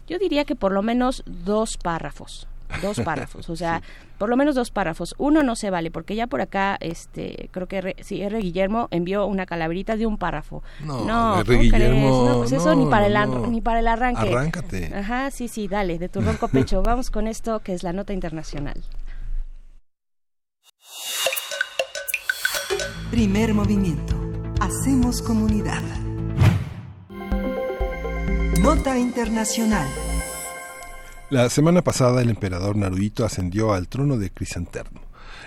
yo 0.07 0.19
diría 0.19 0.45
que 0.45 0.57
por 0.57 0.73
lo 0.73 0.83
menos 0.83 1.23
dos 1.27 1.77
párrafos, 1.83 2.47
dos 2.81 3.01
párrafos, 3.05 3.49
o 3.51 3.57
sea, 3.57 3.83
por 4.19 4.29
lo 4.29 4.37
menos 4.37 4.55
dos 4.55 4.71
párrafos. 4.71 5.15
Uno 5.19 5.43
no 5.43 5.57
se 5.57 5.71
vale, 5.71 5.91
porque 5.91 6.15
ya 6.15 6.27
por 6.27 6.41
acá, 6.41 6.77
este, 6.81 7.49
creo 7.51 7.67
que 7.67 7.79
R, 7.79 7.97
sí, 8.01 8.23
R. 8.23 8.39
Guillermo 8.39 8.89
envió 8.91 9.27
una 9.27 9.47
calaverita 9.47 9.97
de 9.97 10.07
un 10.07 10.17
párrafo. 10.17 10.63
No, 10.85 11.05
no 11.05 11.41
R. 11.41 11.57
Guillermo, 11.59 12.29
no, 12.29 12.39
pues 12.39 12.53
eso 12.53 12.75
ni 12.75 12.87
para 12.87 13.07
el 13.07 13.51
ni 13.51 13.61
para 13.61 13.81
el 13.81 13.89
arranque. 13.89 14.29
Arráncate. 14.29 14.95
Ajá, 14.95 15.31
sí, 15.31 15.49
sí, 15.49 15.69
dale, 15.69 15.99
de 15.99 16.09
tu 16.09 16.21
ronco 16.21 16.49
pecho. 16.49 16.83
Vamos 16.85 17.11
con 17.11 17.27
esto 17.27 17.61
que 17.61 17.75
es 17.75 17.83
la 17.83 17.93
nota 17.93 18.13
internacional. 18.13 18.81
Primer 23.11 23.53
movimiento. 23.53 24.15
Hacemos 24.61 25.21
comunidad. 25.21 25.83
Nota 28.63 28.97
internacional. 28.97 29.89
La 31.31 31.51
semana 31.51 31.83
pasada 31.83 32.23
el 32.23 32.31
emperador 32.31 32.77
Naruhito 32.77 33.25
ascendió 33.25 33.73
al 33.73 33.89
trono 33.89 34.19
de 34.19 34.31
Crisanterno. 34.31 35.01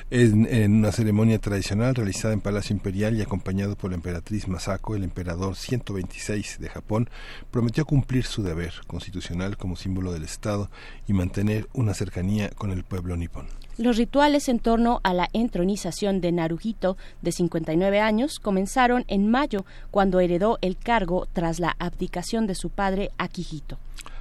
En, 0.09 0.45
en, 0.53 0.73
una 0.73 0.91
ceremonia 0.91 1.39
tradicional 1.39 1.95
realizada 1.95 2.33
en 2.33 2.41
Palacio 2.41 2.75
Imperial 2.75 3.15
y 3.15 3.21
acompañado 3.21 3.77
por 3.77 3.91
la 3.91 3.95
emperatriz 3.95 4.49
Masako, 4.49 4.97
el 4.97 5.05
emperador 5.05 5.55
126 5.55 6.59
de 6.59 6.67
Japón 6.67 7.09
prometió 7.51 7.85
cumplir 7.85 8.25
su 8.25 8.43
deber 8.43 8.73
constitucional 8.85 9.55
como 9.55 9.77
símbolo 9.77 10.11
del 10.11 10.23
Estado 10.23 10.69
y 11.07 11.13
mantener 11.13 11.69
una 11.71 11.93
cercanía 11.93 12.49
con 12.49 12.71
el 12.71 12.83
pueblo 12.83 13.15
nipón. 13.15 13.47
Los 13.77 13.97
rituales 13.97 14.47
en 14.47 14.59
torno 14.59 15.01
a 15.03 15.13
la 15.13 15.27
entronización 15.33 16.21
de 16.21 16.31
Naruhito, 16.31 16.95
de 17.21 17.33
59 17.33 17.99
años, 17.99 18.39
comenzaron 18.39 19.03
en 19.09 19.29
mayo, 19.29 19.65
cuando 19.91 20.21
heredó 20.21 20.57
el 20.61 20.77
cargo 20.77 21.27
tras 21.33 21.59
la 21.59 21.75
abdicación 21.77 22.47
de 22.47 22.55
su 22.55 22.69
padre 22.69 23.11
Akihito. 23.17 23.77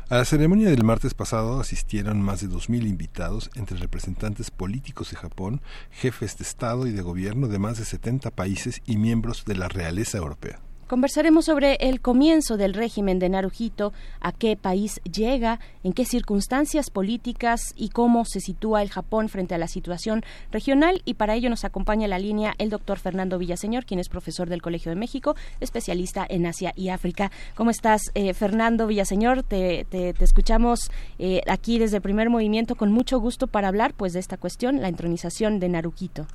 A 0.08 0.16
la 0.16 0.24
ceremonia 0.24 0.68
del 0.68 0.82
martes 0.82 1.14
pasado 1.14 1.60
asistieron 1.60 2.20
más 2.20 2.40
de 2.40 2.48
2.000 2.48 2.86
invitados, 2.86 3.50
entre 3.54 3.78
representantes 3.78 4.50
políticos 4.50 5.10
de 5.10 5.16
Japón, 5.16 5.62
jefes 5.92 6.36
de 6.36 6.42
Estado 6.42 6.88
y 6.88 6.90
de 6.90 7.02
Gobierno 7.02 7.46
de 7.46 7.60
más 7.60 7.78
de 7.78 7.84
70 7.84 8.32
países 8.32 8.82
y 8.86 8.96
miembros 8.96 9.44
de 9.44 9.54
la 9.54 9.68
realeza 9.68 10.18
europea. 10.18 10.58
Conversaremos 10.86 11.46
sobre 11.46 11.76
el 11.76 12.02
comienzo 12.02 12.58
del 12.58 12.74
régimen 12.74 13.18
de 13.18 13.30
Naruhito, 13.30 13.94
a 14.20 14.32
qué 14.32 14.54
país 14.54 15.00
llega, 15.10 15.58
en 15.82 15.94
qué 15.94 16.04
circunstancias 16.04 16.90
políticas 16.90 17.72
y 17.74 17.88
cómo 17.88 18.26
se 18.26 18.40
sitúa 18.40 18.82
el 18.82 18.90
Japón 18.90 19.30
frente 19.30 19.54
a 19.54 19.58
la 19.58 19.66
situación 19.66 20.22
regional. 20.52 21.00
Y 21.06 21.14
para 21.14 21.36
ello 21.36 21.48
nos 21.48 21.64
acompaña 21.64 22.06
la 22.06 22.18
línea 22.18 22.54
el 22.58 22.68
doctor 22.68 22.98
Fernando 22.98 23.38
Villaseñor, 23.38 23.86
quien 23.86 23.98
es 23.98 24.10
profesor 24.10 24.50
del 24.50 24.60
Colegio 24.60 24.90
de 24.90 24.96
México, 24.96 25.36
especialista 25.60 26.26
en 26.28 26.44
Asia 26.44 26.74
y 26.76 26.90
África. 26.90 27.30
¿Cómo 27.54 27.70
estás, 27.70 28.02
eh, 28.14 28.34
Fernando 28.34 28.86
Villaseñor? 28.86 29.42
Te, 29.42 29.86
te, 29.88 30.14
escuchamos 30.20 30.90
eh, 31.18 31.40
aquí 31.46 31.78
desde 31.78 31.96
el 31.96 32.02
primer 32.02 32.28
movimiento 32.28 32.74
con 32.74 32.92
mucho 32.92 33.18
gusto 33.20 33.46
para 33.46 33.68
hablar 33.68 33.94
pues 33.94 34.12
de 34.12 34.20
esta 34.20 34.36
cuestión, 34.36 34.82
la 34.82 34.88
entronización 34.88 35.60
de 35.60 35.68
Naruhito. 35.70 36.26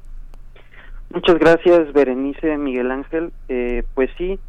Muchas 1.12 1.40
gracias, 1.40 1.92
Berenice, 1.94 2.58
Miguel 2.58 2.92
Ángel. 2.92 3.32
Eh, 3.48 3.84
pues 3.96 4.10
sí, 4.18 4.40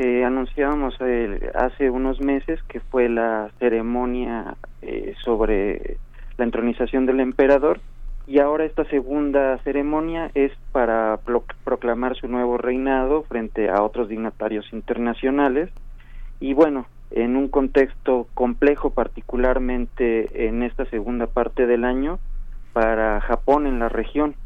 eh, 0.00 0.24
anunciábamos 0.24 0.94
eh, 1.00 1.50
hace 1.56 1.90
unos 1.90 2.20
meses 2.20 2.62
que 2.68 2.78
fue 2.78 3.08
la 3.08 3.50
ceremonia 3.58 4.54
eh, 4.80 5.16
sobre 5.24 5.96
la 6.36 6.44
entronización 6.44 7.04
del 7.04 7.18
emperador 7.18 7.80
y 8.24 8.38
ahora 8.38 8.64
esta 8.64 8.84
segunda 8.84 9.58
ceremonia 9.64 10.30
es 10.34 10.52
para 10.70 11.16
pro 11.24 11.42
proclamar 11.64 12.14
su 12.14 12.28
nuevo 12.28 12.58
reinado 12.58 13.24
frente 13.24 13.70
a 13.70 13.82
otros 13.82 14.08
dignatarios 14.08 14.72
internacionales 14.72 15.68
y 16.38 16.54
bueno, 16.54 16.86
en 17.10 17.36
un 17.36 17.48
contexto 17.48 18.28
complejo 18.34 18.90
particularmente 18.90 20.46
en 20.46 20.62
esta 20.62 20.84
segunda 20.90 21.26
parte 21.26 21.66
del 21.66 21.84
año 21.84 22.20
para 22.72 23.20
Japón 23.20 23.66
en 23.66 23.80
la 23.80 23.88
región. 23.88 24.36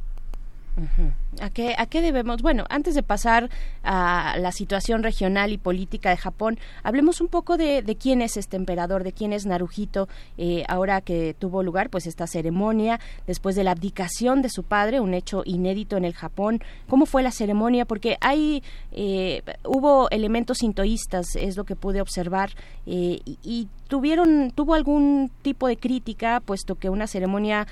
¿A 1.41 1.51
qué, 1.51 1.75
¿A 1.77 1.87
qué 1.87 2.01
debemos? 2.01 2.41
Bueno, 2.41 2.65
antes 2.71 2.95
de 2.95 3.03
pasar 3.03 3.51
a 3.83 4.37
la 4.39 4.53
situación 4.53 5.03
regional 5.03 5.53
y 5.53 5.59
política 5.59 6.11
de 6.11 6.17
Japón, 6.17 6.59
hablemos 6.83 7.21
un 7.21 7.29
poco 7.29 7.57
de, 7.57 7.83
de 7.83 7.97
quién 7.97 8.23
es 8.23 8.37
este 8.37 8.57
emperador, 8.57 9.05
de 9.05 9.13
quién 9.13 9.33
es 9.33 9.45
Naruhito, 9.45 10.09
eh, 10.39 10.65
ahora 10.69 11.01
que 11.01 11.35
tuvo 11.39 11.63
lugar 11.63 11.91
pues 11.91 12.07
esta 12.07 12.27
ceremonia 12.27 13.01
después 13.27 13.55
de 13.55 13.65
la 13.65 13.73
abdicación 13.73 14.41
de 14.41 14.49
su 14.49 14.63
padre, 14.63 15.01
un 15.01 15.15
hecho 15.15 15.43
inédito 15.45 15.97
en 15.97 16.05
el 16.05 16.15
Japón. 16.15 16.63
¿Cómo 16.89 17.07
fue 17.07 17.23
la 17.23 17.31
ceremonia? 17.31 17.85
Porque 17.85 18.17
hay 18.21 18.63
eh, 18.93 19.43
hubo 19.65 20.09
elementos 20.11 20.59
sintoístas, 20.59 21.37
es 21.37 21.57
lo 21.57 21.65
que 21.65 21.77
pude 21.77 22.01
observar, 22.01 22.51
eh, 22.87 23.21
y, 23.25 23.39
y 23.43 23.69
tuvieron 23.93 24.53
tuvo 24.53 24.73
algún 24.73 25.31
tipo 25.43 25.69
de 25.69 25.77
crítica, 25.77 26.41
puesto 26.41 26.77
que 26.77 26.89
una 26.89 27.07
ceremonia 27.07 27.67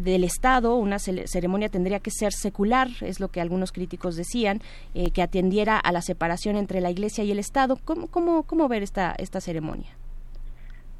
del 0.00 0.24
Estado, 0.24 0.74
una 0.74 0.98
ceremonia 0.98 1.68
tendría 1.68 2.00
que 2.00 2.10
ser 2.10 2.32
secular 2.32 2.88
es 3.02 3.20
lo 3.20 3.28
que 3.28 3.40
algunos 3.40 3.70
críticos 3.70 4.16
decían, 4.16 4.58
eh, 4.96 5.12
que 5.12 5.22
atendiera 5.22 5.78
a 5.78 5.92
la 5.92 6.02
separación 6.02 6.56
entre 6.56 6.80
la 6.80 6.90
Iglesia 6.90 7.22
y 7.22 7.30
el 7.30 7.38
Estado. 7.38 7.76
¿Cómo, 7.84 8.08
cómo, 8.08 8.42
cómo 8.42 8.66
ver 8.66 8.82
esta, 8.82 9.14
esta 9.16 9.40
ceremonia? 9.40 9.90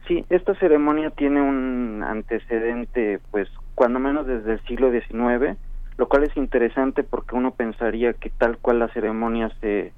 Sí, 0.06 0.24
esta 0.30 0.54
ceremonia 0.54 1.10
tiene 1.10 1.42
un 1.42 2.04
antecedente, 2.04 3.18
pues, 3.32 3.48
cuando 3.74 3.98
menos 3.98 4.24
desde 4.28 4.52
el 4.52 4.60
siglo 4.66 4.92
XIX, 4.92 5.58
lo 5.96 6.08
cual 6.08 6.22
es 6.22 6.36
interesante 6.36 7.02
porque 7.02 7.34
uno 7.34 7.50
pensaría 7.50 8.12
que 8.12 8.30
tal 8.30 8.56
cual 8.58 8.78
la 8.78 8.88
ceremonia 8.92 9.50
se, 9.60 9.92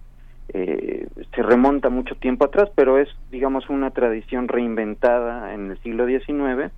eh, 0.54 1.06
se 1.34 1.42
remonta 1.42 1.88
mucho 1.88 2.14
tiempo 2.16 2.44
atrás, 2.44 2.70
pero 2.74 2.98
es, 2.98 3.08
digamos, 3.30 3.70
una 3.70 3.90
tradición 3.90 4.48
reinventada 4.48 5.54
en 5.54 5.70
el 5.70 5.78
siglo 5.78 6.06
XIX 6.06 6.72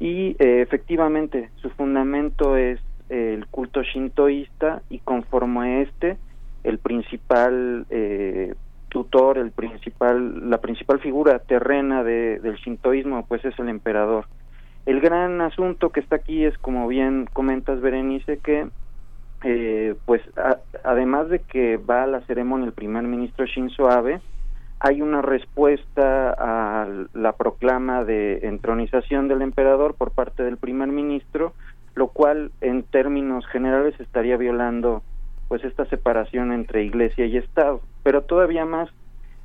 y 0.00 0.36
eh, 0.38 0.60
efectivamente 0.62 1.50
su 1.56 1.70
fundamento 1.70 2.56
es 2.56 2.80
el 3.08 3.46
culto 3.46 3.82
shintoísta 3.82 4.82
y 4.90 4.98
conforme 4.98 5.60
a 5.60 5.80
este 5.82 6.16
el 6.64 6.78
principal 6.78 7.86
eh, 7.90 8.54
tutor 8.88 9.38
el 9.38 9.52
principal 9.52 10.50
la 10.50 10.58
principal 10.58 10.98
figura 11.00 11.38
terrena 11.38 12.02
de, 12.02 12.40
del 12.40 12.56
shintoísmo 12.56 13.24
pues 13.26 13.44
es 13.44 13.56
el 13.58 13.68
emperador. 13.68 14.26
El 14.86 15.00
gran 15.00 15.40
asunto 15.40 15.90
que 15.90 16.00
está 16.00 16.16
aquí 16.16 16.44
es 16.44 16.58
como 16.58 16.88
bien 16.88 17.28
comentas 17.32 17.80
Berenice 17.80 18.38
que 18.38 18.68
eh, 19.44 19.94
pues 20.06 20.22
a, 20.36 20.58
además 20.82 21.28
de 21.28 21.40
que 21.40 21.76
va 21.76 22.02
a 22.02 22.06
la 22.06 22.22
ceremonia 22.22 22.66
el 22.66 22.72
primer 22.72 23.04
ministro 23.04 23.46
Shinzo 23.46 23.90
Abe 23.90 24.20
hay 24.80 25.00
una 25.00 25.22
respuesta 25.22 26.34
a 26.36 26.88
la 27.14 27.32
proclama 27.32 28.04
de 28.04 28.40
entronización 28.42 29.28
del 29.28 29.42
emperador 29.42 29.94
por 29.94 30.10
parte 30.10 30.42
del 30.42 30.56
primer 30.56 30.88
ministro 30.88 31.52
lo 31.94 32.08
cual 32.08 32.50
en 32.60 32.82
términos 32.82 33.46
generales 33.46 33.98
estaría 34.00 34.36
violando 34.36 35.02
pues 35.48 35.64
esta 35.64 35.84
separación 35.86 36.52
entre 36.52 36.84
iglesia 36.84 37.26
y 37.26 37.36
estado. 37.36 37.80
Pero 38.02 38.22
todavía 38.22 38.64
más 38.64 38.90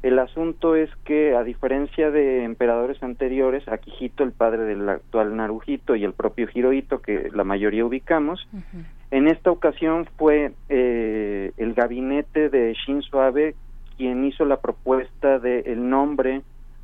el 0.02 0.20
asunto 0.20 0.76
es 0.76 0.90
que 1.04 1.36
a 1.36 1.44
diferencia 1.44 2.10
de 2.12 2.44
emperadores 2.44 3.02
anteriores 3.04 3.68
Akihito 3.68 4.24
el 4.24 4.32
padre 4.32 4.64
del 4.64 4.88
actual 4.88 5.36
Naruhito 5.36 5.96
y 5.96 6.04
el 6.04 6.14
propio 6.14 6.48
Hirohito 6.54 7.02
que 7.02 7.30
la 7.34 7.44
mayoría 7.44 7.86
ubicamos 7.86 8.48
uh 8.54 8.58
-huh. 8.58 8.86
en 9.12 9.28
esta 9.28 9.52
ocasión 9.52 10.08
fue 10.18 10.52
eh, 10.70 11.52
el 11.58 11.74
gabinete 11.74 12.50
de 12.50 12.74
Shinzo 12.74 13.22
Abe 13.22 13.56
quien 13.98 14.24
hizo 14.24 14.46
la 14.46 14.62
propuesta 14.62 15.40
de 15.40 15.60
el 15.66 15.90
nombre 15.90 16.42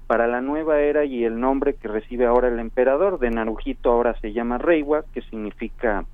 para 0.08 0.28
la 0.28 0.42
nueva 0.42 0.82
era 0.82 1.06
y 1.06 1.24
el 1.24 1.40
nombre 1.40 1.76
que 1.76 1.88
recibe 1.88 2.26
ahora 2.26 2.48
el 2.48 2.60
emperador 2.60 3.20
de 3.20 3.32
Naruhito 3.32 3.92
ahora 3.92 4.20
se 4.20 4.34
llama 4.34 4.58
Reiwa, 4.58 5.04
que 5.14 5.22
significa 5.22 6.06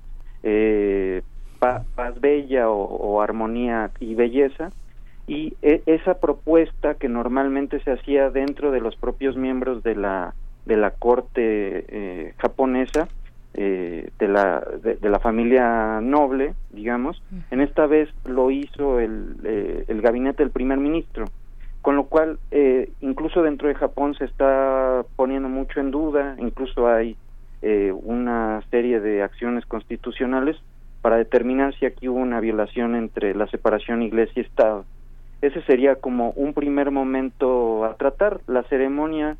eh, 0.42 1.22
paz 1.58 2.20
bella 2.20 2.68
o, 2.70 3.20
armonía 3.20 3.90
y 4.00 4.14
belleza. 4.14 4.70
Y 5.32 5.54
e, 5.62 5.82
esa 5.86 6.20
propuesta 6.20 6.94
que 6.94 7.08
normalmente 7.08 7.80
se 7.80 7.92
hacía 7.92 8.30
dentro 8.30 8.70
de 8.70 8.80
los 8.80 8.96
propios 8.96 9.36
miembros 9.36 9.82
de 9.82 9.94
la, 9.94 10.34
de 10.66 10.76
la 10.76 10.90
corte 10.90 11.84
eh, 11.88 12.34
japonesa, 12.38 13.08
eh, 13.54 14.10
de, 14.18 14.28
la, 14.28 14.66
de, 14.82 15.08
la 15.08 15.18
familia 15.18 16.00
noble, 16.00 16.54
digamos, 16.70 17.22
en 17.50 17.60
esta 17.60 17.86
vez 17.86 18.08
lo 18.24 18.50
hizo 18.50 18.98
el, 18.98 19.36
eh, 19.44 19.84
el 19.88 20.00
gabinete 20.00 20.42
del 20.42 20.50
primer 20.50 20.78
ministro 20.78 21.26
con 21.82 21.96
lo 21.96 22.04
cual 22.04 22.38
eh, 22.52 22.90
incluso 23.00 23.42
dentro 23.42 23.68
de 23.68 23.74
Japón 23.74 24.14
se 24.14 24.24
está 24.24 25.04
poniendo 25.16 25.48
mucho 25.48 25.80
en 25.80 25.90
duda, 25.90 26.36
incluso 26.38 26.88
hay 26.88 27.16
eh, 27.60 27.92
una 27.92 28.62
serie 28.70 29.00
de 29.00 29.22
acciones 29.22 29.66
constitucionales 29.66 30.56
para 31.02 31.16
determinar 31.16 31.74
si 31.74 31.84
aquí 31.84 32.08
hubo 32.08 32.20
una 32.20 32.38
violación 32.38 32.94
entre 32.94 33.34
la 33.34 33.48
separación 33.48 34.02
iglesia 34.02 34.42
y 34.42 34.46
Estado. 34.46 34.84
Ese 35.42 35.60
sería 35.62 35.96
como 35.96 36.30
un 36.30 36.54
primer 36.54 36.92
momento 36.92 37.84
a 37.84 37.96
tratar. 37.96 38.40
La 38.46 38.62
ceremonia 38.64 39.36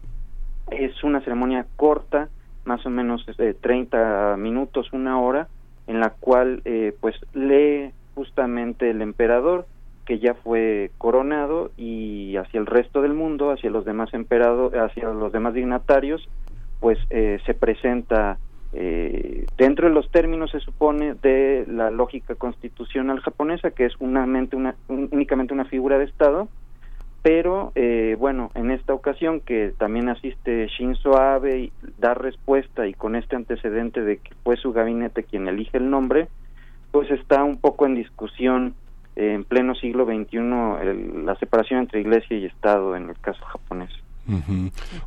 es 0.70 1.02
una 1.04 1.20
ceremonia 1.20 1.64
corta, 1.76 2.28
más 2.64 2.84
o 2.84 2.90
menos 2.90 3.24
eh, 3.38 3.54
30 3.58 4.36
minutos, 4.36 4.92
una 4.92 5.20
hora, 5.20 5.46
en 5.86 6.00
la 6.00 6.10
cual 6.10 6.60
eh, 6.64 6.94
pues 7.00 7.14
lee 7.34 7.92
justamente 8.16 8.90
el 8.90 9.00
emperador 9.00 9.66
que 10.04 10.18
ya 10.18 10.34
fue 10.34 10.90
coronado 10.98 11.70
y 11.76 12.36
hacia 12.36 12.58
el 12.58 12.66
resto 12.66 13.00
del 13.02 13.14
mundo, 13.14 13.52
hacia 13.52 13.70
los 13.70 13.84
demás 13.84 14.12
emperados, 14.12 14.74
hacia 14.74 15.08
los 15.10 15.32
demás 15.32 15.54
dignatarios, 15.54 16.28
pues 16.80 16.98
eh, 17.10 17.38
se 17.46 17.54
presenta 17.54 18.38
eh, 18.74 19.46
dentro 19.56 19.88
de 19.88 19.94
los 19.94 20.10
términos 20.10 20.50
se 20.50 20.60
supone 20.60 21.14
de 21.14 21.64
la 21.68 21.90
lógica 21.90 22.34
constitucional 22.34 23.20
japonesa 23.20 23.70
que 23.70 23.84
es 23.84 23.94
unamente 24.00 24.56
una, 24.56 24.74
únicamente 24.88 25.52
una 25.52 25.66
figura 25.66 25.98
de 25.98 26.04
estado 26.04 26.48
pero 27.22 27.72
eh, 27.74 28.16
bueno 28.18 28.50
en 28.54 28.70
esta 28.70 28.94
ocasión 28.94 29.40
que 29.40 29.74
también 29.76 30.08
asiste 30.08 30.68
Shinzo 30.68 31.18
Abe 31.18 31.58
y 31.58 31.72
da 31.98 32.14
respuesta 32.14 32.86
y 32.86 32.94
con 32.94 33.14
este 33.14 33.36
antecedente 33.36 34.00
de 34.02 34.18
que 34.18 34.34
fue 34.42 34.56
su 34.56 34.72
gabinete 34.72 35.24
quien 35.24 35.48
elige 35.48 35.76
el 35.76 35.90
nombre 35.90 36.28
pues 36.90 37.10
está 37.10 37.44
un 37.44 37.58
poco 37.58 37.86
en 37.86 37.94
discusión 37.94 38.74
en 39.16 39.44
pleno 39.44 39.74
siglo 39.74 40.06
XXI 40.06 40.38
la 41.24 41.36
separación 41.36 41.80
entre 41.80 42.00
iglesia 42.00 42.36
y 42.36 42.46
Estado 42.46 42.96
en 42.96 43.10
el 43.10 43.18
caso 43.18 43.44
japonés. 43.44 43.90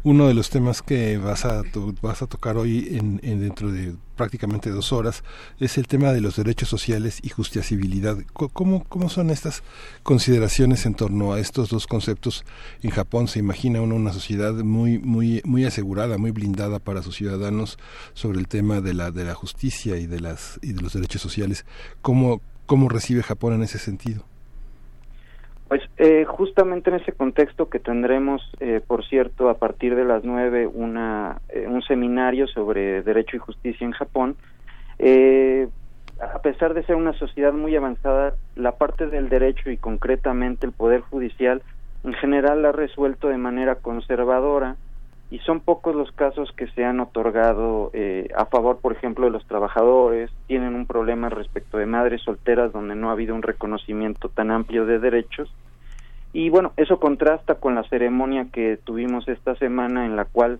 Uno 0.03 0.27
de 0.27 0.33
los 0.33 0.49
temas 0.49 0.81
que 0.81 1.17
vas 1.17 1.45
a 1.45 1.63
vas 2.01 2.21
a 2.21 2.27
tocar 2.27 2.57
hoy 2.57 2.97
en, 2.97 3.19
dentro 3.21 3.71
de 3.71 3.95
prácticamente 4.15 4.69
dos 4.69 4.91
horas 4.91 5.23
es 5.59 5.77
el 5.77 5.87
tema 5.87 6.11
de 6.11 6.21
los 6.21 6.35
derechos 6.35 6.69
sociales 6.69 7.19
y 7.23 7.29
justiciabilidad. 7.29 8.17
¿Cómo, 8.33 8.83
¿Cómo 8.83 9.09
son 9.09 9.29
estas 9.29 9.63
consideraciones 10.03 10.85
en 10.85 10.95
torno 10.95 11.33
a 11.33 11.39
estos 11.39 11.69
dos 11.69 11.87
conceptos? 11.87 12.43
En 12.81 12.91
Japón 12.91 13.27
se 13.27 13.39
imagina 13.39 13.81
uno 13.81 13.95
una 13.95 14.13
sociedad 14.13 14.53
muy 14.53 14.99
muy 14.99 15.41
muy 15.45 15.65
asegurada, 15.65 16.17
muy 16.17 16.31
blindada 16.31 16.79
para 16.79 17.01
sus 17.01 17.15
ciudadanos 17.15 17.77
sobre 18.13 18.39
el 18.39 18.47
tema 18.47 18.81
de 18.81 18.93
la 18.93 19.11
de 19.11 19.23
la 19.23 19.33
justicia 19.33 19.97
y 19.97 20.07
de 20.07 20.19
las 20.19 20.59
y 20.61 20.73
de 20.73 20.81
los 20.81 20.93
derechos 20.93 21.21
sociales. 21.21 21.65
¿Cómo 22.01 22.41
¿Cómo 22.65 22.89
recibe 22.89 23.21
Japón 23.21 23.53
en 23.53 23.63
ese 23.63 23.77
sentido? 23.77 24.25
Pues 25.75 25.89
eh, 25.97 26.23
justamente 26.23 26.89
en 26.89 26.95
ese 26.95 27.11
contexto 27.11 27.67
que 27.67 27.79
tendremos, 27.79 28.41
eh, 28.61 28.79
por 28.87 29.05
cierto, 29.05 29.49
a 29.49 29.55
partir 29.55 29.93
de 29.93 30.05
las 30.05 30.23
nueve 30.23 30.67
una, 30.67 31.41
eh, 31.49 31.67
un 31.67 31.81
seminario 31.81 32.47
sobre 32.47 33.01
derecho 33.01 33.35
y 33.35 33.39
justicia 33.39 33.83
en 33.83 33.91
Japón, 33.91 34.37
a 36.21 36.39
pesar 36.39 36.75
de 36.75 36.85
ser 36.85 36.95
una 36.95 37.11
sociedad 37.19 37.51
muy 37.51 37.75
avanzada, 37.75 38.35
la 38.55 38.77
parte 38.77 39.07
del 39.07 39.27
derecho 39.27 39.69
y 39.69 39.75
concretamente 39.75 40.65
el 40.65 40.71
poder 40.71 41.01
judicial 41.01 41.61
en 42.05 42.13
general 42.13 42.63
ha 42.63 42.71
resuelto 42.71 43.27
de 43.27 43.37
manera 43.37 43.75
conservadora 43.75 44.77
y 45.31 45.39
son 45.39 45.59
pocos 45.59 45.95
los 45.95 46.11
casos 46.11 46.51
que 46.55 46.67
se 46.67 46.85
han 46.85 46.99
otorgado 46.99 47.89
eh, 47.93 48.29
a 48.35 48.45
favor, 48.45 48.79
por 48.79 48.93
ejemplo, 48.93 49.25
de 49.25 49.31
los 49.31 49.45
trabajadores, 49.45 50.31
tienen 50.47 50.75
un 50.75 50.85
problema 50.85 51.29
respecto 51.29 51.77
de 51.77 51.85
madres 51.85 52.21
solteras 52.21 52.71
donde 52.71 52.95
no 52.95 53.09
ha 53.09 53.13
habido 53.13 53.33
un 53.33 53.41
reconocimiento 53.41 54.29
tan 54.29 54.51
amplio 54.51 54.85
de 54.85 54.99
derechos. 54.99 55.51
Y 56.35 56.49
bueno, 56.49 56.73
eso 56.75 56.99
contrasta 56.99 57.55
con 57.55 57.75
la 57.75 57.83
ceremonia 57.83 58.47
que 58.51 58.75
tuvimos 58.83 59.25
esta 59.29 59.55
semana 59.55 60.05
en 60.05 60.17
la 60.17 60.25
cual 60.25 60.59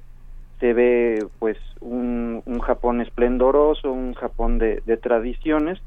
se 0.62 0.72
ve 0.72 1.28
pues 1.38 1.58
un, 1.82 2.42
un 2.46 2.60
Japón 2.62 3.02
esplendoroso, 3.02 3.92
un 3.92 4.14
Japón 4.14 4.58
de, 4.58 4.82
de, 4.86 4.96
tradiciones, 4.96 5.82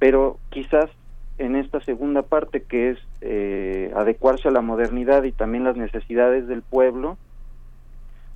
pero 0.00 0.38
quizás 0.50 0.90
en 1.38 1.54
esta 1.54 1.80
segunda 1.82 2.22
parte 2.22 2.64
que 2.64 2.90
es 2.90 2.98
eh, 3.20 3.92
adecuarse 3.94 4.48
a 4.48 4.50
la 4.50 4.60
modernidad 4.60 5.22
y 5.22 5.30
también 5.30 5.62
las 5.62 5.76
necesidades 5.76 6.48
del 6.48 6.62
pueblo, 6.62 7.16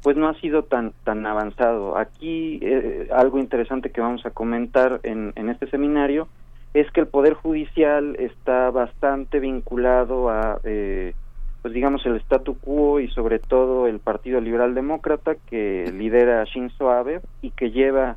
pues 0.04 0.16
no 0.16 0.28
ha 0.28 0.34
sido 0.34 0.62
tan 0.62 0.92
tan 1.02 1.26
avanzado. 1.26 1.98
Aquí 1.98 2.60
eh, 2.62 3.08
algo 3.12 3.40
interesante 3.40 3.90
que 3.90 4.00
vamos 4.00 4.24
a 4.24 4.30
comentar 4.30 5.00
en, 5.02 5.32
en 5.34 5.48
este 5.48 5.68
seminario 5.68 6.28
es 6.74 6.90
que 6.90 7.00
el 7.00 7.06
poder 7.06 7.34
judicial 7.34 8.16
está 8.18 8.70
bastante 8.70 9.40
vinculado 9.40 10.30
a 10.30 10.58
eh, 10.64 11.14
pues 11.60 11.74
digamos 11.74 12.04
el 12.06 12.16
statu 12.16 12.58
quo 12.58 12.98
y 12.98 13.08
sobre 13.08 13.38
todo 13.38 13.86
el 13.86 14.00
Partido 14.00 14.40
Liberal 14.40 14.74
Demócrata 14.74 15.36
que 15.48 15.92
lidera 15.92 16.44
Shinzo 16.44 16.90
Abe 16.90 17.20
y 17.40 17.50
que 17.50 17.70
lleva 17.70 18.16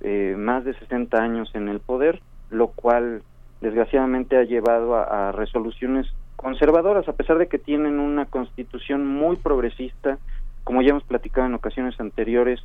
eh, 0.00 0.34
más 0.38 0.64
de 0.64 0.74
60 0.74 1.20
años 1.20 1.50
en 1.54 1.68
el 1.68 1.80
poder, 1.80 2.20
lo 2.50 2.68
cual 2.68 3.22
desgraciadamente 3.60 4.36
ha 4.36 4.44
llevado 4.44 4.96
a 4.96 5.32
resoluciones 5.32 6.06
conservadoras 6.36 7.08
a 7.08 7.14
pesar 7.14 7.36
de 7.36 7.48
que 7.48 7.58
tienen 7.58 7.98
una 7.98 8.24
constitución 8.24 9.06
muy 9.06 9.36
progresista. 9.36 10.18
Como 10.62 10.82
ya 10.82 10.90
hemos 10.90 11.02
platicado 11.02 11.48
en 11.48 11.54
ocasiones 11.54 11.98
anteriores, 12.00 12.60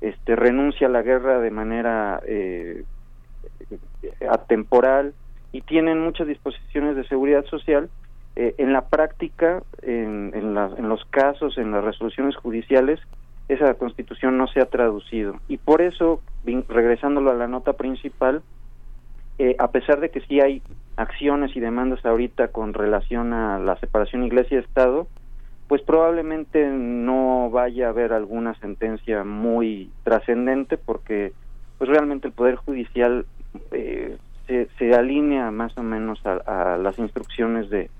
este 0.00 0.34
renuncia 0.34 0.88
a 0.88 0.90
la 0.90 1.02
guerra 1.02 1.38
de 1.38 1.50
manera 1.52 2.20
eh, 2.26 2.82
atemporal 4.28 5.14
y 5.52 5.60
tienen 5.62 6.00
muchas 6.00 6.26
disposiciones 6.26 6.96
de 6.96 7.06
seguridad 7.06 7.44
social. 7.46 7.88
Eh, 8.34 8.54
en 8.56 8.72
la 8.72 8.88
práctica, 8.88 9.62
en, 9.82 10.32
en, 10.34 10.88
los 10.88 11.04
casos, 11.06 11.58
en 11.58 11.70
las 11.70 11.84
resoluciones 11.84 12.34
judiciales, 12.36 12.98
esa 13.48 13.74
constitución 13.74 14.38
no 14.38 14.46
se 14.46 14.60
ha 14.60 14.66
traducido. 14.66 15.36
Y 15.48 15.58
por 15.58 15.82
eso, 15.82 16.22
regresándolo 16.68 17.30
a 17.30 17.34
la 17.34 17.48
nota 17.48 17.74
principal, 17.74 18.42
eh, 19.38 19.56
a 19.58 19.70
pesar 19.70 20.00
de 20.00 20.10
que 20.10 20.20
sí 20.22 20.40
hay 20.40 20.62
acciones 20.96 21.54
y 21.56 21.60
demandas 21.60 22.04
ahorita 22.04 22.48
con 22.48 22.72
relación 22.74 23.32
a 23.32 23.58
la 23.58 23.76
separación 23.76 24.24
iglesia-estado, 24.24 25.08
pues 25.68 25.82
probablemente 25.82 26.66
no 26.68 27.50
vaya 27.50 27.86
a 27.86 27.90
haber 27.90 28.12
alguna 28.12 28.54
sentencia 28.60 29.24
muy 29.24 29.90
trascendente 30.04 30.76
porque 30.76 31.32
pues 31.82 31.90
realmente 31.90 32.28
el 32.28 32.32
poder 32.32 32.54
judicial 32.54 33.26
eh, 33.72 34.16
se, 34.46 34.68
se, 34.78 34.94
alinea 34.94 35.50
más 35.50 35.76
o 35.76 35.82
menos 35.82 36.24
a, 36.24 36.76
las 36.76 36.96
instrucciones 37.00 37.70
de 37.70 37.90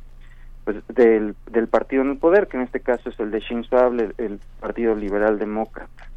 pues, 0.64 0.76
del, 0.86 1.34
del, 1.50 1.66
partido 1.66 2.02
en 2.02 2.10
el 2.10 2.16
poder 2.16 2.46
que 2.46 2.59
en 2.59 2.62
este 2.62 2.78
caso 2.78 3.09
es 3.09 3.18
el 3.18 3.32
de 3.32 3.40
Shinzo 3.40 3.76
Abe 3.76 4.12
el, 4.18 4.38
Partido 4.60 4.94
Liberal 4.94 5.36
Demócrata. 5.36 6.09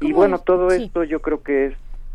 Y 0.00 0.12
bueno 0.14 0.40
todo 0.40 0.66
esto 0.70 1.04
yo 1.04 1.20
creo 1.20 1.44
que 1.44 1.66
es 1.66 1.74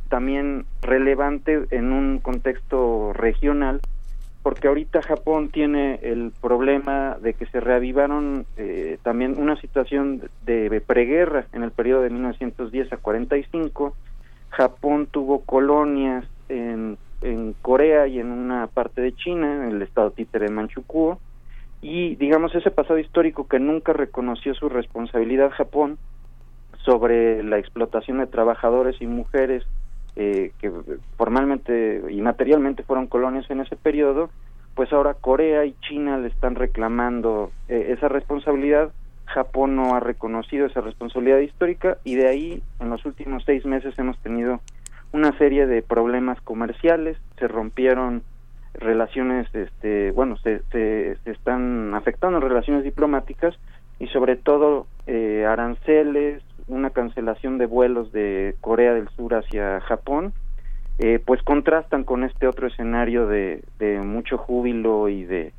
también 0.10 0.66
relevante 0.82 1.68
en 1.72 1.94
un 1.94 2.20
contexto 2.20 3.14
regional 3.14 3.80
porque 4.44 4.68
ahorita 4.68 5.02
Japón 5.04 5.52
tiene 5.52 6.02
el 6.02 6.34
problema 6.42 7.16
de 7.22 7.34
que 7.34 7.46
se 7.46 7.62
reavivaron 7.62 8.46
eh, 8.58 8.98
también 9.04 9.40
una 9.40 9.56
situación 9.56 10.30
de 10.46 10.84
preguerra 10.86 11.46
en 11.54 11.64
el 11.64 11.72
periodo 11.72 12.02
de 12.02 12.10
1910 12.10 12.92
a 12.92 12.98
45. 12.98 13.96
Japón 14.52 15.08
tuvo 15.10 15.42
colonias 15.42 16.26
en, 16.50 16.98
en 17.22 17.54
Corea 17.62 18.08
y 18.08 18.20
en 18.20 18.32
una 18.32 18.68
parte 18.68 19.02
de 19.02 19.14
China, 19.14 19.66
en 19.68 19.76
el 19.76 19.82
estado 19.82 20.12
títere 20.12 20.46
de 20.46 20.54
Manchukuo, 20.54 21.20
y 21.82 22.16
digamos 22.16 22.54
ese 22.54 22.70
pasado 22.70 23.00
histórico 23.00 23.48
que 23.48 23.60
nunca 23.60 23.94
reconoció 23.94 24.54
su 24.54 24.70
responsabilidad 24.70 25.52
Japón 25.52 25.98
sobre 26.86 27.44
la 27.44 27.58
explotación 27.58 28.20
de 28.20 28.28
trabajadores 28.28 29.02
y 29.02 29.08
mujeres 29.08 29.64
eh, 30.16 30.52
que 30.60 30.72
formalmente 31.18 32.04
y 32.10 32.22
materialmente 32.22 32.84
fueron 32.84 33.08
colonias 33.08 33.50
en 33.50 33.62
ese 33.62 33.76
periodo, 33.78 34.30
pues 34.76 34.92
ahora 34.92 35.14
Corea 35.14 35.66
y 35.66 35.74
China 35.82 36.18
le 36.18 36.28
están 36.28 36.56
reclamando 36.56 37.52
eh, 37.70 37.94
esa 37.98 38.10
responsabilidad. 38.10 38.92
Japón 39.32 39.76
no 39.76 39.96
ha 39.96 40.00
reconocido 40.00 40.66
esa 40.66 40.82
responsabilidad 40.82 41.40
histórica 41.40 41.98
y 42.04 42.16
de 42.16 42.28
ahí 42.28 42.64
en 42.80 42.90
los 42.90 43.06
últimos 43.06 43.44
seis 43.46 43.66
meses 43.66 43.98
hemos 43.98 44.18
tenido 44.20 44.60
una 45.14 45.38
serie 45.38 45.66
de 45.66 45.82
problemas 45.82 46.40
comerciales, 46.42 47.18
se 47.38 47.48
rompieron 47.48 48.24
relaciones, 48.74 49.54
este, 49.54 50.12
bueno, 50.12 50.38
se, 50.38 50.62
se, 50.72 51.18
están 51.26 51.94
afectando 51.94 52.40
relaciones 52.40 52.84
diplomáticas 52.84 53.56
y 54.00 54.08
sobre 54.08 54.38
todo 54.38 54.88
eh, 55.08 55.46
aranceles, 55.46 56.42
una 56.68 56.92
cancelación 56.92 57.58
de 57.58 57.66
vuelos 57.66 58.12
de 58.14 58.56
Corea 58.62 58.94
del 58.94 59.10
Sur 59.10 59.36
hacia 59.36 59.82
Japón, 59.82 60.34
eh, 61.00 61.20
pues 61.26 61.42
contrastan 61.44 62.04
con 62.04 62.24
este 62.24 62.48
otro 62.48 62.68
escenario 62.68 63.28
de, 63.28 63.64
mucho 64.06 64.38
júbilo 64.38 65.10
y 65.10 65.26
de 65.26 65.52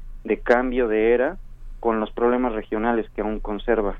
cambio 0.43 0.89
de 0.89 1.12
era 1.12 1.36
con 1.82 1.98
los 1.98 2.12
problemas 2.12 2.52
regionales 2.52 3.10
que 3.10 3.22
aún 3.22 3.40
conserva. 3.40 3.96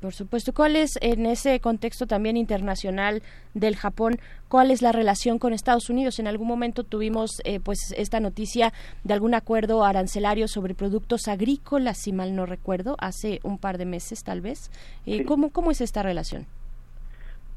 Por 0.00 0.12
supuesto. 0.12 0.52
¿Cuál 0.52 0.74
es, 0.74 0.98
en 1.00 1.26
ese 1.26 1.60
contexto 1.60 2.08
también 2.08 2.36
internacional 2.36 3.22
del 3.54 3.76
Japón, 3.76 4.16
cuál 4.48 4.72
es 4.72 4.82
la 4.82 4.90
relación 4.90 5.38
con 5.38 5.52
Estados 5.52 5.88
Unidos? 5.88 6.18
En 6.18 6.26
algún 6.26 6.48
momento 6.48 6.82
tuvimos 6.82 7.40
eh, 7.44 7.60
pues 7.60 7.94
esta 7.96 8.18
noticia 8.18 8.72
de 9.04 9.14
algún 9.14 9.34
acuerdo 9.34 9.84
arancelario 9.84 10.48
sobre 10.48 10.74
productos 10.74 11.28
agrícolas, 11.28 11.98
si 11.98 12.12
mal 12.12 12.34
no 12.34 12.46
recuerdo, 12.46 12.96
hace 12.98 13.38
un 13.44 13.58
par 13.58 13.78
de 13.78 13.86
meses 13.86 14.24
tal 14.24 14.40
vez. 14.40 14.72
Eh, 15.06 15.18
Sí. 15.18 15.24
¿cómo, 15.24 15.50
¿Cómo 15.50 15.70
es 15.70 15.80
esta 15.80 16.02
relación? 16.02 16.46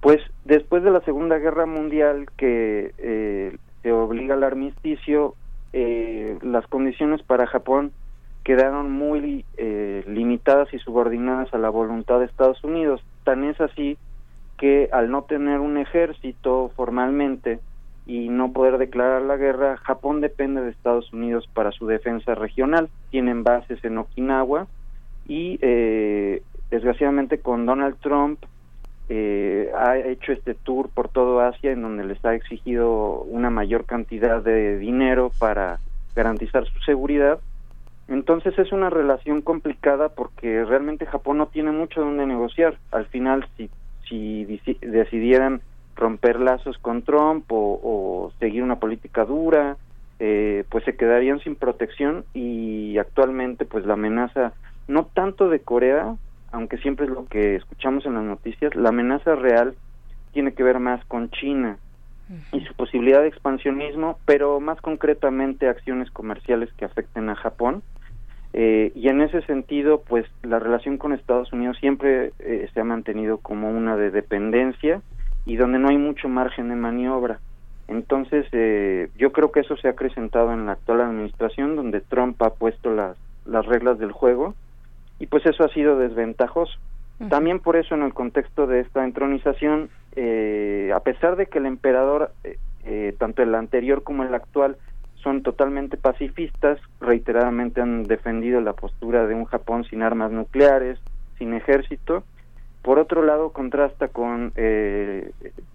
Pues 0.02 0.20
después 0.46 0.84
de 0.84 0.92
la 0.92 1.02
Segunda 1.02 1.40
Guerra 1.40 1.66
Mundial 1.66 2.28
que 2.38 2.94
eh, 3.00 3.58
se 3.82 3.92
obliga 3.92 4.36
al 4.36 4.44
armisticio, 4.44 5.34
eh, 5.74 6.38
las 6.44 6.68
condiciones 6.68 7.24
para 7.24 7.48
Japón 7.48 7.92
quedaron 8.48 8.90
muy 8.90 9.44
eh, 9.58 10.06
limitadas 10.08 10.74
y 10.74 10.80
subordinadas 10.80 11.54
a 11.54 11.58
la 11.58 11.70
voluntad 11.70 12.20
de 12.20 12.28
Estados 12.28 12.64
Unidos. 12.64 13.04
Tan 13.26 13.44
es 13.44 13.60
así 13.60 13.98
que 14.58 14.88
al 14.94 15.12
no 15.12 15.24
tener 15.24 15.60
un 15.60 15.78
ejército 15.78 16.72
formalmente 16.78 17.60
y 18.06 18.30
no 18.30 18.54
poder 18.54 18.78
declarar 18.78 19.24
la 19.24 19.36
guerra, 19.36 19.76
Japón 19.76 20.22
depende 20.22 20.62
de 20.62 20.70
Estados 20.70 21.12
Unidos 21.12 21.50
para 21.54 21.74
su 21.74 21.88
defensa 21.88 22.36
regional. 22.36 22.88
Tienen 23.12 23.44
bases 23.44 23.84
en 23.84 23.98
Okinawa 23.98 24.68
y 25.28 25.60
eh, 25.62 26.42
desgraciadamente 26.72 27.40
con 27.40 27.66
Donald 27.66 27.98
Trump 28.00 28.40
eh, 29.10 29.72
ha 29.78 29.98
hecho 29.98 30.32
este 30.32 30.54
tour 30.54 30.88
por 30.88 31.10
todo 31.10 31.42
Asia 31.42 31.74
en 31.74 31.82
donde 31.82 32.06
les 32.06 32.24
ha 32.24 32.34
exigido 32.34 33.24
una 33.24 33.50
mayor 33.50 33.84
cantidad 33.84 34.42
de 34.42 34.78
dinero 34.78 35.34
para 35.38 35.80
garantizar 36.16 36.66
su 36.66 36.80
seguridad. 36.86 37.42
Entonces 38.08 38.58
es 38.58 38.72
una 38.72 38.90
relación 38.90 39.42
complicada 39.42 40.10
porque 40.10 40.64
realmente 40.64 41.06
Japón 41.06 41.38
no 41.38 41.48
tiene 41.48 41.72
mucho 41.72 42.02
donde 42.02 42.26
negociar. 42.26 42.80
Al 42.92 43.06
final, 43.08 43.48
si, 43.58 43.70
si 44.08 44.46
deci- 44.46 44.80
decidieran 44.80 45.62
romper 45.96 46.40
lazos 46.40 46.78
con 46.78 47.04
Trump 47.04 47.52
o, 47.52 47.80
o 47.84 48.32
seguir 48.40 48.64
una 48.64 48.80
política 48.80 49.26
dura, 49.26 49.78
eh, 50.20 50.64
pues 50.70 50.84
se 50.86 50.96
quedarían 50.96 51.40
sin 51.40 51.56
protección 51.56 52.26
y 52.34 52.98
actualmente 52.98 53.66
pues 53.66 53.86
la 53.86 53.94
amenaza 53.94 54.54
no 54.88 55.08
tanto 55.14 55.50
de 55.50 55.62
Corea, 55.62 56.16
aunque 56.52 56.78
siempre 56.78 57.06
es 57.06 57.12
lo 57.12 57.26
que 57.26 57.56
escuchamos 57.56 58.06
en 58.06 58.14
las 58.14 58.24
noticias, 58.24 58.74
la 58.76 58.90
amenaza 58.90 59.36
real 59.36 59.76
tiene 60.32 60.54
que 60.54 60.64
ver 60.64 60.80
más 60.80 61.04
con 61.06 61.30
China 61.30 61.78
y 62.52 62.62
su 62.62 62.74
posibilidad 62.74 63.22
de 63.22 63.28
expansionismo, 63.28 64.20
pero 64.26 64.60
más 64.60 64.80
concretamente 64.82 65.68
acciones 65.68 66.10
comerciales 66.12 66.70
que 66.78 66.86
afecten 66.86 67.30
a 67.30 67.36
Japón. 67.36 67.84
Eh, 68.54 68.92
y 68.96 69.10
en 69.10 69.22
ese 69.22 69.42
sentido, 69.44 70.02
pues 70.08 70.26
la 70.44 70.60
relación 70.60 70.98
con 70.98 71.14
Estados 71.14 71.52
Unidos 71.54 71.78
siempre 71.80 72.32
eh, 72.40 72.70
se 72.74 72.80
ha 72.80 72.84
mantenido 72.84 73.38
como 73.38 73.70
una 73.70 73.96
de 73.96 74.10
dependencia 74.10 75.02
y 75.46 75.58
donde 75.58 75.80
no 75.80 75.90
hay 75.90 75.98
mucho 75.98 76.30
margen 76.30 76.70
de 76.70 76.76
maniobra. 76.76 77.40
Entonces, 77.88 78.46
eh, 78.52 79.10
yo 79.18 79.32
creo 79.32 79.52
que 79.52 79.62
eso 79.62 79.78
se 79.78 79.88
ha 79.88 79.92
acrecentado 79.92 80.54
en 80.54 80.66
la 80.66 80.74
actual 80.74 81.02
administración, 81.02 81.76
donde 81.76 82.02
Trump 82.02 82.42
ha 82.42 82.50
puesto 82.50 82.92
las, 82.92 83.18
las 83.46 83.66
reglas 83.66 84.00
del 84.00 84.12
juego 84.12 84.56
y 85.20 85.28
pues 85.28 85.46
eso 85.46 85.64
ha 85.64 85.70
sido 85.70 85.98
desventajoso. 85.98 86.78
También 87.30 87.60
por 87.60 87.78
eso 87.78 87.96
en 87.96 88.04
el 88.04 88.14
contexto 88.14 88.68
de 88.68 88.82
esta 88.82 89.04
entronización, 89.04 89.90
eh, 90.16 90.92
a 90.94 91.00
pesar 91.00 91.36
de 91.36 91.48
que 91.48 91.58
el 91.58 91.66
emperador, 91.66 92.32
eh, 92.44 92.58
eh, 92.86 93.16
tanto 93.18 93.42
el 93.42 93.56
anterior 93.56 94.04
como 94.04 94.24
el 94.24 94.36
actual, 94.36 94.78
son 95.24 95.44
totalmente 95.44 95.98
pacifistas, 95.98 96.80
reiteradamente 97.02 97.82
han 97.82 98.04
defendido 98.04 98.62
la 98.62 98.74
postura 98.74 99.28
de 99.28 99.36
un 99.36 99.46
Japón 99.46 99.84
sin 99.86 100.02
armas 100.02 100.32
nucleares, 100.32 101.00
sin 101.38 101.54
ejército. 101.54 102.24
Por 102.82 103.00
otro 103.00 103.24
lado, 103.24 103.52
contrasta 103.52 104.08
con 104.08 104.54
eh, 104.56 105.32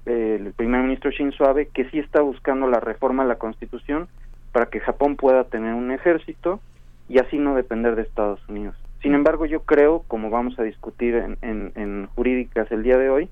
el 0.06 0.52
primer 0.54 0.82
ministro 0.82 1.10
Shinzo 1.10 1.44
Abe, 1.44 1.66
que 1.66 1.88
sí 1.90 1.98
está 1.98 2.22
buscando 2.22 2.66
la 2.66 2.80
reforma 2.80 3.24
a 3.24 3.26
la 3.26 3.36
Constitución 3.36 4.08
para 4.52 4.66
que 4.66 4.80
Japón 4.80 5.16
pueda 5.16 5.44
tener 5.44 5.74
un 5.74 5.90
ejército 5.90 6.60
y 7.08 7.18
así 7.18 7.38
no 7.38 7.54
depender 7.54 7.96
de 7.96 8.02
Estados 8.02 8.40
Unidos. 8.48 8.76
Sin 9.02 9.14
embargo, 9.14 9.46
yo 9.46 9.62
creo, 9.62 10.04
como 10.06 10.30
vamos 10.30 10.58
a 10.58 10.62
discutir 10.62 11.16
en, 11.16 11.36
en, 11.42 11.72
en 11.74 12.06
jurídicas 12.14 12.70
el 12.70 12.82
día 12.82 12.96
de 12.96 13.10
hoy, 13.10 13.28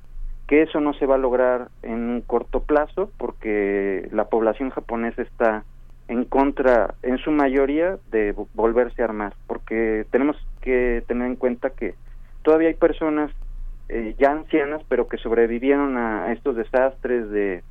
que 0.49 0.63
eso 0.63 0.81
no 0.81 0.93
se 0.95 1.07
va 1.07 1.15
a 1.15 1.19
lograr 1.19 1.69
en 1.83 2.11
un 2.11 2.21
corto 2.23 2.65
plazo 2.65 3.13
porque 3.17 4.09
la 4.11 4.25
población 4.25 4.71
japonesa 4.71 5.23
está 5.23 5.65
en 6.11 6.25
contra, 6.25 6.95
en 7.03 7.19
su 7.19 7.31
mayoría, 7.31 7.97
de 8.11 8.35
vo- 8.35 8.49
volverse 8.53 9.01
a 9.01 9.05
armar, 9.05 9.33
porque 9.47 10.05
tenemos 10.11 10.37
que 10.61 11.05
tener 11.07 11.29
en 11.29 11.37
cuenta 11.37 11.71
que 11.71 11.95
todavía 12.43 12.67
hay 12.69 12.75
personas 12.75 13.31
eh, 13.89 14.17
ya 14.19 14.33
ancianas, 14.33 14.83
pero 14.89 15.07
que 15.07 15.19
sobrevivieron 15.19 15.97
a 15.97 16.33
estos 16.33 16.57
desastres 16.57 17.31
de, 17.31 17.63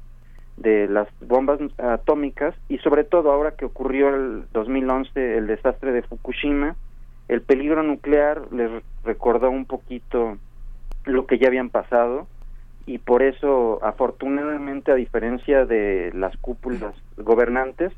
de 0.56 0.88
las 0.88 1.08
bombas 1.20 1.60
atómicas 1.78 2.56
y 2.70 2.78
sobre 2.78 3.04
todo 3.04 3.32
ahora 3.32 3.52
que 3.58 3.66
ocurrió 3.66 4.08
el 4.16 4.46
2011 4.54 5.38
el 5.38 5.48
desastre 5.48 5.92
de 5.92 6.04
Fukushima, 6.04 6.76
el 7.28 7.42
peligro 7.42 7.84
nuclear 7.84 8.42
les 8.54 8.72
recordó 9.04 9.50
un 9.50 9.66
poquito 9.66 10.38
lo 11.06 11.28
que 11.28 11.40
ya 11.40 11.48
habían 11.48 11.70
pasado 11.70 12.28
y 12.86 13.00
por 13.00 13.22
eso 13.22 13.80
afortunadamente 13.84 14.92
a 14.92 14.96
diferencia 14.96 15.66
de 15.66 16.12
las 16.16 16.36
cúpulas 16.38 16.96
gobernantes 17.18 17.92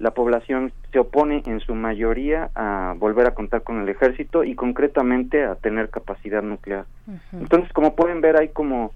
la 0.00 0.12
población 0.12 0.72
se 0.92 0.98
opone 0.98 1.42
en 1.44 1.60
su 1.60 1.74
mayoría 1.74 2.50
a 2.54 2.94
volver 2.98 3.26
a 3.26 3.34
contar 3.34 3.62
con 3.62 3.82
el 3.82 3.88
ejército 3.90 4.44
y 4.44 4.54
concretamente 4.54 5.44
a 5.44 5.56
tener 5.56 5.90
capacidad 5.90 6.42
nuclear. 6.42 6.86
Entonces, 7.32 7.70
como 7.74 7.94
pueden 7.94 8.22
ver, 8.22 8.38
hay 8.38 8.48
como 8.48 8.92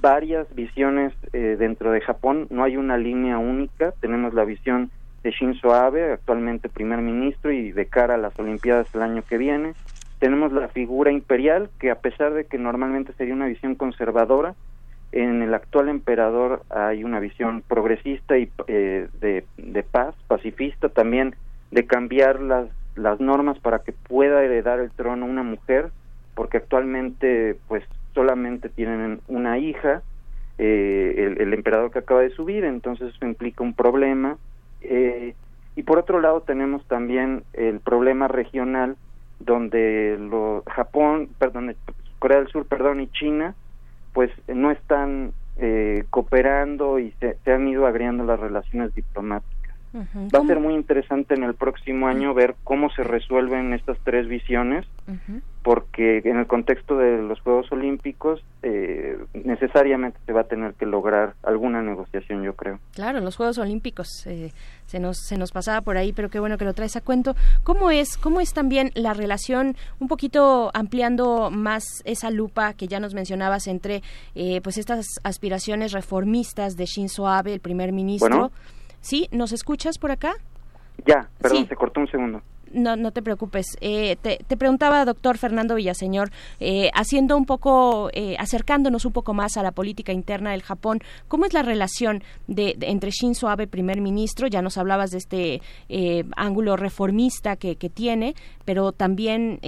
varias 0.00 0.46
visiones 0.54 1.14
eh, 1.32 1.56
dentro 1.58 1.90
de 1.90 2.02
Japón, 2.02 2.48
no 2.50 2.64
hay 2.64 2.76
una 2.76 2.98
línea 2.98 3.38
única, 3.38 3.92
tenemos 4.00 4.34
la 4.34 4.44
visión 4.44 4.90
de 5.22 5.30
Shinzo 5.30 5.74
Abe, 5.74 6.12
actualmente 6.12 6.68
primer 6.68 7.00
ministro 7.00 7.50
y 7.50 7.72
de 7.72 7.86
cara 7.86 8.14
a 8.14 8.18
las 8.18 8.38
Olimpiadas 8.38 8.86
el 8.94 9.00
año 9.00 9.22
que 9.26 9.38
viene, 9.38 9.72
tenemos 10.18 10.52
la 10.52 10.68
figura 10.68 11.10
imperial, 11.10 11.70
que 11.80 11.90
a 11.90 12.00
pesar 12.00 12.34
de 12.34 12.44
que 12.44 12.58
normalmente 12.58 13.14
sería 13.14 13.32
una 13.32 13.46
visión 13.46 13.74
conservadora, 13.74 14.54
en 15.12 15.42
el 15.42 15.54
actual 15.54 15.88
emperador 15.88 16.62
hay 16.70 17.04
una 17.04 17.20
visión 17.20 17.62
progresista 17.66 18.38
y 18.38 18.50
eh, 18.66 19.08
de, 19.20 19.82
paz, 19.82 20.14
pacifista, 20.26 20.88
también 20.88 21.34
de 21.70 21.86
cambiar 21.86 22.40
las, 22.40 22.68
las 22.96 23.20
normas 23.20 23.58
para 23.58 23.80
que 23.80 23.92
pueda 23.92 24.42
heredar 24.42 24.80
el 24.80 24.90
trono 24.90 25.26
una 25.26 25.42
mujer, 25.42 25.90
porque 26.34 26.58
actualmente 26.58 27.56
pues 27.68 27.84
solamente 28.14 28.68
tienen 28.68 29.20
una 29.28 29.58
hija, 29.58 30.02
eh, 30.58 31.14
el, 31.18 31.40
el 31.40 31.54
emperador 31.54 31.90
que 31.90 32.00
acaba 32.00 32.20
de 32.20 32.30
subir, 32.30 32.64
entonces 32.64 33.14
eso 33.14 33.26
implica 33.26 33.62
un 33.62 33.74
problema. 33.74 34.38
Eh, 34.82 35.34
y 35.76 35.82
por 35.82 35.98
otro 35.98 36.20
lado 36.20 36.40
tenemos 36.40 36.86
también 36.88 37.44
el 37.52 37.80
problema 37.80 38.28
regional 38.28 38.96
donde 39.38 40.16
lo, 40.18 40.62
Japón, 40.66 41.28
perdón, 41.38 41.74
Corea 42.18 42.38
del 42.38 42.48
Sur, 42.48 42.66
perdón, 42.66 43.00
y 43.00 43.08
China, 43.08 43.54
pues 44.16 44.30
no 44.48 44.70
están 44.70 45.34
eh, 45.58 46.04
cooperando 46.08 46.98
y 46.98 47.10
se, 47.20 47.36
se 47.44 47.52
han 47.52 47.68
ido 47.68 47.86
agregando 47.86 48.24
las 48.24 48.40
relaciones 48.40 48.94
diplomáticas. 48.94 49.55
Va 50.34 50.38
a 50.38 50.46
ser 50.46 50.60
muy 50.60 50.74
interesante 50.74 51.34
en 51.34 51.44
el 51.44 51.54
próximo 51.54 52.06
año 52.06 52.34
ver 52.34 52.54
cómo 52.64 52.90
se 52.90 53.02
resuelven 53.02 53.72
estas 53.72 53.98
tres 54.04 54.28
visiones, 54.28 54.86
porque 55.62 56.22
en 56.24 56.36
el 56.36 56.46
contexto 56.46 56.96
de 56.96 57.22
los 57.22 57.40
Juegos 57.40 57.70
Olímpicos 57.72 58.44
eh, 58.62 59.18
necesariamente 59.34 60.18
se 60.26 60.32
va 60.32 60.42
a 60.42 60.44
tener 60.44 60.74
que 60.74 60.86
lograr 60.86 61.34
alguna 61.42 61.82
negociación, 61.82 62.42
yo 62.42 62.54
creo. 62.54 62.78
Claro, 62.94 63.20
los 63.20 63.36
Juegos 63.36 63.58
Olímpicos 63.58 64.08
eh, 64.26 64.52
se 64.86 65.00
nos 65.00 65.18
se 65.18 65.36
nos 65.36 65.52
pasaba 65.52 65.80
por 65.80 65.96
ahí, 65.96 66.12
pero 66.12 66.30
qué 66.30 66.40
bueno 66.40 66.58
que 66.58 66.64
lo 66.64 66.74
traes 66.74 66.96
a 66.96 67.00
cuento. 67.00 67.34
¿Cómo 67.64 67.90
es 67.90 68.16
cómo 68.16 68.40
es 68.40 68.52
también 68.52 68.90
la 68.94 69.14
relación 69.14 69.76
un 69.98 70.08
poquito 70.08 70.70
ampliando 70.74 71.50
más 71.50 71.84
esa 72.04 72.30
lupa 72.30 72.74
que 72.74 72.86
ya 72.86 73.00
nos 73.00 73.14
mencionabas 73.14 73.66
entre 73.66 74.02
eh, 74.34 74.60
pues 74.62 74.78
estas 74.78 75.06
aspiraciones 75.24 75.92
reformistas 75.92 76.76
de 76.76 76.84
Shinzo 76.86 77.26
Abe, 77.26 77.54
el 77.54 77.60
primer 77.60 77.92
ministro? 77.92 78.28
Bueno. 78.28 78.52
¿Sí? 79.06 79.28
¿Nos 79.30 79.52
escuchas 79.52 79.98
por 79.98 80.10
acá? 80.10 80.32
Ya, 81.06 81.28
perdón, 81.40 81.58
Sí. 81.58 81.66
se 81.68 81.76
cortó 81.76 82.00
un 82.00 82.08
segundo. 82.08 82.42
No, 82.76 82.96
no 82.96 83.10
te 83.10 83.22
preocupes. 83.22 83.76
Eh, 83.80 84.16
te, 84.20 84.38
te, 84.46 84.56
preguntaba, 84.56 85.04
doctor 85.04 85.38
Fernando 85.38 85.74
Villaseñor, 85.74 86.30
eh, 86.60 86.90
haciendo 86.94 87.36
un 87.36 87.46
poco, 87.46 88.10
eh, 88.12 88.36
acercándonos 88.38 89.04
un 89.04 89.12
poco 89.12 89.34
más 89.34 89.56
a 89.56 89.62
la 89.62 89.72
política 89.72 90.12
interna 90.12 90.52
del 90.52 90.62
Japón, 90.62 91.00
¿cómo 91.28 91.46
es 91.46 91.54
la 91.54 91.62
relación 91.62 92.22
de, 92.46 92.76
entre 92.82 93.10
Shinzo 93.10 93.48
Abe, 93.48 93.66
primer 93.66 94.00
ministro? 94.00 94.46
Ya 94.46 94.62
nos 94.62 94.78
hablabas 94.78 95.10
de 95.10 95.18
este 95.18 95.62
ángulo 96.36 96.76
reformista 96.76 97.56
que, 97.56 97.76
que, 97.76 97.88
tiene, 97.88 98.34
pero 98.64 98.92
también 98.92 99.60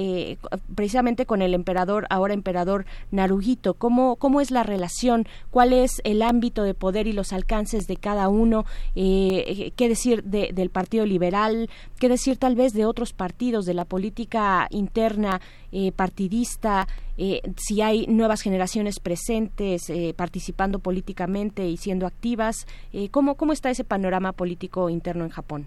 precisamente 0.75 1.25
con 1.25 1.41
el 1.41 1.55
emperador, 1.55 2.07
ahora 2.11 2.35
emperador 2.35 2.85
Naruhito. 3.11 3.75
¿Cómo, 3.75 4.17
¿Cómo 4.17 4.41
es 4.41 4.51
la 4.51 4.63
relación? 4.63 5.27
¿Cuál 5.51 5.73
es 5.73 6.01
el 6.05 6.23
ámbito 6.23 6.63
de 6.63 6.75
poder 6.75 7.07
y 7.07 7.13
los 7.13 7.33
alcances 7.33 7.87
de 7.87 7.97
cada 7.97 8.29
uno? 8.29 8.65
¿Qué 8.95 9.73
decir 9.79 10.25
de, 10.25 10.51
del 10.53 10.71
Partido 10.71 11.07
Liberal? 11.07 11.71
¿Qué 11.99 12.09
decir 12.09 12.37
tal 12.37 12.55
vez 12.55 12.73
de 12.73 12.85
otros 12.85 12.98
partidos, 13.13 13.67
de 13.67 13.75
la 13.75 13.85
política 13.85 14.67
interna 14.71 15.41
eh, 15.73 15.93
partidista? 15.93 16.87
Eh, 17.17 17.41
si 17.57 17.83
hay 17.83 18.07
nuevas 18.07 18.43
generaciones 18.43 19.01
presentes 19.01 19.91
eh, 19.91 20.15
participando 20.17 20.79
políticamente 20.79 21.67
y 21.67 21.77
siendo 21.77 22.07
activas. 22.07 22.67
Eh, 22.93 23.09
¿cómo, 23.11 23.37
¿Cómo 23.37 23.53
está 23.53 23.71
ese 23.71 23.85
panorama 23.85 24.33
político 24.33 24.89
interno 24.91 25.25
en 25.25 25.31
Japón? 25.31 25.67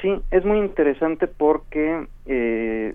Sí, 0.00 0.08
es 0.30 0.44
muy 0.44 0.58
interesante 0.58 1.26
porque, 1.26 2.06
eh, 2.26 2.94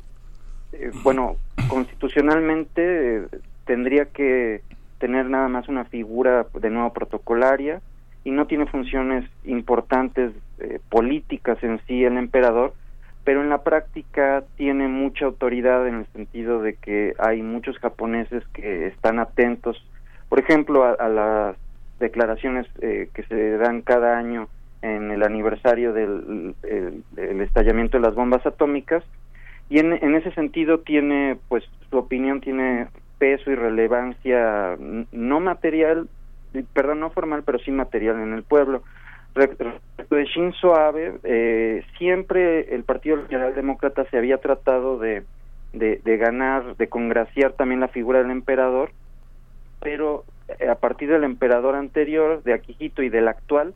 eh, 0.73 0.91
bueno, 1.03 1.35
constitucionalmente 1.67 3.27
tendría 3.65 4.05
que 4.05 4.61
tener 4.97 5.29
nada 5.29 5.47
más 5.47 5.67
una 5.67 5.85
figura 5.85 6.47
de 6.59 6.69
nuevo 6.69 6.93
protocolaria 6.93 7.81
y 8.23 8.31
no 8.31 8.47
tiene 8.47 8.65
funciones 8.65 9.29
importantes 9.43 10.31
eh, 10.59 10.79
políticas 10.89 11.61
en 11.63 11.79
sí 11.85 12.03
el 12.03 12.17
emperador, 12.17 12.73
pero 13.25 13.41
en 13.41 13.49
la 13.49 13.63
práctica 13.63 14.43
tiene 14.55 14.87
mucha 14.87 15.25
autoridad 15.25 15.87
en 15.87 15.95
el 15.95 16.05
sentido 16.13 16.61
de 16.61 16.75
que 16.75 17.13
hay 17.19 17.41
muchos 17.41 17.77
japoneses 17.79 18.43
que 18.53 18.87
están 18.87 19.19
atentos, 19.19 19.83
por 20.29 20.39
ejemplo, 20.39 20.83
a, 20.83 20.91
a 20.91 21.09
las 21.09 21.55
declaraciones 21.99 22.67
eh, 22.81 23.09
que 23.13 23.23
se 23.23 23.57
dan 23.57 23.81
cada 23.81 24.17
año 24.17 24.47
en 24.81 25.09
el 25.11 25.23
aniversario 25.23 25.93
del 25.93 26.55
el, 26.63 27.03
el 27.17 27.41
estallamiento 27.41 27.97
de 27.97 28.03
las 28.03 28.13
bombas 28.13 28.45
atómicas 28.45 29.03
y 29.69 29.79
en, 29.79 29.93
en 29.93 30.15
ese 30.15 30.31
sentido 30.33 30.79
tiene 30.81 31.37
pues 31.47 31.63
su 31.89 31.97
opinión 31.97 32.41
tiene 32.41 32.87
peso 33.17 33.49
y 33.49 33.55
relevancia 33.55 34.77
no 35.11 35.39
material 35.39 36.07
perdón 36.73 36.99
no 36.99 37.09
formal 37.09 37.43
pero 37.43 37.57
sí 37.59 37.71
material 37.71 38.19
en 38.19 38.33
el 38.33 38.43
pueblo 38.43 38.83
respecto 39.35 40.15
de 40.15 40.25
Shinzo 40.25 40.75
Abe 40.75 41.19
eh, 41.23 41.83
siempre 41.97 42.73
el 42.73 42.83
Partido 42.83 43.17
Liberal 43.17 43.53
Demócrata 43.53 44.05
se 44.09 44.17
había 44.17 44.37
tratado 44.37 44.97
de, 44.97 45.23
de, 45.73 46.17
ganar 46.17 46.77
de 46.77 46.87
congraciar 46.87 47.53
también 47.53 47.81
la 47.81 47.89
figura 47.89 48.19
del 48.19 48.31
emperador 48.31 48.91
pero 49.81 50.23
eh, 50.59 50.69
a 50.69 50.75
partir 50.75 51.09
del 51.09 51.25
emperador 51.25 51.75
anterior 51.75 52.41
de 52.43 52.53
Akihito 52.53 53.03
y 53.03 53.09
del 53.09 53.27
actual 53.27 53.73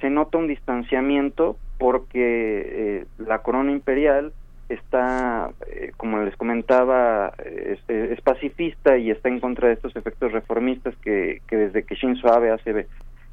se 0.00 0.10
nota 0.10 0.38
un 0.38 0.46
distanciamiento 0.46 1.56
porque 1.78 2.20
eh, 2.20 3.06
la 3.18 3.38
corona 3.38 3.72
imperial 3.72 4.32
está, 4.68 5.50
eh, 5.66 5.92
como 5.96 6.18
les 6.18 6.36
comentaba, 6.36 7.32
es, 7.38 7.80
es, 7.88 8.20
pacifista 8.20 8.98
y 8.98 9.10
está 9.10 9.28
en 9.28 9.40
contra 9.40 9.68
de 9.68 9.74
estos 9.74 9.96
efectos 9.96 10.32
reformistas 10.32 10.94
que, 10.96 11.40
que 11.48 11.56
desde 11.56 11.84
que 11.84 11.94
Shinzo 11.94 12.28
Abe 12.28 12.50
hace 12.50 12.86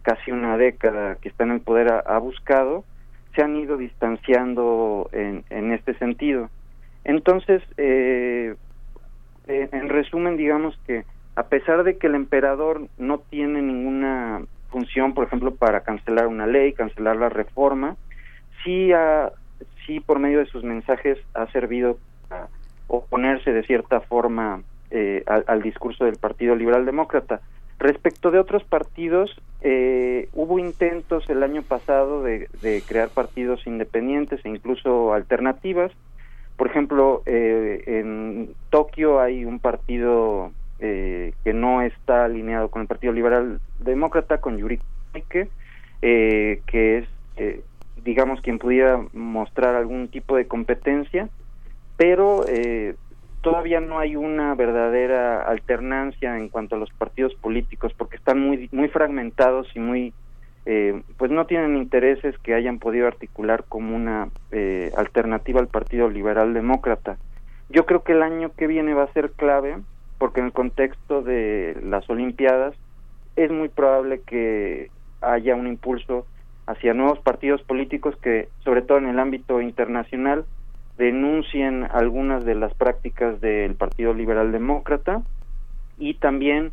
casi 0.06 0.32
una 0.32 0.56
década 0.56 1.15
que 1.15 1.30
está 1.30 1.44
en 1.44 1.52
el 1.52 1.61
poder 1.61 1.91
ha, 2.06 2.18
buscado, 2.19 2.86
se 3.34 3.41
han 3.41 3.56
ido 3.56 3.76
distanciando 3.76 5.10
en, 5.11 5.44
en 5.49 5.73
este 5.73 5.95
sentido. 5.95 6.49
Entonces, 7.03 7.64
eh, 7.77 8.56
en 9.48 9.90
resumen, 9.90 10.38
digamos 10.38 10.77
que 10.86 11.06
a 11.36 11.44
pesar 11.44 11.84
de 11.84 11.98
que 11.98 12.07
el 12.07 12.15
emperador 12.15 12.88
no 12.98 13.18
tiene 13.18 13.61
ninguna 13.61 14.44
función, 14.69 15.14
por 15.14 15.26
ejemplo, 15.26 15.56
para 15.56 15.82
cancelar 15.82 16.27
una 16.27 16.45
ley, 16.45 16.73
cancelar 16.73 17.15
la 17.15 17.30
reforma, 17.30 17.95
sí, 18.64 18.91
ha, 18.94 19.32
sí 19.86 19.99
por 19.99 20.19
medio 20.19 20.40
de 20.40 20.45
sus 20.45 20.64
mensajes 20.64 21.18
ha 21.34 21.48
servido 21.48 21.98
a 22.30 22.48
oponerse 22.88 23.52
de 23.52 23.64
cierta 23.64 24.02
forma 24.02 24.61
eh, 24.91 25.23
al, 25.26 25.44
al, 25.48 25.61
discurso 25.61 26.06
del 26.06 26.18
Partido 26.18 26.56
Liberal 26.56 26.86
Demócrata. 26.86 27.41
Respecto 27.80 28.31
de 28.31 28.39
otros 28.39 28.64
partidos, 28.64 29.35
eh, 29.61 30.30
hubo 30.34 30.60
intentos 30.60 31.30
el 31.30 31.43
año 31.43 31.61
pasado 31.61 32.23
de, 32.23 32.47
de, 32.61 32.81
crear 32.88 33.10
partidos 33.10 33.68
independientes 33.68 34.39
e 34.45 34.49
incluso 34.49 35.14
alternativas. 35.14 35.91
Por 36.56 36.68
ejemplo, 36.68 37.22
eh, 37.26 37.84
en 37.88 38.56
Tokio 38.69 39.19
hay 39.19 39.43
un 39.43 39.60
partido 39.60 40.52
eh, 40.80 41.34
que 41.43 41.53
no 41.53 41.81
está 41.81 42.26
alineado 42.26 42.69
con 42.69 42.81
el 42.81 42.88
Partido 42.88 43.14
Liberal 43.14 43.60
Demócrata, 43.80 44.39
con 44.39 44.57
Yuri 44.57 44.80
Koike, 45.11 45.49
eh, 46.02 46.61
que 46.68 46.97
es, 46.99 47.07
eh, 47.38 47.61
digamos, 48.03 48.41
quien 48.41 48.60
pudiera 48.60 49.02
mostrar 49.14 49.76
algún 49.76 50.10
tipo 50.10 50.35
de 50.35 50.47
competencia, 50.47 51.30
pero 51.97 52.45
eh, 52.47 52.95
todavía 53.45 53.80
no 53.80 53.99
hay 53.99 54.15
una 54.15 54.55
verdadera 54.55 55.43
alternancia 55.43 56.35
en 56.35 56.49
cuanto 56.49 56.76
a 56.76 56.80
los 56.80 56.89
partidos 56.89 57.35
políticos, 57.35 57.93
porque 57.95 58.15
están 58.15 58.39
muy, 58.39 58.67
muy 58.72 58.88
fragmentados 58.88 59.67
y 59.76 59.80
muy, 59.80 60.13
eh, 60.65 61.03
pues 61.17 61.30
no 61.30 61.45
tienen 61.45 61.77
intereses 61.77 62.35
que 62.39 62.55
hayan 62.55 62.80
podido 62.80 63.05
articular 63.05 63.63
como 63.69 63.95
una 63.95 64.30
eh, 64.51 64.91
alternativa 64.97 65.59
al 65.59 65.67
Partido 65.67 66.09
Liberal 66.09 66.55
Demócrata. 66.55 67.17
Yo 67.69 67.85
creo 67.85 68.01
que 68.01 68.13
el 68.13 68.23
año 68.23 68.51
que 68.57 68.65
viene 68.65 68.95
va 68.95 69.03
a 69.03 69.13
ser 69.13 69.30
clave 69.34 69.77
porque 70.17 70.39
en 70.39 70.47
el 70.47 70.51
contexto 70.51 71.22
de 71.22 71.77
las 71.84 72.09
Olimpiadas 72.09 72.73
es 73.35 73.51
muy 73.51 73.69
probable 73.69 74.22
que 74.26 74.89
haya 75.22 75.53
un 75.53 75.67
impulso 75.67 76.26
hacia 76.65 76.95
nuevos 76.95 77.19
partidos 77.19 77.61
políticos 77.61 78.15
que, 78.23 78.49
sobre 78.63 78.81
todo 78.81 78.97
en 78.97 79.05
el 79.05 79.19
ámbito 79.19 79.61
internacional, 79.61 80.45
denuncien 80.97 81.88
algunas 81.91 82.45
de 82.45 82.55
las 82.55 82.73
prácticas 82.73 83.41
del 83.41 83.76
Partido 83.76 84.13
Liberal 84.13 84.51
Demócrata 84.51 85.22
y 85.97 86.15
también, 86.15 86.72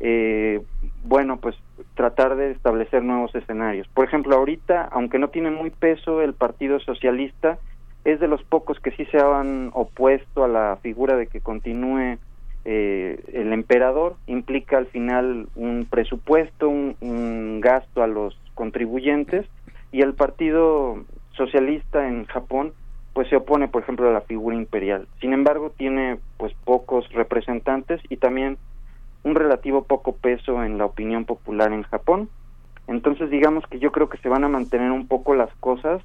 eh, 0.00 0.62
bueno, 1.04 1.38
pues 1.38 1.56
tratar 1.94 2.36
de 2.36 2.52
establecer 2.52 3.02
nuevos 3.02 3.34
escenarios. 3.34 3.88
Por 3.88 4.06
ejemplo, 4.06 4.36
ahorita, 4.36 4.88
aunque 4.92 5.18
no 5.18 5.28
tiene 5.28 5.50
muy 5.50 5.70
peso 5.70 6.22
el 6.22 6.34
Partido 6.34 6.78
Socialista, 6.80 7.58
es 8.04 8.20
de 8.20 8.28
los 8.28 8.42
pocos 8.42 8.78
que 8.80 8.90
sí 8.92 9.06
se 9.06 9.18
han 9.18 9.70
opuesto 9.72 10.44
a 10.44 10.48
la 10.48 10.78
figura 10.82 11.16
de 11.16 11.26
que 11.26 11.40
continúe 11.40 12.18
eh, 12.66 13.22
el 13.34 13.52
emperador 13.52 14.16
implica 14.26 14.78
al 14.78 14.86
final 14.86 15.48
un 15.54 15.86
presupuesto, 15.88 16.68
un, 16.68 16.96
un, 17.00 17.60
gasto 17.60 18.02
a 18.02 18.06
los 18.06 18.38
contribuyentes 18.54 19.46
y 19.92 20.00
el 20.00 20.14
Partido 20.14 21.04
Socialista 21.36 22.08
en 22.08 22.24
Japón 22.24 22.72
pues 23.14 23.28
se 23.28 23.36
opone 23.36 23.68
por 23.68 23.82
ejemplo 23.82 24.08
a 24.08 24.12
la 24.12 24.20
figura 24.20 24.56
imperial. 24.56 25.08
Sin 25.20 25.32
embargo 25.32 25.70
tiene 25.70 26.18
pues 26.36 26.52
pocos 26.64 27.08
representantes 27.12 28.00
y 28.10 28.16
también 28.18 28.58
un 29.22 29.34
relativo 29.34 29.84
poco 29.84 30.12
peso 30.16 30.62
en 30.62 30.76
la 30.76 30.84
opinión 30.84 31.24
popular 31.24 31.72
en 31.72 31.84
Japón. 31.84 32.28
Entonces 32.86 33.30
digamos 33.30 33.64
que 33.68 33.78
yo 33.78 33.92
creo 33.92 34.08
que 34.08 34.18
se 34.18 34.28
van 34.28 34.44
a 34.44 34.48
mantener 34.48 34.90
un 34.90 35.06
poco 35.06 35.34
las 35.34 35.54
cosas, 35.60 36.02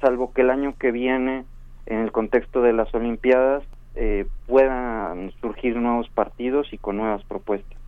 salvo 0.00 0.32
que 0.32 0.40
el 0.40 0.50
año 0.50 0.74
que 0.78 0.92
viene 0.92 1.44
en 1.86 1.98
el 1.98 2.12
contexto 2.12 2.62
de 2.62 2.72
las 2.72 2.94
Olimpiadas 2.94 3.64
eh, 3.96 4.26
puedan 4.46 5.32
surgir 5.40 5.76
nuevos 5.76 6.08
partidos 6.08 6.72
y 6.72 6.78
con 6.78 6.96
nuevas 6.96 7.22
propuestas. 7.24 7.83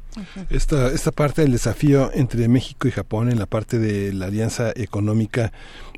Esta, 0.50 0.88
esta 0.88 1.12
parte 1.12 1.42
del 1.42 1.52
desafío 1.52 2.10
entre 2.14 2.48
México 2.48 2.88
y 2.88 2.90
Japón 2.90 3.30
en 3.30 3.38
la 3.38 3.46
parte 3.46 3.78
de 3.78 4.12
la 4.12 4.26
alianza 4.26 4.72
económica, 4.74 5.52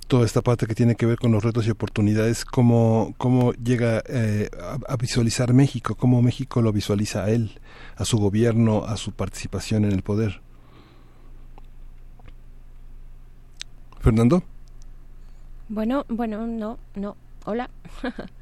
toda 0.08 0.24
esta 0.24 0.42
parte 0.42 0.66
que 0.66 0.74
tiene 0.74 0.96
que 0.96 1.06
ver 1.06 1.18
con 1.18 1.32
los 1.32 1.44
retos 1.44 1.66
y 1.66 1.70
oportunidades, 1.70 2.44
¿cómo, 2.44 3.14
cómo 3.18 3.52
llega 3.52 4.02
eh, 4.08 4.48
a, 4.60 4.78
a, 4.92 4.96
visualizar 4.96 5.52
México? 5.52 5.94
¿Cómo 5.94 6.22
México 6.22 6.62
lo 6.62 6.72
visualiza 6.72 7.24
a 7.24 7.30
él, 7.30 7.60
a 7.96 8.04
su 8.04 8.18
gobierno, 8.18 8.84
a 8.84 8.96
su 8.96 9.12
participación 9.12 9.84
en 9.84 9.92
el 9.92 10.02
poder? 10.02 10.40
Fernando. 14.00 14.42
Bueno, 15.68 16.06
bueno, 16.08 16.46
no, 16.46 16.78
no, 16.94 17.16
Hola. 17.50 17.70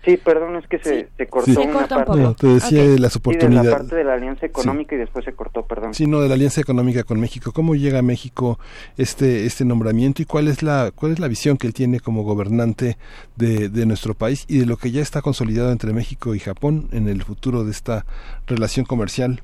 sí, 0.05 0.17
perdón, 0.17 0.57
es 0.57 0.67
que 0.67 0.81
se, 0.81 1.03
sí. 1.03 1.07
se 1.17 1.27
cortó 1.29 1.53
sí. 1.53 1.57
una 1.57 1.87
se 1.87 1.95
parte. 1.95 2.17
No, 2.17 2.35
te 2.35 2.49
decía 2.49 2.83
okay. 2.83 2.99
las 2.99 3.15
oportunidades. 3.15 3.61
Sí, 3.61 3.67
de 3.67 3.71
la 3.71 3.79
parte 3.79 3.95
de 3.95 4.05
la 4.05 4.15
alianza 4.15 4.47
económica 4.47 4.91
sí. 4.91 4.97
y 4.97 4.99
después 4.99 5.25
se 5.25 5.33
cortó, 5.33 5.63
perdón. 5.63 5.95
Sí, 5.95 6.09
no, 6.09 6.21
de 6.21 6.29
la 6.29 6.35
alianza 6.35 6.61
económica 6.61 7.05
con 7.05 7.21
México. 7.21 7.53
¿Cómo 7.53 7.77
llega 7.77 8.01
a 8.01 8.03
México 8.03 8.59
este 8.97 9.47
este 9.47 9.65
nombramiento 9.65 10.23
y 10.23 10.25
cuál 10.25 10.49
es 10.49 10.65
la 10.65 10.91
cuál 10.93 11.13
es 11.13 11.21
la 11.21 11.29
visión 11.29 11.57
que 11.57 11.69
él 11.69 11.73
tiene 11.73 12.01
como 12.01 12.25
gobernante 12.25 12.97
de, 13.37 13.69
de 13.69 13.87
nuestro 13.87 14.15
país 14.15 14.45
y 14.49 14.59
de 14.59 14.67
lo 14.67 14.77
que 14.77 14.91
ya 14.91 15.03
está 15.03 15.23
consolidado 15.23 15.71
entre 15.71 15.93
México 15.93 16.35
y 16.35 16.41
Japón 16.41 16.89
en 16.91 17.07
el 17.07 17.23
futuro 17.23 17.63
de 17.63 17.71
esta 17.71 18.07
relación 18.49 18.87
comercial? 18.87 19.41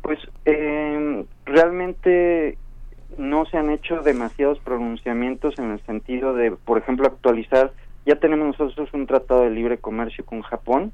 Pues 0.00 0.18
eh, 0.46 1.26
realmente 1.44 2.56
no 3.18 3.44
se 3.44 3.58
han 3.58 3.68
hecho 3.68 4.00
demasiados 4.00 4.58
pronunciamientos 4.60 5.58
en 5.58 5.72
el 5.72 5.80
sentido 5.84 6.32
de, 6.32 6.52
por 6.52 6.78
ejemplo, 6.78 7.06
actualizar 7.06 7.74
Ya 8.04 8.16
tenemos 8.16 8.58
nosotros 8.58 8.92
un 8.92 9.06
tratado 9.06 9.42
de 9.42 9.50
libre 9.50 9.78
comercio 9.78 10.24
con 10.24 10.42
Japón, 10.42 10.92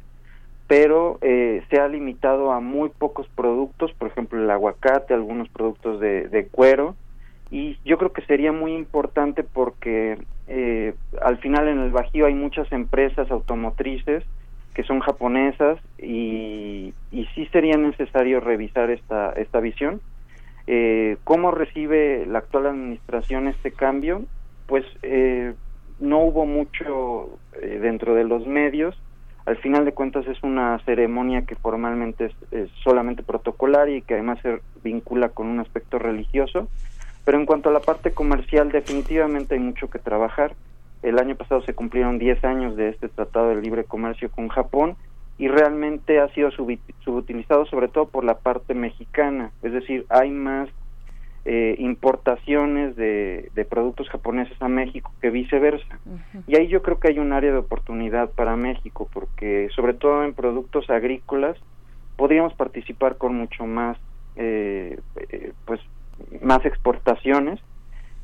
pero 0.67 1.19
eh, 1.23 1.63
se 1.71 1.81
ha 1.81 1.89
limitado 1.89 2.53
a 2.53 2.61
muy 2.61 2.91
pocos 2.91 3.27
productos, 3.35 3.93
por 3.95 4.09
ejemplo 4.09 4.43
el 4.43 4.51
aguacate, 4.51 5.15
algunos 5.15 5.49
productos 5.49 6.01
de, 6.01 6.49
cuero, 6.51 6.95
y 7.51 7.79
yo 7.85 7.97
creo 7.97 8.13
que 8.13 8.23
sería 8.23 8.53
muy 8.53 8.75
importante 8.75 9.43
porque 9.43 10.19
eh, 10.47 10.95
al 11.23 11.39
final 11.39 11.69
en 11.69 11.79
el 11.79 11.91
Bajío 11.91 12.27
hay 12.27 12.35
muchas 12.35 12.71
empresas 12.73 13.31
automotrices 13.31 14.23
que 14.75 14.85
son 14.85 15.01
japonesas 15.01 15.79
y, 15.99 16.93
y 17.11 17.25
sí 17.35 17.47
sería 17.47 17.77
necesario 17.79 18.39
revisar 18.41 18.91
esta, 18.91 19.33
esta 19.33 19.61
visión. 19.61 20.01
Eh, 20.71 21.17
¿Cómo 21.25 21.51
recibe 21.51 22.27
la 22.27 22.41
actual 22.41 22.67
administración 22.67 23.49
este 23.49 23.73
cambio? 23.73 24.25
Pues 24.67 24.85
eh, 25.03 25.55
no 26.01 26.20
hubo 26.20 26.47
mucho 26.47 27.39
eh, 27.61 27.79
dentro 27.81 28.15
de 28.15 28.25
los 28.25 28.47
medios. 28.47 28.97
Al 29.47 29.57
final 29.57 29.85
de 29.85 29.93
cuentas 29.93 30.27
es 30.27 30.43
una 30.43 30.79
ceremonia 30.85 31.43
que 31.43 31.57
formalmente 31.57 32.27
es, 32.27 32.53
es 32.53 32.70
solamente 32.85 33.23
protocolar 33.23 33.89
y 33.89 34.03
que 34.03 34.15
además 34.15 34.39
se 34.43 34.61
vincula 34.83 35.31
con 35.31 35.47
un 35.47 35.61
aspecto 35.61 35.99
religioso. 35.99 36.69
Pero 37.25 37.39
en 37.39 37.47
cuanto 37.47 37.69
a 37.69 37.73
la 37.73 37.81
parte 37.81 38.12
comercial, 38.12 38.70
definitivamente 38.70 39.55
hay 39.55 39.61
mucho 39.61 39.91
que 39.91 39.99
trabajar. 39.99 40.55
El 41.03 41.19
año 41.19 41.37
pasado 41.37 41.62
se 41.62 41.75
cumplieron 41.75 42.19
10 42.19 42.45
años 42.45 42.77
de 42.77 42.89
este 42.89 43.09
Tratado 43.09 43.51
de 43.51 43.61
Libre 43.62 43.85
Comercio 43.85 44.31
con 44.31 44.49
Japón 44.49 44.97
y 45.39 45.47
realmente 45.49 46.20
ha 46.20 46.29
sido 46.35 46.51
subutilizado 46.51 47.65
sobre 47.66 47.89
todo 47.89 48.09
por 48.09 48.25
la 48.25 48.39
parte 48.39 48.75
mexicana. 48.75 49.53
Es 49.62 49.73
decir, 49.73 50.05
hay 50.09 50.31
más 50.31 50.69
eh, 51.44 51.77
importaciones 51.78 52.97
de, 52.97 53.51
de 53.55 53.65
productos 53.65 54.09
japoneses 54.09 54.60
a 54.60 54.69
México 54.69 55.12
que 55.20 55.31
viceversa. 55.31 55.98
Y 56.47 56.56
ahí 56.56 56.69
yo 56.69 56.82
creo 56.82 57.01
que 57.01 57.09
hay 57.09 57.19
un 57.19 57.32
área 57.32 57.52
de 57.52 57.59
oportunidad 57.59 58.31
para 58.31 58.56
México, 58.56 59.09
porque 59.12 59.69
sobre 59.74 59.94
todo 59.94 60.24
en 60.24 60.35
productos 60.35 60.90
agrícolas 60.90 61.56
podríamos 62.16 62.52
participar 62.55 63.16
con 63.16 63.36
mucho 63.36 63.65
más, 63.65 63.97
eh, 64.36 64.98
eh, 65.31 65.52
pues, 65.65 65.81
más 66.43 66.65
exportaciones. 66.66 67.60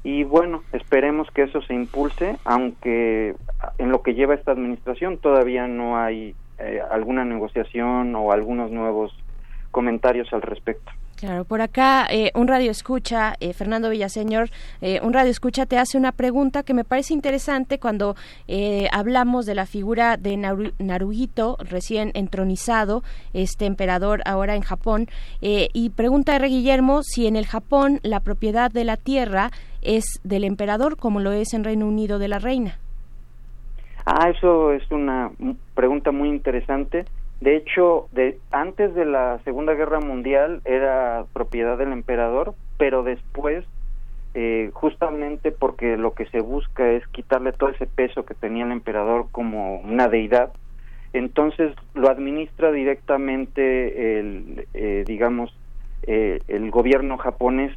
Y 0.02 0.24
bueno, 0.24 0.62
esperemos 0.72 1.30
que 1.30 1.44
eso 1.44 1.62
se 1.62 1.72
impulse, 1.72 2.36
aunque 2.44 3.36
en 3.78 3.90
lo 3.90 4.02
que 4.02 4.14
lleva 4.14 4.34
esta 4.34 4.52
administración 4.52 5.16
todavía 5.16 5.66
no 5.66 5.96
hay 5.96 6.34
eh, 6.58 6.80
alguna 6.90 7.24
negociación 7.24 8.14
o 8.14 8.32
algunos 8.32 8.70
nuevos 8.70 9.16
comentarios 9.70 10.30
al 10.32 10.42
respecto. 10.42 10.92
Claro, 11.16 11.44
por 11.44 11.62
acá 11.62 12.06
eh, 12.10 12.32
un 12.34 12.48
radio 12.48 12.70
escucha, 12.70 13.34
eh, 13.40 13.54
Fernando 13.54 13.88
Villaseñor, 13.88 14.50
eh, 14.82 15.00
un 15.02 15.12
radio 15.12 15.30
escucha 15.30 15.64
te 15.64 15.78
hace 15.78 15.96
una 15.96 16.12
pregunta 16.12 16.64
que 16.64 16.74
me 16.74 16.84
parece 16.84 17.14
interesante 17.14 17.78
cuando 17.78 18.14
eh, 18.48 18.88
hablamos 18.92 19.46
de 19.46 19.54
la 19.54 19.64
figura 19.64 20.16
de 20.16 20.34
Naru- 20.36 20.74
Naruhito, 20.78 21.56
recién 21.60 22.10
entronizado, 22.14 23.04
este 23.32 23.64
emperador 23.64 24.22
ahora 24.26 24.54
en 24.56 24.62
Japón, 24.62 25.06
eh, 25.40 25.68
y 25.72 25.90
pregunta 25.90 26.34
R. 26.36 26.48
Guillermo 26.48 27.02
si 27.02 27.26
en 27.26 27.36
el 27.36 27.46
Japón 27.46 28.00
la 28.02 28.20
propiedad 28.20 28.70
de 28.70 28.84
la 28.84 28.96
tierra 28.96 29.50
es 29.82 30.04
del 30.24 30.44
emperador 30.44 30.96
como 30.96 31.20
lo 31.20 31.32
es 31.32 31.54
en 31.54 31.64
Reino 31.64 31.86
Unido 31.86 32.18
de 32.18 32.28
la 32.28 32.38
reina. 32.40 32.78
Ah, 34.04 34.28
eso 34.28 34.72
es 34.72 34.82
una 34.90 35.30
pregunta 35.74 36.10
muy 36.10 36.28
interesante. 36.28 37.06
De 37.40 37.56
hecho, 37.56 38.08
de, 38.12 38.38
antes 38.50 38.94
de 38.94 39.04
la 39.04 39.38
Segunda 39.44 39.74
Guerra 39.74 40.00
Mundial 40.00 40.62
era 40.64 41.26
propiedad 41.32 41.76
del 41.76 41.92
emperador, 41.92 42.54
pero 42.78 43.02
después, 43.02 43.64
eh, 44.34 44.70
justamente 44.72 45.52
porque 45.52 45.96
lo 45.96 46.14
que 46.14 46.26
se 46.26 46.40
busca 46.40 46.90
es 46.90 47.06
quitarle 47.08 47.52
todo 47.52 47.70
ese 47.70 47.86
peso 47.86 48.24
que 48.24 48.34
tenía 48.34 48.64
el 48.64 48.72
emperador 48.72 49.26
como 49.30 49.76
una 49.80 50.08
deidad, 50.08 50.52
entonces 51.12 51.74
lo 51.94 52.08
administra 52.08 52.72
directamente 52.72 54.18
el, 54.18 54.66
eh, 54.74 55.04
digamos, 55.06 55.54
eh, 56.06 56.40
el 56.48 56.70
gobierno 56.70 57.16
japonés 57.16 57.72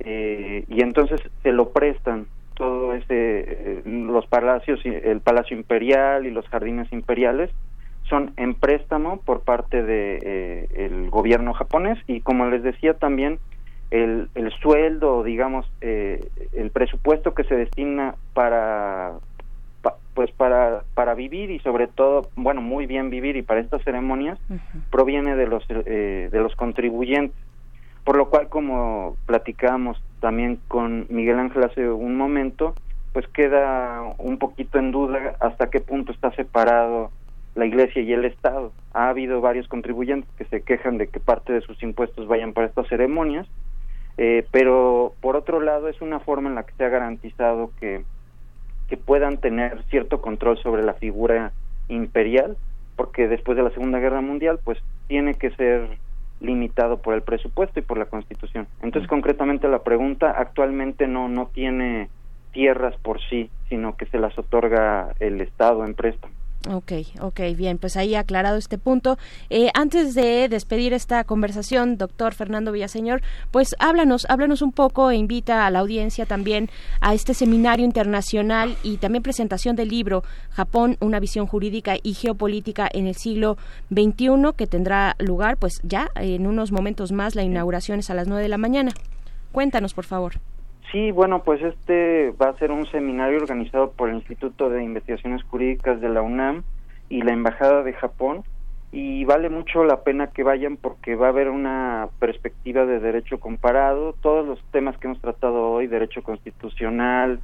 eh, 0.00 0.64
y 0.68 0.82
entonces 0.82 1.18
se 1.42 1.50
lo 1.50 1.70
prestan 1.70 2.26
todo 2.56 2.92
ese 2.92 3.06
eh, 3.08 3.82
los 3.86 4.26
palacios 4.26 4.80
el 4.84 5.20
palacio 5.20 5.56
imperial 5.56 6.26
y 6.26 6.30
los 6.30 6.46
jardines 6.48 6.92
imperiales 6.92 7.50
son 8.08 8.32
en 8.36 8.54
préstamo 8.54 9.20
por 9.22 9.40
parte 9.42 9.82
de 9.82 10.18
eh, 10.22 10.66
el 10.76 11.10
gobierno 11.10 11.52
japonés 11.54 11.98
y 12.06 12.20
como 12.20 12.46
les 12.46 12.62
decía 12.62 12.94
también 12.94 13.38
el, 13.90 14.28
el 14.34 14.50
sueldo 14.60 15.22
digamos 15.22 15.66
eh, 15.80 16.20
el 16.52 16.70
presupuesto 16.70 17.34
que 17.34 17.44
se 17.44 17.56
destina 17.56 18.14
para 18.34 19.12
pa- 19.82 19.96
pues 20.14 20.30
para 20.32 20.82
para 20.94 21.14
vivir 21.14 21.50
y 21.50 21.60
sobre 21.60 21.86
todo 21.86 22.28
bueno 22.36 22.60
muy 22.60 22.86
bien 22.86 23.08
vivir 23.10 23.36
y 23.36 23.42
para 23.42 23.60
estas 23.60 23.82
ceremonias 23.84 24.38
proviene 24.90 25.34
de 25.36 25.46
los 25.46 25.64
eh, 25.68 26.28
de 26.30 26.40
los 26.40 26.54
contribuyentes. 26.56 27.36
Por 28.04 28.16
lo 28.18 28.28
cual 28.28 28.48
como 28.48 29.16
platicábamos 29.26 29.96
también 30.20 30.60
con 30.68 31.06
Miguel 31.08 31.38
Ángel 31.38 31.64
hace 31.64 31.88
un 31.88 32.16
momento 32.16 32.74
pues 33.12 33.26
queda 33.28 34.02
un 34.18 34.38
poquito 34.38 34.78
en 34.78 34.90
duda 34.92 35.36
hasta 35.40 35.70
qué 35.70 35.80
punto 35.80 36.12
está 36.12 36.30
separado 36.32 37.10
la 37.54 37.66
iglesia 37.66 38.02
y 38.02 38.12
el 38.12 38.24
estado 38.24 38.72
ha 38.92 39.08
habido 39.08 39.40
varios 39.40 39.68
contribuyentes 39.68 40.30
que 40.36 40.44
se 40.46 40.62
quejan 40.62 40.98
de 40.98 41.08
que 41.08 41.20
parte 41.20 41.52
de 41.52 41.60
sus 41.60 41.82
impuestos 41.82 42.26
vayan 42.26 42.52
para 42.52 42.66
estas 42.66 42.88
ceremonias 42.88 43.46
eh, 44.16 44.46
pero 44.50 45.14
por 45.20 45.36
otro 45.36 45.60
lado 45.60 45.88
es 45.88 46.00
una 46.00 46.20
forma 46.20 46.48
en 46.48 46.54
la 46.54 46.64
que 46.64 46.74
se 46.74 46.84
ha 46.84 46.88
garantizado 46.88 47.70
que 47.80 48.04
que 48.88 48.96
puedan 48.96 49.38
tener 49.38 49.82
cierto 49.90 50.20
control 50.20 50.58
sobre 50.58 50.82
la 50.82 50.94
figura 50.94 51.52
imperial, 51.88 52.56
porque 52.96 53.28
después 53.28 53.56
de 53.56 53.62
la 53.62 53.70
Segunda 53.70 53.98
Guerra 53.98 54.20
Mundial, 54.20 54.60
pues 54.62 54.78
tiene 55.08 55.34
que 55.34 55.50
ser 55.50 55.98
limitado 56.40 56.98
por 56.98 57.14
el 57.14 57.22
presupuesto 57.22 57.78
y 57.78 57.82
por 57.82 57.98
la 57.98 58.06
Constitución. 58.06 58.66
Entonces, 58.82 59.08
concretamente 59.08 59.68
la 59.68 59.82
pregunta 59.82 60.30
actualmente 60.30 61.06
no 61.06 61.28
no 61.28 61.46
tiene 61.46 62.08
tierras 62.52 62.94
por 62.98 63.20
sí, 63.28 63.50
sino 63.68 63.96
que 63.96 64.06
se 64.06 64.18
las 64.18 64.38
otorga 64.38 65.14
el 65.20 65.40
Estado 65.40 65.84
en 65.84 65.94
préstamo. 65.94 66.32
Ok, 66.70 66.92
ok, 67.20 67.40
bien, 67.54 67.76
pues 67.76 67.94
ahí 67.98 68.14
aclarado 68.14 68.56
este 68.56 68.78
punto. 68.78 69.18
Eh, 69.50 69.68
antes 69.74 70.14
de 70.14 70.48
despedir 70.48 70.94
esta 70.94 71.22
conversación, 71.24 71.98
doctor 71.98 72.32
Fernando 72.32 72.72
Villaseñor, 72.72 73.20
pues 73.50 73.76
háblanos, 73.78 74.26
háblanos 74.30 74.62
un 74.62 74.72
poco 74.72 75.10
e 75.10 75.16
invita 75.16 75.66
a 75.66 75.70
la 75.70 75.80
audiencia 75.80 76.24
también 76.24 76.70
a 77.02 77.12
este 77.12 77.34
seminario 77.34 77.84
internacional 77.84 78.78
y 78.82 78.96
también 78.96 79.22
presentación 79.22 79.76
del 79.76 79.90
libro 79.90 80.24
Japón, 80.52 80.96
una 81.00 81.20
visión 81.20 81.46
jurídica 81.46 81.96
y 82.02 82.14
geopolítica 82.14 82.88
en 82.90 83.08
el 83.08 83.16
siglo 83.16 83.58
XXI 83.90 84.54
que 84.56 84.66
tendrá 84.66 85.16
lugar 85.18 85.58
pues 85.58 85.80
ya 85.82 86.08
en 86.14 86.46
unos 86.46 86.72
momentos 86.72 87.12
más, 87.12 87.34
la 87.34 87.42
inauguración 87.42 87.98
es 87.98 88.08
a 88.08 88.14
las 88.14 88.26
nueve 88.26 88.42
de 88.42 88.48
la 88.48 88.58
mañana. 88.58 88.92
Cuéntanos, 89.52 89.92
por 89.92 90.06
favor. 90.06 90.40
Sí, 90.94 91.10
bueno, 91.10 91.42
pues 91.42 91.60
este 91.60 92.30
va 92.40 92.50
a 92.50 92.58
ser 92.58 92.70
un 92.70 92.86
seminario 92.86 93.38
organizado 93.38 93.90
por 93.90 94.10
el 94.10 94.14
Instituto 94.14 94.70
de 94.70 94.84
Investigaciones 94.84 95.42
Jurídicas 95.42 96.00
de 96.00 96.08
la 96.08 96.22
UNAM 96.22 96.62
y 97.08 97.22
la 97.22 97.32
Embajada 97.32 97.82
de 97.82 97.94
Japón 97.94 98.44
y 98.92 99.24
vale 99.24 99.50
mucho 99.50 99.82
la 99.82 100.04
pena 100.04 100.28
que 100.28 100.44
vayan 100.44 100.76
porque 100.76 101.16
va 101.16 101.26
a 101.26 101.30
haber 101.30 101.50
una 101.50 102.10
perspectiva 102.20 102.86
de 102.86 103.00
derecho 103.00 103.40
comparado, 103.40 104.12
todos 104.22 104.46
los 104.46 104.62
temas 104.70 104.96
que 104.98 105.08
hemos 105.08 105.20
tratado 105.20 105.72
hoy, 105.72 105.88
derecho 105.88 106.22
constitucional, 106.22 107.40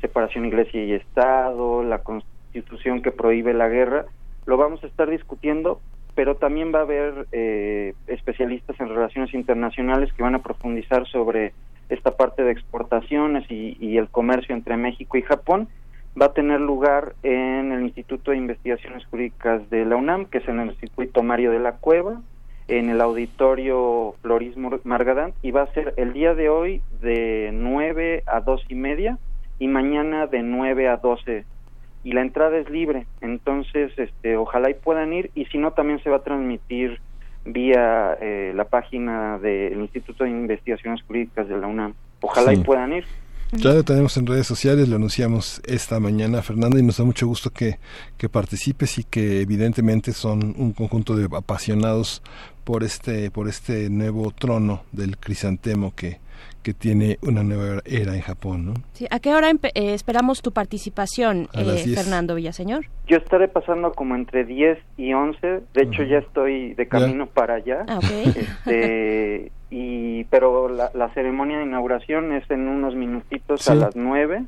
separación 0.00 0.46
iglesia 0.46 0.84
y 0.84 0.92
Estado, 0.92 1.82
la 1.82 2.04
constitución 2.04 3.02
que 3.02 3.10
prohíbe 3.10 3.52
la 3.52 3.66
guerra, 3.66 4.04
lo 4.46 4.56
vamos 4.56 4.84
a 4.84 4.86
estar 4.86 5.10
discutiendo, 5.10 5.80
pero 6.14 6.36
también 6.36 6.72
va 6.72 6.78
a 6.78 6.82
haber 6.82 7.26
eh, 7.32 7.94
especialistas 8.06 8.78
en 8.78 8.90
relaciones 8.90 9.34
internacionales 9.34 10.12
que 10.12 10.22
van 10.22 10.36
a 10.36 10.42
profundizar 10.44 11.04
sobre 11.08 11.52
esta 11.88 12.16
parte 12.16 12.42
de 12.42 12.52
exportaciones 12.52 13.44
y, 13.50 13.96
el 13.96 14.08
comercio 14.08 14.54
entre 14.54 14.76
México 14.76 15.16
y 15.16 15.22
Japón 15.22 15.68
va 16.20 16.26
a 16.26 16.32
tener 16.32 16.60
lugar 16.60 17.14
en 17.22 17.72
el 17.72 17.82
Instituto 17.82 18.30
de 18.30 18.38
Investigaciones 18.38 19.04
Jurídicas 19.06 19.68
de 19.70 19.84
la 19.84 19.96
UNAM, 19.96 20.26
que 20.26 20.38
es 20.38 20.48
en 20.48 20.60
el 20.60 20.74
circuito 20.76 21.22
Mario 21.22 21.50
de 21.50 21.58
la 21.58 21.72
Cueva, 21.72 22.20
en 22.68 22.90
el 22.90 23.00
auditorio 23.00 24.14
Floris 24.22 24.56
Margadán, 24.84 25.34
y 25.42 25.50
va 25.50 25.62
a 25.62 25.72
ser 25.72 25.94
el 25.96 26.12
día 26.12 26.34
de 26.34 26.48
hoy 26.48 26.80
de 27.00 27.50
9 27.52 28.24
a 28.26 28.40
dos 28.40 28.64
y 28.68 28.74
media 28.74 29.18
y 29.58 29.68
mañana 29.68 30.26
de 30.26 30.42
9 30.42 30.88
a 30.88 30.96
12 30.96 31.44
y 32.04 32.12
la 32.12 32.22
entrada 32.22 32.58
es 32.58 32.68
libre, 32.68 33.06
entonces 33.20 33.92
este 33.96 34.36
ojalá 34.36 34.70
y 34.70 34.74
puedan 34.74 35.12
ir 35.12 35.30
y 35.34 35.44
si 35.46 35.58
no 35.58 35.72
también 35.72 36.02
se 36.02 36.10
va 36.10 36.16
a 36.16 36.24
transmitir 36.24 37.00
vía 37.44 38.16
eh, 38.20 38.52
la 38.54 38.64
página 38.64 39.38
del 39.38 39.80
Instituto 39.80 40.24
de 40.24 40.30
Investigaciones 40.30 41.02
Jurídicas 41.02 41.48
de 41.48 41.58
la 41.58 41.66
UNAM. 41.66 41.94
Ojalá 42.20 42.54
Sí. 42.54 42.60
y 42.60 42.64
puedan 42.64 42.92
ir. 42.92 43.04
Ya 43.54 43.74
lo 43.74 43.82
tenemos 43.82 44.16
en 44.16 44.26
redes 44.26 44.46
sociales, 44.46 44.88
lo 44.88 44.96
anunciamos 44.96 45.60
esta 45.66 46.00
mañana, 46.00 46.40
Fernanda, 46.40 46.78
y 46.78 46.82
nos 46.82 46.96
da 46.96 47.04
mucho 47.04 47.26
gusto 47.26 47.50
que, 47.50 47.78
que 48.16 48.30
participes 48.30 48.96
y 48.96 49.04
que 49.04 49.42
evidentemente 49.42 50.12
son 50.12 50.54
un 50.56 50.72
conjunto 50.72 51.14
de 51.16 51.28
apasionados 51.36 52.22
por 52.64 52.82
este, 52.82 53.30
por 53.30 53.48
este 53.48 53.90
nuevo 53.90 54.30
trono 54.30 54.84
del 54.92 55.18
crisantemo 55.18 55.94
que, 55.94 56.18
que 56.62 56.74
tiene 56.74 57.18
una 57.22 57.42
nueva 57.42 57.80
era 57.84 58.14
en 58.14 58.20
Japón. 58.20 58.66
¿no? 58.66 58.74
Sí, 58.92 59.06
¿A 59.10 59.20
qué 59.20 59.34
hora 59.34 59.50
eh, 59.50 59.94
esperamos 59.94 60.42
tu 60.42 60.52
participación, 60.52 61.48
eh, 61.54 61.64
10. 61.64 61.94
Fernando 61.94 62.34
Villaseñor? 62.34 62.86
Yo 63.06 63.16
estaré 63.16 63.48
pasando 63.48 63.92
como 63.92 64.14
entre 64.14 64.44
10 64.44 64.78
y 64.96 65.12
11, 65.12 65.60
de 65.74 65.82
hecho 65.82 66.02
ya 66.02 66.18
estoy 66.18 66.74
de 66.74 66.88
camino 66.88 67.26
para 67.26 67.54
allá. 67.54 67.84
Ah, 67.88 67.98
ok. 67.98 68.04
Este, 68.62 69.52
y 69.70 70.24
pero 70.24 70.68
la, 70.68 70.90
la 70.94 71.12
ceremonia 71.14 71.58
de 71.58 71.64
inauguración 71.64 72.32
es 72.32 72.48
en 72.50 72.68
unos 72.68 72.94
minutitos 72.94 73.68
a 73.68 73.74
las 73.74 73.96
9 73.96 74.44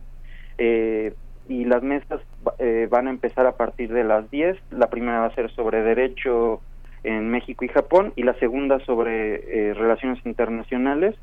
eh, 0.59 1.15
y 1.49 1.65
las 1.65 1.83
mesas 1.83 2.21
eh, 2.59 2.89
van 2.91 3.07
a 3.07 3.11
empezar 3.11 3.47
a 3.47 3.57
partir 3.57 3.93
de 3.93 4.05
las 4.05 4.31
10. 4.31 4.57
La 4.71 4.89
primera 4.89 5.21
va 5.21 5.27
a 5.27 5.35
ser 5.35 5.51
sobre 5.55 5.83
derecho 5.83 6.61
en 7.03 7.31
México 7.31 7.65
y 7.65 7.69
Japón 7.69 8.13
y 8.17 8.23
la 8.23 8.35
segunda 8.35 8.79
sobre 8.85 9.69
eh, 9.71 9.75
relaciones 9.75 10.25
internacionales. 10.25 11.15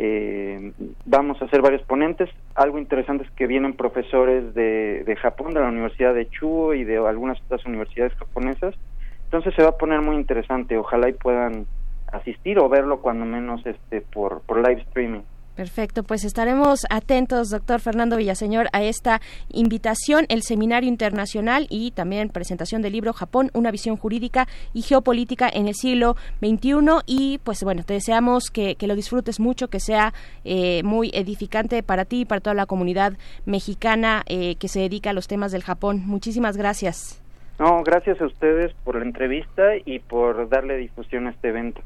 Eh, 0.00 0.72
vamos 1.06 1.42
a 1.42 1.46
hacer 1.46 1.60
varios 1.60 1.82
ponentes. 1.82 2.30
Algo 2.54 2.78
interesante 2.78 3.24
es 3.24 3.30
que 3.32 3.48
vienen 3.48 3.72
profesores 3.72 4.54
de, 4.54 5.02
de 5.04 5.16
Japón, 5.16 5.54
de 5.54 5.60
la 5.60 5.68
Universidad 5.68 6.14
de 6.14 6.30
Chuo 6.30 6.72
y 6.74 6.84
de 6.84 6.98
algunas 6.98 7.40
otras 7.42 7.66
universidades 7.66 8.14
japonesas. 8.14 8.76
Entonces 9.24 9.52
se 9.56 9.62
va 9.64 9.70
a 9.70 9.76
poner 9.76 10.00
muy 10.00 10.14
interesante. 10.14 10.78
Ojalá 10.78 11.08
y 11.08 11.14
puedan 11.14 11.66
asistir 12.12 12.60
o 12.60 12.68
verlo 12.68 13.00
cuando 13.00 13.24
menos 13.24 13.66
este 13.66 14.00
por, 14.00 14.42
por 14.42 14.58
live 14.58 14.82
streaming. 14.82 15.22
Perfecto, 15.58 16.04
pues 16.04 16.24
estaremos 16.24 16.86
atentos, 16.88 17.50
doctor 17.50 17.80
Fernando 17.80 18.16
Villaseñor, 18.16 18.68
a 18.72 18.84
esta 18.84 19.20
invitación, 19.48 20.24
el 20.28 20.42
Seminario 20.42 20.88
Internacional 20.88 21.66
y 21.68 21.90
también 21.90 22.28
presentación 22.28 22.80
del 22.80 22.92
libro 22.92 23.12
Japón, 23.12 23.50
una 23.54 23.72
visión 23.72 23.96
jurídica 23.96 24.46
y 24.72 24.82
geopolítica 24.82 25.50
en 25.52 25.66
el 25.66 25.74
siglo 25.74 26.14
XXI. 26.38 27.02
Y 27.06 27.40
pues 27.42 27.64
bueno, 27.64 27.82
te 27.82 27.94
deseamos 27.94 28.52
que, 28.52 28.76
que 28.76 28.86
lo 28.86 28.94
disfrutes 28.94 29.40
mucho, 29.40 29.66
que 29.66 29.80
sea 29.80 30.14
eh, 30.44 30.84
muy 30.84 31.10
edificante 31.12 31.82
para 31.82 32.04
ti 32.04 32.20
y 32.20 32.24
para 32.24 32.40
toda 32.40 32.54
la 32.54 32.66
comunidad 32.66 33.14
mexicana 33.44 34.22
eh, 34.26 34.54
que 34.60 34.68
se 34.68 34.78
dedica 34.78 35.10
a 35.10 35.12
los 35.12 35.26
temas 35.26 35.50
del 35.50 35.64
Japón. 35.64 36.04
Muchísimas 36.06 36.56
gracias. 36.56 37.20
No, 37.58 37.82
gracias 37.82 38.20
a 38.20 38.26
ustedes 38.26 38.72
por 38.84 38.94
la 38.94 39.04
entrevista 39.04 39.72
y 39.84 39.98
por 39.98 40.48
darle 40.48 40.76
difusión 40.76 41.26
a 41.26 41.30
este 41.30 41.48
evento. 41.48 41.82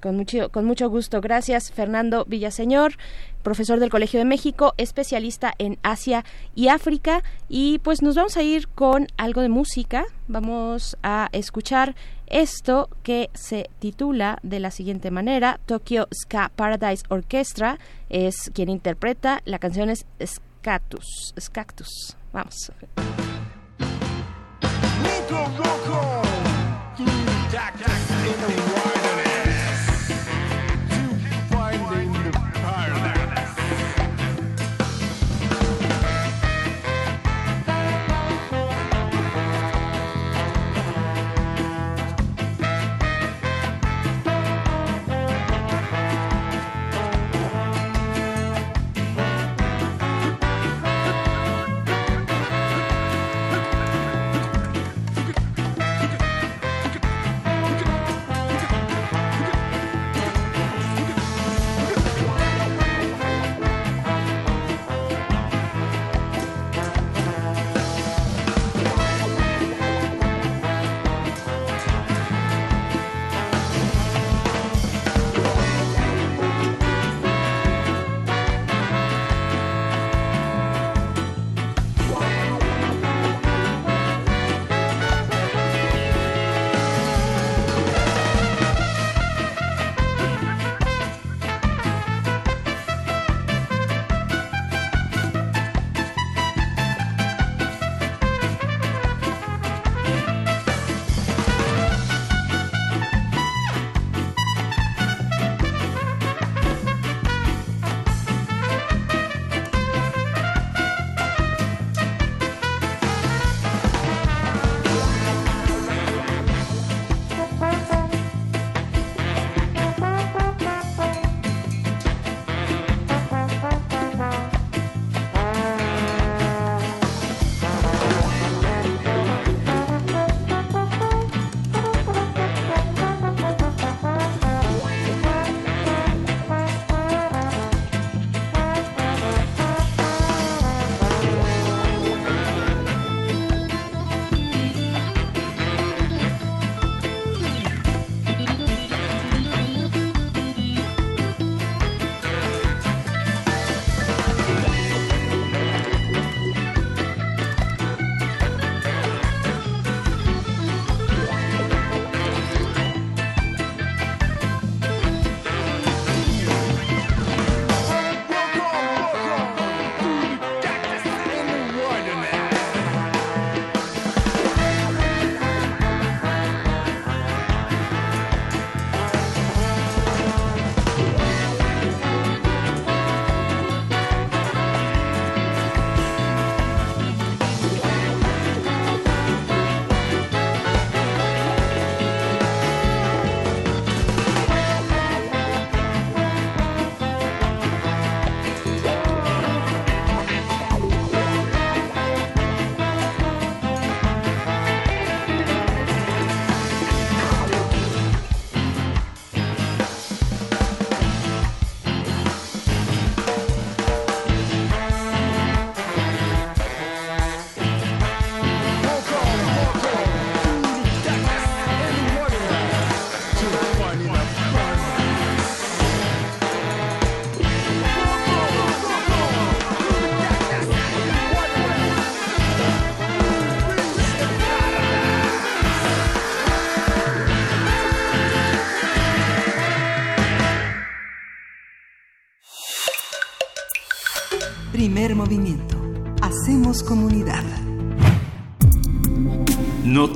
Con 0.00 0.16
mucho, 0.16 0.50
con 0.50 0.64
mucho 0.64 0.88
gusto. 0.90 1.20
Gracias, 1.20 1.70
Fernando 1.70 2.24
Villaseñor, 2.26 2.96
profesor 3.42 3.78
del 3.78 3.90
Colegio 3.90 4.18
de 4.18 4.24
México, 4.24 4.74
especialista 4.76 5.52
en 5.58 5.78
Asia 5.82 6.24
y 6.54 6.68
África. 6.68 7.22
Y 7.48 7.78
pues 7.78 8.02
nos 8.02 8.16
vamos 8.16 8.36
a 8.36 8.42
ir 8.42 8.68
con 8.68 9.06
algo 9.16 9.40
de 9.42 9.48
música. 9.48 10.04
Vamos 10.28 10.96
a 11.02 11.28
escuchar 11.32 11.94
esto 12.26 12.88
que 13.02 13.30
se 13.34 13.70
titula 13.78 14.38
de 14.42 14.60
la 14.60 14.70
siguiente 14.70 15.10
manera: 15.10 15.60
Tokyo 15.66 16.08
Ska 16.12 16.50
Paradise 16.54 17.04
Orchestra 17.08 17.78
es 18.08 18.50
quien 18.52 18.68
interpreta. 18.68 19.40
La 19.44 19.58
canción 19.58 19.90
es. 19.90 20.06
Scactus. 21.38 22.16
Vamos. 22.32 22.72
Thank 25.28 26.25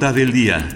Nota 0.00 0.14
del 0.14 0.32
día. 0.32 0.66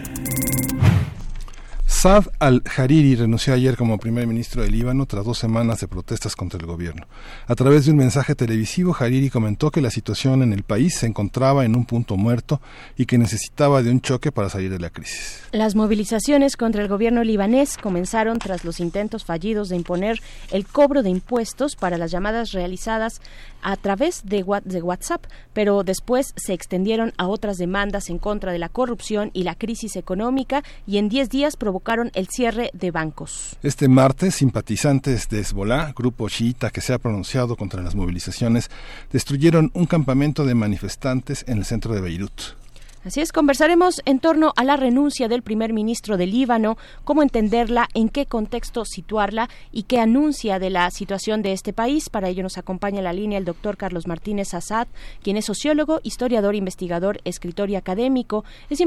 Saad 1.86 2.26
al-Hariri 2.46 3.16
renunció 3.16 3.54
ayer 3.54 3.74
como 3.74 3.96
primer 3.96 4.26
ministro 4.26 4.62
del 4.62 4.72
Líbano 4.72 5.06
tras 5.06 5.24
dos 5.24 5.38
semanas 5.38 5.80
de 5.80 5.88
protestas 5.88 6.36
contra 6.36 6.60
el 6.60 6.66
gobierno. 6.66 7.06
A 7.46 7.54
través 7.54 7.86
de 7.86 7.92
un 7.92 7.96
mensaje 7.96 8.34
televisivo, 8.34 8.94
Hariri 8.98 9.30
comentó 9.30 9.70
que 9.70 9.80
la 9.80 9.90
situación 9.90 10.42
en 10.42 10.52
el 10.52 10.62
país 10.62 10.94
se 10.94 11.06
encontraba 11.06 11.64
en 11.64 11.74
un 11.74 11.86
punto 11.86 12.18
muerto 12.18 12.60
y 12.98 13.06
que 13.06 13.16
necesitaba 13.16 13.82
de 13.82 13.90
un 13.90 14.02
choque 14.02 14.30
para 14.30 14.50
salir 14.50 14.70
de 14.70 14.78
la 14.78 14.90
crisis. 14.90 15.40
Las 15.52 15.74
movilizaciones 15.74 16.58
contra 16.58 16.82
el 16.82 16.88
gobierno 16.88 17.24
libanés 17.24 17.78
comenzaron 17.78 18.38
tras 18.38 18.62
los 18.62 18.78
intentos 18.78 19.24
fallidos 19.24 19.70
de 19.70 19.76
imponer 19.76 20.20
el 20.52 20.66
cobro 20.66 21.02
de 21.02 21.08
impuestos 21.08 21.76
para 21.76 21.96
las 21.96 22.10
llamadas 22.10 22.52
realizadas 22.52 23.22
a 23.64 23.76
través 23.76 24.22
de, 24.26 24.42
WhatsApp, 24.42 25.24
pero 25.54 25.82
después 25.82 26.34
se 26.36 26.52
extendieron 26.52 27.14
a 27.16 27.26
otras 27.26 27.56
demandas 27.56 28.10
en 28.10 28.18
contra 28.18 28.52
de 28.52 28.58
la 28.58 28.68
corrupción 28.68 29.30
y 29.32 29.42
la 29.42 29.54
crisis 29.54 29.96
económica 29.96 30.62
y 30.86 30.98
en 30.98 31.08
10 31.08 31.30
días 31.30 31.56
provocaron 31.56 32.10
el 32.14 32.28
cierre 32.34 32.70
de 32.72 32.90
bancos. 32.90 33.56
Este 33.62 33.86
martes, 33.86 34.34
simpatizantes 34.34 35.28
de 35.28 35.40
Hezbollah, 35.40 35.92
grupo 35.92 36.28
chiita 36.28 36.70
que 36.70 36.80
se 36.80 36.92
ha 36.92 36.98
pronunciado 36.98 37.54
contra 37.56 37.80
las 37.80 37.94
movilizaciones, 37.94 38.70
destruyeron 39.12 39.70
un 39.74 39.86
campamento 39.86 40.44
de 40.44 40.54
manifestantes 40.54 41.44
en 41.46 41.58
el 41.58 41.64
centro 41.64 41.94
de 41.94 42.00
Beirut. 42.00 42.63
Así 43.04 43.20
es, 43.20 43.32
conversaremos 43.32 44.00
en 44.06 44.18
torno 44.18 44.54
a 44.56 44.64
la 44.64 44.78
renuncia 44.78 45.28
del 45.28 45.42
primer 45.42 45.74
ministro 45.74 46.16
del 46.16 46.30
Líbano, 46.30 46.78
cómo 47.04 47.22
entenderla, 47.22 47.86
en 47.92 48.08
qué 48.08 48.24
contexto 48.24 48.86
situarla 48.86 49.50
y 49.72 49.82
qué 49.82 50.00
anuncia 50.00 50.58
de 50.58 50.70
la 50.70 50.90
situación 50.90 51.42
de 51.42 51.52
este 51.52 51.74
país. 51.74 52.08
Para 52.08 52.30
ello 52.30 52.42
nos 52.42 52.56
acompaña 52.56 53.00
en 53.00 53.04
la 53.04 53.12
línea 53.12 53.36
el 53.36 53.44
doctor 53.44 53.76
Carlos 53.76 54.06
Martínez 54.06 54.54
Azad, 54.54 54.88
quien 55.22 55.36
es 55.36 55.44
sociólogo, 55.44 56.00
historiador, 56.02 56.54
investigador, 56.54 57.20
escritor 57.24 57.68
y 57.68 57.76
académico. 57.76 58.42
Es 58.70 58.80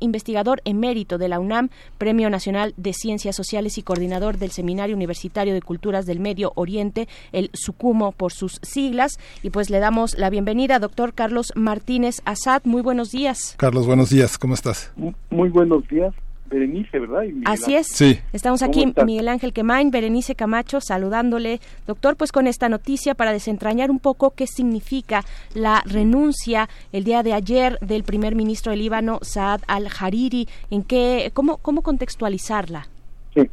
investigador 0.00 0.62
emérito 0.64 1.18
de 1.18 1.28
la 1.28 1.38
UNAM, 1.38 1.68
Premio 1.98 2.30
Nacional 2.30 2.72
de 2.78 2.94
Ciencias 2.94 3.36
Sociales 3.36 3.76
y 3.76 3.82
coordinador 3.82 4.38
del 4.38 4.50
Seminario 4.50 4.96
Universitario 4.96 5.52
de 5.52 5.60
Culturas 5.60 6.06
del 6.06 6.20
Medio 6.20 6.52
Oriente, 6.54 7.06
el 7.32 7.50
SUCUMO 7.52 8.12
por 8.12 8.32
sus 8.32 8.60
siglas. 8.62 9.18
Y 9.42 9.50
pues 9.50 9.68
le 9.68 9.78
damos 9.78 10.16
la 10.16 10.30
bienvenida, 10.30 10.78
doctor 10.78 11.12
Carlos 11.12 11.52
Martínez 11.54 12.22
Azad. 12.24 12.62
Muy 12.64 12.80
buenos 12.80 13.10
días. 13.10 13.56
Carlos, 13.58 13.88
buenos 13.88 14.10
días, 14.10 14.38
¿cómo 14.38 14.54
estás? 14.54 14.92
Muy 15.30 15.48
buenos 15.48 15.86
días. 15.88 16.14
Berenice, 16.48 16.96
¿verdad? 17.00 17.24
Así 17.44 17.74
es. 17.74 17.88
Sí. 17.88 18.20
Estamos 18.32 18.62
aquí, 18.62 18.94
Miguel 19.04 19.26
Ángel 19.26 19.52
Quemain, 19.52 19.90
Berenice 19.90 20.36
Camacho, 20.36 20.80
saludándole, 20.80 21.58
doctor, 21.84 22.14
pues 22.14 22.30
con 22.30 22.46
esta 22.46 22.68
noticia 22.68 23.16
para 23.16 23.32
desentrañar 23.32 23.90
un 23.90 23.98
poco 23.98 24.30
qué 24.30 24.46
significa 24.46 25.24
la 25.54 25.82
renuncia 25.84 26.68
el 26.92 27.02
día 27.02 27.24
de 27.24 27.32
ayer 27.32 27.80
del 27.80 28.04
primer 28.04 28.36
ministro 28.36 28.70
del 28.70 28.78
Líbano, 28.78 29.18
Saad 29.22 29.62
al-Hariri, 29.66 30.46
en 30.70 30.84
qué, 30.84 31.32
cómo, 31.34 31.56
cómo 31.56 31.82
contextualizarla. 31.82 32.86
Sí. 33.34 33.50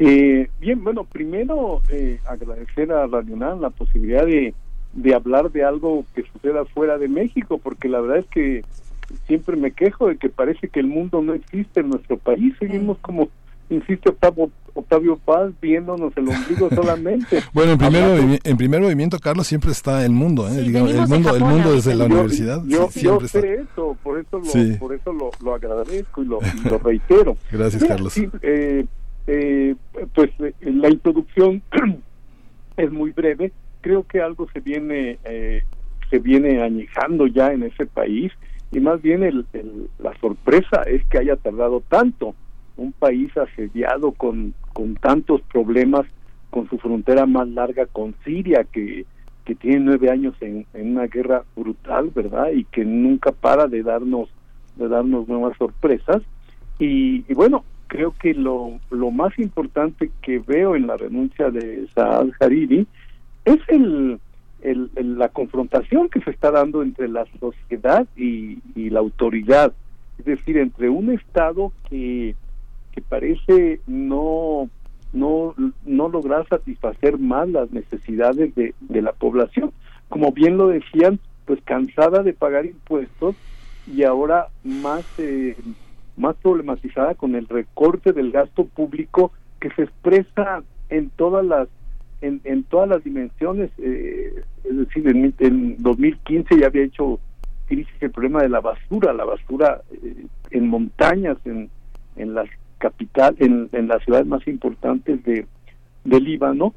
Eh, 0.00 0.50
bien, 0.58 0.82
bueno, 0.82 1.04
primero 1.04 1.80
eh, 1.90 2.18
agradecer 2.26 2.90
a 2.90 3.06
Radio 3.06 3.34
UNAM 3.34 3.60
la 3.60 3.70
posibilidad 3.70 4.26
de, 4.26 4.52
de 4.94 5.14
hablar 5.14 5.52
de 5.52 5.62
algo 5.62 6.04
que 6.12 6.24
suceda 6.24 6.64
fuera 6.64 6.98
de 6.98 7.06
México, 7.06 7.58
porque 7.62 7.88
la 7.88 8.00
verdad 8.00 8.18
es 8.18 8.26
que 8.26 8.64
siempre 9.26 9.56
me 9.56 9.72
quejo 9.72 10.08
de 10.08 10.16
que 10.16 10.28
parece 10.28 10.68
que 10.68 10.80
el 10.80 10.86
mundo 10.86 11.22
no 11.22 11.34
existe 11.34 11.80
en 11.80 11.90
nuestro 11.90 12.16
país. 12.16 12.54
Seguimos 12.58 12.98
como, 12.98 13.28
insiste 13.70 14.10
Octavio, 14.10 14.50
Octavio 14.74 15.16
Paz, 15.16 15.52
viéndonos 15.60 16.16
el 16.16 16.28
ombligo 16.28 16.68
solamente. 16.74 17.40
bueno, 17.52 17.72
en 17.72 17.78
primer, 17.78 18.40
en 18.42 18.56
primer 18.56 18.80
movimiento, 18.80 19.18
Carlos, 19.18 19.46
siempre 19.46 19.70
está 19.70 20.04
el 20.04 20.12
mundo, 20.12 20.48
¿eh? 20.48 20.58
el 20.58 20.70
mundo, 21.08 21.34
el 21.34 21.44
mundo 21.44 21.72
desde 21.72 21.94
la 21.94 22.04
universidad. 22.06 22.62
Yo, 22.66 22.90
yo 22.90 23.20
sé 23.20 23.54
eso, 23.54 23.96
por 24.02 24.18
eso 24.18 24.38
lo, 24.38 24.78
por 24.78 24.94
eso 24.94 25.12
lo, 25.12 25.30
lo 25.42 25.54
agradezco 25.54 26.22
y 26.22 26.26
lo, 26.26 26.40
lo 26.68 26.78
reitero. 26.78 27.36
Gracias, 27.52 27.84
Carlos. 27.84 28.16
Eh, 28.42 28.84
eh, 29.26 29.74
pues 30.14 30.30
eh, 30.40 30.52
la 30.60 30.90
introducción 30.90 31.62
es 32.76 32.90
muy 32.92 33.12
breve. 33.12 33.52
Creo 33.80 34.04
que 34.04 34.20
algo 34.20 34.48
se 34.52 34.60
viene 34.60 35.18
se 36.10 36.18
viene 36.18 36.62
añejando 36.62 37.26
ya 37.26 37.52
en 37.52 37.64
ese 37.64 37.86
país 37.86 38.30
y 38.74 38.80
más 38.80 39.00
bien 39.00 39.22
el, 39.22 39.46
la 40.00 40.18
sorpresa 40.18 40.82
es 40.86 41.04
que 41.06 41.18
haya 41.18 41.36
tardado 41.36 41.80
tanto 41.88 42.34
un 42.76 42.92
país 42.92 43.30
asediado 43.36 44.12
con, 44.12 44.52
con 44.72 44.96
tantos 44.96 45.40
problemas, 45.42 46.02
con 46.50 46.68
su 46.68 46.78
frontera 46.78 47.24
más 47.24 47.48
larga 47.48 47.86
con 47.86 48.14
Siria, 48.24 48.64
que, 48.64 49.06
que 49.44 49.54
tiene 49.54 49.78
nueve 49.78 50.10
años 50.10 50.34
en, 50.40 50.66
una 50.74 51.06
guerra 51.06 51.44
brutal, 51.54 52.10
¿verdad? 52.12 52.50
Y 52.52 52.64
que 52.64 52.84
nunca 52.84 53.30
para 53.30 53.68
de 53.68 53.84
darnos, 53.84 54.28
de 54.74 54.88
darnos 54.88 55.28
nuevas 55.28 55.56
sorpresas. 55.56 56.22
Y, 56.80 57.24
y 57.28 57.34
bueno, 57.34 57.64
creo 57.86 58.12
que 58.20 58.34
lo, 58.34 58.80
lo 58.90 59.12
más 59.12 59.38
importante 59.38 60.10
que 60.20 60.40
veo 60.40 60.74
en 60.74 60.88
la 60.88 60.96
renuncia 60.96 61.50
de 61.50 61.86
Saad 61.94 62.30
Hariri 62.40 62.88
es 63.44 63.60
el, 63.68 64.18
el, 64.64 64.90
la 65.18 65.28
confrontación 65.28 66.08
que 66.08 66.20
se 66.20 66.30
está 66.30 66.50
dando 66.50 66.82
entre 66.82 67.08
la 67.08 67.26
sociedad 67.38 68.06
y, 68.16 68.58
la 68.74 69.00
autoridad, 69.00 69.72
es 70.18 70.24
decir, 70.24 70.58
entre 70.58 70.88
un 70.88 71.10
Estado 71.10 71.72
que, 71.88 72.34
que 72.92 73.00
parece 73.00 73.80
no, 73.86 74.68
no, 75.12 75.54
no 75.84 76.08
lograr 76.08 76.46
satisfacer 76.48 77.18
más 77.18 77.48
las 77.48 77.70
necesidades 77.72 78.54
de, 78.54 78.74
de 78.80 79.02
la 79.02 79.12
población. 79.12 79.72
Como 80.08 80.32
bien 80.32 80.56
lo 80.56 80.68
decían, 80.68 81.18
pues 81.44 81.60
cansada 81.64 82.22
de 82.22 82.32
pagar 82.32 82.66
impuestos 82.66 83.36
y 83.86 84.04
ahora 84.04 84.48
más, 84.62 85.04
eh, 85.18 85.56
más 86.16 86.36
problematizada 86.36 87.14
con 87.14 87.34
el 87.34 87.48
recorte 87.48 88.12
del 88.12 88.30
gasto 88.32 88.64
público 88.64 89.32
que 89.60 89.70
se 89.70 89.82
expresa 89.82 90.62
en 90.88 91.10
todas 91.10 91.44
las 91.44 91.68
en, 92.24 92.40
en 92.44 92.64
todas 92.64 92.88
las 92.88 93.04
dimensiones, 93.04 93.70
eh, 93.78 94.42
es 94.64 94.76
decir, 94.76 95.06
en, 95.08 95.34
en, 95.38 95.76
2015 95.82 96.58
ya 96.58 96.66
había 96.66 96.84
hecho 96.84 97.20
crisis 97.66 97.94
el 98.00 98.10
problema 98.10 98.42
de 98.42 98.48
la 98.48 98.60
basura, 98.60 99.12
la 99.12 99.24
basura 99.24 99.82
eh, 99.92 100.26
en 100.50 100.68
montañas, 100.68 101.36
en, 101.44 101.70
en 102.16 102.34
las 102.34 102.48
capital, 102.78 103.34
en, 103.38 103.88
las 103.88 104.02
ciudades 104.04 104.26
más 104.26 104.46
importantes 104.46 105.22
de, 105.24 105.46
de 106.04 106.20
Líbano, 106.20 106.74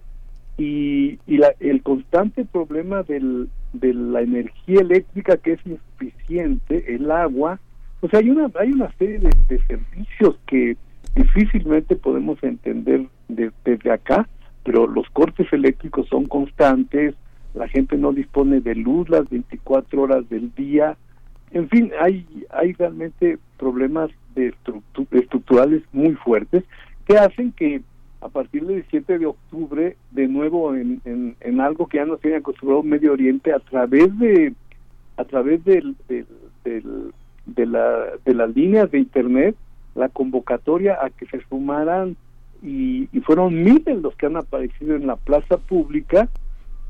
y, 0.58 1.20
y 1.28 1.38
la, 1.38 1.54
el 1.60 1.84
constante 1.84 2.46
problema 2.46 3.04
del, 3.04 3.50
de 3.74 3.94
la 3.94 4.22
energía 4.22 4.82
eléctrica 4.82 5.38
que 5.38 5.54
es 5.54 5.60
insuficiente, 5.66 6.96
el 6.96 7.12
agua, 7.12 7.60
o 8.02 8.08
sea, 8.08 8.20
hay 8.20 8.30
una, 8.30 8.50
hay 8.60 8.72
una 8.72 8.92
serie 8.98 9.20
de, 9.20 9.30
de 9.50 9.62
servicios 9.66 10.38
que 10.46 10.78
difícilmente 11.16 11.96
podemos 11.96 12.42
entender 12.44 13.08
desde 13.28 13.92
acá, 13.92 14.28
pero 14.68 14.86
los 14.86 15.10
cortes 15.12 15.48
eléctricos 15.54 16.10
son 16.10 16.26
constantes, 16.26 17.16
la 17.54 17.70
gente 17.70 17.96
no 17.96 18.12
dispone 18.12 18.60
de 18.60 18.76
luz 18.76 19.08
las 19.08 19.30
24 19.30 20.02
horas 20.02 20.28
del 20.28 20.54
día, 20.56 20.98
en 21.52 21.70
fin, 21.70 21.90
hay, 22.02 22.26
hay 22.50 22.74
realmente 22.74 23.40
problemas 23.58 24.12
de 24.36 24.54
estructurales 25.12 25.84
muy 25.94 26.16
fuertes 26.16 26.66
que 27.08 27.18
hacen 27.18 27.54
que 27.54 27.82
a 28.20 28.28
partir 28.28 28.66
del 28.66 28.84
7 28.90 29.20
de 29.20 29.26
octubre, 29.26 29.96
de 30.12 30.28
nuevo 30.28 30.76
en, 30.76 31.00
en, 31.40 31.62
algo 31.62 31.88
que 31.88 32.00
ya 32.00 32.06
nos 32.06 32.20
tiene 32.20 32.36
acostumbrado 32.36 32.84
Medio 32.84 33.14
Oriente, 33.14 33.54
a 33.54 33.60
través 33.60 34.20
de 34.20 34.54
a 35.16 35.24
través 35.24 35.64
del, 35.64 35.96
del, 36.10 36.26
de, 37.46 37.66
la, 37.66 38.18
de 38.26 38.34
las 38.34 38.54
líneas 38.54 38.92
de 38.92 39.00
Internet, 39.00 39.56
la 39.96 40.10
convocatoria 40.10 40.98
a 41.02 41.10
que 41.10 41.26
se 41.28 41.42
sumaran 41.48 42.18
y, 42.62 43.08
fueron 43.26 43.62
miles 43.62 44.02
los 44.02 44.16
que 44.16 44.26
han 44.26 44.38
aparecido 44.38 44.96
en 44.96 45.06
la 45.06 45.18
plaza 45.18 45.58
pública 45.58 46.30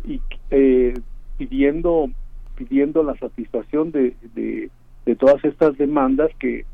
y 0.06 0.22
eh, 0.52 0.94
pidiendo 1.38 2.10
pidiendo 2.56 3.03
la 3.03 3.15
satisfacción 3.18 3.91
de, 3.91 4.15
de, 4.34 4.69
todas 5.15 5.44
estas 5.45 5.77
demandas 5.77 6.30
que, 6.39 6.65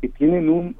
que 0.00 0.08
tienen 0.08 0.48
un, 0.48 0.74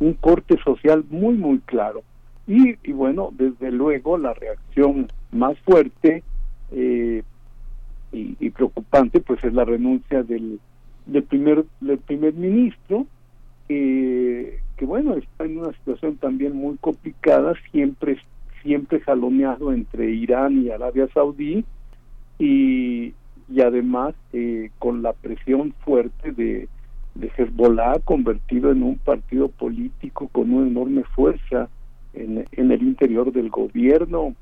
un, 0.00 0.14
corte 0.14 0.58
social 0.64 1.04
muy 1.10 1.34
muy 1.36 1.58
claro. 1.60 2.02
Y, 2.46 2.76
y, 2.82 2.92
bueno 2.92 3.30
desde 3.32 3.70
luego 3.70 4.18
la 4.18 4.34
reacción 4.34 5.10
más 5.32 5.58
fuerte 5.60 6.22
eh, 6.72 7.22
y, 8.12 8.36
y, 8.38 8.50
preocupante 8.50 9.20
pues 9.20 9.42
es 9.44 9.52
la 9.54 9.64
renuncia 9.64 10.22
del, 10.22 10.60
del 11.06 11.22
primer 11.22 11.64
del 11.80 11.98
primer 11.98 12.34
ministro 12.34 13.06
eh, 13.68 14.60
que 14.76 14.84
bueno, 14.84 15.14
está 15.14 15.44
en 15.44 15.58
una 15.58 15.72
situación 15.72 16.16
también 16.16 16.56
muy 16.56 16.76
complicada, 16.78 17.54
siempre, 17.70 18.18
siempre 18.62 19.00
jaloneado 19.00 19.72
entre 19.72 20.10
Irán 20.10 20.62
y 20.62 20.70
Arabia 20.70 21.08
Saudí 21.14 21.64
y, 22.38 23.14
y 23.48 23.60
además 23.60 24.14
eh, 24.32 24.70
con 24.78 25.02
la 25.02 25.12
presión 25.12 25.74
fuerte 25.84 26.32
de, 26.32 26.68
de 27.14 27.32
Hezbollah 27.36 28.00
convertido 28.04 28.72
en 28.72 28.82
un 28.82 28.98
partido 28.98 29.48
político 29.48 30.28
con 30.28 30.52
una 30.52 30.66
enorme 30.66 31.04
fuerza 31.14 31.68
en, 32.12 32.44
en 32.52 32.72
el 32.72 32.82
interior 32.82 33.32
del 33.32 33.50
gobierno 33.50 34.34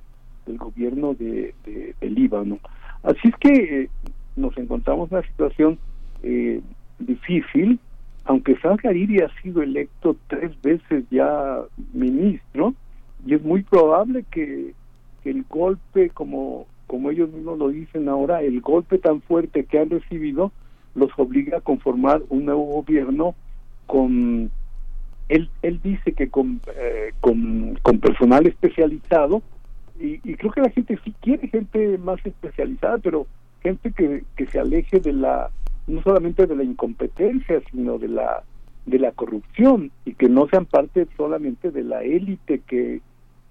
del 0.46 0.58
gobierno 0.58 1.14
de, 1.14 1.54
de, 1.64 2.10
Líbano. 2.10 2.58
Así 3.02 3.28
es 3.28 3.36
que 3.36 3.82
eh, 3.82 3.90
nos 4.36 4.56
encontramos 4.58 5.10
en 5.10 5.18
una 5.18 5.26
situación 5.26 5.78
eh, 6.22 6.60
difícil, 6.98 7.78
aunque 8.24 8.56
San 8.60 8.78
Hariri 8.82 9.20
ha 9.20 9.28
sido 9.42 9.62
electo 9.62 10.16
tres 10.28 10.50
veces 10.62 11.04
ya 11.10 11.60
ministro, 11.92 12.74
y 13.26 13.34
es 13.34 13.42
muy 13.42 13.62
probable 13.62 14.24
que, 14.30 14.74
que 15.22 15.30
el 15.30 15.44
golpe, 15.48 16.10
como, 16.10 16.66
como 16.86 17.10
ellos 17.10 17.32
mismos 17.32 17.58
lo 17.58 17.68
dicen 17.68 18.08
ahora, 18.08 18.42
el 18.42 18.60
golpe 18.60 18.98
tan 18.98 19.20
fuerte 19.22 19.64
que 19.64 19.78
han 19.78 19.90
recibido 19.90 20.52
los 20.94 21.10
obliga 21.16 21.58
a 21.58 21.62
conformar 21.62 22.22
un 22.28 22.44
nuevo 22.44 22.64
gobierno 22.64 23.34
con 23.86 24.50
él, 25.28 25.48
él 25.62 25.80
dice 25.82 26.12
que 26.12 26.28
con, 26.28 26.60
eh, 26.76 27.12
con, 27.20 27.78
con 27.82 27.98
personal 27.98 28.46
especializado 28.46 29.42
y, 29.98 30.20
y 30.28 30.34
creo 30.34 30.52
que 30.52 30.60
la 30.60 30.70
gente 30.70 30.98
sí 31.04 31.14
quiere 31.20 31.48
gente 31.48 31.96
más 31.98 32.24
especializada 32.26 32.98
pero 32.98 33.26
gente 33.62 33.92
que, 33.92 34.24
que 34.36 34.46
se 34.46 34.58
aleje 34.58 35.00
de 35.00 35.12
la 35.12 35.50
no 35.86 36.02
solamente 36.02 36.46
de 36.46 36.56
la 36.56 36.64
incompetencia 36.64 37.60
sino 37.70 37.98
de 37.98 38.08
la 38.08 38.42
de 38.86 38.98
la 38.98 39.12
corrupción 39.12 39.90
y 40.04 40.14
que 40.14 40.28
no 40.28 40.48
sean 40.48 40.66
parte 40.66 41.06
solamente 41.16 41.70
de 41.70 41.84
la 41.84 42.02
élite 42.02 42.60
que, 42.66 43.00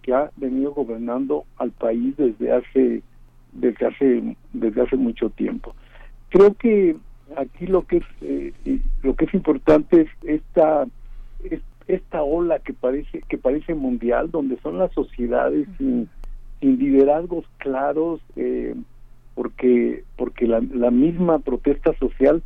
que 0.01 0.13
ha 0.13 0.29
venido 0.35 0.73
gobernando 0.73 1.45
al 1.57 1.71
país 1.71 2.15
desde 2.17 2.51
hace 2.51 3.01
desde 3.53 3.85
hace 3.85 4.35
desde 4.53 4.81
hace 4.81 4.95
mucho 4.97 5.29
tiempo. 5.29 5.73
Creo 6.29 6.53
que 6.55 6.95
aquí 7.37 7.65
lo 7.67 7.85
que 7.87 7.97
es 7.97 8.03
eh, 8.21 8.53
lo 9.03 9.15
que 9.15 9.25
es 9.25 9.33
importante 9.33 10.01
es 10.01 10.09
esta 10.23 10.85
es- 11.43 11.61
esta 11.87 12.23
ola 12.23 12.59
que 12.59 12.73
parece 12.73 13.21
que 13.27 13.37
parece 13.37 13.73
mundial 13.73 14.31
donde 14.31 14.57
son 14.61 14.77
las 14.77 14.91
sociedades 14.93 15.67
sin, 15.77 16.07
sin 16.59 16.77
liderazgos 16.77 17.45
claros 17.57 18.21
eh, 18.35 18.75
porque 19.35 20.03
porque 20.17 20.47
la, 20.47 20.61
la 20.73 20.91
misma 20.91 21.39
protesta 21.39 21.93
social 21.97 22.41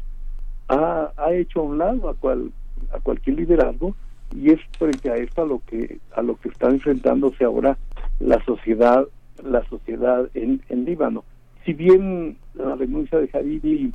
ha, 0.68 1.12
ha 1.18 1.34
hecho 1.34 1.62
a 1.62 1.64
un 1.64 1.78
lado 1.78 2.10
a 2.10 2.16
cual 2.16 2.52
a 2.92 3.00
cualquier 3.00 3.38
liderazgo 3.38 3.96
y 4.36 4.52
es 4.52 4.60
frente 4.78 5.10
a 5.10 5.16
esto 5.16 5.44
a 5.44 5.46
lo 5.46 5.62
que 5.66 6.00
a 6.16 6.22
lo 6.22 6.36
que 6.38 6.50
está 6.50 6.70
enfrentándose 6.70 7.44
ahora 7.44 7.78
la 8.20 8.44
sociedad 8.46 9.06
la 9.44 9.64
sociedad 9.66 10.30
en, 10.34 10.62
en 10.70 10.86
Líbano. 10.86 11.26
Si 11.66 11.74
bien 11.74 12.38
la 12.54 12.76
renuncia 12.76 13.20
de 13.20 13.30
Hariri 13.34 13.92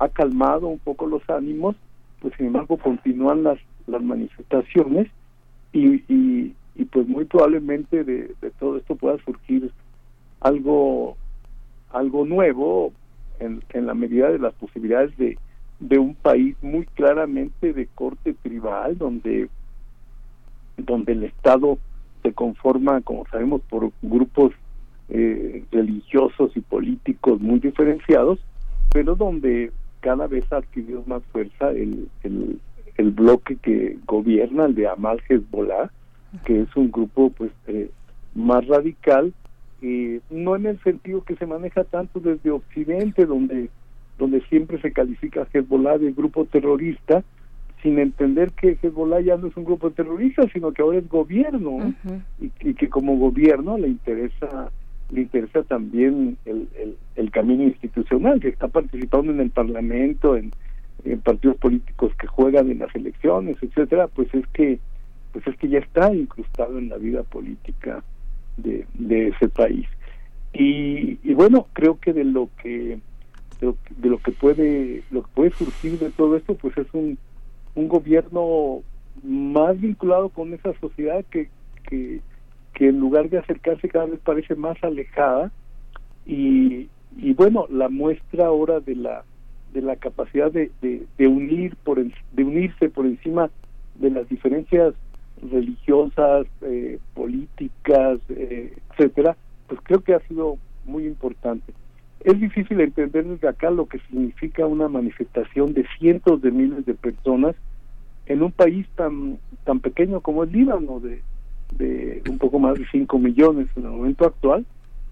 ha 0.00 0.08
calmado 0.08 0.66
un 0.66 0.78
poco 0.78 1.06
los 1.06 1.28
ánimos 1.28 1.76
pues 2.20 2.34
sin 2.36 2.46
embargo 2.46 2.76
continúan 2.76 3.42
las 3.42 3.58
las 3.86 4.02
manifestaciones 4.02 5.08
y, 5.72 5.96
y, 6.12 6.54
y 6.76 6.84
pues 6.84 7.06
muy 7.08 7.24
probablemente 7.24 8.04
de, 8.04 8.34
de 8.40 8.50
todo 8.58 8.76
esto 8.76 8.94
pueda 8.94 9.18
surgir 9.24 9.70
algo 10.40 11.16
algo 11.92 12.24
nuevo 12.24 12.92
en, 13.40 13.62
en 13.70 13.86
la 13.86 13.94
medida 13.94 14.30
de 14.30 14.38
las 14.38 14.54
posibilidades 14.54 15.16
de, 15.16 15.38
un 15.98 16.14
país 16.14 16.56
muy 16.62 16.86
claramente 16.86 17.72
de 17.72 17.86
corte 17.86 18.34
tribal 18.34 18.96
donde 18.96 19.48
donde 20.76 21.12
el 21.12 21.24
Estado 21.24 21.76
se 22.22 22.32
conforma 22.32 23.00
como 23.00 23.26
sabemos 23.26 23.62
por 23.68 23.90
grupos 24.00 24.52
eh, 25.08 25.64
religiosos 25.72 26.56
y 26.56 26.60
políticos 26.60 27.40
muy 27.40 27.58
diferenciados 27.58 28.38
pero 28.92 29.16
donde 29.16 29.72
cada 30.00 30.28
vez 30.28 30.44
ha 30.52 30.58
adquirido 30.58 31.02
más 31.06 31.22
fuerza 31.32 31.70
el, 31.70 32.08
el, 32.22 32.60
el 32.96 33.10
bloque 33.10 33.56
que 33.56 33.98
gobierna, 34.06 34.66
el 34.66 34.74
de 34.74 34.88
Amal 34.88 35.20
Hezbollah, 35.28 35.90
que 36.44 36.62
es 36.62 36.76
un 36.76 36.90
grupo 36.90 37.30
pues 37.30 37.52
eh, 37.66 37.90
más 38.34 38.66
radical, 38.66 39.32
eh, 39.82 40.20
no 40.30 40.56
en 40.56 40.66
el 40.66 40.80
sentido 40.82 41.22
que 41.24 41.36
se 41.36 41.46
maneja 41.46 41.84
tanto 41.84 42.20
desde 42.20 42.50
Occidente, 42.50 43.26
donde, 43.26 43.68
donde 44.18 44.40
siempre 44.42 44.80
se 44.80 44.92
califica 44.92 45.42
a 45.42 45.48
Hezbollah 45.52 45.98
de 45.98 46.12
grupo 46.12 46.44
terrorista, 46.44 47.24
sin 47.82 47.98
entender 47.98 48.52
que 48.52 48.78
Hezbollah 48.80 49.20
ya 49.20 49.36
no 49.36 49.48
es 49.48 49.56
un 49.56 49.64
grupo 49.64 49.90
terrorista, 49.90 50.42
sino 50.52 50.72
que 50.72 50.82
ahora 50.82 50.98
es 50.98 51.08
gobierno, 51.08 51.94
y, 52.40 52.52
y 52.60 52.74
que 52.74 52.88
como 52.88 53.16
gobierno 53.16 53.76
le 53.76 53.88
interesa 53.88 54.70
le 55.10 55.22
interesa 55.22 55.62
también 55.64 56.38
el, 56.46 56.68
el, 56.78 56.96
el 57.16 57.30
camino 57.30 57.64
institucional, 57.64 58.40
que 58.40 58.48
está 58.48 58.68
participando 58.68 59.30
en 59.30 59.40
el 59.40 59.50
Parlamento, 59.50 60.36
en, 60.36 60.52
en 61.04 61.20
partidos 61.20 61.58
políticos 61.58 62.12
que 62.18 62.26
juegan 62.26 62.70
en 62.70 62.78
las 62.78 62.94
elecciones, 62.94 63.56
etcétera, 63.60 64.06
pues 64.08 64.32
es 64.34 64.46
que 64.48 64.78
pues 65.32 65.46
es 65.46 65.56
que 65.56 65.68
ya 65.68 65.78
está 65.78 66.14
incrustado 66.14 66.78
en 66.78 66.88
la 66.90 66.98
vida 66.98 67.22
política 67.22 68.02
de, 68.56 68.86
ese 69.28 69.48
país. 69.48 69.86
Y, 70.52 71.18
y 71.22 71.34
bueno, 71.34 71.66
creo 71.72 71.98
que 71.98 72.12
de 72.12 72.24
lo 72.24 72.48
que 72.62 72.98
de 73.60 74.08
lo, 74.08 74.18
que 74.18 74.32
puede 74.32 75.02
lo 75.12 75.22
que 75.22 75.28
puede 75.34 75.50
surgir 75.52 75.98
de 75.98 76.10
todo 76.10 76.36
esto, 76.36 76.56
pues 76.56 76.76
es 76.76 76.86
un, 76.92 77.16
un 77.76 77.88
gobierno 77.88 78.82
más 79.22 79.80
vinculado 79.80 80.30
con 80.30 80.52
esa 80.52 80.72
sociedad 80.80 81.24
que, 81.30 81.48
que 81.88 82.20
que 82.74 82.88
en 82.88 82.98
lugar 83.00 83.28
de 83.28 83.38
acercarse 83.38 83.88
cada 83.88 84.06
vez 84.06 84.20
parece 84.20 84.54
más 84.54 84.82
alejada 84.82 85.50
y, 86.26 86.88
y 87.16 87.32
bueno 87.34 87.66
la 87.70 87.88
muestra 87.88 88.46
ahora 88.46 88.80
de 88.80 88.96
la 88.96 89.24
de 89.72 89.82
la 89.82 89.96
capacidad 89.96 90.50
de, 90.50 90.70
de, 90.80 91.06
de 91.18 91.26
unir 91.26 91.76
por 91.84 92.02
de 92.02 92.44
unirse 92.44 92.88
por 92.88 93.06
encima 93.06 93.50
de 93.96 94.10
las 94.10 94.28
diferencias 94.28 94.94
religiosas 95.50 96.46
eh, 96.62 96.98
políticas 97.14 98.18
eh, 98.28 98.76
etcétera 98.90 99.36
pues 99.66 99.80
creo 99.84 100.00
que 100.00 100.14
ha 100.14 100.20
sido 100.28 100.58
muy 100.84 101.06
importante. 101.06 101.72
Es 102.20 102.38
difícil 102.38 102.80
entender 102.80 103.24
desde 103.24 103.48
acá 103.48 103.70
lo 103.70 103.86
que 103.86 103.98
significa 104.10 104.66
una 104.66 104.88
manifestación 104.88 105.72
de 105.72 105.86
cientos 105.98 106.42
de 106.42 106.50
miles 106.50 106.84
de 106.86 106.94
personas 106.94 107.56
en 108.26 108.42
un 108.42 108.52
país 108.52 108.86
tan 108.94 109.38
tan 109.64 109.80
pequeño 109.80 110.20
como 110.20 110.44
el 110.44 110.52
Líbano 110.52 111.00
de 111.00 111.22
de 111.76 112.22
un 112.28 112.38
poco 112.38 112.58
más 112.58 112.78
de 112.78 112.86
5 112.90 113.18
millones 113.18 113.68
en 113.76 113.84
el 113.84 113.90
momento 113.90 114.26
actual, 114.26 114.66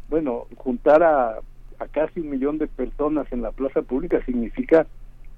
bueno, 0.08 0.46
juntar 0.56 1.02
a, 1.02 1.38
a 1.78 1.88
casi 1.90 2.20
un 2.20 2.30
millón 2.30 2.58
de 2.58 2.66
personas 2.66 3.26
en 3.32 3.42
la 3.42 3.52
plaza 3.52 3.82
pública 3.82 4.22
significa 4.24 4.86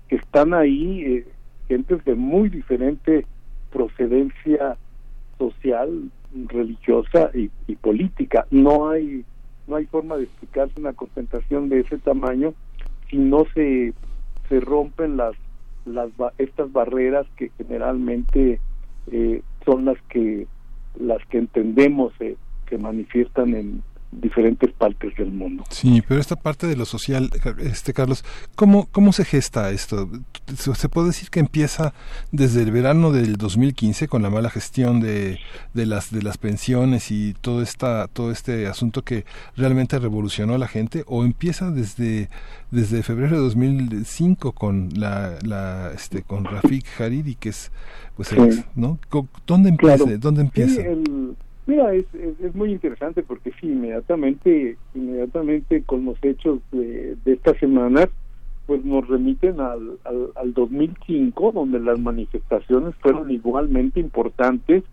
que 0.08 0.16
están 0.16 0.52
ahí 0.52 1.02
eh, 1.04 1.26
gentes 1.68 2.04
de 2.04 2.14
muy 2.14 2.48
diferente 2.48 3.24
procedencia 3.72 4.76
social, 5.38 6.10
religiosa 6.48 7.30
y, 7.34 7.48
política. 7.76 8.46
No 8.50 8.90
hay 8.90 9.24
no 9.66 9.76
hay 9.76 9.86
forma 9.86 10.16
de 10.16 10.24
explicarse 10.24 10.80
una 10.80 10.92
concentración 10.92 11.68
de 11.68 11.80
ese 11.80 11.98
tamaño 11.98 12.52
si 13.08 13.16
no 13.16 13.46
se 13.54 13.92
se 14.48 14.60
rompen 14.60 15.16
las 15.16 15.34
las 15.84 16.10
estas 16.38 16.70
barreras 16.72 17.26
que 17.36 17.50
generalmente 17.56 18.60
eh, 19.10 19.42
son 19.64 19.84
las 19.84 20.00
que 20.08 20.46
las 20.98 21.24
que 21.26 21.38
entendemos 21.38 22.12
eh, 22.20 22.36
que 22.66 22.78
manifiestan 22.78 23.54
en 23.54 23.82
diferentes 24.12 24.70
partes 24.72 25.16
del 25.16 25.32
mundo. 25.32 25.64
Sí, 25.70 26.02
pero 26.06 26.20
esta 26.20 26.36
parte 26.36 26.66
de 26.66 26.76
lo 26.76 26.84
social, 26.84 27.30
este 27.58 27.92
Carlos, 27.94 28.24
¿cómo, 28.54 28.86
cómo 28.92 29.12
se 29.12 29.24
gesta 29.24 29.70
esto? 29.70 30.08
Se 30.54 30.88
puede 30.88 31.08
decir 31.08 31.30
que 31.30 31.40
empieza 31.40 31.94
desde 32.30 32.62
el 32.62 32.70
verano 32.70 33.10
del 33.10 33.36
2015 33.36 34.08
con 34.08 34.22
la 34.22 34.30
mala 34.30 34.50
gestión 34.50 35.00
de, 35.00 35.38
de 35.74 35.86
las 35.86 36.10
de 36.10 36.22
las 36.22 36.36
pensiones 36.38 37.10
y 37.10 37.34
todo 37.40 37.62
esta 37.62 38.06
todo 38.08 38.30
este 38.30 38.66
asunto 38.66 39.02
que 39.02 39.24
realmente 39.56 39.98
revolucionó 39.98 40.54
a 40.54 40.58
la 40.58 40.68
gente 40.68 41.04
o 41.06 41.24
empieza 41.24 41.70
desde 41.70 42.28
desde 42.70 43.02
febrero 43.02 43.36
de 43.36 43.42
2005 43.42 44.52
con 44.52 44.90
la, 44.94 45.38
la 45.42 45.90
este 45.94 46.22
con 46.22 46.44
Rafik 46.44 46.84
Hariri 47.00 47.34
que 47.34 47.48
es 47.48 47.70
pues 48.16 48.28
Sí. 48.28 48.36
¿no? 48.74 48.98
¿Dónde 49.46 49.70
empieza? 49.70 50.04
Claro. 50.04 50.18
¿Dónde 50.18 50.42
empieza? 50.42 50.74
Sí, 50.74 50.80
el- 50.80 51.36
mira, 51.66 51.94
es, 51.94 52.06
es, 52.14 52.54
muy 52.54 52.72
interesante 52.72 53.22
porque 53.22 53.52
sí, 53.60 53.66
inmediatamente, 53.68 54.76
inmediatamente 54.94 55.82
con 55.84 56.04
los 56.04 56.18
hechos 56.22 56.60
de, 56.70 57.16
de 57.24 57.32
esta 57.32 57.54
semana, 57.58 58.08
pues 58.66 58.84
nos 58.84 59.06
remiten 59.08 59.60
al, 59.60 59.98
al, 60.04 60.32
al 60.36 60.54
2005, 60.54 61.52
donde 61.52 61.80
las 61.80 61.98
manifestaciones 61.98 62.94
fueron 62.96 63.30
igualmente 63.30 64.00
importantes 64.00 64.84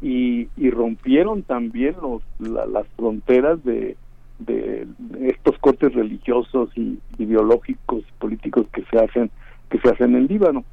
y, 0.00 0.48
y 0.56 0.70
rompieron 0.70 1.42
también 1.42 1.96
los, 2.00 2.22
la- 2.38 2.66
las 2.66 2.86
fronteras 2.96 3.62
de, 3.64 3.96
de 4.38 4.86
estos 5.22 5.58
cortes 5.58 5.92
religiosos 5.94 6.70
y 6.76 6.98
ideológicos 7.18 8.04
políticos 8.18 8.66
que 8.72 8.84
se 8.90 8.98
hacen 8.98 9.30
que 9.68 9.78
se 9.80 9.88
hacen 9.90 10.14
en 10.16 10.26
Líbano. 10.26 10.64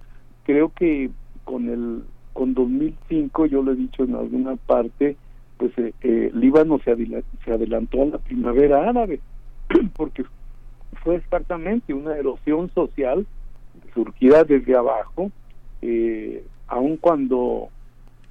Creo 0.43 0.71
que 0.73 1.09
con 1.43 1.67
el 1.69 2.03
con 2.33 2.53
2005 2.53 3.45
yo 3.47 3.63
lo 3.63 3.71
he 3.71 3.75
dicho 3.75 4.03
en 4.03 4.15
alguna 4.15 4.55
parte 4.55 5.17
pues 5.57 5.71
eh, 5.77 5.93
eh, 6.01 6.31
Líbano 6.33 6.79
se, 6.79 6.95
se 7.43 7.51
adelantó 7.51 8.01
a 8.01 8.05
la 8.05 8.17
primavera 8.17 8.89
árabe 8.89 9.19
porque 9.95 10.25
fue 11.03 11.15
exactamente 11.15 11.93
una 11.93 12.15
erosión 12.15 12.69
social 12.71 13.25
surgida 13.93 14.43
desde 14.43 14.75
abajo 14.75 15.31
eh, 15.81 16.43
aun 16.67 16.97
cuando 16.97 17.69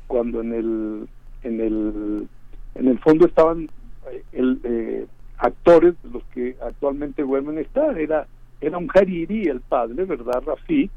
cuando 0.06 0.40
en 0.40 0.52
el 0.52 1.08
en 1.42 1.60
el 1.60 2.28
en 2.74 2.88
el 2.88 2.98
fondo 2.98 3.26
estaban 3.26 3.68
eh, 4.10 4.22
el, 4.32 4.60
eh, 4.64 5.06
actores 5.38 5.94
los 6.12 6.22
que 6.34 6.56
actualmente 6.62 7.22
vuelven 7.22 7.58
a 7.58 7.62
estar. 7.62 7.98
Era, 7.98 8.26
era 8.60 8.78
un 8.78 8.88
Hariri, 8.92 9.44
el 9.44 9.60
padre, 9.60 10.04
¿verdad? 10.04 10.42
Rafik, 10.46 10.90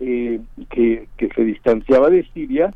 eh, 0.00 0.40
que, 0.70 1.08
que 1.16 1.28
se 1.28 1.44
distanciaba 1.44 2.10
de 2.10 2.26
Siria 2.32 2.74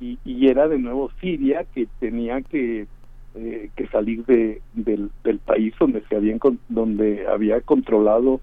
y, 0.00 0.18
y 0.24 0.48
era 0.48 0.68
de 0.68 0.78
nuevo 0.78 1.10
Siria 1.20 1.64
que 1.74 1.86
tenía 2.00 2.42
que, 2.42 2.86
eh, 3.34 3.70
que 3.76 3.86
salir 3.88 4.24
de, 4.26 4.60
del, 4.74 5.10
del 5.24 5.38
país 5.38 5.74
donde 5.78 6.02
se 6.08 6.16
habían 6.16 6.38
donde 6.68 7.26
había 7.26 7.60
controlado 7.60 8.40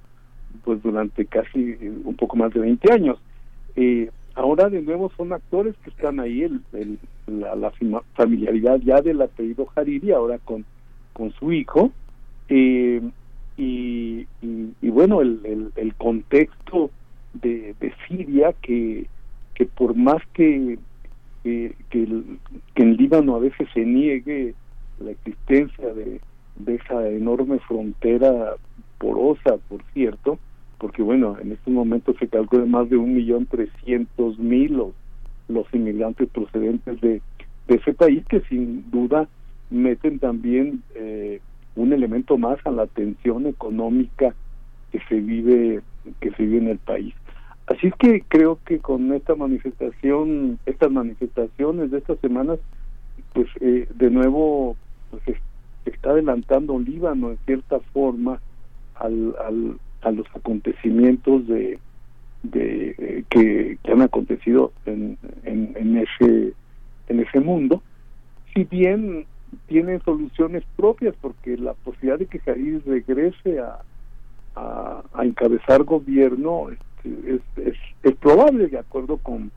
pues 0.63 0.81
durante 0.81 1.25
casi 1.25 1.71
eh, 1.71 1.93
un 2.03 2.15
poco 2.15 2.37
más 2.37 2.53
de 2.53 2.59
20 2.61 2.93
años. 2.93 3.19
Eh, 3.75 4.09
ahora 4.35 4.69
de 4.69 4.81
nuevo 4.81 5.11
son 5.17 5.33
actores 5.33 5.75
que 5.83 5.89
están 5.89 6.19
ahí, 6.19 6.43
el, 6.43 6.99
la, 7.27 7.55
la 7.55 7.71
familiaridad 8.13 8.79
ya 8.79 9.01
del 9.01 9.21
apellido 9.21 9.67
Hariri, 9.75 10.11
ahora 10.11 10.37
con, 10.39 10.65
con 11.13 11.31
su 11.33 11.51
hijo, 11.51 11.91
eh, 12.49 13.01
y, 13.57 14.27
y, 14.41 14.73
y 14.81 14.89
bueno, 14.89 15.21
el, 15.21 15.39
el, 15.43 15.71
el 15.75 15.93
contexto 15.95 16.89
de, 17.33 17.75
de 17.79 17.93
Siria 18.07 18.53
que, 18.61 19.07
que 19.53 19.65
por 19.65 19.95
más 19.95 20.21
que, 20.33 20.77
que, 21.43 21.75
que, 21.89 22.03
el- 22.03 22.39
que 22.75 22.83
en 22.83 22.95
Líbano 22.97 23.35
a 23.35 23.39
veces 23.39 23.67
se 23.73 23.85
niegue 23.85 24.53
la 24.99 25.11
existencia 25.11 25.93
de, 25.93 26.21
esa 26.67 27.07
enorme 27.09 27.59
frontera 27.59 28.55
porosa, 28.99 29.57
por 29.69 29.83
cierto, 29.93 30.39
porque 30.77 31.01
bueno, 31.01 31.37
en 31.41 31.51
estos 31.51 31.73
momentos 31.73 32.15
se 32.19 32.27
calcula 32.27 32.65
más 32.65 32.89
de 32.89 32.97
un 32.97 33.13
millón 33.15 33.45
trescientos 33.45 34.37
mil 34.39 34.73
los, 34.73 34.93
los 35.47 35.65
inmigrantes 35.73 36.29
procedentes 36.29 36.99
de, 37.01 37.21
de 37.67 37.75
ese 37.75 37.93
país 37.93 38.23
que 38.27 38.41
sin 38.41 38.89
duda 38.91 39.27
meten 39.69 40.19
también 40.19 40.83
eh, 40.95 41.39
un 41.75 41.91
elemento 41.93 42.37
más 42.37 42.59
a 42.65 42.71
la 42.71 42.85
tensión 42.87 43.47
económica 43.47 44.35
que 44.91 44.99
se 45.09 45.15
vive 45.19 45.81
que 46.19 46.31
se 46.31 46.43
vive 46.43 46.57
en 46.57 46.67
el 46.67 46.77
país. 46.79 47.13
Así 47.67 47.87
es 47.87 47.95
que 47.95 48.23
creo 48.27 48.59
que 48.65 48.79
con 48.79 49.13
esta 49.13 49.35
manifestación, 49.35 50.59
estas 50.65 50.91
manifestaciones 50.91 51.91
de 51.91 51.97
estas 51.99 52.19
semanas, 52.19 52.59
pues 53.33 53.47
eh, 53.61 53.87
de 53.93 54.09
nuevo 54.09 54.75
pues, 55.11 55.37
está 55.85 56.11
adelantando 56.11 56.77
Líbano 56.79 57.31
en 57.31 57.37
cierta 57.45 57.79
forma 57.93 58.41
al, 58.95 59.35
al, 59.45 59.77
a 60.01 60.11
los 60.11 60.27
acontecimientos 60.35 61.47
de, 61.47 61.79
eh, 62.53 63.23
que, 63.29 63.77
han 63.91 64.01
acontecido 64.01 64.73
en, 64.85 65.17
en, 65.43 65.73
en 65.77 65.97
ese 65.97 66.53
en 67.07 67.19
ese 67.19 67.39
mundo. 67.39 67.81
Si 68.53 68.63
bien 68.65 69.25
tienen 69.67 70.01
soluciones 70.03 70.63
propias 70.75 71.15
porque 71.21 71.57
la 71.57 71.73
posibilidad 71.73 72.19
de 72.19 72.25
que 72.25 72.41
Hariri 72.49 72.79
regrese 72.79 73.59
a, 73.59 73.79
a, 74.55 75.23
encabezar 75.23 75.83
gobierno 75.83 76.67
es, 77.03 77.41
es, 78.03 78.15
probable 78.17 78.67
de 78.67 78.79
acuerdo 78.79 79.17
con, 79.17 79.51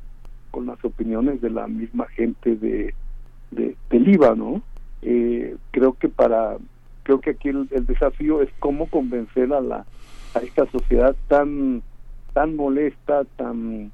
con 0.51 0.67
las 0.67 0.85
opiniones 0.85 1.41
de 1.41 1.51
la 1.51 1.69
misma 1.69 2.07
gente 2.09 2.57
de, 2.57 2.95
de, 3.51 3.77
de 3.91 4.01
Líbano 4.01 4.63
eh, 5.03 5.57
creo 5.71 5.93
que 5.93 6.09
para 6.09 6.57
creo 7.05 7.21
que 7.21 7.31
aquí 7.31 7.51
el, 7.51 7.69
desafío 7.87 8.43
es 8.43 8.49
cómo 8.59 8.87
convencer 8.87 9.53
a 9.53 9.61
la 9.61 9.87
a 10.35 10.39
esta 10.41 10.67
sociedad 10.71 11.15
tan 11.29 11.83
tan 12.33 12.57
molesta 12.57 13.25
tan 13.37 13.93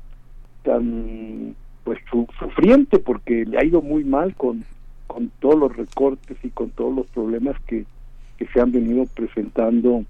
tan 0.63 1.55
pues 1.85 1.99
su- 2.11 2.29
sufriente 2.39 2.99
porque 2.99 3.45
le 3.45 3.59
ha 3.59 3.65
ido 3.65 3.83
muy 3.83 4.05
mal 4.05 4.35
con 4.35 4.65
con 5.07 5.31
todos 5.41 5.59
los 5.59 5.77
recortes 5.77 6.39
y 6.43 6.49
con 6.49 6.71
todos 6.71 6.95
los 6.97 7.07
problemas 7.09 7.61
que, 7.67 7.85
que 8.39 8.47
se 8.47 8.61
han 8.61 8.73
venido 8.73 9.05
presentando 9.15 10.05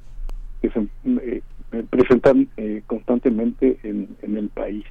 eh, 0.63 1.43
presentan 1.91 2.49
eh, 2.57 2.83
constantemente 2.87 3.79
en, 3.83 4.37
el 4.37 4.49
país. 4.49 4.85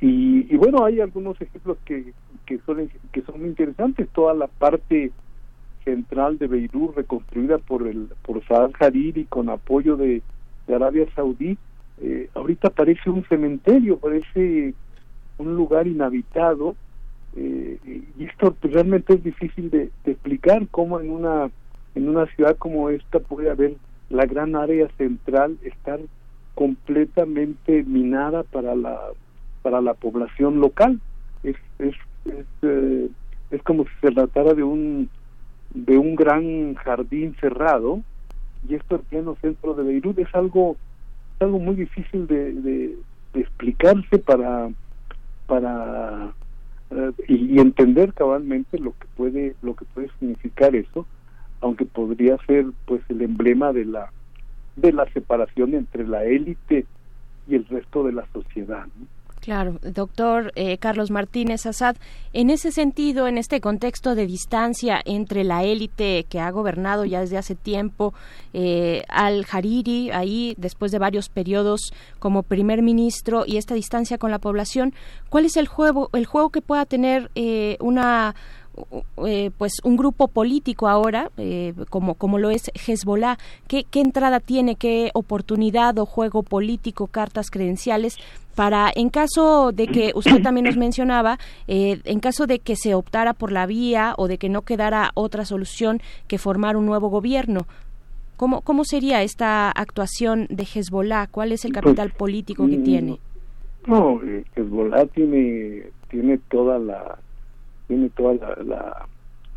Y, 0.00 0.52
y 0.52 0.56
bueno 0.56 0.84
hay 0.84 1.00
algunos 1.00 1.40
ejemplos 1.40 1.76
que 1.84 2.12
que 2.46 2.58
son 2.64 2.90
que 3.12 3.22
son 3.22 3.44
interesantes. 3.44 4.08
Toda 4.08 4.32
la 4.32 4.46
parte 4.46 5.12
central 5.84 6.38
de 6.38 6.46
Beirut 6.46 6.96
reconstruida 6.96 7.58
por 7.58 7.86
el 7.86 8.08
por 8.22 8.44
Saad 8.46 8.72
Hariri 8.80 9.24
con 9.24 9.48
apoyo 9.48 9.96
de, 9.96 10.22
Arabia 10.68 11.06
Saudí 11.14 11.56
eh, 12.02 12.28
ahorita 12.34 12.68
parece 12.68 13.08
un 13.08 13.24
cementerio 13.24 13.98
parece 13.98 14.74
un 15.38 15.56
lugar 15.56 15.86
inhabitado 15.86 16.76
eh, 17.36 17.78
y 18.18 18.24
esto 18.24 18.54
realmente 18.60 19.14
es 19.14 19.24
difícil 19.24 19.70
de, 19.70 19.90
de 20.04 20.12
explicar 20.12 20.68
cómo 20.70 21.00
en 21.00 21.10
una 21.10 21.50
en 21.94 22.08
una 22.08 22.26
ciudad 22.26 22.56
como 22.58 22.90
esta 22.90 23.18
puede 23.18 23.50
haber 23.50 23.76
la 24.10 24.26
gran 24.26 24.56
área 24.56 24.88
central 24.96 25.58
estar 25.62 26.00
completamente 26.54 27.84
minada 27.84 28.42
para 28.42 28.74
la 28.74 28.98
para 29.62 29.80
la 29.80 29.94
población 29.94 30.60
local. 30.60 31.00
Es 31.42 31.56
es 31.78 31.94
es, 32.24 32.46
eh, 32.62 33.08
es 33.50 33.62
como 33.62 33.84
si 33.84 33.90
se 34.00 34.10
tratara 34.10 34.54
de 34.54 34.62
un 34.62 35.08
de 35.74 35.98
un 35.98 36.16
gran 36.16 36.74
jardín 36.74 37.36
cerrado 37.40 38.00
y 38.68 38.74
esto 38.74 38.96
en 38.96 39.02
pleno 39.02 39.36
centro 39.40 39.74
de 39.74 39.84
Beirut. 39.84 40.18
Es 40.18 40.34
algo 40.34 40.76
es 41.36 41.42
algo 41.42 41.58
muy 41.58 41.76
difícil 41.76 42.26
de, 42.26 42.96
explicarse 43.34 44.18
para 44.18 44.70
para 45.46 46.32
eh, 46.90 47.12
y, 47.28 47.54
y 47.54 47.58
entender 47.60 48.12
cabalmente 48.14 48.78
lo 48.78 48.92
que 48.92 49.06
puede 49.16 49.54
lo 49.62 49.76
que 49.76 49.84
puede 49.84 50.08
significar 50.18 50.74
eso 50.74 51.06
aunque 51.60 51.84
podría 51.84 52.36
ser 52.46 52.66
pues 52.86 53.02
el 53.08 53.22
emblema 53.22 53.72
de 53.72 53.84
la 53.84 54.12
de 54.76 54.92
la 54.92 55.10
separación 55.12 55.74
entre 55.74 56.06
la 56.06 56.24
élite 56.24 56.86
y 57.48 57.56
el 57.56 57.66
resto 57.66 58.04
de 58.04 58.12
la 58.12 58.26
sociedad. 58.32 58.86
Claro, 59.40 59.78
doctor 59.82 60.52
eh, 60.56 60.78
Carlos 60.78 61.10
Martínez 61.10 61.64
Assad, 61.64 61.96
en 62.32 62.50
ese 62.50 62.72
sentido, 62.72 63.28
en 63.28 63.38
este 63.38 63.60
contexto 63.60 64.14
de 64.14 64.26
distancia 64.26 65.00
entre 65.04 65.44
la 65.44 65.64
élite 65.64 66.26
que 66.28 66.40
ha 66.40 66.50
gobernado 66.50 67.04
ya 67.04 67.20
desde 67.20 67.38
hace 67.38 67.54
tiempo, 67.54 68.14
eh, 68.52 69.04
al 69.08 69.46
Hariri, 69.50 70.10
ahí 70.10 70.54
después 70.58 70.92
de 70.92 70.98
varios 70.98 71.28
periodos 71.28 71.92
como 72.18 72.42
primer 72.42 72.82
ministro 72.82 73.44
y 73.46 73.56
esta 73.56 73.74
distancia 73.74 74.18
con 74.18 74.30
la 74.30 74.38
población, 74.38 74.92
¿cuál 75.30 75.46
es 75.46 75.56
el 75.56 75.68
juego, 75.68 76.10
el 76.12 76.26
juego 76.26 76.50
que 76.50 76.60
pueda 76.60 76.84
tener 76.84 77.30
eh, 77.34 77.76
una 77.80 78.34
eh, 79.26 79.50
pues 79.56 79.72
un 79.84 79.96
grupo 79.96 80.28
político 80.28 80.88
ahora 80.88 81.30
eh, 81.36 81.74
como 81.90 82.14
como 82.14 82.38
lo 82.38 82.50
es 82.50 82.70
Hezbollah. 82.74 83.38
¿qué, 83.66 83.84
qué 83.84 84.00
entrada 84.00 84.40
tiene 84.40 84.76
qué 84.76 85.10
oportunidad 85.14 85.98
o 85.98 86.06
juego 86.06 86.42
político 86.42 87.06
cartas 87.06 87.50
credenciales 87.50 88.16
para 88.54 88.90
en 88.94 89.08
caso 89.08 89.70
de 89.70 89.86
que 89.86 90.10
usted 90.16 90.42
también 90.42 90.64
nos 90.64 90.76
mencionaba 90.76 91.38
eh, 91.68 92.00
en 92.04 92.18
caso 92.18 92.48
de 92.48 92.58
que 92.58 92.74
se 92.74 92.94
optara 92.94 93.32
por 93.32 93.52
la 93.52 93.66
vía 93.66 94.14
o 94.18 94.26
de 94.26 94.36
que 94.38 94.48
no 94.48 94.62
quedara 94.62 95.12
otra 95.14 95.44
solución 95.44 96.00
que 96.26 96.38
formar 96.38 96.76
un 96.76 96.84
nuevo 96.84 97.08
gobierno 97.08 97.66
cómo 98.36 98.62
cómo 98.62 98.84
sería 98.84 99.22
esta 99.22 99.70
actuación 99.70 100.48
de 100.50 100.64
Hezbollah 100.64 101.28
cuál 101.28 101.52
es 101.52 101.64
el 101.64 101.72
capital 101.72 102.10
político 102.10 102.66
que 102.66 102.78
tiene 102.78 103.20
no 103.86 104.20
eh, 104.24 104.44
Hezbollah 104.56 105.06
tiene 105.06 105.84
tiene 106.10 106.38
toda 106.48 106.80
la 106.80 107.18
tiene 107.88 108.10
toda 108.10 108.34
la, 108.34 108.62
la, 108.64 109.06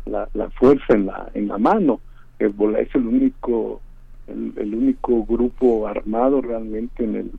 la, 0.06 0.28
la 0.34 0.50
fuerza 0.50 0.94
en 0.94 1.06
la 1.06 1.30
en 1.34 1.48
la 1.48 1.58
mano. 1.58 2.00
Hezbollah 2.38 2.80
es 2.80 2.94
el 2.94 3.06
único 3.06 3.80
el, 4.26 4.52
el 4.56 4.74
único 4.74 5.24
grupo 5.24 5.86
armado 5.86 6.40
realmente 6.40 7.04
en 7.04 7.16
el 7.16 7.30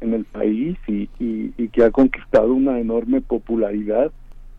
en 0.00 0.14
el 0.14 0.24
país 0.26 0.76
y, 0.86 1.08
y, 1.18 1.68
que 1.68 1.82
ha 1.82 1.90
conquistado 1.90 2.52
una 2.52 2.78
enorme 2.78 3.22
popularidad 3.22 4.12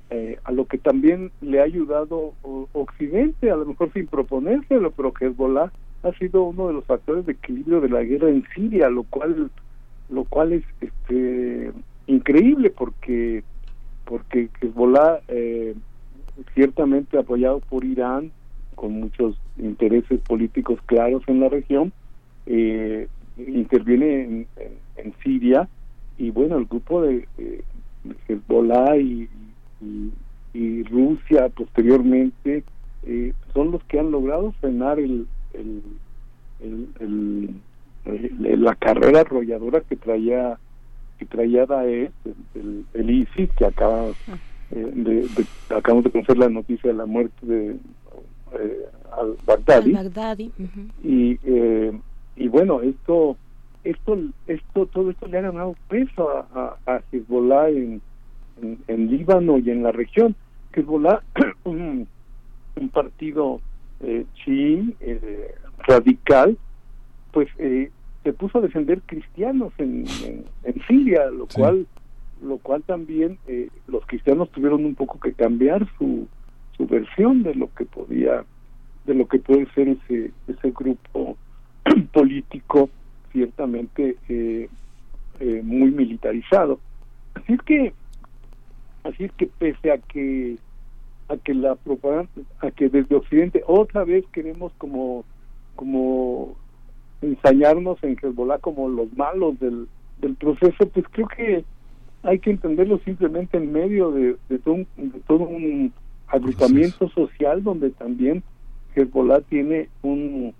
eh, 0.09 0.39
a 0.43 0.51
lo 0.51 0.65
que 0.65 0.77
también 0.77 1.31
le 1.41 1.59
ha 1.59 1.63
ayudado 1.63 2.33
Occidente, 2.73 3.51
a 3.51 3.55
lo 3.55 3.65
mejor 3.65 3.91
sin 3.93 4.07
proponérselo, 4.07 4.91
pero 4.91 5.13
Hezbollah 5.19 5.71
ha 6.03 6.11
sido 6.13 6.43
uno 6.43 6.67
de 6.67 6.73
los 6.73 6.85
factores 6.85 7.25
de 7.25 7.33
equilibrio 7.33 7.81
de 7.81 7.89
la 7.89 8.03
guerra 8.03 8.29
en 8.29 8.43
Siria, 8.55 8.89
lo 8.89 9.03
cual 9.03 9.51
lo 10.09 10.23
cual 10.23 10.53
es 10.53 10.63
este 10.79 11.71
increíble 12.07 12.69
porque 12.69 13.43
porque 14.07 14.49
Hezbollah 14.61 15.19
eh, 15.27 15.75
ciertamente 16.55 17.17
apoyado 17.19 17.59
por 17.59 17.83
Irán 17.83 18.31
con 18.75 18.93
muchos 18.93 19.35
intereses 19.57 20.19
políticos 20.21 20.79
claros 20.85 21.23
en 21.27 21.41
la 21.41 21.49
región 21.49 21.91
eh, 22.45 23.07
interviene 23.37 24.47
en, 24.55 25.13
Siria 25.23 25.67
y 26.17 26.31
bueno 26.31 26.57
el 26.57 26.65
grupo 26.65 27.01
de, 27.01 27.27
de 27.37 27.63
Hezbollah 28.27 28.97
y, 28.97 29.29
Rusia 30.89 31.49
posteriormente 31.49 32.63
eh, 33.03 33.33
son 33.53 33.69
los 33.69 33.83
que 33.83 33.99
han 33.99 34.09
logrado 34.09 34.51
frenar 34.53 34.99
el, 34.99 35.27
el, 35.53 35.83
el 36.99 37.53
la 38.63 38.73
carrera 38.73 39.21
arrolladora 39.21 39.81
que 39.81 39.95
traía 39.95 40.57
que 41.17 41.25
traía 41.25 41.65
Daesh, 41.65 42.11
el, 42.55 42.85
el, 42.93 43.09
ISIS, 43.09 43.49
que 43.57 43.65
acaba 43.65 44.09
eh, 44.71 44.91
de, 44.93 45.21
de, 45.21 45.45
acabamos 45.75 46.03
de 46.03 46.11
conocer 46.11 46.37
la 46.37 46.49
noticia 46.49 46.91
de 46.91 46.97
la 46.97 47.05
muerte 47.05 47.45
de 47.45 47.75
eh, 48.53 48.85
al-Baghdadi. 49.17 49.95
Al-Baghdadi. 49.95 50.51
y, 51.03 51.39
eh, 51.43 51.99
y 52.35 52.47
bueno, 52.47 52.81
esto, 52.81 53.37
esto, 53.83 54.17
esto, 54.47 54.85
todo 54.87 55.09
esto 55.09 55.27
le 55.27 55.37
ha 55.39 55.41
ganado 55.41 55.75
peso 55.89 56.29
a, 56.29 56.47
a, 56.85 56.93
a 56.93 57.01
Hezbollah 57.11 57.69
en, 57.69 58.01
en, 58.61 58.79
en 58.87 59.09
Líbano 59.09 59.57
y 59.57 59.69
en 59.71 59.83
la 59.83 59.91
región. 59.91 60.35
Hezbollah, 60.73 61.21
un, 61.63 62.07
un 62.75 62.89
partido 62.89 63.59
eh, 64.01 64.25
chií 64.35 64.95
eh, 64.99 65.55
radical, 65.87 66.57
pues 67.31 67.49
eh, 67.57 67.89
se 68.27 68.33
puso 68.33 68.57
a 68.57 68.61
defender 68.61 69.01
cristianos 69.05 69.71
en, 69.77 70.03
en, 70.25 70.43
en 70.63 70.81
Siria, 70.85 71.27
lo 71.27 71.47
cual 71.47 71.87
lo 72.41 72.57
cual 72.57 72.83
también 72.83 73.37
eh, 73.47 73.69
los 73.87 74.05
cristianos 74.05 74.51
tuvieron 74.51 74.83
un 74.83 74.95
poco 74.95 75.17
que 75.17 75.31
cambiar 75.31 75.87
su, 75.97 76.27
su 76.75 76.85
versión 76.85 77.41
de 77.43 77.55
lo 77.55 77.73
que 77.73 77.85
podía 77.85 78.43
de 79.05 79.13
lo 79.13 79.29
que 79.29 79.39
puede 79.39 79.65
ser 79.71 79.87
ese 79.87 80.31
ese 80.45 80.71
grupo 80.71 81.37
político 82.11 82.89
ciertamente 83.31 84.17
eh, 84.27 84.67
eh, 85.39 85.61
muy 85.63 85.91
militarizado. 85.91 86.81
Así 87.33 87.53
es 87.53 87.61
que 87.61 87.93
así 89.05 89.23
es 89.23 89.31
que 89.37 89.47
pese 89.47 89.89
a 89.93 89.99
que 89.99 90.57
a 91.29 91.37
que 91.37 91.53
la 91.53 91.75
propaganda 91.75 92.29
a 92.59 92.71
que 92.71 92.89
desde 92.89 93.15
occidente 93.15 93.63
otra 93.65 94.03
vez 94.03 94.25
queremos 94.33 94.73
como 94.77 95.23
como 95.77 96.57
ensañarnos 97.21 97.97
en 98.03 98.17
Hezbollah 98.21 98.59
como 98.59 98.89
los 98.89 99.11
malos 99.17 99.59
del, 99.59 99.87
del 100.21 100.35
proceso 100.35 100.87
pues 100.89 101.05
creo 101.11 101.27
que 101.27 101.65
hay 102.23 102.39
que 102.39 102.51
entenderlo 102.51 102.99
simplemente 103.05 103.57
en 103.57 103.71
medio 103.71 104.11
de, 104.11 104.35
de, 104.49 104.59
todo, 104.59 104.75
un, 104.75 104.87
de 104.97 105.19
todo 105.27 105.43
un 105.43 105.93
agrupamiento 106.27 107.09
social 107.09 107.63
donde 107.63 107.89
también 107.91 108.43
Hezbollah 108.95 109.41
tiene 109.41 109.89
un, 110.01 110.53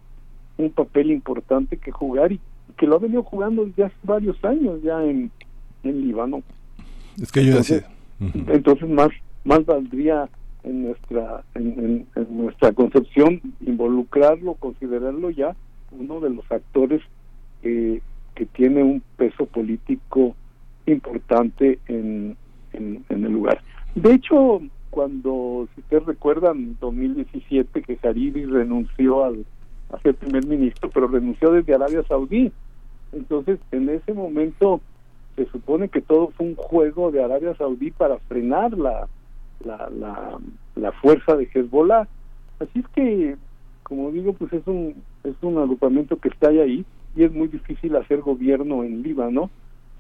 un 0.58 0.70
papel 0.72 1.12
importante 1.12 1.78
que 1.78 1.92
jugar 1.92 2.32
y 2.32 2.40
que 2.78 2.86
lo 2.86 2.96
ha 2.96 3.00
venido 3.00 3.24
jugando 3.24 3.66
desde 3.66 3.86
hace 3.86 3.96
varios 4.04 4.44
años 4.44 4.82
ya 4.84 5.04
en, 5.04 5.32
en 5.84 6.02
Líbano. 6.02 6.44
Es 7.22 7.32
que 7.32 7.44
yo 7.44 7.50
entonces, 7.50 7.86
decía. 8.20 8.54
entonces 8.54 8.90
más 8.90 9.10
más 9.44 9.66
valdría 9.66 10.30
en 10.64 10.84
nuestra 10.84 11.44
en, 11.56 11.68
en, 11.80 12.08
en, 12.16 12.38
nuestra 12.38 12.72
concepción 12.74 13.42
involucrarlo, 13.62 14.54
considerarlo 14.56 15.30
ya 15.32 15.56
uno 15.92 16.20
de 16.20 16.30
los 16.30 16.52
actores 16.52 17.02
eh, 17.64 18.02
que 18.36 18.46
tiene 18.46 18.84
un 18.84 19.02
peso 19.16 19.46
político 19.46 20.36
importante 20.86 21.80
en, 21.88 22.38
en, 22.74 23.04
el 23.10 23.32
lugar. 23.32 23.62
De 23.96 24.14
hecho, 24.14 24.62
cuando, 24.90 25.68
si 25.74 25.82
ustedes 25.82 26.06
recuerdan, 26.06 26.58
en 26.58 26.78
2017 26.80 27.82
que 27.82 28.00
Hariri 28.08 28.46
renunció 28.46 29.26
al, 29.26 29.46
a 29.92 30.00
ser 30.00 30.16
primer 30.16 30.46
ministro, 30.46 30.90
pero 30.94 31.08
renunció 31.08 31.52
desde 31.52 31.74
Arabia 31.74 32.04
Saudí. 32.08 32.52
Entonces, 33.12 33.60
en 33.72 33.90
ese 33.90 34.14
momento 34.14 34.82
se 35.36 35.46
supone 35.48 35.90
que 35.90 36.02
todo 36.02 36.30
fue 36.30 36.48
un 36.48 36.56
juego 36.56 37.12
de 37.12 37.24
Arabia 37.24 37.56
Saudí 37.56 37.92
para 37.92 38.18
frenar 38.20 38.78
la, 38.78 39.08
la, 39.64 39.90
la, 39.90 40.38
la 40.76 40.92
fuerza 40.94 41.36
de 41.36 41.50
Hezbollah. 41.54 42.08
Así 42.60 42.80
es 42.80 42.88
que, 42.90 43.36
como 43.88 44.12
digo, 44.12 44.34
pues 44.34 44.52
es 44.52 44.68
un, 44.68 45.02
es 45.24 45.36
un 45.42 45.58
agrupamiento 45.58 46.18
que 46.18 46.28
está 46.28 46.50
ahí 46.50 46.84
y 47.16 47.24
es 47.24 47.32
muy 47.32 47.48
difícil 47.48 47.96
hacer 47.96 48.20
gobierno 48.20 48.84
en 48.84 49.02
Líbano 49.02 49.50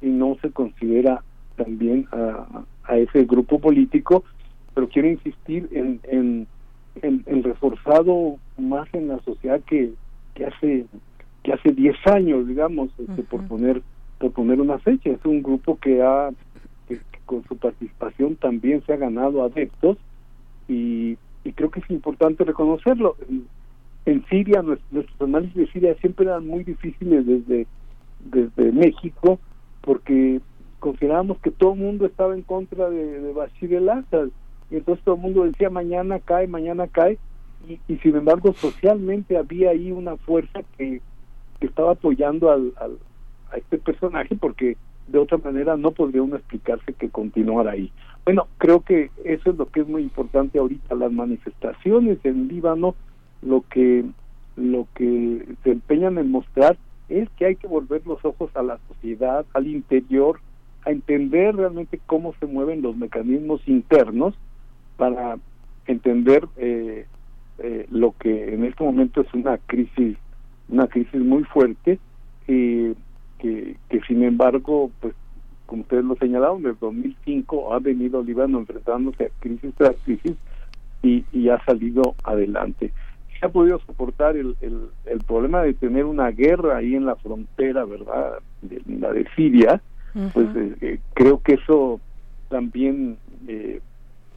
y 0.01 0.07
no 0.07 0.35
se 0.41 0.51
considera 0.51 1.23
también 1.55 2.05
a, 2.11 2.65
a 2.83 2.97
ese 2.97 3.23
grupo 3.23 3.59
político, 3.59 4.25
pero 4.75 4.89
quiero 4.89 5.07
insistir 5.07 5.69
en, 5.71 6.01
en, 6.03 6.47
en, 7.01 7.23
en 7.27 7.43
reforzado 7.43 8.35
más 8.57 8.89
en 8.93 9.07
la 9.07 9.19
sociedad 9.21 9.61
que, 9.61 9.93
que 10.33 10.45
hace 10.45 10.85
que 11.43 11.53
hace 11.53 11.71
10 11.71 11.95
años, 12.07 12.45
digamos, 12.45 12.89
este, 12.99 13.23
por 13.23 13.47
poner 13.47 13.81
por 14.19 14.33
poner 14.33 14.59
una 14.59 14.79
fecha. 14.79 15.11
Es 15.11 15.23
un 15.23 15.41
grupo 15.41 15.79
que 15.79 16.01
ha 16.01 16.31
que, 16.89 16.95
que 16.97 17.19
con 17.25 17.41
su 17.45 17.55
participación 17.55 18.35
también 18.35 18.83
se 18.85 18.91
ha 18.91 18.97
ganado 18.97 19.43
adeptos 19.43 19.97
y, 20.67 21.17
y 21.45 21.53
creo 21.53 21.71
que 21.71 21.79
es 21.79 21.89
importante 21.89 22.43
reconocerlo. 22.43 23.15
En, 24.07 24.25
Siria, 24.27 24.61
nuestros, 24.61 25.05
análisis 25.19 25.55
de 25.55 25.67
Siria 25.67 25.95
siempre 25.95 26.25
eran 26.25 26.47
muy 26.47 26.63
difíciles 26.63 27.25
desde, 27.25 27.67
desde 28.23 28.71
México, 28.71 29.37
porque 29.81 30.39
considerábamos 30.79 31.39
que 31.39 31.51
todo 31.51 31.73
el 31.73 31.79
mundo 31.79 32.05
estaba 32.05 32.33
en 32.33 32.41
contra 32.41 32.89
de, 32.89 33.19
de 33.19 33.33
Bashir 33.33 33.73
el-Assad, 33.73 34.29
y 34.71 34.77
entonces 34.77 35.03
todo 35.03 35.15
el 35.15 35.21
mundo 35.21 35.43
decía 35.43 35.69
mañana 35.69 36.19
cae, 36.19 36.47
mañana 36.47 36.87
cae, 36.87 37.17
y, 37.67 37.79
y 37.91 37.97
sin 37.97 38.15
embargo 38.15 38.53
socialmente 38.53 39.37
había 39.37 39.71
ahí 39.71 39.91
una 39.91 40.15
fuerza 40.15 40.61
que, 40.77 41.01
que 41.59 41.67
estaba 41.67 41.91
apoyando 41.91 42.49
al, 42.49 42.71
al, 42.77 42.97
a 43.51 43.57
este 43.57 43.77
personaje, 43.77 44.37
porque 44.37 44.77
de 45.07 45.19
otra 45.19 45.37
manera 45.37 45.75
no 45.75 45.91
podría 45.91 46.21
uno 46.21 46.37
explicarse 46.37 46.93
que 46.93 47.09
continuara 47.09 47.71
ahí. 47.71 47.91
Bueno, 48.23 48.47
creo 48.57 48.79
que 48.81 49.11
eso 49.25 49.51
es 49.51 49.57
lo 49.57 49.65
que 49.65 49.81
es 49.81 49.87
muy 49.87 50.03
importante 50.03 50.59
ahorita, 50.59 50.95
las 50.95 51.11
manifestaciones 51.11 52.19
en 52.23 52.47
Líbano, 52.47 52.95
lo 53.41 53.63
que 53.69 54.05
lo 54.57 54.87
que 54.95 55.45
se 55.63 55.71
empeñan 55.71 56.17
en 56.17 56.31
mostrar 56.31 56.77
es 57.09 57.29
que 57.37 57.45
hay 57.45 57.55
que 57.55 57.67
volver 57.67 58.05
los 58.05 58.23
ojos 58.25 58.49
a 58.55 58.63
la 58.63 58.79
sociedad, 58.87 59.45
al 59.53 59.67
interior, 59.67 60.39
a 60.85 60.91
entender 60.91 61.55
realmente 61.55 61.99
cómo 62.05 62.33
se 62.39 62.47
mueven 62.47 62.81
los 62.81 62.97
mecanismos 62.97 63.61
internos 63.67 64.33
para 64.97 65.37
entender 65.85 66.47
eh, 66.57 67.05
eh, 67.59 67.87
lo 67.91 68.13
que 68.19 68.53
en 68.53 68.65
este 68.65 68.83
momento 68.83 69.21
es 69.21 69.33
una 69.33 69.57
crisis, 69.57 70.17
una 70.69 70.87
crisis 70.87 71.21
muy 71.21 71.43
fuerte, 71.43 71.99
eh, 72.47 72.93
que, 73.39 73.77
sin 74.07 74.23
embargo, 74.23 74.89
pues 74.99 75.13
como 75.67 75.83
ustedes 75.83 76.03
lo 76.03 76.15
señalaron, 76.15 76.63
desde 76.63 76.77
2005 76.79 77.73
ha 77.73 77.79
venido 77.79 78.23
Líbano 78.23 78.59
enfrentándose 78.59 79.25
a 79.25 79.29
crisis 79.39 79.73
tras 79.75 79.95
crisis 80.03 80.35
y, 81.03 81.23
y 81.31 81.49
ha 81.49 81.63
salido 81.65 82.15
adelante 82.23 82.91
ha 83.45 83.49
podido 83.49 83.79
soportar 83.79 84.35
el, 84.35 84.55
el, 84.61 84.89
el, 85.05 85.19
problema 85.19 85.61
de 85.61 85.73
tener 85.73 86.05
una 86.05 86.29
guerra 86.31 86.77
ahí 86.77 86.95
en 86.95 87.05
la 87.05 87.15
frontera, 87.15 87.85
¿verdad? 87.85 88.39
De, 88.61 88.81
la 88.99 89.11
de 89.11 89.27
Siria, 89.35 89.81
uh 90.15 90.19
-huh. 90.19 90.31
pues 90.33 90.47
eh, 90.55 90.75
eh, 90.81 90.99
creo 91.13 91.41
que 91.41 91.53
eso 91.53 91.99
también 92.49 93.17
eh, 93.47 93.81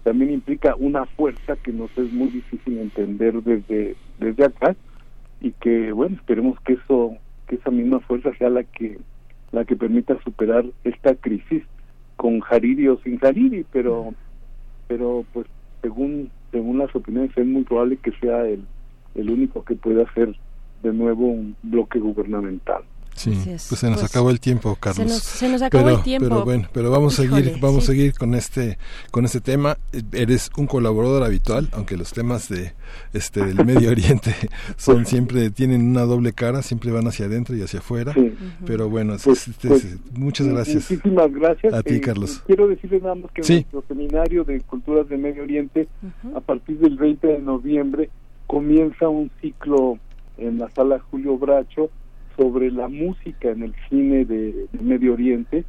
también 0.03 0.33
implica 0.33 0.75
una 0.77 1.05
fuerza 1.05 1.57
que 1.57 1.73
nos 1.73 1.91
es 1.97 2.13
muy 2.13 2.29
difícil 2.29 2.79
entender 2.79 3.43
desde 3.43 3.97
desde 4.19 4.45
acá 4.45 4.75
y 5.41 5.53
que 5.53 5.93
bueno 5.93 6.17
esperemos 6.17 6.59
que 6.61 6.75
eso 6.75 7.17
que 7.47 7.57
esa 7.57 7.71
misma 7.71 8.01
fuerza 8.01 8.33
sea 8.39 8.51
la 8.51 8.65
que 8.65 8.99
la 9.53 9.65
que 9.65 9.77
permita 9.77 10.19
superar 10.23 10.65
esta 10.85 11.15
crisis 11.15 11.63
con 12.17 12.41
Hariri 12.49 12.89
o 12.89 12.99
sin 12.99 13.19
Hariri 13.23 13.65
pero 13.73 14.15
pero 14.89 15.25
pues 15.33 15.47
según 15.83 16.31
según 16.51 16.79
las 16.79 16.95
opiniones 16.95 17.37
es 17.37 17.47
muy 17.47 17.63
probable 17.63 17.97
que 17.97 18.13
sea 18.13 18.47
el 18.47 18.65
el 19.15 19.31
único 19.31 19.65
que 19.65 19.75
puede 19.75 20.03
hacer 20.03 20.37
de 20.83 20.93
nuevo 20.93 21.27
un 21.27 21.57
bloque 21.63 21.99
gubernamental. 21.99 22.83
Sí, 23.21 23.33
pues 23.45 23.81
se 23.81 23.91
nos 23.91 24.01
pues, 24.01 24.11
acabó 24.11 24.31
el 24.31 24.41
tiempo, 24.41 24.77
Carlos. 24.81 24.97
Se 24.97 25.05
nos, 25.05 25.23
se 25.23 25.49
nos 25.51 25.61
acabó 25.61 25.85
pero, 25.85 25.97
el 25.99 26.03
tiempo. 26.03 26.29
Pero 26.29 26.45
bueno, 26.45 26.69
pero 26.73 26.91
vamos 26.91 27.19
a 27.19 27.23
seguir, 27.23 27.59
vamos 27.61 27.85
sí. 27.85 27.93
a 27.93 27.95
seguir 27.95 28.15
con 28.15 28.35
este, 28.35 28.79
con 29.11 29.27
este 29.27 29.43
tema. 29.43 29.77
Eres 30.13 30.51
un 30.57 30.67
colaborador 30.67 31.25
habitual, 31.25 31.69
aunque 31.73 31.99
los 31.99 32.13
temas 32.13 32.49
de 32.49 32.73
este 33.13 33.45
del 33.45 33.67
Medio 33.67 33.91
Oriente 33.91 34.35
son 34.79 35.05
siempre 35.05 35.51
tienen 35.51 35.83
una 35.83 36.03
doble 36.03 36.33
cara, 36.33 36.63
siempre 36.63 36.93
van 36.93 37.09
hacia 37.09 37.27
adentro 37.27 37.55
y 37.55 37.61
hacia 37.61 37.81
afuera. 37.81 38.15
Sí. 38.15 38.33
Pero 38.65 38.89
bueno, 38.89 39.17
pues, 39.23 39.49
este, 39.49 39.69
pues, 39.69 39.99
muchas 40.15 40.47
gracias. 40.47 40.91
Muchísimas 40.91 41.33
gracias 41.33 41.75
a 41.75 41.83
ti, 41.83 41.97
eh, 41.97 42.01
Carlos. 42.01 42.43
Quiero 42.47 42.69
decirles 42.69 43.03
nada 43.03 43.17
más 43.17 43.31
que 43.33 43.43
sí. 43.43 43.53
nuestro 43.55 43.85
seminario 43.87 44.45
de 44.45 44.63
culturas 44.63 45.07
del 45.11 45.19
Medio 45.19 45.43
Oriente, 45.43 45.89
uh 46.03 46.07
-huh. 46.29 46.37
a 46.39 46.41
partir 46.41 46.79
del 46.79 46.97
20 46.97 47.27
de 47.27 47.39
noviembre, 47.41 48.09
comienza 48.51 49.09
un 49.09 49.31
ciclo 49.41 50.01
en 50.37 50.59
la 50.59 50.69
sala 50.71 50.99
Julio 50.99 51.39
Bracho 51.39 51.89
sobre 52.37 52.73
la 52.73 52.89
música 52.89 53.49
en 53.49 53.63
el 53.63 53.73
cine 53.89 54.25
de, 54.25 54.67
de 54.73 54.79
Medio 54.81 55.13
Oriente, 55.13 55.65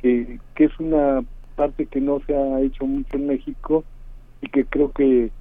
que, 0.00 0.38
que, 0.54 0.66
es 0.66 0.78
una 0.78 1.24
parte 1.56 1.86
que 1.86 2.00
no 2.00 2.20
se 2.28 2.36
ha 2.36 2.60
hecho 2.60 2.86
mucho 2.86 3.16
en 3.16 3.26
México 3.26 3.82
y 4.42 4.48
que 4.48 4.64
creo 4.64 4.92
que, 4.92 5.32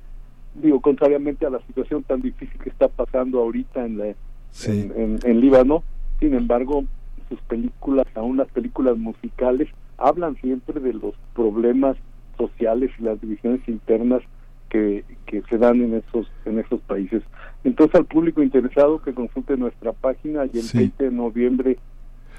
digo, 0.55 0.81
contrariamente 0.81 1.45
a 1.45 1.51
la 1.51 1.61
situación 1.67 2.01
tan 2.01 2.23
difícil 2.23 2.59
que 2.59 2.69
está 2.69 2.87
pasando 2.87 3.39
ahorita 3.39 3.85
en, 3.85 3.99
la, 3.99 4.15
sí. 4.49 4.71
en, 4.71 4.91
en, 4.99 5.19
en, 5.23 5.41
Líbano, 5.41 5.83
sin 6.19 6.33
embargo, 6.33 6.85
sus 7.29 7.39
películas, 7.41 8.07
aún 8.15 8.37
las 8.37 8.47
películas 8.47 8.97
musicales, 8.97 9.69
hablan 9.99 10.37
siempre 10.37 10.79
de 10.79 10.93
los 10.93 11.13
problemas 11.35 11.97
sociales 12.35 12.89
y 12.97 13.03
las 13.03 13.21
divisiones 13.21 13.61
internas 13.67 14.23
que, 14.69 15.03
que 15.25 15.41
se 15.49 15.57
dan 15.57 15.81
en 15.81 15.95
esos 15.95 16.31
en 16.45 16.59
esos 16.59 16.81
países. 16.81 17.23
Entonces 17.63 17.95
al 17.95 18.05
público 18.05 18.41
interesado 18.41 19.01
que 19.01 19.13
consulte 19.13 19.57
nuestra 19.57 19.93
página 19.93 20.45
y 20.45 20.57
el 20.57 20.63
sí. 20.63 20.77
20 20.77 21.03
de 21.05 21.11
noviembre 21.11 21.77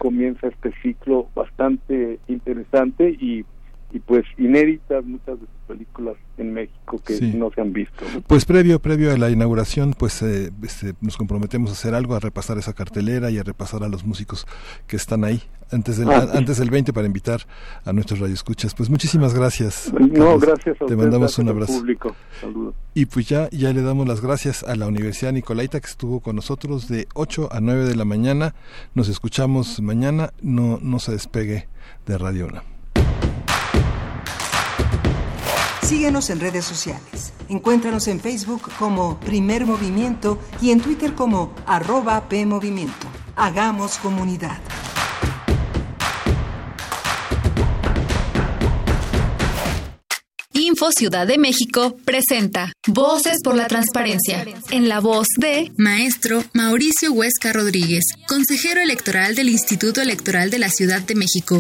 comienza 0.00 0.48
este 0.48 0.72
ciclo 0.82 1.28
bastante 1.34 2.18
interesante 2.26 3.10
y, 3.10 3.44
y 3.92 3.98
pues 3.98 4.24
inéditas 4.38 5.04
muchas 5.04 5.40
de 5.40 5.46
sus 5.46 5.66
películas 5.66 6.16
en 6.38 6.52
México 6.52 7.00
que 7.04 7.14
Sí. 7.16 7.32
no 7.34 7.50
se 7.52 7.60
han 7.60 7.72
visto. 7.72 8.04
¿no? 8.14 8.20
Pues 8.22 8.44
previo, 8.44 8.80
previo 8.80 9.12
a 9.12 9.16
la 9.18 9.30
inauguración, 9.30 9.94
pues 9.98 10.22
eh, 10.22 10.50
este, 10.62 10.94
nos 11.00 11.16
comprometemos 11.16 11.70
a 11.70 11.72
hacer 11.72 11.94
algo, 11.94 12.14
a 12.14 12.20
repasar 12.20 12.56
esa 12.58 12.72
cartelera 12.72 13.30
y 13.30 13.38
a 13.38 13.42
repasar 13.42 13.82
a 13.82 13.88
los 13.88 14.04
músicos 14.04 14.46
que 14.86 14.96
están 14.96 15.24
ahí 15.24 15.42
antes 15.72 15.98
del, 15.98 16.10
Ah, 16.10 16.22
sí. 16.30 16.36
antes 16.38 16.58
del 16.58 16.70
20 16.70 16.92
para 16.92 17.06
invitar 17.06 17.40
a 17.84 17.92
nuestros 17.92 18.18
radioescuchas. 18.20 18.74
Pues 18.74 18.90
muchísimas 18.90 19.34
gracias. 19.34 19.92
No, 19.92 20.08
Carlos. 20.08 20.40
gracias 20.40 20.82
a 20.82 20.86
Te 20.86 20.96
mandamos 20.96 21.38
un 21.38 21.48
abrazo. 21.48 21.72
público. 21.78 22.14
Saludos. 22.40 22.74
Y 22.94 23.06
pues 23.06 23.28
ya, 23.28 23.48
ya 23.50 23.72
le 23.72 23.82
damos 23.82 24.06
las 24.08 24.20
gracias 24.20 24.62
a 24.64 24.74
la 24.76 24.86
Universidad 24.88 25.32
Nicolaita 25.32 25.78
que 25.80 25.86
estuvo 25.86 26.20
con 26.20 26.34
nosotros 26.36 26.88
de 26.88 27.06
8 27.14 27.48
a 27.52 27.60
9 27.60 27.84
de 27.84 27.94
la 27.96 28.04
mañana. 28.04 28.54
Nos 28.94 29.08
escuchamos 29.08 29.80
mañana. 29.80 30.32
No, 30.42 30.78
no 30.82 30.98
se 30.98 31.12
despegue 31.12 31.68
de 32.06 32.18
Radio 32.18 32.46
Una. 32.46 32.62
Síguenos 35.90 36.30
en 36.30 36.38
redes 36.38 36.64
sociales. 36.64 37.32
Encuéntranos 37.48 38.06
en 38.06 38.20
Facebook 38.20 38.70
como 38.78 39.18
Primer 39.18 39.66
Movimiento 39.66 40.38
y 40.62 40.70
en 40.70 40.80
Twitter 40.80 41.16
como 41.16 41.52
arroba 41.66 42.28
PMovimiento. 42.28 43.08
Hagamos 43.34 43.98
comunidad. 43.98 44.56
Info 50.52 50.92
Ciudad 50.92 51.26
de 51.26 51.38
México 51.38 51.96
presenta 52.04 52.72
Voces 52.86 53.38
por 53.42 53.56
la 53.56 53.66
Transparencia, 53.66 54.46
en 54.70 54.88
la 54.88 55.00
voz 55.00 55.26
de 55.38 55.72
Maestro 55.76 56.44
Mauricio 56.52 57.10
Huesca 57.12 57.52
Rodríguez, 57.52 58.04
consejero 58.28 58.80
electoral 58.80 59.34
del 59.34 59.48
Instituto 59.48 60.00
Electoral 60.00 60.50
de 60.50 60.60
la 60.60 60.68
Ciudad 60.68 61.02
de 61.02 61.16
México. 61.16 61.58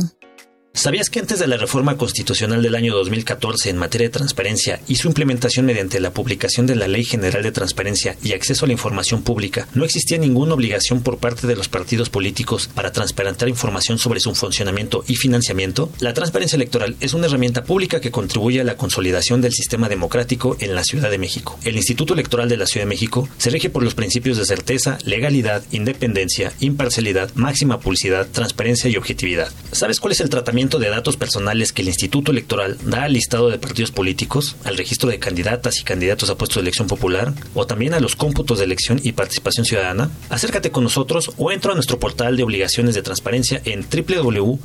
¿Sabías 0.72 1.10
que 1.10 1.18
antes 1.18 1.40
de 1.40 1.48
la 1.48 1.56
reforma 1.56 1.98
constitucional 1.98 2.62
del 2.62 2.76
año 2.76 2.94
2014 2.94 3.70
en 3.70 3.76
materia 3.76 4.06
de 4.06 4.12
transparencia 4.12 4.80
y 4.86 4.94
su 4.94 5.08
implementación 5.08 5.66
mediante 5.66 5.98
la 5.98 6.12
publicación 6.12 6.64
de 6.66 6.76
la 6.76 6.86
Ley 6.86 7.04
General 7.04 7.42
de 7.42 7.50
Transparencia 7.50 8.16
y 8.22 8.32
Acceso 8.32 8.64
a 8.64 8.68
la 8.68 8.72
Información 8.72 9.22
Pública, 9.22 9.66
no 9.74 9.84
existía 9.84 10.16
ninguna 10.16 10.54
obligación 10.54 11.02
por 11.02 11.18
parte 11.18 11.48
de 11.48 11.56
los 11.56 11.68
partidos 11.68 12.08
políticos 12.08 12.70
para 12.72 12.92
transparentar 12.92 13.48
información 13.48 13.98
sobre 13.98 14.20
su 14.20 14.32
funcionamiento 14.34 15.04
y 15.08 15.16
financiamiento? 15.16 15.90
La 15.98 16.14
transparencia 16.14 16.56
electoral 16.56 16.96
es 17.00 17.14
una 17.14 17.26
herramienta 17.26 17.64
pública 17.64 18.00
que 18.00 18.12
contribuye 18.12 18.60
a 18.60 18.64
la 18.64 18.76
consolidación 18.76 19.40
del 19.40 19.52
sistema 19.52 19.88
democrático 19.88 20.56
en 20.60 20.76
la 20.76 20.84
Ciudad 20.84 21.10
de 21.10 21.18
México. 21.18 21.58
El 21.64 21.76
Instituto 21.76 22.14
Electoral 22.14 22.48
de 22.48 22.56
la 22.56 22.66
Ciudad 22.66 22.86
de 22.86 22.90
México 22.90 23.28
se 23.38 23.50
rige 23.50 23.70
por 23.70 23.82
los 23.82 23.96
principios 23.96 24.38
de 24.38 24.46
certeza, 24.46 24.98
legalidad, 25.04 25.64
independencia, 25.72 26.52
imparcialidad, 26.60 27.34
máxima 27.34 27.80
publicidad, 27.80 28.28
transparencia 28.30 28.88
y 28.88 28.96
objetividad. 28.96 29.52
¿Sabes 29.72 29.98
cuál 29.98 30.12
es 30.12 30.20
el 30.20 30.30
tratamiento 30.30 30.59
de 30.68 30.90
datos 30.90 31.16
personales 31.16 31.72
que 31.72 31.80
el 31.80 31.88
Instituto 31.88 32.32
Electoral 32.32 32.76
da 32.84 33.04
al 33.04 33.14
listado 33.14 33.48
de 33.48 33.58
partidos 33.58 33.92
políticos, 33.92 34.56
al 34.64 34.76
registro 34.76 35.08
de 35.08 35.18
candidatas 35.18 35.80
y 35.80 35.84
candidatos 35.84 36.28
a 36.28 36.36
puestos 36.36 36.56
de 36.56 36.62
elección 36.62 36.86
popular, 36.86 37.32
o 37.54 37.66
también 37.66 37.94
a 37.94 38.00
los 38.00 38.14
cómputos 38.14 38.58
de 38.58 38.64
elección 38.64 39.00
y 39.02 39.12
participación 39.12 39.64
ciudadana? 39.64 40.10
Acércate 40.28 40.70
con 40.70 40.84
nosotros 40.84 41.30
o 41.38 41.50
entra 41.50 41.72
a 41.72 41.74
nuestro 41.74 41.98
portal 41.98 42.36
de 42.36 42.42
obligaciones 42.42 42.94
de 42.94 43.00
transparencia 43.02 43.62
en 43.64 43.86
www.ism.mx. 43.88 44.60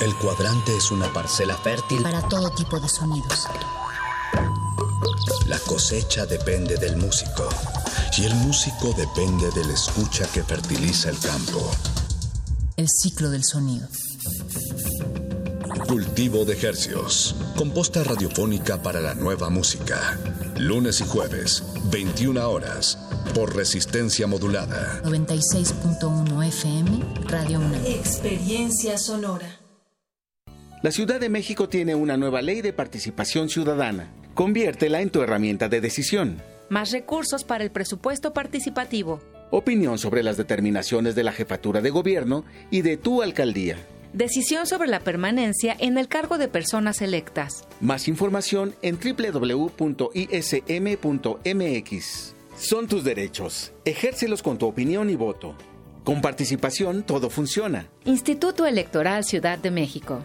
El 0.00 0.14
cuadrante 0.14 0.76
es 0.76 0.92
una 0.92 1.12
parcela 1.12 1.56
fértil. 1.56 2.02
para 2.02 2.22
todo 2.28 2.50
tipo 2.50 2.78
de 2.78 2.88
sonidos. 2.88 3.48
La 5.46 5.58
cosecha 5.60 6.26
depende 6.26 6.76
del 6.76 6.96
músico. 6.96 7.48
Y 8.16 8.24
el 8.24 8.34
músico 8.34 8.92
depende 8.96 9.50
del 9.52 9.70
escucha 9.70 10.26
que 10.32 10.42
fertiliza 10.42 11.10
el 11.10 11.18
campo. 11.18 11.70
El 12.76 12.86
ciclo 12.88 13.30
del 13.30 13.44
sonido. 13.44 13.88
Cultivo 15.86 16.44
de 16.44 16.54
hercios. 16.60 17.34
Composta 17.56 18.04
radiofónica 18.04 18.82
para 18.82 19.00
la 19.00 19.14
nueva 19.14 19.48
música. 19.50 20.18
Lunes 20.58 21.00
y 21.00 21.04
jueves, 21.04 21.62
21 21.90 22.50
horas. 22.50 22.98
Por 23.34 23.56
resistencia 23.56 24.26
modulada. 24.26 25.00
96.1 25.04 26.46
FM, 26.46 27.24
Radio 27.28 27.60
UNAM. 27.60 27.86
Experiencia 27.86 28.98
sonora. 28.98 29.60
La 30.82 30.92
Ciudad 30.92 31.18
de 31.18 31.28
México 31.28 31.68
tiene 31.68 31.94
una 31.94 32.16
nueva 32.16 32.42
ley 32.42 32.60
de 32.60 32.72
participación 32.72 33.48
ciudadana. 33.48 34.12
Conviértela 34.38 35.00
en 35.00 35.10
tu 35.10 35.20
herramienta 35.20 35.68
de 35.68 35.80
decisión. 35.80 36.40
Más 36.68 36.92
recursos 36.92 37.42
para 37.42 37.64
el 37.64 37.72
presupuesto 37.72 38.32
participativo. 38.32 39.20
Opinión 39.50 39.98
sobre 39.98 40.22
las 40.22 40.36
determinaciones 40.36 41.16
de 41.16 41.24
la 41.24 41.32
jefatura 41.32 41.80
de 41.80 41.90
gobierno 41.90 42.44
y 42.70 42.82
de 42.82 42.96
tu 42.96 43.22
alcaldía. 43.22 43.78
Decisión 44.12 44.68
sobre 44.68 44.86
la 44.86 45.00
permanencia 45.00 45.74
en 45.80 45.98
el 45.98 46.06
cargo 46.06 46.38
de 46.38 46.46
personas 46.46 47.02
electas. 47.02 47.66
Más 47.80 48.06
información 48.06 48.76
en 48.80 48.96
www.ism.mx. 49.00 49.74
Son 52.56 52.86
tus 52.86 53.02
derechos. 53.02 53.72
Ejércelos 53.84 54.44
con 54.44 54.56
tu 54.56 54.66
opinión 54.66 55.10
y 55.10 55.16
voto. 55.16 55.56
Con 56.04 56.20
participación 56.20 57.02
todo 57.02 57.28
funciona. 57.28 57.88
Instituto 58.04 58.66
Electoral 58.66 59.24
Ciudad 59.24 59.58
de 59.58 59.72
México. 59.72 60.24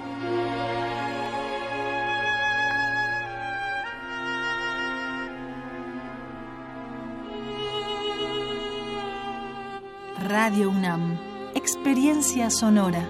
Radio 10.31 10.69
UNAM. 10.69 11.17
Experiencia 11.55 12.49
sonora. 12.49 13.05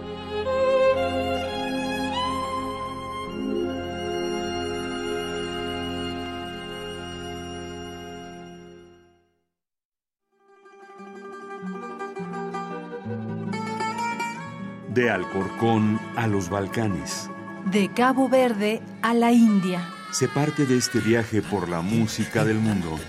De 14.90 15.12
Alcorcón 15.12 16.00
a 16.16 16.26
los 16.26 16.50
Balcanes. 16.50 17.30
De 17.66 17.94
Cabo 17.94 18.30
Verde 18.30 18.82
a 19.04 19.14
la 19.14 19.32
India. 19.32 19.88
Se 20.12 20.28
parte 20.28 20.66
de 20.66 20.78
este 20.78 21.00
viaje 21.00 21.44
por 21.44 21.70
la 21.70 21.82
música 21.82 22.44
del 22.44 22.58
mundo. 22.58 23.00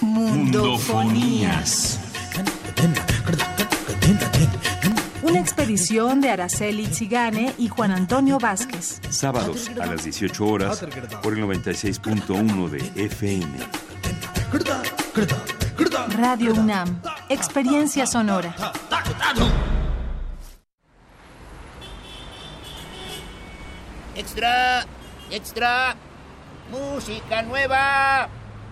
Mundofonías. 0.00 2.00
Una 5.22 5.38
expedición 5.38 6.20
de 6.20 6.30
Araceli 6.30 6.86
Zigane 6.86 7.54
y 7.58 7.68
Juan 7.68 7.92
Antonio 7.92 8.38
Vázquez. 8.38 9.00
Sábados 9.10 9.70
a 9.80 9.86
las 9.86 10.04
18 10.04 10.46
horas 10.46 10.84
por 11.22 11.36
el 11.36 11.44
96.1 11.44 12.68
de 12.70 13.04
FM. 13.04 13.46
Radio 16.16 16.54
UNAM. 16.54 17.02
Experiencia 17.28 18.06
sonora. 18.06 18.54
Extra, 24.16 24.86
extra, 25.30 25.94
música 26.70 27.42
nueva. 27.42 28.28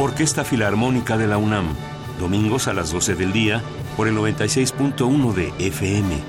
Orquesta 0.00 0.44
Filarmónica 0.44 1.16
de 1.16 1.26
la 1.26 1.38
UNAM, 1.38 1.74
domingos 2.20 2.68
a 2.68 2.72
las 2.72 2.92
12 2.92 3.16
del 3.16 3.32
día 3.32 3.60
por 3.96 4.06
el 4.06 4.16
96.1 4.16 5.32
de 5.32 5.52
FM. 5.58 6.22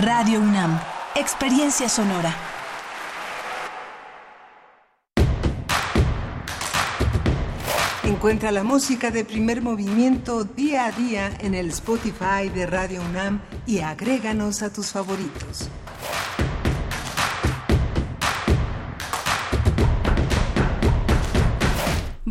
Radio 0.00 0.40
UNAM, 0.40 0.76
experiencia 1.14 1.88
sonora. 1.88 2.34
Encuentra 8.02 8.50
la 8.50 8.64
música 8.64 9.12
de 9.12 9.24
primer 9.24 9.62
movimiento 9.62 10.42
día 10.42 10.86
a 10.86 10.90
día 10.90 11.30
en 11.38 11.54
el 11.54 11.68
Spotify 11.68 12.48
de 12.52 12.66
Radio 12.66 13.02
UNAM 13.02 13.40
y 13.66 13.78
agréganos 13.80 14.62
a 14.62 14.72
tus 14.72 14.90
favoritos. 14.90 15.70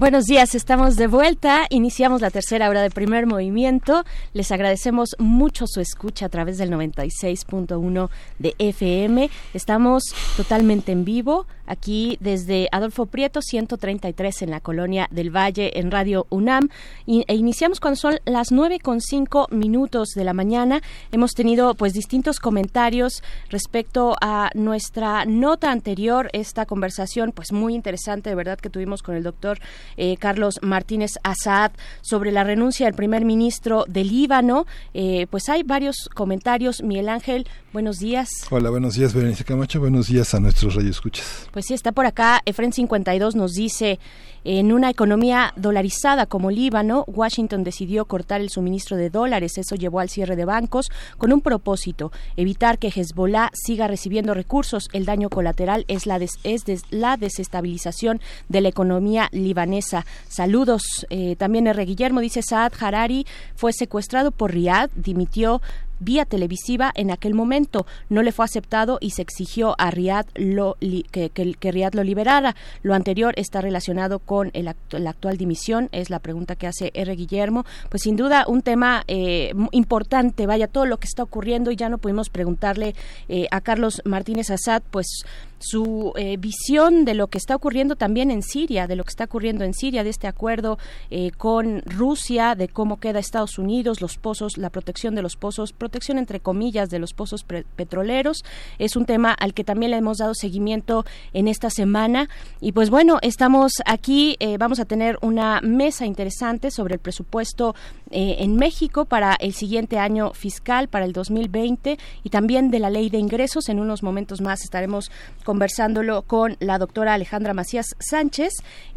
Buenos 0.01 0.25
días, 0.25 0.55
estamos 0.55 0.95
de 0.95 1.05
vuelta. 1.05 1.67
Iniciamos 1.69 2.21
la 2.21 2.31
tercera 2.31 2.67
hora 2.69 2.81
de 2.81 2.89
primer 2.89 3.27
movimiento. 3.27 4.03
Les 4.33 4.51
agradecemos 4.51 5.09
mucho 5.19 5.67
su 5.67 5.79
escucha 5.79 6.25
a 6.25 6.29
través 6.29 6.57
del 6.57 6.71
96.1 6.71 8.09
de 8.39 8.55
FM. 8.57 9.29
Estamos 9.53 10.05
totalmente 10.37 10.91
en 10.91 11.05
vivo 11.05 11.45
aquí 11.71 12.17
desde 12.19 12.67
Adolfo 12.71 13.05
Prieto 13.05 13.41
133 13.41 14.41
en 14.41 14.51
la 14.51 14.59
colonia 14.59 15.07
del 15.09 15.35
Valle 15.35 15.79
en 15.79 15.89
Radio 15.89 16.27
UNAM 16.29 16.67
e 17.07 17.35
iniciamos 17.35 17.79
cuando 17.79 17.95
son 17.95 18.19
las 18.25 18.51
nueve 18.51 18.79
con 18.79 18.99
cinco 18.99 19.47
minutos 19.51 20.09
de 20.09 20.25
la 20.25 20.33
mañana. 20.33 20.81
Hemos 21.11 21.31
tenido 21.31 21.73
pues 21.75 21.93
distintos 21.93 22.39
comentarios 22.39 23.23
respecto 23.49 24.15
a 24.21 24.49
nuestra 24.53 25.25
nota 25.25 25.71
anterior, 25.71 26.29
esta 26.33 26.65
conversación 26.65 27.31
pues 27.31 27.53
muy 27.53 27.73
interesante 27.73 28.29
de 28.29 28.35
verdad 28.35 28.59
que 28.59 28.69
tuvimos 28.69 29.01
con 29.01 29.15
el 29.15 29.23
doctor 29.23 29.59
eh, 29.95 30.17
Carlos 30.17 30.59
Martínez 30.61 31.11
Assad 31.23 31.71
sobre 32.01 32.31
la 32.31 32.43
renuncia 32.43 32.85
del 32.85 32.95
primer 32.95 33.23
ministro 33.23 33.85
del 33.87 34.09
Líbano. 34.09 34.65
Eh, 34.93 35.27
pues 35.29 35.47
hay 35.47 35.63
varios 35.63 36.09
comentarios. 36.13 36.83
Miguel 36.83 37.09
Ángel, 37.09 37.47
buenos 37.73 37.99
días. 37.99 38.29
Hola, 38.49 38.69
buenos 38.69 38.95
días, 38.95 39.13
Berenice 39.13 39.43
Camacho. 39.43 39.79
Buenos 39.79 40.07
días 40.07 40.33
a 40.33 40.39
nuestros 40.39 40.75
radioescuchas. 40.75 41.47
Pues 41.51 41.65
sí, 41.65 41.73
está 41.73 41.91
por 41.91 42.05
acá. 42.05 42.41
Efren 42.45 42.73
52 42.73 43.35
nos 43.35 43.53
dice, 43.53 43.99
en 44.43 44.73
una 44.73 44.89
economía 44.89 45.53
dolarizada 45.55 46.25
como 46.25 46.51
Líbano, 46.51 47.05
Washington 47.07 47.63
decidió 47.63 48.05
cortar 48.05 48.41
el 48.41 48.49
suministro 48.49 48.97
de 48.97 49.09
dólares. 49.09 49.57
Eso 49.57 49.75
llevó 49.75 49.99
al 49.99 50.09
cierre 50.09 50.35
de 50.35 50.45
bancos 50.45 50.91
con 51.17 51.31
un 51.31 51.41
propósito, 51.41 52.11
evitar 52.37 52.79
que 52.79 52.89
Hezbollah 52.89 53.51
siga 53.53 53.87
recibiendo 53.87 54.33
recursos. 54.33 54.89
El 54.93 55.05
daño 55.05 55.29
colateral 55.29 55.85
es 55.87 56.05
la, 56.05 56.17
es 56.17 56.63
la 56.89 57.17
desestabilización 57.17 58.19
de 58.49 58.61
la 58.61 58.69
economía 58.69 59.29
libanesa. 59.31 60.05
Saludos. 60.27 61.05
Eh, 61.09 61.35
también 61.37 61.67
R. 61.67 61.85
Guillermo 61.85 62.19
dice, 62.19 62.41
Saad 62.41 62.73
Harari 62.79 63.25
fue 63.55 63.73
secuestrado 63.73 64.31
por 64.31 64.51
Riyadh, 64.51 64.89
dimitió 64.95 65.61
vía 66.01 66.25
televisiva 66.25 66.91
en 66.95 67.11
aquel 67.11 67.33
momento. 67.33 67.85
No 68.09 68.23
le 68.23 68.33
fue 68.33 68.43
aceptado 68.45 68.97
y 68.99 69.11
se 69.11 69.21
exigió 69.21 69.75
a 69.77 69.91
Riad 69.91 70.25
lo, 70.35 70.75
que, 71.11 71.29
que, 71.29 71.71
Riad 71.71 71.93
lo 71.93 72.03
liberara. 72.03 72.55
Lo 72.83 72.93
anterior 72.93 73.33
está 73.37 73.61
relacionado 73.61 74.19
con 74.19 74.51
el 74.53 74.71
la 74.91 75.09
actual 75.09 75.37
dimisión, 75.37 75.89
es 75.91 76.09
la 76.09 76.19
pregunta 76.19 76.55
que 76.55 76.67
hace 76.67 76.91
R. 76.93 77.15
Guillermo. 77.15 77.65
Pues 77.89 78.03
sin 78.03 78.15
duda 78.15 78.45
un 78.47 78.61
tema 78.61 79.03
eh, 79.07 79.53
importante, 79.71 80.45
vaya, 80.47 80.67
todo 80.67 80.85
lo 80.85 80.97
que 80.97 81.07
está 81.07 81.23
ocurriendo 81.23 81.71
y 81.71 81.75
ya 81.75 81.89
no 81.89 81.97
pudimos 81.97 82.29
preguntarle 82.29 82.95
eh, 83.29 83.47
a 83.51 83.61
Carlos 83.61 84.01
Martínez 84.05 84.49
Assad, 84.49 84.81
pues 84.91 85.25
su 85.61 86.13
eh, 86.15 86.37
visión 86.37 87.05
de 87.05 87.13
lo 87.13 87.27
que 87.27 87.37
está 87.37 87.55
ocurriendo 87.55 87.95
también 87.95 88.31
en 88.31 88.41
Siria, 88.41 88.87
de 88.87 88.95
lo 88.95 89.03
que 89.03 89.09
está 89.09 89.25
ocurriendo 89.25 89.63
en 89.63 89.73
Siria, 89.73 90.03
de 90.03 90.09
este 90.09 90.27
acuerdo 90.27 90.77
eh, 91.09 91.31
con 91.37 91.81
Rusia, 91.85 92.55
de 92.55 92.67
cómo 92.67 92.99
queda 92.99 93.19
Estados 93.19 93.57
Unidos, 93.57 94.01
los 94.01 94.17
pozos, 94.17 94.57
la 94.57 94.69
protección 94.69 95.15
de 95.15 95.21
los 95.21 95.35
pozos, 95.35 95.73
protección 95.73 96.17
entre 96.17 96.39
comillas 96.39 96.89
de 96.89 96.99
los 96.99 97.13
pozos 97.13 97.43
petroleros. 97.43 98.43
Es 98.79 98.95
un 98.95 99.05
tema 99.05 99.31
al 99.33 99.53
que 99.53 99.63
también 99.63 99.91
le 99.91 99.97
hemos 99.97 100.17
dado 100.17 100.33
seguimiento 100.33 101.05
en 101.33 101.47
esta 101.47 101.69
semana. 101.69 102.29
Y 102.59 102.71
pues 102.71 102.89
bueno, 102.89 103.19
estamos 103.21 103.73
aquí, 103.85 104.35
eh, 104.39 104.57
vamos 104.57 104.79
a 104.79 104.85
tener 104.85 105.17
una 105.21 105.61
mesa 105.61 106.05
interesante 106.05 106.71
sobre 106.71 106.95
el 106.95 106.99
presupuesto 106.99 107.75
en 108.11 108.55
México 108.55 109.05
para 109.05 109.35
el 109.35 109.53
siguiente 109.53 109.97
año 109.97 110.31
fiscal, 110.33 110.87
para 110.87 111.05
el 111.05 111.13
2020, 111.13 111.97
y 112.23 112.29
también 112.29 112.71
de 112.71 112.79
la 112.79 112.89
ley 112.89 113.09
de 113.09 113.17
ingresos. 113.17 113.69
En 113.69 113.79
unos 113.79 114.03
momentos 114.03 114.41
más 114.41 114.63
estaremos 114.63 115.11
conversándolo 115.43 116.21
con 116.23 116.57
la 116.59 116.77
doctora 116.77 117.13
Alejandra 117.13 117.53
Macías 117.53 117.95
Sánchez. 117.99 118.53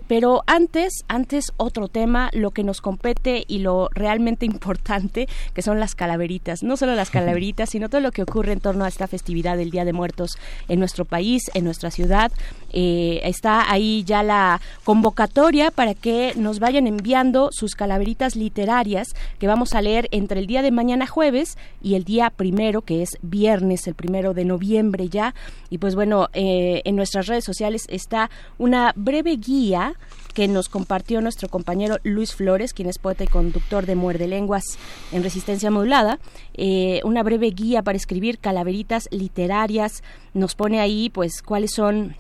Pero 0.06 0.42
antes, 0.46 1.04
antes 1.08 1.52
otro 1.56 1.88
tema, 1.88 2.30
lo 2.32 2.50
que 2.50 2.64
nos 2.64 2.80
compete 2.80 3.44
y 3.46 3.58
lo 3.58 3.88
realmente 3.92 4.46
importante, 4.54 5.28
que 5.54 5.62
son 5.62 5.80
las 5.80 5.94
calaveritas. 5.94 6.62
No 6.62 6.76
solo 6.76 6.94
las 6.94 7.10
calaveritas, 7.10 7.70
sino 7.70 7.88
todo 7.88 8.00
lo 8.00 8.12
que 8.12 8.22
ocurre 8.22 8.52
en 8.52 8.60
torno 8.60 8.84
a 8.84 8.88
esta 8.88 9.06
festividad 9.06 9.56
del 9.56 9.70
Día 9.70 9.84
de 9.84 9.92
Muertos 9.92 10.32
en 10.68 10.78
nuestro 10.78 11.04
país, 11.04 11.50
en 11.54 11.64
nuestra 11.64 11.90
ciudad. 11.90 12.32
Eh, 12.76 13.20
está 13.22 13.70
ahí 13.70 14.02
ya 14.04 14.24
la 14.24 14.60
convocatoria 14.82 15.70
para 15.70 15.94
que 15.94 16.32
nos 16.34 16.58
vayan 16.58 16.88
enviando 16.88 17.50
sus 17.52 17.76
calaveritas 17.76 18.34
literarias 18.34 19.14
que 19.38 19.46
vamos 19.46 19.74
a 19.74 19.80
leer 19.80 20.08
entre 20.10 20.40
el 20.40 20.48
día 20.48 20.60
de 20.60 20.72
mañana 20.72 21.06
jueves 21.06 21.56
y 21.80 21.94
el 21.94 22.02
día 22.02 22.30
primero, 22.30 22.82
que 22.82 23.02
es 23.02 23.10
viernes, 23.22 23.86
el 23.86 23.94
primero 23.94 24.34
de 24.34 24.44
noviembre 24.44 25.08
ya. 25.08 25.36
Y 25.70 25.78
pues 25.78 25.94
bueno, 25.94 26.28
eh, 26.32 26.82
en 26.84 26.96
nuestras 26.96 27.28
redes 27.28 27.44
sociales 27.44 27.86
está 27.88 28.28
una 28.58 28.92
breve 28.96 29.36
guía 29.36 29.94
que 30.34 30.48
nos 30.48 30.68
compartió 30.68 31.20
nuestro 31.20 31.48
compañero 31.48 31.98
Luis 32.02 32.34
Flores, 32.34 32.74
quien 32.74 32.88
es 32.88 32.98
poeta 32.98 33.22
y 33.22 33.28
conductor 33.28 33.86
de 33.86 33.94
Muerde 33.94 34.26
Lenguas 34.26 34.64
en 35.12 35.22
Resistencia 35.22 35.70
Modulada, 35.70 36.18
eh, 36.54 37.00
una 37.04 37.22
breve 37.22 37.50
guía 37.50 37.82
para 37.82 37.96
escribir 37.96 38.38
calaveritas 38.38 39.08
literarias, 39.12 40.02
nos 40.34 40.56
pone 40.56 40.80
ahí 40.80 41.08
pues 41.08 41.40
cuáles 41.40 41.72
son 41.72 42.16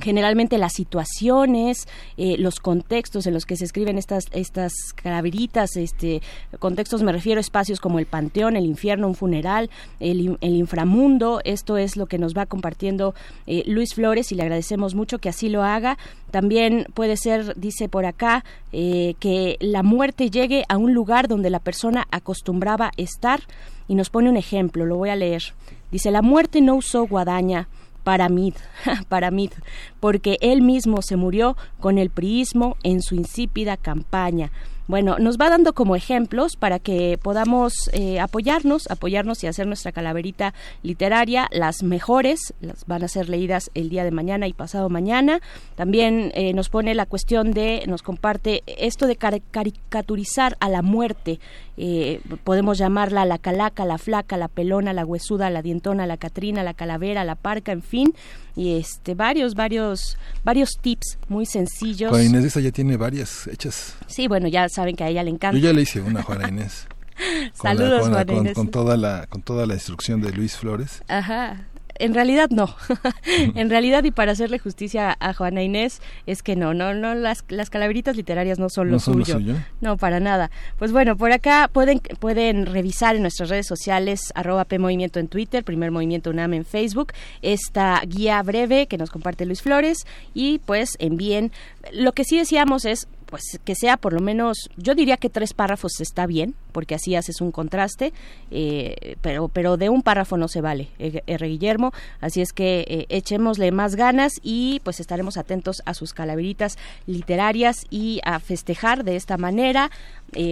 generalmente 0.00 0.58
las 0.58 0.72
situaciones, 0.72 1.86
eh, 2.16 2.36
los 2.38 2.60
contextos 2.60 3.26
en 3.26 3.34
los 3.34 3.46
que 3.46 3.56
se 3.56 3.64
escriben 3.64 3.98
estas 3.98 4.24
estas 4.32 4.72
calaveritas, 4.94 5.76
este 5.76 6.22
contextos 6.58 7.02
me 7.02 7.12
refiero 7.12 7.38
a 7.38 7.40
espacios 7.40 7.80
como 7.80 7.98
el 7.98 8.06
panteón, 8.06 8.56
el 8.56 8.66
infierno, 8.66 9.08
un 9.08 9.14
funeral, 9.14 9.70
el, 10.00 10.38
inframundo. 10.40 11.40
Esto 11.44 11.76
es 11.76 11.96
lo 11.96 12.06
que 12.06 12.18
nos 12.18 12.34
va 12.34 12.46
compartiendo 12.46 13.14
eh, 13.46 13.62
Luis 13.66 13.94
Flores 13.94 14.32
y 14.32 14.34
le 14.34 14.42
agradecemos 14.42 14.94
mucho 14.94 15.18
que 15.18 15.28
así 15.28 15.48
lo 15.48 15.62
haga. 15.62 15.98
También 16.30 16.86
puede 16.94 17.16
ser, 17.16 17.54
dice 17.56 17.88
por 17.88 18.06
acá, 18.06 18.44
eh, 18.72 19.14
que 19.20 19.56
la 19.60 19.82
muerte 19.82 20.30
llegue 20.30 20.64
a 20.68 20.76
un 20.76 20.92
lugar 20.92 21.28
donde 21.28 21.50
la 21.50 21.60
persona 21.60 22.06
acostumbraba 22.10 22.90
estar 22.96 23.40
y 23.88 23.94
nos 23.94 24.10
pone 24.10 24.28
un 24.28 24.36
ejemplo. 24.36 24.86
Lo 24.86 24.96
voy 24.96 25.10
a 25.10 25.16
leer. 25.16 25.54
Dice 25.90 26.10
la 26.10 26.22
muerte 26.22 26.60
no 26.60 26.74
usó 26.74 27.06
guadaña 27.06 27.68
para 28.06 28.28
mí, 28.28 28.54
para 29.08 29.32
mí, 29.32 29.50
porque 29.98 30.38
él 30.40 30.62
mismo 30.62 31.02
se 31.02 31.16
murió 31.16 31.56
con 31.80 31.98
el 31.98 32.10
priismo 32.10 32.76
en 32.84 33.02
su 33.02 33.16
insípida 33.16 33.76
campaña. 33.76 34.52
bueno, 34.86 35.16
nos 35.18 35.38
va 35.38 35.50
dando 35.50 35.72
como 35.72 35.96
ejemplos 35.96 36.54
para 36.54 36.78
que 36.78 37.18
podamos 37.20 37.90
eh, 37.92 38.20
apoyarnos, 38.20 38.88
apoyarnos 38.88 39.42
y 39.42 39.48
hacer 39.48 39.66
nuestra 39.66 39.90
calaverita 39.90 40.54
literaria, 40.84 41.48
las 41.50 41.82
mejores, 41.82 42.54
las 42.60 42.86
van 42.86 43.02
a 43.02 43.08
ser 43.08 43.28
leídas 43.28 43.72
el 43.74 43.88
día 43.88 44.04
de 44.04 44.12
mañana 44.12 44.46
y 44.46 44.52
pasado 44.52 44.88
mañana. 44.88 45.40
También 45.74 46.30
eh, 46.36 46.52
nos 46.52 46.68
pone 46.68 46.94
la 46.94 47.06
cuestión 47.06 47.50
de, 47.50 47.82
nos 47.88 48.02
comparte 48.02 48.62
esto 48.66 49.08
de 49.08 49.16
caricaturizar 49.16 50.56
a 50.60 50.68
la 50.68 50.82
muerte, 50.82 51.40
eh, 51.76 52.20
podemos 52.44 52.78
llamarla 52.78 53.24
la 53.24 53.38
calaca, 53.38 53.84
la 53.84 53.98
flaca, 53.98 54.36
la 54.36 54.48
pelona, 54.48 54.92
la 54.92 55.04
huesuda, 55.04 55.50
la 55.50 55.62
dientona, 55.62 56.06
la 56.06 56.16
catrina, 56.16 56.62
la 56.62 56.74
calavera, 56.74 57.24
la 57.24 57.34
parca, 57.34 57.72
en 57.72 57.82
fin, 57.82 58.14
y 58.54 58.78
este 58.78 59.14
varios, 59.14 59.54
varios, 59.54 60.16
varios 60.44 60.70
tips 60.80 61.18
muy 61.28 61.46
sencillos. 61.46 62.10
Juana 62.10 62.24
Inés 62.24 62.44
esa 62.44 62.60
ya 62.60 62.70
tiene 62.70 62.96
varias 62.96 63.46
hechas. 63.46 63.96
Sí, 64.06 64.28
bueno, 64.28 64.48
ya 64.48 64.68
saben 64.68 64.96
que 64.96 65.04
a 65.04 65.08
ella 65.08 65.22
le 65.22 65.30
encanta. 65.30 65.58
Yo 65.58 65.64
ya 65.64 65.72
le 65.72 65.82
hice 65.82 66.00
una 66.00 66.22
Juana 66.22 66.48
Inés. 66.48 66.86
Saludos, 67.52 68.08
Juana 68.08 68.32
Inés. 68.32 68.54
con, 68.54 68.68
toda 68.68 68.96
la, 68.96 69.26
con 69.28 69.42
toda 69.42 69.66
la 69.66 69.74
instrucción 69.74 70.20
de 70.20 70.32
Luis 70.32 70.56
Flores. 70.56 71.02
Ajá 71.08 71.66
en 71.98 72.14
realidad 72.14 72.50
no. 72.50 72.74
en 73.54 73.70
realidad 73.70 74.04
y 74.04 74.10
para 74.10 74.32
hacerle 74.32 74.58
justicia 74.58 75.16
a 75.18 75.34
Juana 75.34 75.62
Inés 75.62 76.00
es 76.26 76.42
que 76.42 76.56
no, 76.56 76.74
no, 76.74 76.94
no 76.94 77.14
las, 77.14 77.44
las 77.48 77.70
calaveritas 77.70 78.16
literarias 78.16 78.58
no 78.58 78.68
son, 78.68 78.90
lo, 78.90 78.98
suyo. 78.98 79.38
No, 79.80 79.96
para 79.96 80.20
nada. 80.20 80.50
Pues 80.78 80.92
bueno, 80.92 81.16
por 81.16 81.32
acá 81.32 81.68
pueden 81.72 82.00
pueden 82.20 82.66
revisar 82.66 83.16
en 83.16 83.22
nuestras 83.22 83.48
redes 83.48 83.66
sociales 83.66 84.32
arroba 84.34 84.64
P 84.64 84.78
Movimiento 84.78 85.20
en 85.20 85.28
Twitter, 85.28 85.64
Primer 85.64 85.90
Movimiento 85.90 86.30
UNAM 86.30 86.54
en 86.54 86.64
Facebook, 86.64 87.12
esta 87.42 88.00
guía 88.06 88.42
breve 88.42 88.86
que 88.86 88.98
nos 88.98 89.10
comparte 89.10 89.46
Luis 89.46 89.62
Flores 89.62 90.06
y 90.34 90.58
pues 90.60 90.96
envíen. 90.98 91.52
Lo 91.92 92.12
que 92.12 92.24
sí 92.24 92.36
decíamos 92.36 92.84
es 92.84 93.08
pues 93.36 93.60
que 93.66 93.74
sea 93.74 93.98
por 93.98 94.14
lo 94.14 94.20
menos, 94.20 94.70
yo 94.78 94.94
diría 94.94 95.18
que 95.18 95.28
tres 95.28 95.52
párrafos 95.52 96.00
está 96.00 96.24
bien, 96.24 96.54
porque 96.72 96.94
así 96.94 97.16
haces 97.16 97.42
un 97.42 97.52
contraste, 97.52 98.14
eh, 98.50 99.16
pero, 99.20 99.48
pero 99.48 99.76
de 99.76 99.90
un 99.90 100.00
párrafo 100.00 100.38
no 100.38 100.48
se 100.48 100.62
vale, 100.62 100.88
eh, 100.98 101.22
R. 101.26 101.46
Guillermo, 101.46 101.92
así 102.22 102.40
es 102.40 102.54
que 102.54 102.86
eh, 102.88 103.04
echémosle 103.10 103.72
más 103.72 103.94
ganas 103.94 104.32
y 104.42 104.80
pues 104.84 105.00
estaremos 105.00 105.36
atentos 105.36 105.82
a 105.84 105.92
sus 105.92 106.14
calaveritas 106.14 106.78
literarias 107.06 107.84
y 107.90 108.20
a 108.24 108.40
festejar 108.40 109.04
de 109.04 109.16
esta 109.16 109.36
manera, 109.36 109.90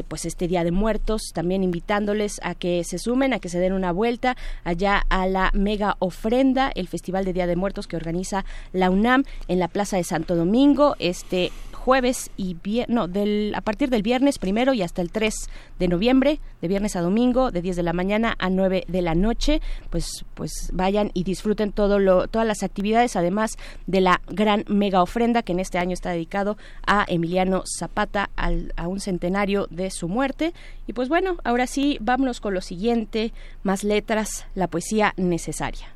pues 0.06 0.24
este 0.24 0.46
Día 0.46 0.62
de 0.62 0.70
Muertos, 0.70 1.32
también 1.32 1.64
invitándoles 1.64 2.38
a 2.42 2.54
que 2.54 2.84
se 2.84 2.98
sumen, 2.98 3.32
a 3.32 3.38
que 3.38 3.48
se 3.48 3.58
den 3.58 3.72
una 3.72 3.92
vuelta 3.92 4.36
allá 4.62 5.04
a 5.08 5.26
la 5.26 5.50
mega 5.52 5.96
ofrenda, 5.98 6.70
el 6.74 6.86
Festival 6.86 7.24
de 7.24 7.32
Día 7.32 7.46
de 7.46 7.56
Muertos 7.56 7.86
que 7.86 7.96
organiza 7.96 8.44
la 8.72 8.90
UNAM 8.90 9.24
en 9.48 9.58
la 9.58 9.68
Plaza 9.68 9.96
de 9.96 10.04
Santo 10.04 10.36
Domingo, 10.36 10.94
este 10.98 11.50
jueves 11.84 12.30
y 12.38 12.56
no, 12.88 13.08
del, 13.08 13.52
a 13.54 13.60
partir 13.60 13.90
del 13.90 14.02
viernes 14.02 14.38
primero 14.38 14.72
y 14.72 14.80
hasta 14.80 15.02
el 15.02 15.10
3 15.12 15.34
de 15.78 15.88
noviembre, 15.88 16.40
de 16.62 16.68
viernes 16.68 16.96
a 16.96 17.02
domingo, 17.02 17.50
de 17.50 17.60
10 17.60 17.76
de 17.76 17.82
la 17.82 17.92
mañana 17.92 18.34
a 18.38 18.48
9 18.48 18.84
de 18.88 19.02
la 19.02 19.14
noche, 19.14 19.60
pues, 19.90 20.24
pues 20.32 20.70
vayan 20.72 21.10
y 21.12 21.24
disfruten 21.24 21.72
todo 21.72 21.98
lo, 21.98 22.26
todas 22.26 22.48
las 22.48 22.62
actividades, 22.62 23.16
además 23.16 23.58
de 23.86 24.00
la 24.00 24.22
gran 24.28 24.64
mega 24.66 25.02
ofrenda 25.02 25.42
que 25.42 25.52
en 25.52 25.60
este 25.60 25.76
año 25.76 25.92
está 25.92 26.10
dedicado 26.10 26.56
a 26.86 27.04
Emiliano 27.06 27.64
Zapata, 27.66 28.30
al, 28.34 28.72
a 28.76 28.88
un 28.88 28.98
centenario 28.98 29.66
de 29.70 29.90
su 29.90 30.08
muerte. 30.08 30.54
Y 30.86 30.94
pues 30.94 31.10
bueno, 31.10 31.36
ahora 31.44 31.66
sí, 31.66 31.98
vámonos 32.00 32.40
con 32.40 32.54
lo 32.54 32.62
siguiente, 32.62 33.34
más 33.62 33.84
letras, 33.84 34.46
la 34.54 34.68
poesía 34.68 35.12
necesaria. 35.18 35.94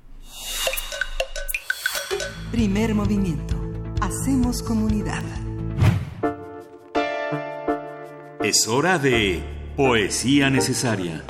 Primer 2.51 2.95
movimiento. 2.95 3.57
Hacemos 4.01 4.63
comunidad. 4.63 5.23
Es 8.43 8.69
hora 8.69 9.01
de 9.01 9.43
Poesía 9.77 10.49
Necesaria. 10.49 11.25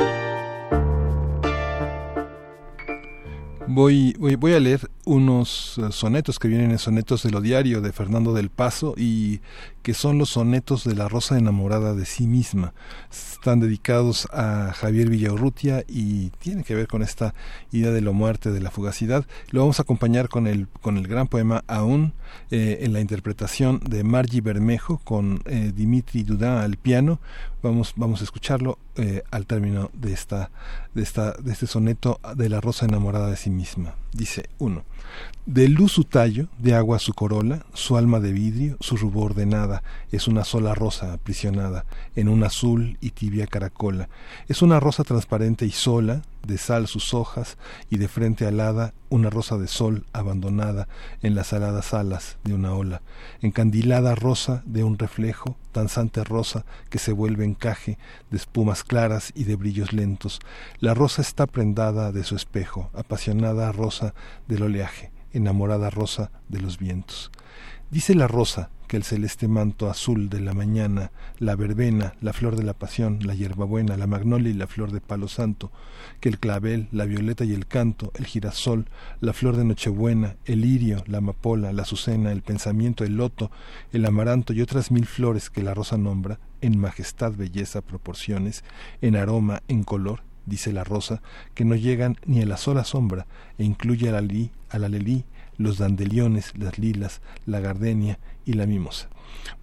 Voy, 3.66 4.14
voy, 4.18 4.52
a 4.52 4.60
leer 4.60 4.90
unos 5.06 5.80
sonetos 5.90 6.38
que 6.38 6.48
vienen 6.48 6.70
en 6.70 6.78
Sonetos 6.78 7.22
de 7.22 7.30
lo 7.30 7.40
Diario 7.40 7.80
de 7.80 7.92
Fernando 7.92 8.34
del 8.34 8.50
Paso 8.50 8.92
y 8.94 9.40
que 9.88 9.94
son 9.94 10.18
los 10.18 10.28
sonetos 10.28 10.84
de 10.84 10.94
la 10.94 11.08
rosa 11.08 11.38
enamorada 11.38 11.94
de 11.94 12.04
sí 12.04 12.26
misma. 12.26 12.74
Están 13.10 13.58
dedicados 13.58 14.28
a 14.34 14.74
Javier 14.74 15.08
Villaurrutia 15.08 15.82
y 15.88 16.28
tienen 16.40 16.62
que 16.62 16.74
ver 16.74 16.88
con 16.88 17.00
esta 17.00 17.32
idea 17.72 17.90
de 17.90 18.02
la 18.02 18.10
muerte, 18.10 18.50
de 18.50 18.60
la 18.60 18.70
fugacidad. 18.70 19.24
Lo 19.50 19.60
vamos 19.60 19.78
a 19.78 19.84
acompañar 19.84 20.28
con 20.28 20.46
el, 20.46 20.68
con 20.82 20.98
el 20.98 21.08
gran 21.08 21.26
poema 21.26 21.64
Aún 21.68 22.12
eh, 22.50 22.80
en 22.82 22.92
la 22.92 23.00
interpretación 23.00 23.80
de 23.80 24.04
Margie 24.04 24.42
Bermejo 24.42 24.98
con 24.98 25.40
eh, 25.46 25.72
Dimitri 25.74 26.22
Dudin 26.22 26.48
al 26.48 26.76
piano. 26.76 27.18
Vamos, 27.62 27.94
vamos 27.96 28.20
a 28.20 28.24
escucharlo 28.24 28.78
eh, 28.96 29.22
al 29.30 29.46
término 29.46 29.90
de, 29.94 30.12
esta, 30.12 30.50
de, 30.94 31.02
esta, 31.02 31.32
de 31.32 31.50
este 31.50 31.66
soneto 31.66 32.20
de 32.36 32.50
la 32.50 32.60
rosa 32.60 32.84
enamorada 32.84 33.30
de 33.30 33.36
sí 33.36 33.48
misma. 33.48 33.94
Dice 34.12 34.50
uno. 34.58 34.84
De 35.46 35.68
luz 35.68 35.92
su 35.92 36.04
tallo, 36.04 36.48
de 36.58 36.74
agua 36.74 36.98
su 36.98 37.14
corola, 37.14 37.64
su 37.72 37.96
alma 37.96 38.20
de 38.20 38.32
vidrio, 38.32 38.76
su 38.80 38.96
rubor 38.96 39.34
de 39.34 39.46
nada, 39.46 39.77
es 40.10 40.28
una 40.28 40.44
sola 40.44 40.74
rosa 40.74 41.12
aprisionada 41.12 41.84
en 42.14 42.28
un 42.28 42.44
azul 42.44 42.98
y 43.00 43.10
tibia 43.10 43.46
caracola. 43.46 44.08
Es 44.48 44.62
una 44.62 44.80
rosa 44.80 45.04
transparente 45.04 45.66
y 45.66 45.70
sola, 45.70 46.22
de 46.46 46.56
sal 46.56 46.86
sus 46.86 47.14
hojas, 47.14 47.58
y 47.90 47.98
de 47.98 48.08
frente 48.08 48.46
alada 48.46 48.94
una 49.10 49.30
rosa 49.30 49.58
de 49.58 49.68
sol 49.68 50.06
abandonada 50.12 50.88
en 51.22 51.34
las 51.34 51.52
aladas 51.52 51.94
alas 51.94 52.38
de 52.44 52.54
una 52.54 52.74
ola, 52.74 53.02
encandilada 53.40 54.14
rosa 54.14 54.62
de 54.64 54.84
un 54.84 54.98
reflejo, 54.98 55.56
danzante 55.74 56.24
rosa 56.24 56.64
que 56.90 56.98
se 56.98 57.12
vuelve 57.12 57.44
encaje 57.44 57.98
de 58.30 58.36
espumas 58.36 58.84
claras 58.84 59.32
y 59.34 59.44
de 59.44 59.56
brillos 59.56 59.92
lentos. 59.92 60.40
La 60.80 60.94
rosa 60.94 61.22
está 61.22 61.46
prendada 61.46 62.12
de 62.12 62.24
su 62.24 62.36
espejo, 62.36 62.90
apasionada 62.94 63.72
rosa 63.72 64.14
del 64.46 64.62
oleaje 64.62 65.10
enamorada 65.32 65.90
rosa 65.90 66.30
de 66.48 66.60
los 66.60 66.78
vientos. 66.78 67.30
Dice 67.90 68.14
la 68.14 68.28
rosa 68.28 68.70
que 68.88 68.96
el 68.96 69.04
celeste 69.04 69.46
manto 69.46 69.88
azul 69.88 70.30
de 70.30 70.40
la 70.40 70.54
mañana, 70.54 71.12
la 71.38 71.54
verbena, 71.54 72.14
la 72.20 72.32
flor 72.32 72.56
de 72.56 72.64
la 72.64 72.72
pasión, 72.72 73.20
la 73.22 73.34
hierbabuena, 73.34 73.96
la 73.96 74.06
magnolia 74.06 74.50
y 74.50 74.54
la 74.54 74.66
flor 74.66 74.90
de 74.90 75.00
palo 75.00 75.28
santo, 75.28 75.70
que 76.20 76.30
el 76.30 76.38
clavel, 76.38 76.88
la 76.90 77.04
violeta 77.04 77.44
y 77.44 77.52
el 77.52 77.66
canto, 77.66 78.10
el 78.14 78.24
girasol, 78.24 78.86
la 79.20 79.34
flor 79.34 79.56
de 79.56 79.64
nochebuena, 79.64 80.36
el 80.46 80.62
lirio, 80.62 81.04
la 81.06 81.18
amapola, 81.18 81.72
la 81.72 81.82
azucena, 81.82 82.32
el 82.32 82.42
pensamiento, 82.42 83.04
el 83.04 83.16
loto, 83.16 83.50
el 83.92 84.06
amaranto 84.06 84.52
y 84.54 84.62
otras 84.62 84.90
mil 84.90 85.06
flores 85.06 85.50
que 85.50 85.62
la 85.62 85.74
rosa 85.74 85.98
nombra, 85.98 86.40
en 86.62 86.78
majestad, 86.78 87.32
belleza, 87.32 87.82
proporciones, 87.82 88.64
en 89.02 89.16
aroma, 89.16 89.62
en 89.68 89.84
color, 89.84 90.22
dice 90.46 90.72
la 90.72 90.82
rosa, 90.82 91.20
que 91.54 91.66
no 91.66 91.74
llegan 91.74 92.16
ni 92.24 92.40
a 92.40 92.46
la 92.46 92.56
sola 92.56 92.84
sombra, 92.84 93.26
e 93.58 93.64
incluye 93.64 94.08
a 94.08 94.12
la, 94.12 94.22
li, 94.22 94.50
a 94.70 94.78
la 94.78 94.88
lelí, 94.88 95.24
los 95.58 95.78
dandeliones, 95.78 96.52
las 96.56 96.78
lilas, 96.78 97.20
la 97.44 97.60
gardenia 97.60 98.18
y 98.44 98.54
la 98.54 98.66
mimosa. 98.66 99.08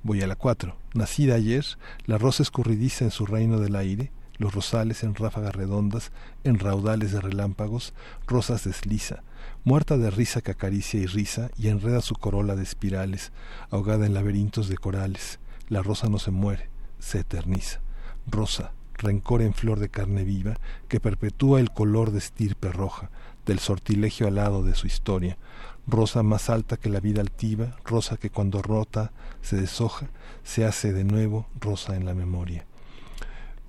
Voy 0.04 0.22
a 0.22 0.28
la 0.28 0.36
cuatro. 0.36 0.78
Nacida 0.94 1.36
ayer, 1.36 1.66
la 2.06 2.18
rosa 2.18 2.44
escurridiza 2.44 3.06
en 3.06 3.12
su 3.12 3.26
reino 3.26 3.60
del 3.60 3.76
aire, 3.76 4.12
los 4.38 4.54
rosales 4.54 5.04
en 5.04 5.16
ráfagas 5.16 5.56
redondas, 5.56 6.12
en 6.44 6.60
raudales 6.60 7.12
de 7.12 7.22
relámpagos, 7.22 7.94
rosas 8.28 8.66
desliza, 8.66 9.24
muerta 9.64 9.98
de 9.98 10.12
risa 10.12 10.42
que 10.42 10.52
acaricia 10.52 11.00
y 11.00 11.06
risa 11.06 11.50
y 11.58 11.70
enreda 11.70 12.02
su 12.02 12.16
corola 12.16 12.56
de 12.56 12.64
espirales, 12.64 13.32
ahogada 13.72 14.06
en 14.06 14.14
laberintos 14.14 14.68
de 14.68 14.78
corales. 14.78 15.40
La 15.70 15.82
rosa 15.82 16.10
no 16.10 16.20
se 16.20 16.32
muere, 16.32 16.70
se 17.00 17.20
eterniza. 17.20 17.80
Rosa, 18.28 18.74
rencor 18.96 19.42
en 19.42 19.54
flor 19.54 19.80
de 19.80 19.90
carne 19.90 20.24
viva, 20.24 20.56
que 20.88 21.00
perpetúa 21.00 21.60
el 21.60 21.72
color 21.72 22.12
de 22.12 22.20
estirpe 22.20 22.72
roja, 22.72 23.10
del 23.46 23.60
sortilegio 23.60 24.28
alado 24.28 24.64
de 24.64 24.76
su 24.76 24.88
historia, 24.88 25.38
rosa 25.88 26.24
más 26.24 26.50
alta 26.50 26.78
que 26.78 26.90
la 26.90 27.00
vida 27.00 27.22
altiva, 27.22 27.78
rosa 27.84 28.18
que 28.18 28.30
cuando 28.30 28.62
rota 28.62 29.12
se 29.42 29.58
deshoja, 29.58 30.08
se 30.44 30.66
hace 30.66 30.94
de 30.94 31.04
nuevo 31.04 31.48
rosa 31.60 31.96
en 31.96 32.06
la 32.06 32.14
memoria. 32.14 32.66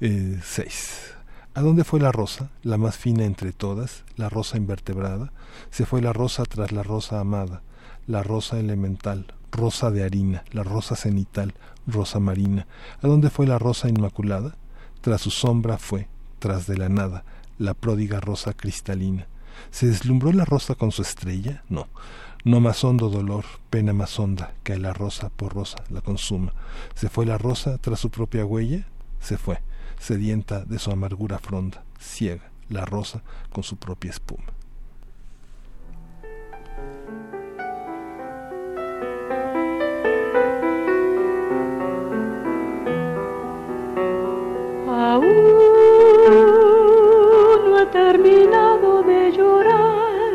Eh, 0.00 0.40
¿A 1.54 1.62
dónde 1.62 1.84
fue 1.84 2.00
la 2.00 2.12
rosa, 2.12 2.50
la 2.62 2.76
más 2.76 2.96
fina 2.96 3.24
entre 3.24 3.52
todas, 3.52 4.04
la 4.16 4.28
rosa 4.28 4.58
invertebrada? 4.58 5.32
Se 5.70 5.86
fue 5.86 6.02
la 6.02 6.12
rosa 6.12 6.44
tras 6.44 6.70
la 6.72 6.82
rosa 6.82 7.18
amada, 7.18 7.62
la 8.06 8.22
rosa 8.22 8.58
elemental, 8.58 9.32
rosa 9.52 9.90
de 9.90 10.04
harina, 10.04 10.44
la 10.52 10.64
rosa 10.64 10.96
cenital, 10.96 11.54
rosa 11.86 12.20
marina. 12.20 12.66
¿A 13.02 13.06
dónde 13.06 13.30
fue 13.30 13.46
la 13.46 13.58
rosa 13.58 13.88
inmaculada? 13.88 14.56
Tras 15.00 15.22
su 15.22 15.30
sombra 15.30 15.78
fue, 15.78 16.08
tras 16.38 16.66
de 16.66 16.76
la 16.76 16.90
nada, 16.90 17.24
la 17.58 17.72
pródiga 17.72 18.20
rosa 18.20 18.52
cristalina. 18.52 19.26
¿Se 19.70 19.86
deslumbró 19.86 20.32
la 20.32 20.44
rosa 20.44 20.74
con 20.74 20.92
su 20.92 21.02
estrella? 21.02 21.62
No. 21.68 21.88
No 22.44 22.60
más 22.60 22.84
hondo 22.84 23.08
dolor, 23.08 23.44
pena 23.70 23.92
más 23.92 24.18
honda, 24.20 24.52
que 24.62 24.74
a 24.74 24.78
la 24.78 24.92
rosa 24.92 25.30
por 25.30 25.54
rosa 25.54 25.78
la 25.90 26.00
consuma. 26.00 26.52
¿Se 26.94 27.08
fue 27.08 27.26
la 27.26 27.38
rosa 27.38 27.78
tras 27.78 27.98
su 27.98 28.10
propia 28.10 28.44
huella? 28.44 28.86
Se 29.20 29.36
fue, 29.36 29.60
sedienta 29.98 30.64
de 30.64 30.78
su 30.78 30.90
amargura 30.92 31.38
fronda, 31.38 31.82
ciega, 31.98 32.50
la 32.68 32.84
rosa 32.84 33.22
con 33.52 33.64
su 33.64 33.76
propia 33.76 34.10
espuma. 34.10 34.55
terminado 47.90 49.02
de 49.02 49.32
llorar 49.32 50.32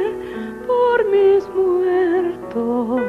por 0.67 1.05
mis 1.09 1.47
muertos. 1.49 3.01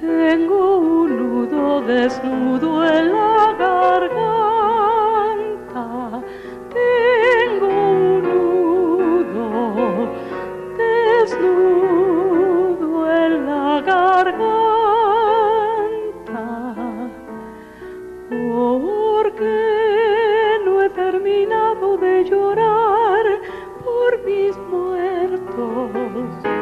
Tengo 0.00 0.78
un 0.78 1.16
nudo 1.16 1.80
desnudo 1.82 2.84
en 2.86 3.12
la 3.12 3.54
garganta. 3.58 4.29
Muertos. 26.20 26.59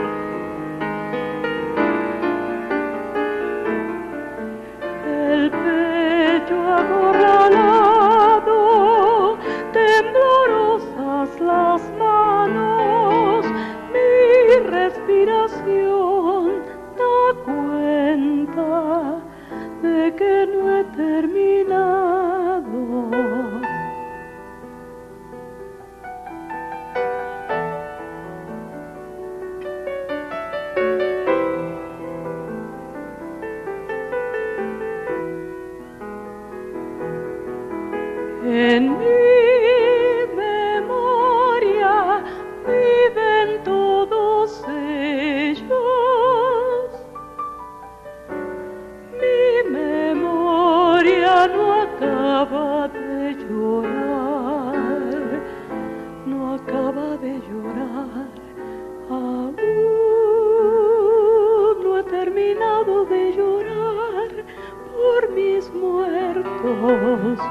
walls 67.18 67.47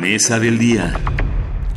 mesa 0.00 0.40
del 0.40 0.58
día. 0.58 0.98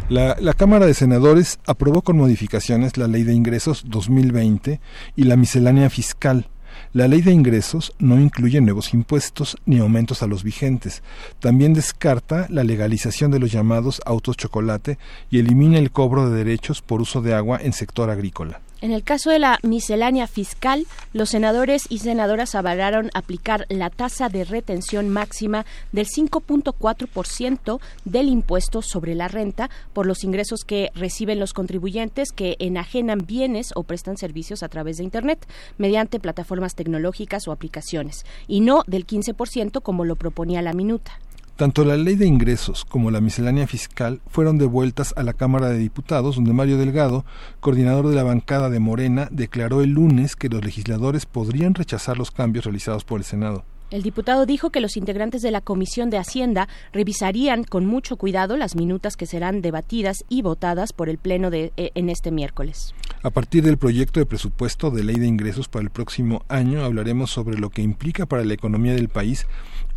La, 0.07 0.53
Cámara 0.53 0.85
de 0.85 0.93
Senadores 0.93 1.59
aprobó 1.67 2.03
con 2.03 2.17
modificaciones 2.17 2.95
la 2.95 3.07
Ley 3.07 3.23
de 3.23 3.33
Ingresos 3.33 3.83
2020 3.87 4.79
y 5.17 5.23
la 5.23 5.35
miscelánea 5.35 5.89
fiscal. 5.89 6.47
La 6.93 7.07
ley 7.07 7.21
de 7.21 7.31
ingresos 7.31 7.93
no 7.99 8.19
incluye 8.19 8.61
nuevos 8.61 8.93
impuestos 8.93 9.57
ni 9.65 9.79
aumentos 9.79 10.23
a 10.23 10.27
los 10.27 10.43
vigentes. 10.43 11.03
También 11.39 11.73
descarta 11.73 12.47
la 12.49 12.63
legalización 12.63 13.29
de 13.29 13.39
los 13.39 13.51
llamados 13.51 14.01
autos 14.05 14.37
chocolate 14.37 14.97
y 15.29 15.39
elimina 15.39 15.77
el 15.77 15.91
cobro 15.91 16.29
de 16.29 16.37
derechos 16.37 16.81
por 16.81 17.01
uso 17.01 17.21
de 17.21 17.33
agua 17.33 17.59
en 17.61 17.73
sector 17.73 18.09
agrícola. 18.09 18.61
En 18.83 18.91
el 18.91 19.05
caso 19.05 19.29
de 19.29 19.39
la 19.39 19.59
miscelánea 19.63 20.27
fiscal, 20.27 20.85
los 21.13 21.29
senadores 21.29 21.85
y 21.87 21.99
senadoras 21.99 22.53
avalaron 22.53 23.11
aplicar 23.13 23.65
la 23.69 23.89
tasa 23.89 24.27
de 24.27 24.43
retención 24.43 25.07
máxima 25.07 25.65
del 25.93 26.05
5.4% 26.05 27.79
del 28.03 28.27
impuesto 28.27 28.81
sobre 28.81 29.15
la 29.15 29.29
renta 29.29 29.69
por 29.93 30.05
los 30.05 30.25
ingresos 30.25 30.65
que 30.67 30.89
reciben 30.95 31.39
los 31.39 31.53
contribuyentes 31.53 32.33
que 32.33 32.57
enajenan 32.59 33.19
bienes 33.25 33.71
o 33.73 33.83
prestan 33.83 34.17
servicios 34.17 34.63
a 34.63 34.67
través 34.67 34.97
de 34.97 35.05
Internet 35.05 35.47
mediante 35.77 36.19
plataformas 36.19 36.75
tecnológicas 36.75 37.47
o 37.47 37.53
aplicaciones, 37.53 38.25
y 38.49 38.59
no 38.59 38.83
del 38.85 39.07
15% 39.07 39.81
como 39.81 40.03
lo 40.03 40.17
proponía 40.17 40.61
la 40.61 40.73
minuta. 40.73 41.21
Tanto 41.55 41.85
la 41.85 41.97
ley 41.97 42.15
de 42.15 42.25
ingresos 42.25 42.83
como 42.83 43.11
la 43.11 43.21
miscelánea 43.21 43.67
fiscal 43.67 44.21
fueron 44.25 44.57
devueltas 44.57 45.13
a 45.15 45.21
la 45.21 45.33
Cámara 45.33 45.69
de 45.69 45.77
Diputados, 45.77 46.35
donde 46.35 46.51
Mario 46.51 46.79
Delgado, 46.79 47.25
coordinador 47.59 48.07
de 48.07 48.15
la 48.15 48.23
bancada 48.23 48.71
de 48.71 48.79
Morena, 48.79 49.27
declaró 49.29 49.81
el 49.83 49.91
lunes 49.91 50.35
que 50.35 50.49
los 50.49 50.65
legisladores 50.65 51.27
podrían 51.27 51.75
rechazar 51.75 52.17
los 52.17 52.31
cambios 52.31 52.65
realizados 52.65 53.05
por 53.05 53.19
el 53.19 53.23
Senado. 53.23 53.65
El 53.91 54.01
diputado 54.01 54.47
dijo 54.47 54.71
que 54.71 54.81
los 54.81 54.97
integrantes 54.97 55.43
de 55.43 55.51
la 55.51 55.61
Comisión 55.61 56.09
de 56.09 56.17
Hacienda 56.17 56.67
revisarían 56.91 57.63
con 57.63 57.85
mucho 57.85 58.17
cuidado 58.17 58.57
las 58.57 58.75
minutas 58.75 59.15
que 59.15 59.27
serán 59.27 59.61
debatidas 59.61 60.25
y 60.29 60.41
votadas 60.41 60.93
por 60.93 61.09
el 61.09 61.19
Pleno 61.19 61.51
de, 61.51 61.71
eh, 61.77 61.91
en 61.93 62.09
este 62.09 62.31
miércoles. 62.31 62.95
A 63.21 63.29
partir 63.29 63.63
del 63.63 63.77
proyecto 63.77 64.19
de 64.19 64.25
presupuesto 64.25 64.89
de 64.89 65.03
ley 65.03 65.17
de 65.17 65.27
ingresos 65.27 65.67
para 65.67 65.83
el 65.83 65.91
próximo 65.91 66.43
año 66.47 66.83
hablaremos 66.83 67.29
sobre 67.29 67.59
lo 67.59 67.69
que 67.69 67.83
implica 67.83 68.25
para 68.25 68.43
la 68.43 68.55
economía 68.55 68.95
del 68.95 69.09
país, 69.09 69.45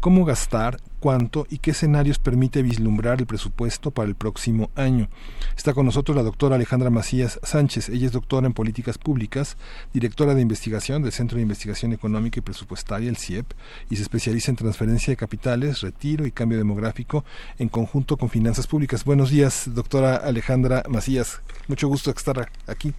cómo 0.07 0.25
gastar, 0.25 0.77
cuánto 1.01 1.49
y 1.51 1.59
qué 1.59 1.73
escenarios 1.73 2.21
permite 2.21 2.63
vislumbrar 2.63 3.19
el 3.19 3.27
presupuesto 3.27 3.91
para 3.91 4.09
el 4.09 4.15
próximo 4.15 4.71
año. 4.77 5.09
Está 5.57 5.75
con 5.75 5.85
nosotros 5.85 6.17
la 6.17 6.23
doctora 6.23 6.55
Alejandra 6.55 6.91
Macías 6.91 7.41
Sánchez. 7.43 7.89
Ella 7.89 8.07
es 8.07 8.13
doctora 8.13 8.47
en 8.47 8.53
políticas 8.53 8.99
públicas, 8.99 9.57
directora 9.93 10.37
de 10.37 10.43
investigación 10.43 11.03
del 11.03 11.11
Centro 11.11 11.39
de 11.39 11.43
Investigación 11.43 11.93
Económica 11.93 12.39
y 12.39 12.43
Presupuestaria, 12.43 13.09
el 13.09 13.17
CIEP, 13.17 13.47
y 13.91 13.97
se 13.97 14.03
especializa 14.03 14.53
en 14.53 14.57
transferencia 14.59 15.11
de 15.11 15.17
capitales, 15.17 15.81
retiro 15.81 16.25
y 16.25 16.31
cambio 16.31 16.57
demográfico 16.57 17.25
en 17.59 17.69
conjunto 17.69 18.17
con 18.17 18.29
finanzas 18.29 18.69
públicas. 18.69 19.05
Buenos 19.05 19.31
días, 19.31 19.69
doctora 19.75 20.15
Alejandra 20.15 20.85
Macías. 20.89 21.43
Mucho 21.67 21.89
gusto 21.89 22.13
estar 22.13 22.49
aquí. 22.69 22.95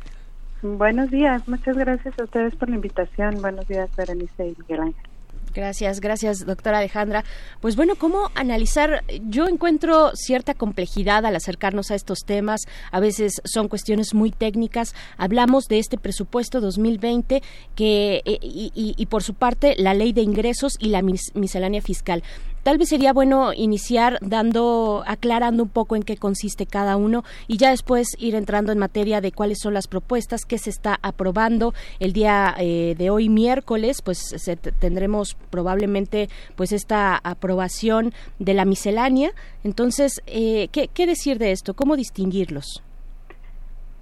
Buenos 0.61 1.09
días, 1.09 1.47
muchas 1.47 1.77
gracias 1.77 2.19
a 2.19 2.25
ustedes 2.25 2.53
por 2.57 2.67
la 2.67 2.75
invitación. 2.75 3.41
Buenos 3.41 3.65
días, 3.65 3.89
Berenice 3.95 4.49
y 4.49 4.55
Miguel 4.59 4.81
Ángel. 4.81 5.16
Gracias, 5.57 6.01
gracias, 6.01 6.45
doctora 6.45 6.77
Alejandra. 6.77 7.23
Pues 7.61 7.75
bueno, 7.75 7.95
¿cómo 7.95 8.29
analizar? 8.35 9.03
Yo 9.23 9.47
encuentro 9.47 10.11
cierta 10.13 10.53
complejidad 10.53 11.25
al 11.25 11.35
acercarnos 11.35 11.89
a 11.89 11.95
estos 11.95 12.19
temas. 12.27 12.61
A 12.91 12.99
veces 12.99 13.41
son 13.43 13.67
cuestiones 13.67 14.13
muy 14.13 14.29
técnicas. 14.29 14.93
Hablamos 15.17 15.63
de 15.67 15.79
este 15.79 15.97
presupuesto 15.97 16.61
2020 16.61 17.41
que, 17.73 18.21
eh, 18.23 18.37
y, 18.39 18.71
y, 18.75 18.93
y 18.95 19.05
por 19.07 19.23
su 19.23 19.33
parte, 19.33 19.73
la 19.79 19.95
ley 19.95 20.13
de 20.13 20.21
ingresos 20.21 20.73
y 20.77 20.89
la 20.89 21.01
mis, 21.01 21.33
miscelánea 21.33 21.81
fiscal. 21.81 22.21
Tal 22.67 22.77
vez 22.77 22.89
sería 22.89 23.13
bueno 23.13 23.53
iniciar 23.53 24.17
dando, 24.19 25.01
aclarando 25.07 25.63
un 25.63 25.69
poco 25.69 25.95
en 25.95 26.03
qué 26.03 26.17
consiste 26.17 26.65
cada 26.65 26.97
uno 26.97 27.23
y 27.47 27.55
ya 27.55 27.69
después 27.69 28.09
ir 28.19 28.35
entrando 28.35 28.73
en 28.73 28.77
materia 28.77 29.21
de 29.21 29.31
cuáles 29.31 29.59
son 29.61 29.73
las 29.73 29.87
propuestas 29.87 30.43
que 30.43 30.57
se 30.57 30.69
está 30.69 30.99
aprobando 31.01 31.73
el 32.01 32.11
día 32.11 32.53
eh, 32.59 32.95
de 32.97 33.09
hoy 33.09 33.29
miércoles, 33.29 34.01
pues 34.01 34.17
se, 34.17 34.57
tendremos 34.57 35.35
probablemente 35.49 36.27
pues 36.57 36.73
esta 36.73 37.15
aprobación 37.15 38.11
de 38.37 38.53
la 38.53 38.65
miscelánea. 38.65 39.31
Entonces, 39.63 40.21
eh, 40.27 40.67
¿qué, 40.73 40.89
¿qué, 40.89 41.07
decir 41.07 41.37
de 41.37 41.53
esto? 41.53 41.73
¿Cómo 41.73 41.95
distinguirlos? 41.95 42.83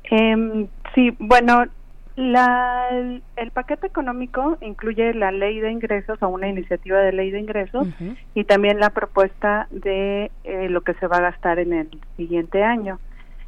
Eh, 0.10 0.68
sí, 0.96 1.12
bueno, 1.20 1.66
la, 2.16 2.88
el, 2.92 3.24
el, 3.36 3.52
paquete 3.52 3.88
económico 3.88 4.58
incluye 4.62 5.14
la 5.14 5.32
ley 5.32 5.60
de 5.60 5.72
ingresos 5.72 6.22
o 6.22 6.30
una 6.30 6.48
iniciativa 6.48 7.00
de 7.00 7.12
ley 7.12 7.30
de 7.30 7.40
ingresos 7.40 7.88
uh 7.88 7.92
-huh. 7.92 8.18
y 8.34 8.46
también 8.46 8.80
la 8.80 8.92
propuesta 8.92 9.68
de 9.70 10.32
eh, 10.46 10.70
lo 10.70 10.82
que 10.82 10.94
se 10.96 11.08
va 11.08 11.18
a 11.18 11.22
gastar 11.22 11.60
en 11.60 11.74
el 11.74 11.90
siguiente 12.16 12.64
año. 12.64 13.00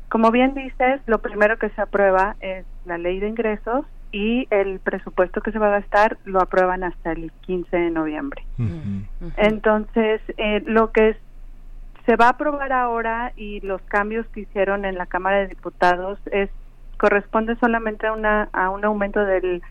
Como 0.09 0.31
bien 0.31 0.53
dices, 0.53 1.01
lo 1.05 1.19
primero 1.19 1.57
que 1.57 1.69
se 1.69 1.81
aprueba 1.81 2.35
es 2.41 2.65
la 2.85 2.97
ley 2.97 3.19
de 3.19 3.29
ingresos 3.29 3.85
y 4.11 4.47
el 4.49 4.79
presupuesto 4.79 5.41
que 5.41 5.51
se 5.51 5.59
va 5.59 5.67
a 5.67 5.79
gastar 5.79 6.17
lo 6.25 6.41
aprueban 6.41 6.83
hasta 6.83 7.11
el 7.11 7.31
15 7.41 7.75
de 7.75 7.91
noviembre. 7.91 8.43
Uh 8.57 8.63
-huh. 8.63 9.33
Entonces, 9.37 10.21
eh, 10.37 10.61
lo 10.65 10.91
que 10.91 11.15
se 12.05 12.15
va 12.15 12.27
a 12.27 12.29
aprobar 12.29 12.71
ahora 12.71 13.33
y 13.35 13.59
los 13.61 13.81
cambios 13.83 14.25
que 14.27 14.41
hicieron 14.41 14.85
en 14.85 14.95
la 14.95 15.05
Cámara 15.05 15.37
de 15.39 15.47
Diputados 15.47 16.19
es 16.31 16.49
corresponde 16.97 17.55
solamente 17.57 18.07
a 18.07 18.13
una 18.13 18.49
a 18.53 18.69
un 18.69 18.83
aumento 18.85 19.23
del 19.23 19.61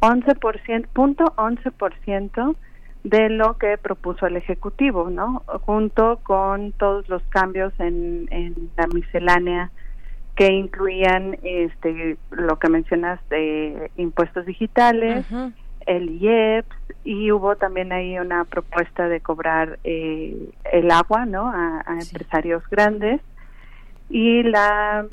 11%, 0.00 0.86
punto 0.92 1.24
11% 1.36 2.56
de 3.04 3.30
lo 3.30 3.56
que 3.58 3.78
propuso 3.78 4.26
el 4.26 4.36
ejecutivo, 4.36 5.10
¿no? 5.10 5.42
Junto 5.46 6.18
con 6.22 6.72
todos 6.72 7.08
los 7.08 7.22
cambios 7.24 7.72
en, 7.78 8.28
en 8.30 8.70
la 8.76 8.86
miscelánea 8.88 9.70
que 10.36 10.46
incluían 10.52 11.36
este 11.42 12.16
lo 12.30 12.58
que 12.58 12.68
mencionas 12.68 13.20
de 13.28 13.90
impuestos 13.96 14.46
digitales, 14.46 15.30
uh 15.30 15.34
-huh. 15.34 15.52
el 15.86 16.22
IEPS 16.22 16.76
y 17.04 17.32
hubo 17.32 17.56
también 17.56 17.92
ahí 17.92 18.18
una 18.18 18.44
propuesta 18.44 19.08
de 19.08 19.20
cobrar 19.20 19.78
eh, 19.84 20.50
el 20.72 20.90
agua, 20.90 21.26
¿no? 21.26 21.48
A, 21.48 21.80
a 21.80 22.00
sí. 22.00 22.10
empresarios 22.14 22.62
grandes 22.70 23.20
y 24.08 24.42
la 24.42 25.06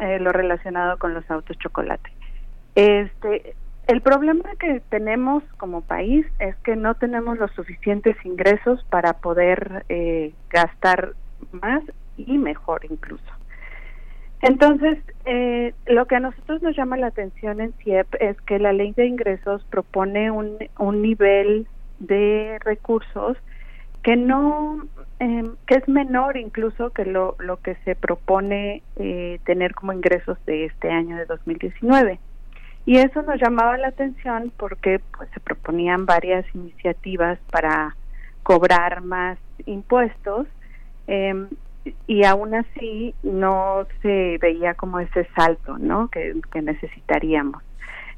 eh, 0.00 0.18
lo 0.18 0.32
relacionado 0.32 0.98
con 0.98 1.14
los 1.14 1.28
autos 1.30 1.58
chocolate. 1.58 2.10
Este, 2.74 3.54
el 3.86 4.00
problema 4.00 4.44
que 4.58 4.80
tenemos 4.88 5.42
como 5.56 5.82
país 5.82 6.26
es 6.38 6.56
que 6.56 6.76
no 6.76 6.94
tenemos 6.94 7.38
los 7.38 7.50
suficientes 7.52 8.16
ingresos 8.24 8.84
para 8.90 9.14
poder 9.14 9.84
eh, 9.88 10.32
gastar 10.50 11.14
más 11.52 11.82
y 12.16 12.38
mejor 12.38 12.84
incluso. 12.88 13.24
Entonces, 14.40 14.98
eh, 15.24 15.72
lo 15.86 16.06
que 16.06 16.16
a 16.16 16.20
nosotros 16.20 16.62
nos 16.62 16.76
llama 16.76 16.96
la 16.96 17.08
atención 17.08 17.60
en 17.60 17.72
CIEP 17.74 18.06
es 18.20 18.40
que 18.42 18.58
la 18.58 18.72
ley 18.72 18.92
de 18.92 19.06
ingresos 19.06 19.64
propone 19.70 20.30
un, 20.30 20.58
un 20.78 21.02
nivel 21.02 21.68
de 22.00 22.58
recursos 22.64 23.36
que 24.02 24.16
no 24.16 24.84
eh, 25.20 25.48
que 25.66 25.74
es 25.76 25.88
menor 25.88 26.36
incluso 26.36 26.90
que 26.90 27.04
lo, 27.04 27.36
lo 27.38 27.58
que 27.58 27.76
se 27.84 27.94
propone 27.94 28.82
eh, 28.96 29.38
tener 29.44 29.74
como 29.74 29.92
ingresos 29.92 30.36
de 30.46 30.66
este 30.66 30.90
año 30.90 31.16
de 31.16 31.26
2019 31.26 32.18
y 32.84 32.98
eso 32.98 33.22
nos 33.22 33.40
llamaba 33.40 33.76
la 33.78 33.88
atención 33.88 34.52
porque 34.56 35.00
pues 35.16 35.30
se 35.32 35.40
proponían 35.40 36.04
varias 36.04 36.44
iniciativas 36.54 37.38
para 37.50 37.96
cobrar 38.42 39.02
más 39.02 39.38
impuestos 39.66 40.48
eh, 41.06 41.46
y 42.08 42.24
aún 42.24 42.54
así 42.54 43.14
no 43.22 43.86
se 44.02 44.38
veía 44.40 44.74
como 44.74 44.98
ese 44.98 45.28
salto 45.36 45.78
no 45.78 46.08
que, 46.08 46.34
que 46.52 46.62
necesitaríamos. 46.62 47.62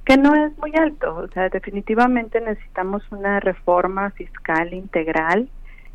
Que 0.07 0.17
no 0.19 0.35
es 0.35 0.57
muy 0.59 0.73
alto 0.77 1.17
o 1.17 1.29
sea 1.29 1.51
definitivamente 1.51 2.41
necesitamos 2.41 3.03
una 3.13 3.41
reforma 3.41 4.11
fiscal 4.13 4.73
integral 4.73 5.51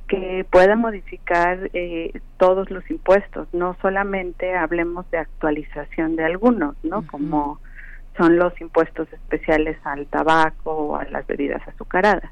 que 0.10 0.46
pueda 0.52 0.76
modificar 0.76 1.70
eh, 1.74 2.20
todos 2.38 2.70
los 2.72 2.90
impuestos, 2.90 3.48
no 3.54 3.78
solamente 3.82 4.56
hablemos 4.56 5.10
de 5.12 5.20
actualización 5.20 6.16
de 6.18 6.26
algunos, 6.26 6.76
¿no? 6.84 7.00
Uh 7.00 7.02
-huh. 7.02 7.08
Como 7.08 7.60
son 8.18 8.38
los 8.38 8.60
impuestos 8.60 9.08
especiales 9.14 9.78
al 9.86 10.08
tabaco 10.08 10.72
o 10.72 10.96
a 10.98 11.06
las 11.06 11.26
bebidas 11.26 11.66
azucaradas, 11.68 12.32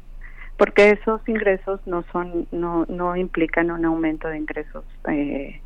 porque 0.58 0.90
esos 0.90 1.22
ingresos 1.30 1.80
no 1.86 2.04
son, 2.12 2.48
no, 2.52 2.86
no 2.90 3.16
implican 3.16 3.72
un 3.72 3.86
aumento 3.86 4.28
de 4.28 4.38
ingresos 4.38 4.84
eh, 5.08 5.62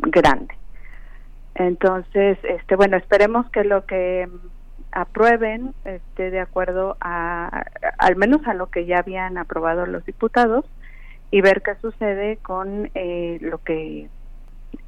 grande. 0.00 0.54
Entonces, 1.54 2.36
este, 2.42 2.74
bueno, 2.76 2.96
esperemos 2.96 3.48
que 3.50 3.62
lo 3.64 3.86
que 3.86 4.28
aprueben 4.92 5.72
esté 5.84 6.30
de 6.30 6.40
acuerdo 6.40 6.96
a, 7.00 7.64
al 7.98 8.16
menos 8.16 8.46
a 8.46 8.54
lo 8.54 8.70
que 8.70 8.86
ya 8.86 8.98
habían 8.98 9.38
aprobado 9.38 9.86
los 9.86 10.04
diputados 10.04 10.64
y 11.34 11.40
ver 11.40 11.62
qué 11.62 11.74
sucede 11.82 12.36
con 12.36 12.92
eh, 12.94 13.38
lo 13.40 13.58
que 13.58 14.08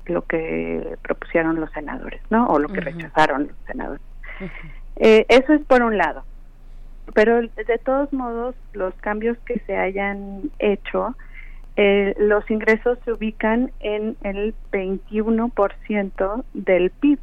lo 0.07 0.23
que 0.23 0.97
propusieron 1.03 1.59
los 1.61 1.73
senadores, 1.73 2.23
¿no? 2.31 2.47
O 2.47 2.61
lo 2.61 2.69
que 2.69 2.79
uh 2.79 2.83
-huh. 2.83 2.93
rechazaron 2.93 3.49
los 3.49 3.57
senadores. 3.67 4.03
Uh 4.41 4.45
-huh. 4.45 4.51
eh, 4.95 5.27
eso 5.29 5.55
es 5.55 5.63
por 5.67 5.83
un 5.83 5.99
lado. 5.99 6.23
Pero 7.15 7.43
de 7.43 7.79
todos 7.85 8.13
modos, 8.13 8.55
los 8.75 8.95
cambios 9.01 9.37
que 9.39 9.59
se 9.67 9.77
hayan 9.77 10.53
hecho, 10.61 11.17
eh, 11.75 12.15
los 12.17 12.49
ingresos 12.49 12.97
se 13.05 13.11
ubican 13.11 13.73
en 13.81 14.17
el 14.23 14.55
21% 14.71 16.45
del 16.55 16.91
PIB. 16.91 17.19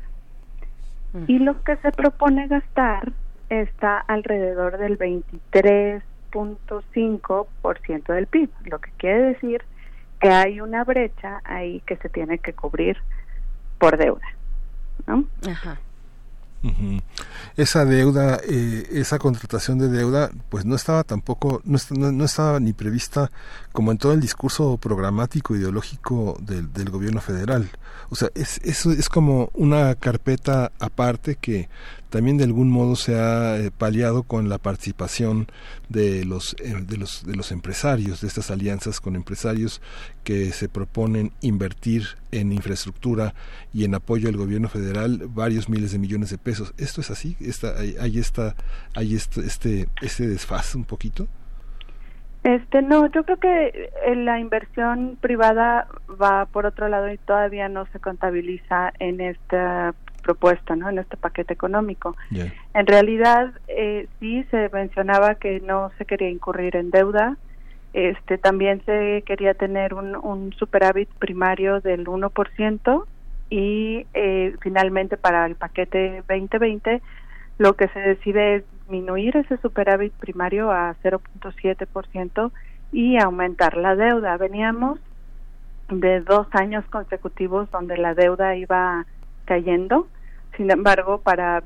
Uh 1.14 1.18
-huh. 1.18 1.26
Y 1.30 1.40
lo 1.40 1.64
que 1.64 1.78
se 1.78 1.94
propone 1.94 2.50
gastar 2.50 3.14
está 3.48 4.00
alrededor 4.00 4.78
del 4.80 4.98
23 4.98 6.04
0.5% 6.34 8.14
del 8.14 8.28
PIB, 8.28 8.50
lo 8.66 8.80
que 8.80 8.92
quiere 8.98 9.22
decir 9.34 9.64
que 10.20 10.30
hay 10.30 10.62
una 10.62 10.84
brecha 10.84 11.42
ahí 11.44 11.82
que 11.86 11.98
se 11.98 12.10
tiene 12.10 12.40
que 12.40 12.54
cubrir 12.54 12.98
por 13.78 13.98
deuda. 13.98 14.26
¿no? 15.06 15.26
Ajá. 15.50 15.78
Uh 16.64 16.70
-huh. 16.70 17.02
Esa 17.58 17.84
deuda, 17.84 18.40
eh, 18.48 18.88
esa 18.92 19.20
contratación 19.20 19.80
de 19.80 19.90
deuda, 19.90 20.32
pues 20.50 20.64
no 20.64 20.76
estaba 20.76 21.04
tampoco, 21.04 21.62
no, 21.66 21.78
no, 21.92 22.12
no, 22.14 22.24
estaba 22.24 22.58
ni 22.62 22.72
prevista 22.72 23.30
como 23.74 23.92
en 23.92 23.98
todo 23.98 24.14
el 24.14 24.22
discurso 24.22 24.78
programático 24.78 25.56
ideológico 25.56 26.38
del, 26.40 26.72
del 26.72 26.90
gobierno 26.90 27.20
federal. 27.20 27.70
O 28.10 28.16
sea, 28.16 28.30
es, 28.34 28.60
es, 28.64 28.86
es 28.86 29.10
como 29.10 29.50
una 29.54 29.94
carpeta 29.96 30.72
aparte 30.80 31.36
que 31.36 31.68
también 32.14 32.38
de 32.38 32.44
algún 32.44 32.70
modo 32.70 32.96
se 32.96 33.20
ha 33.20 33.58
eh, 33.58 33.72
paliado 33.76 34.22
con 34.22 34.48
la 34.48 34.60
participación 34.60 35.48
de 35.90 36.24
los, 36.26 36.56
eh, 36.64 36.76
de 36.86 36.98
los 36.98 37.26
de 37.26 37.36
los 37.36 37.52
empresarios 37.52 38.22
de 38.22 38.28
estas 38.28 38.52
alianzas 38.52 39.02
con 39.02 39.16
empresarios 39.16 39.82
que 40.24 40.52
se 40.52 40.70
proponen 40.70 41.32
invertir 41.42 42.04
en 42.32 42.54
infraestructura 42.54 43.34
y 43.74 43.84
en 43.84 43.96
apoyo 43.96 44.30
al 44.30 44.38
gobierno 44.38 44.70
federal 44.70 45.24
varios 45.28 45.70
miles 45.70 45.92
de 45.92 45.98
millones 45.98 46.30
de 46.30 46.38
pesos. 46.38 46.76
Esto 46.78 47.02
es 47.02 47.10
así 47.10 47.36
está 47.40 47.80
hay, 47.80 47.96
hay 48.00 48.20
esta 48.20 48.54
este 48.96 49.42
este 49.42 49.88
este 50.04 50.28
desfase 50.28 50.78
un 50.78 50.86
poquito 50.86 51.28
este 52.44 52.84
no 52.84 53.08
yo 53.08 53.24
creo 53.24 53.38
que 53.38 53.90
eh, 54.06 54.16
la 54.18 54.40
inversión 54.40 55.18
privada 55.20 55.88
va 56.22 56.46
por 56.46 56.68
otro 56.68 56.90
lado 56.90 57.12
y 57.12 57.18
todavía 57.18 57.70
no 57.70 57.88
se 57.88 58.00
contabiliza 58.00 58.94
en 59.00 59.20
esta 59.20 59.96
propuesta 60.24 60.76
¿no? 60.76 60.90
en 60.90 60.98
este 60.98 61.18
paquete 61.18 61.54
económico. 61.54 62.16
Yeah. 62.32 62.52
En 62.74 62.88
realidad, 62.88 63.52
eh, 63.68 64.08
sí 64.20 64.44
se 64.50 64.70
mencionaba 64.74 65.36
que 65.36 65.60
no 65.60 65.92
se 65.98 66.06
quería 66.06 66.30
incurrir 66.30 66.76
en 66.76 66.90
deuda, 66.90 67.38
este 67.94 68.40
también 68.40 68.82
se 68.86 69.24
quería 69.26 69.54
tener 69.54 69.94
un, 69.94 70.16
un 70.16 70.52
superávit 70.54 71.10
primario 71.20 71.80
del 71.80 72.08
1% 72.08 73.06
y 73.52 74.08
eh, 74.16 74.56
finalmente 74.62 75.16
para 75.16 75.46
el 75.46 75.56
paquete 75.56 76.24
2020 76.28 77.04
lo 77.60 77.74
que 77.74 77.88
se 77.90 78.00
decide 78.00 78.56
es 78.56 78.64
disminuir 78.82 79.38
ese 79.38 79.58
superávit 79.58 80.12
primario 80.14 80.72
a 80.72 80.96
0.7% 81.04 82.52
y 82.92 83.18
aumentar 83.18 83.78
la 83.78 83.96
deuda. 83.96 84.38
Veníamos 84.38 85.00
de 85.90 86.22
dos 86.22 86.48
años 86.54 86.84
consecutivos 86.90 87.70
donde 87.70 87.98
la 87.98 88.16
deuda 88.16 88.56
iba 88.56 89.06
cayendo. 89.46 90.08
Sin 90.58 90.72
embargo, 90.72 91.20
para 91.22 91.64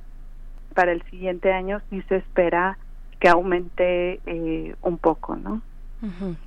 para 0.77 0.91
el 0.91 1.01
siguiente 1.09 1.51
año 1.51 1.81
sí 1.89 2.03
se 2.07 2.17
espera 2.17 2.77
que 3.19 3.29
aumente 3.29 4.19
eh, 4.27 4.75
un 4.83 4.99
poco, 4.99 5.35
¿no? 5.35 5.63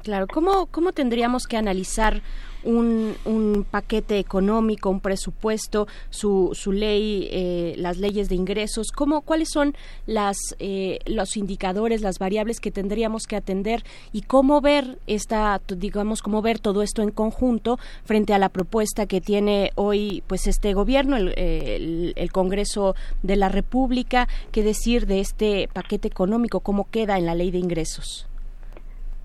Claro, 0.05 0.27
¿Cómo, 0.29 0.67
¿cómo 0.67 0.93
tendríamos 0.93 1.47
que 1.47 1.57
analizar 1.57 2.23
un, 2.63 3.17
un 3.25 3.67
paquete 3.69 4.19
económico, 4.19 4.91
un 4.91 5.01
presupuesto, 5.01 5.89
su, 6.11 6.51
su 6.53 6.71
ley, 6.71 7.29
eh, 7.33 7.75
las 7.77 7.99
leyes 7.99 8.29
de 8.29 8.37
ingresos? 8.37 8.93
¿Cómo, 8.93 9.23
¿Cuáles 9.23 9.51
son 9.51 9.75
las, 10.07 10.37
eh, 10.61 11.01
los 11.07 11.37
indicadores, 11.37 12.01
las 12.01 12.21
variables 12.21 12.61
que 12.61 12.71
tendríamos 12.71 13.27
que 13.27 13.35
atender 13.35 13.83
y 14.13 14.23
cómo 14.23 14.61
ver 14.61 14.99
esta, 15.09 15.61
digamos, 15.67 16.23
cómo 16.23 16.43
ver 16.43 16.61
todo 16.61 16.83
esto 16.83 17.03
en 17.03 17.11
conjunto 17.11 17.81
frente 18.05 18.33
a 18.35 18.39
la 18.39 18.51
propuesta 18.51 19.07
que 19.07 19.21
tiene 19.21 19.73
hoy 19.75 20.23
pues 20.29 20.47
este 20.47 20.75
gobierno, 20.75 21.17
el, 21.17 21.37
el, 21.37 22.13
el 22.15 22.33
Congreso 22.33 22.95
de 23.25 23.35
la 23.35 23.49
República? 23.49 24.29
¿Qué 24.53 24.63
decir 24.63 25.07
de 25.07 25.19
este 25.19 25.69
paquete 25.73 26.07
económico? 26.07 26.61
¿Cómo 26.61 26.89
queda 26.89 27.19
en 27.19 27.27
la 27.27 27.35
ley 27.35 27.51
de 27.51 27.59
ingresos? 27.59 28.30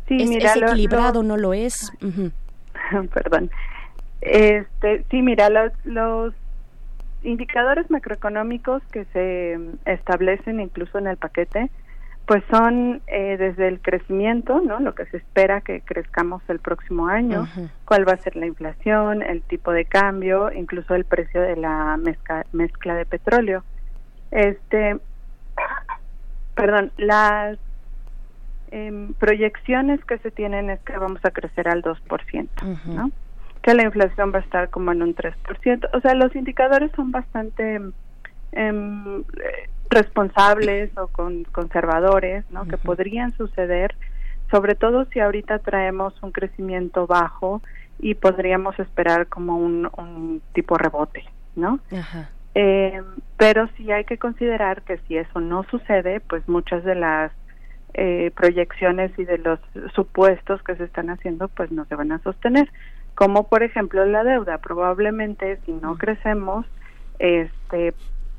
Sí, 0.07 0.21
¿Es, 0.21 0.29
mira, 0.29 0.49
¿es 0.53 0.57
lo- 0.57 0.67
equilibrado 0.67 1.23
no 1.23 1.37
lo 1.37 1.53
es? 1.53 1.91
Perdón. 3.13 3.49
Este, 4.21 5.03
sí, 5.09 5.21
mira, 5.21 5.49
los, 5.49 5.71
los 5.83 6.33
indicadores 7.23 7.89
macroeconómicos 7.89 8.81
que 8.91 9.05
se 9.05 9.57
mm, 9.57 9.89
establecen 9.89 10.59
incluso 10.59 10.97
en 10.99 11.07
el 11.07 11.17
paquete, 11.17 11.69
pues 12.27 12.43
son 12.49 13.01
eh, 13.07 13.37
desde 13.37 13.67
el 13.67 13.79
crecimiento, 13.81 14.59
¿no? 14.59 14.79
Lo 14.79 14.95
que 14.95 15.05
se 15.07 15.17
espera 15.17 15.61
que 15.61 15.81
crezcamos 15.81 16.41
el 16.47 16.57
próximo 16.59 17.07
año, 17.07 17.47
cuál 17.85 18.07
va 18.07 18.13
a 18.13 18.17
ser 18.17 18.35
la 18.35 18.47
inflación, 18.47 19.21
el 19.21 19.43
tipo 19.43 19.71
de 19.71 19.85
cambio, 19.85 20.51
incluso 20.51 20.95
el 20.95 21.05
precio 21.05 21.41
de 21.41 21.55
la 21.55 21.97
mezcla, 21.97 22.43
mezcla 22.51 22.95
de 22.95 23.05
petróleo. 23.05 23.63
Este, 24.31 24.97
perdón, 26.55 26.91
las 26.97 27.59
em, 28.75 29.13
proyecciones 29.13 30.03
que 30.03 30.17
se 30.17 30.31
tienen 30.31 30.69
es 30.69 30.81
que 30.81 30.97
vamos 30.97 31.23
a 31.23 31.31
crecer 31.31 31.69
al 31.69 31.81
2%, 31.81 32.49
¿no? 32.87 33.09
Que 33.61 33.73
la 33.73 33.83
inflación 33.83 34.33
va 34.33 34.39
a 34.39 34.41
estar 34.41 34.69
como 34.69 34.91
en 34.91 35.01
un 35.01 35.15
3%. 35.15 35.89
O 35.93 36.01
sea, 36.01 36.13
los 36.13 36.35
indicadores 36.35 36.91
son 36.93 37.11
bastante 37.11 37.79
eh, 38.51 39.23
responsables 39.89 40.91
o 40.97 41.07
con, 41.07 41.45
conservadores, 41.45 42.43
¿no? 42.51 42.67
Que 42.67 42.77
podrían 42.77 43.35
suceder, 43.37 43.95
sobre 44.51 44.75
todo 44.75 45.05
si 45.05 45.21
ahorita 45.21 45.59
traemos 45.59 46.13
un 46.21 46.33
crecimiento 46.33 47.07
bajo 47.07 47.61
y 47.99 48.15
podríamos 48.15 48.77
esperar 48.79 49.27
como 49.27 49.57
un, 49.57 49.89
un 49.97 50.41
tipo 50.53 50.77
rebote, 50.77 51.23
¿no? 51.55 51.79
Eh, 52.55 53.01
pero 53.37 53.69
sí 53.77 53.89
hay 53.91 54.03
que 54.03 54.17
considerar 54.17 54.81
que 54.81 54.97
si 55.07 55.17
eso 55.17 55.39
no 55.39 55.63
sucede, 55.63 56.19
pues 56.19 56.47
muchas 56.49 56.83
de 56.83 56.95
las 56.95 57.31
eh, 57.97 58.31
proyecciones 58.35 59.17
y 59.17 59.23
de 59.23 59.37
los 59.37 59.57
supuestos 59.93 60.61
que 60.63 60.75
se 60.75 60.83
están 60.83 61.09
haciendo, 61.09 61.47
pues 61.47 61.71
no 61.71 61.85
se 61.85 61.95
van 61.95 62.11
a 62.11 62.19
sostener. 62.19 62.69
Como 63.15 63.47
por 63.47 63.63
ejemplo 63.63 64.05
la 64.05 64.25
deuda, 64.25 64.57
probablemente 64.57 65.59
si 65.65 65.71
no 65.71 65.97
crecemos, 65.97 66.65
este 67.19 67.93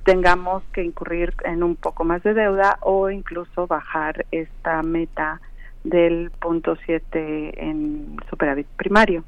tengamos 0.04 0.62
que 0.74 0.84
incurrir 0.84 1.34
en 1.44 1.62
un 1.62 1.74
poco 1.74 2.04
más 2.04 2.22
de 2.22 2.34
deuda 2.34 2.78
o 2.82 3.08
incluso 3.08 3.66
bajar 3.66 4.26
esta 4.30 4.82
meta 4.82 5.40
del 5.84 6.30
punto 6.32 6.76
7 6.84 7.68
en 7.68 8.16
superávit 8.28 8.66
primario. 8.76 9.24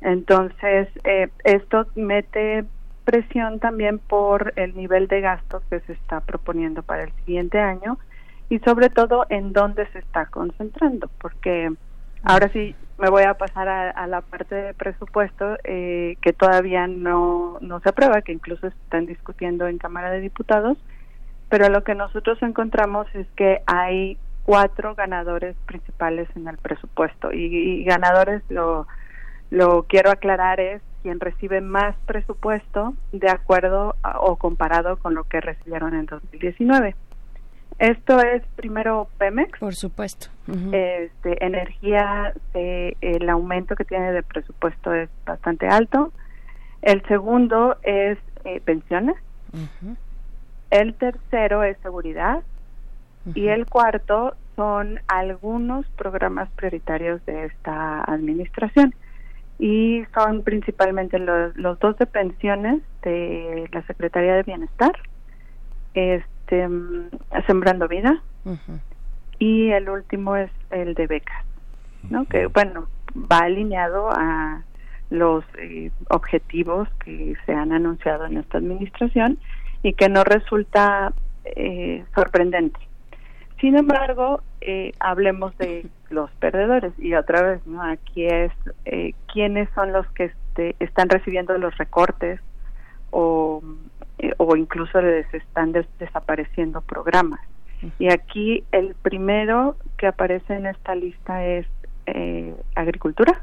Entonces, 0.00 0.88
eh, 1.04 1.28
esto 1.44 1.86
mete 1.94 2.64
presión 3.04 3.60
también 3.60 3.98
por 4.00 4.52
el 4.56 4.76
nivel 4.76 5.06
de 5.06 5.20
gastos 5.20 5.62
que 5.70 5.78
se 5.80 5.92
está 5.92 6.20
proponiendo 6.20 6.82
para 6.82 7.04
el 7.04 7.12
siguiente 7.24 7.58
año 7.60 7.98
y 8.50 8.58
sobre 8.58 8.90
todo 8.90 9.24
en 9.30 9.54
dónde 9.54 9.86
se 9.92 10.00
está 10.00 10.26
concentrando, 10.26 11.08
porque 11.18 11.72
ahora 12.22 12.50
sí 12.52 12.74
me 12.98 13.08
voy 13.08 13.22
a 13.22 13.34
pasar 13.34 13.68
a, 13.68 13.90
a 13.90 14.06
la 14.06 14.20
parte 14.20 14.54
de 14.54 14.74
presupuesto 14.74 15.56
eh, 15.64 16.18
que 16.20 16.34
todavía 16.34 16.86
no, 16.86 17.56
no 17.62 17.80
se 17.80 17.88
aprueba, 17.88 18.20
que 18.20 18.32
incluso 18.32 18.66
están 18.66 19.06
discutiendo 19.06 19.66
en 19.68 19.78
Cámara 19.78 20.10
de 20.10 20.20
Diputados, 20.20 20.76
pero 21.48 21.70
lo 21.70 21.82
que 21.84 21.94
nosotros 21.94 22.42
encontramos 22.42 23.06
es 23.14 23.26
que 23.36 23.62
hay 23.66 24.18
cuatro 24.44 24.94
ganadores 24.94 25.56
principales 25.64 26.28
en 26.34 26.48
el 26.48 26.58
presupuesto 26.58 27.32
y, 27.32 27.44
y 27.44 27.84
ganadores 27.84 28.42
lo 28.50 28.86
lo 29.50 29.82
quiero 29.82 30.10
aclarar 30.10 30.60
es 30.60 30.80
quien 31.02 31.18
recibe 31.18 31.60
más 31.60 31.96
presupuesto 32.06 32.94
de 33.12 33.28
acuerdo 33.28 33.96
o 34.20 34.36
comparado 34.36 34.96
con 34.98 35.14
lo 35.14 35.24
que 35.24 35.40
recibieron 35.40 35.94
en 35.94 36.06
2019. 36.06 36.94
Esto 37.80 38.20
es 38.20 38.42
primero 38.56 39.08
Pemex. 39.16 39.58
Por 39.58 39.74
supuesto. 39.74 40.28
Este, 40.70 41.42
energía, 41.42 42.34
eh, 42.52 42.94
el 43.00 43.26
aumento 43.30 43.74
que 43.74 43.86
tiene 43.86 44.12
de 44.12 44.22
presupuesto 44.22 44.92
es 44.92 45.08
bastante 45.24 45.66
alto. 45.66 46.12
El 46.82 47.02
segundo 47.06 47.78
es 47.82 48.18
eh, 48.44 48.60
pensiones. 48.62 49.16
El 50.70 50.92
tercero 50.94 51.62
es 51.62 51.78
seguridad. 51.78 52.42
Y 53.34 53.48
el 53.48 53.64
cuarto 53.64 54.34
son 54.56 55.00
algunos 55.08 55.86
programas 55.96 56.50
prioritarios 56.50 57.24
de 57.24 57.46
esta 57.46 58.04
administración. 58.04 58.94
Y 59.58 60.04
son 60.12 60.42
principalmente 60.42 61.18
los, 61.18 61.56
los 61.56 61.78
dos 61.78 61.96
de 61.96 62.04
pensiones 62.04 62.82
de 63.00 63.70
la 63.72 63.82
Secretaría 63.86 64.34
de 64.34 64.42
Bienestar, 64.42 64.92
este, 65.94 66.39
mm, 66.56 67.10
Sembrando 67.46 67.88
Vida, 67.88 68.22
y 69.38 69.70
el 69.70 69.88
último 69.88 70.36
es 70.36 70.50
el 70.70 70.94
de 70.94 71.06
becas, 71.06 71.44
¿no? 72.08 72.24
Que, 72.26 72.46
bueno, 72.46 72.88
va 73.14 73.38
alineado 73.38 74.10
a 74.10 74.62
los 75.10 75.44
eh, 75.58 75.90
objetivos 76.08 76.88
que 77.04 77.34
se 77.46 77.52
han 77.52 77.72
anunciado 77.72 78.26
en 78.26 78.38
esta 78.38 78.58
administración 78.58 79.38
y 79.82 79.94
que 79.94 80.08
no 80.08 80.24
resulta 80.24 81.12
eh, 81.44 82.04
sorprendente. 82.14 82.78
Sin 83.60 83.76
embargo, 83.76 84.42
eh, 84.60 84.92
hablemos 85.00 85.56
de 85.58 85.86
los 86.10 86.30
perdedores 86.32 86.92
y 86.98 87.14
otra 87.14 87.42
vez, 87.42 87.66
¿no? 87.66 87.82
Aquí 87.82 88.26
es 88.26 88.52
eh, 88.84 89.14
quiénes 89.32 89.68
son 89.74 89.92
los 89.92 90.06
que 90.12 90.24
este, 90.24 90.76
están 90.80 91.08
recibiendo 91.08 91.56
los 91.58 91.76
recortes 91.76 92.40
o, 93.10 93.62
eh, 94.22 94.32
o 94.38 94.54
incluso 94.56 95.00
les 95.00 95.26
están 95.34 95.72
des- 95.72 95.88
desapareciendo 95.98 96.80
programas. 96.82 97.40
Y 97.98 98.12
aquí 98.12 98.62
el 98.72 98.94
primero 99.02 99.76
que 99.96 100.06
aparece 100.06 100.54
en 100.54 100.66
esta 100.66 100.94
lista 100.94 101.44
es 101.46 101.66
eh, 102.06 102.54
agricultura, 102.74 103.42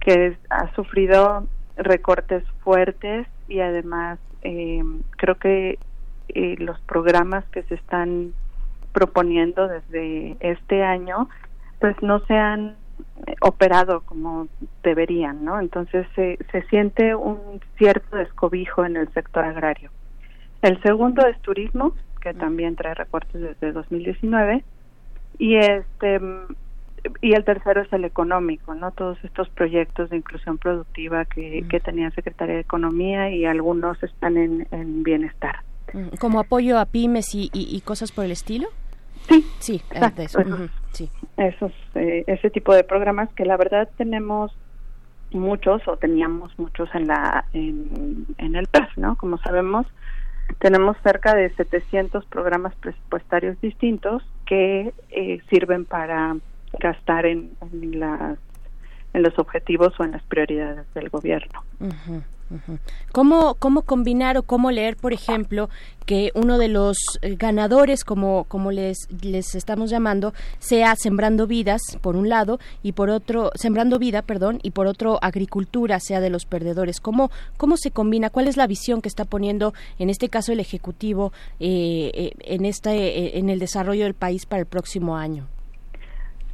que 0.00 0.26
es- 0.26 0.38
ha 0.50 0.72
sufrido 0.74 1.46
recortes 1.76 2.44
fuertes 2.62 3.26
y 3.48 3.60
además 3.60 4.18
eh, 4.42 4.82
creo 5.16 5.36
que 5.36 5.78
eh, 6.28 6.56
los 6.58 6.78
programas 6.80 7.44
que 7.52 7.62
se 7.64 7.74
están 7.74 8.32
proponiendo 8.92 9.68
desde 9.68 10.36
este 10.40 10.82
año 10.84 11.28
pues 11.80 11.96
no 12.02 12.20
se 12.26 12.34
han 12.34 12.76
operado 13.40 14.00
como 14.02 14.48
deberían, 14.82 15.44
¿no? 15.44 15.58
Entonces 15.60 16.06
se, 16.14 16.38
se 16.52 16.62
siente 16.68 17.14
un 17.14 17.60
cierto 17.78 18.16
descobijo 18.16 18.84
en 18.84 18.96
el 18.96 19.12
sector 19.12 19.44
agrario. 19.44 19.90
El 20.62 20.80
segundo 20.82 21.26
es 21.26 21.38
turismo, 21.42 21.94
que 22.20 22.32
también 22.34 22.74
trae 22.76 22.94
recortes 22.94 23.40
desde 23.40 23.72
2019 23.72 24.64
y 25.38 25.56
este 25.56 26.20
y 27.20 27.34
el 27.34 27.44
tercero 27.44 27.82
es 27.82 27.92
el 27.92 28.06
económico, 28.06 28.74
¿no? 28.74 28.90
Todos 28.90 29.18
estos 29.24 29.50
proyectos 29.50 30.08
de 30.08 30.16
inclusión 30.16 30.56
productiva 30.56 31.26
que, 31.26 31.66
que 31.68 31.80
tenía 31.80 32.10
Secretaría 32.12 32.54
de 32.54 32.60
Economía 32.62 33.30
y 33.30 33.44
algunos 33.44 34.02
están 34.02 34.38
en, 34.38 34.66
en 34.70 35.02
bienestar. 35.02 35.56
Como 36.18 36.40
apoyo 36.40 36.78
a 36.78 36.86
pymes 36.86 37.34
y, 37.34 37.50
y- 37.52 37.76
y 37.76 37.80
cosas 37.82 38.10
por 38.10 38.24
el 38.24 38.30
estilo. 38.30 38.68
Sí, 39.28 39.44
sí, 39.58 39.82
exacto, 39.90 40.22
eso. 40.22 40.38
sí. 40.92 41.10
Esos 41.36 41.72
eh, 41.94 42.24
ese 42.26 42.50
tipo 42.50 42.74
de 42.74 42.84
programas 42.84 43.28
que 43.34 43.44
la 43.44 43.56
verdad 43.56 43.88
tenemos 43.96 44.52
muchos 45.32 45.86
o 45.88 45.96
teníamos 45.96 46.56
muchos 46.58 46.88
en 46.94 47.08
la 47.08 47.44
en, 47.52 48.26
el 48.38 48.66
PES, 48.68 48.96
¿no? 48.96 49.16
Como 49.16 49.38
sabemos, 49.38 49.86
tenemos 50.58 50.96
cerca 51.02 51.34
de 51.34 51.50
700 51.54 52.24
programas 52.26 52.74
presupuestarios 52.76 53.60
distintos 53.60 54.22
que 54.46 54.92
eh, 55.10 55.40
sirven 55.50 55.84
para 55.84 56.36
gastar 56.78 57.26
en, 57.26 57.56
las 57.72 58.38
en 59.12 59.22
los 59.22 59.38
objetivos 59.38 59.98
o 59.98 60.04
en 60.04 60.12
las 60.12 60.22
prioridades 60.22 60.92
del 60.94 61.08
gobierno. 61.08 61.62
Ujú. 61.80 62.22
¿Cómo, 63.12 63.54
¿Cómo 63.54 63.82
combinar 63.82 64.36
o 64.36 64.42
cómo 64.42 64.70
leer, 64.70 64.96
por 64.96 65.12
ejemplo, 65.12 65.68
que 66.06 66.30
uno 66.34 66.58
de 66.58 66.68
los 66.68 66.96
eh, 67.22 67.36
ganadores, 67.36 68.04
como, 68.04 68.44
como 68.44 68.70
les, 68.70 69.08
les 69.22 69.54
estamos 69.54 69.90
llamando, 69.90 70.32
sea 70.58 70.94
Sembrando 70.96 71.46
Vidas, 71.46 71.80
por 72.00 72.16
un 72.16 72.28
lado, 72.28 72.58
y 72.82 72.92
por 72.92 73.10
otro, 73.10 73.50
Sembrando 73.54 73.98
Vida, 73.98 74.22
perdón, 74.22 74.58
y 74.62 74.70
por 74.72 74.86
otro, 74.86 75.18
Agricultura 75.22 76.00
sea 76.00 76.20
de 76.20 76.30
los 76.30 76.44
perdedores? 76.44 77.00
¿Cómo, 77.00 77.30
cómo 77.56 77.76
se 77.76 77.90
combina? 77.90 78.30
¿Cuál 78.30 78.48
es 78.48 78.56
la 78.56 78.66
visión 78.66 79.00
que 79.00 79.08
está 79.08 79.24
poniendo, 79.24 79.72
en 79.98 80.10
este 80.10 80.28
caso, 80.28 80.52
el 80.52 80.60
Ejecutivo 80.60 81.32
eh, 81.60 82.10
eh, 82.14 82.32
en, 82.40 82.64
este, 82.64 83.38
en 83.38 83.48
el 83.48 83.58
desarrollo 83.58 84.04
del 84.04 84.14
país 84.14 84.46
para 84.46 84.60
el 84.60 84.66
próximo 84.66 85.16
año? 85.16 85.46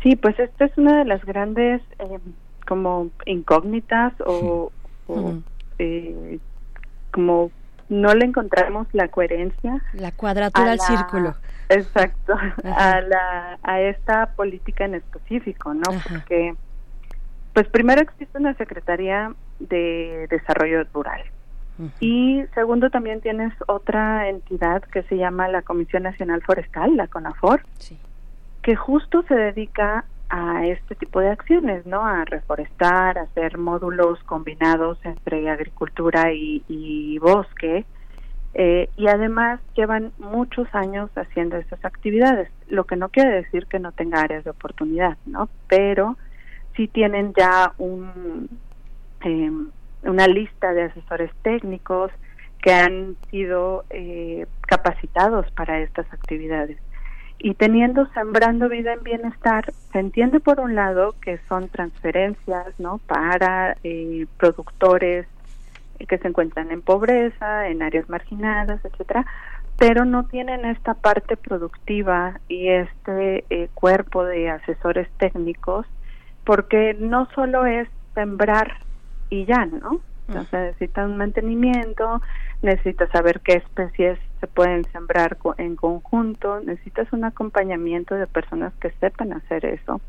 Sí, 0.03 0.17
pues 0.17 0.39
esta 0.39 0.65
es 0.65 0.79
una 0.79 0.99
de 0.99 1.05
las 1.05 1.23
grandes 1.25 1.83
como 2.67 3.11
incógnitas 3.27 4.15
o, 4.25 4.71
eh, 5.81 6.39
como 7.13 7.51
no 7.89 8.15
le 8.15 8.25
encontramos 8.25 8.87
la 8.93 9.09
coherencia. 9.09 9.83
La 9.95 10.13
cuadratura 10.13 10.73
al 10.73 10.81
círculo. 10.81 11.35
Exacto, 11.69 12.35
a, 12.65 13.01
la, 13.01 13.59
a 13.63 13.81
esta 13.81 14.27
política 14.35 14.85
en 14.85 14.97
específico, 14.97 15.73
¿no? 15.75 15.83
Porque, 16.09 16.55
pues 17.53 17.69
primero 17.69 18.01
existe 18.01 18.39
una 18.39 18.55
Secretaría 18.55 19.33
de 19.59 20.27
Desarrollo 20.31 20.85
Rural. 20.93 21.23
Y 21.99 22.43
segundo, 22.55 22.91
también 22.91 23.23
tienes 23.23 23.55
otra 23.67 24.29
entidad 24.29 24.83
que 24.83 25.03
se 25.05 25.17
llama 25.17 25.49
la 25.49 25.63
Comisión 25.63 26.03
Nacional 26.03 26.43
Forestal, 26.43 26.95
la 26.95 27.07
CONAFOR, 27.07 27.63
que 28.63 28.77
justo 28.77 29.23
se 29.23 29.35
dedica 29.35 30.05
a 30.31 30.65
este 30.65 30.95
tipo 30.95 31.21
de 31.21 31.29
acciones, 31.29 31.85
¿no? 31.87 32.07
A 32.07 32.25
reforestar, 32.25 33.19
a 33.19 33.23
hacer 33.23 33.59
módulos 33.59 34.23
combinados 34.25 34.99
entre 35.05 35.51
agricultura 35.51 36.33
y, 36.33 37.19
bosque. 37.19 37.85
Eh, 38.55 38.89
y 38.97 39.09
además 39.09 39.61
llevan 39.77 40.13
muchos 40.19 40.67
años 40.73 41.11
haciendo 41.17 41.57
estas 41.57 41.85
actividades, 41.85 42.49
lo 42.69 42.85
que 42.85 42.97
no 42.97 43.09
quiere 43.09 43.31
decir 43.31 43.67
que 43.67 43.79
no 43.79 43.93
tenga 43.93 44.21
áreas 44.21 44.45
de 44.45 44.51
oportunidad, 44.51 45.17
¿no? 45.27 45.49
Pero 45.69 46.17
sí 46.77 46.89
tienen 46.89 47.33
ya 47.37 47.73
un, 47.79 48.49
em, 49.23 49.69
una 50.03 50.27
lista 50.27 50.73
de 50.73 50.85
asesores 50.85 51.31
técnicos 51.43 52.11
que 52.63 52.73
han 52.73 53.17
sido 53.31 53.85
eh, 53.91 54.47
capacitados 54.63 55.51
para 55.53 55.81
estas 55.81 56.13
actividades 56.13 56.79
y 57.43 57.55
teniendo 57.55 58.07
sembrando 58.13 58.69
vida 58.69 58.93
en 58.93 59.03
bienestar 59.03 59.73
se 59.93 59.99
entiende 59.99 60.41
por 60.41 60.61
un 60.61 60.75
lado 60.75 61.15
que 61.23 61.39
son 61.49 61.69
transferencias 61.69 62.79
no 62.79 62.99
para 62.99 63.77
eh, 63.83 64.27
productores 64.37 65.27
que 66.07 66.19
se 66.19 66.29
encuentran 66.29 66.71
en 66.71 66.83
pobreza 66.83 67.69
en 67.69 67.83
áreas 67.83 68.09
marginadas 68.09 68.85
etcétera 68.85 69.25
pero 69.79 70.05
no 70.05 70.27
tienen 70.27 70.67
esta 70.67 70.93
parte 70.93 71.39
productiva 71.39 72.39
y 72.49 72.69
este 72.69 73.45
eh, 73.49 73.69
cuerpo 73.73 74.25
de 74.25 74.51
asesores 74.51 75.09
técnicos 75.19 75.87
porque 76.45 76.95
no 76.99 77.27
solo 77.35 77.65
es 77.65 77.89
sembrar 78.15 78.81
y 79.31 79.47
ya 79.47 79.65
no 79.65 80.01
entonces 80.31 80.53
necesita 80.53 81.05
un 81.05 81.17
mantenimiento, 81.17 82.23
necesitas 82.63 83.11
saber 83.11 83.41
qué 83.41 83.55
especies 83.55 84.19
se 84.41 84.47
pueden 84.47 84.85
sembrar 84.93 85.37
en 85.59 85.77
conjunto, 85.77 86.61
necesitas 86.61 87.13
un 87.13 87.25
acompañamiento 87.25 88.15
de 88.15 88.27
personas 88.27 88.73
que 88.81 88.91
sepan 89.01 89.33
hacer 89.33 89.65
eso. 89.67 90.01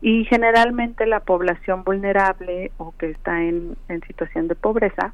Y 0.00 0.24
generalmente 0.26 1.06
la 1.06 1.20
población 1.20 1.82
vulnerable 1.82 2.70
o 2.78 2.94
que 2.96 3.10
está 3.10 3.42
en, 3.42 3.76
en 3.88 4.00
situación 4.02 4.46
de 4.46 4.54
pobreza, 4.54 5.12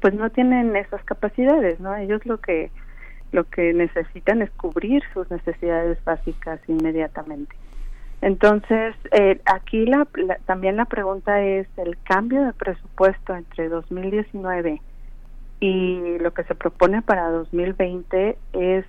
pues 0.00 0.12
no 0.14 0.30
tienen 0.30 0.74
esas 0.74 1.04
capacidades, 1.04 1.78
¿no? 1.78 1.94
Ellos 1.94 2.26
lo 2.26 2.38
que 2.38 2.70
lo 3.30 3.44
que 3.44 3.72
necesitan 3.72 4.42
es 4.42 4.50
cubrir 4.50 5.02
sus 5.14 5.30
necesidades 5.30 6.02
básicas 6.04 6.60
inmediatamente. 6.68 7.56
Entonces, 8.22 8.94
eh, 9.10 9.40
aquí 9.46 9.84
la, 9.84 10.06
también 10.46 10.76
la 10.76 10.84
pregunta 10.84 11.42
es 11.42 11.66
el 11.76 11.98
cambio 12.04 12.44
de 12.44 12.52
presupuesto 12.52 13.34
entre 13.34 13.68
2019 13.68 14.80
y 15.58 16.18
lo 16.20 16.32
que 16.32 16.44
se 16.44 16.54
propone 16.54 17.02
para 17.02 17.28
2020 17.30 18.38
es, 18.52 18.86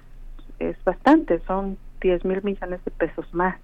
es 0.59 0.83
bastante, 0.83 1.39
son 1.47 1.79
10 2.01 2.25
mil 2.25 2.43
millones 2.43 2.85
de 2.85 2.91
pesos 2.91 3.25
más. 3.33 3.55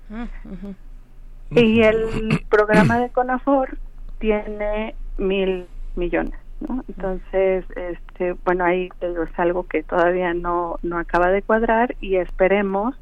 Y 1.52 1.82
el 1.82 2.42
programa 2.50 3.00
de 3.00 3.10
CONAFOR 3.10 3.78
tiene 4.18 4.96
mil 5.20 5.68
millones. 5.96 6.40
¿no? 6.68 6.84
Entonces, 6.88 7.64
este, 7.76 8.34
bueno, 8.44 8.66
ahí 8.66 8.90
es 9.02 9.40
algo 9.40 9.68
que 9.68 9.84
todavía 9.84 10.34
no, 10.34 10.80
no 10.82 10.98
acaba 10.98 11.30
de 11.30 11.44
cuadrar 11.44 11.96
y 12.02 12.16
esperemos 12.16 12.96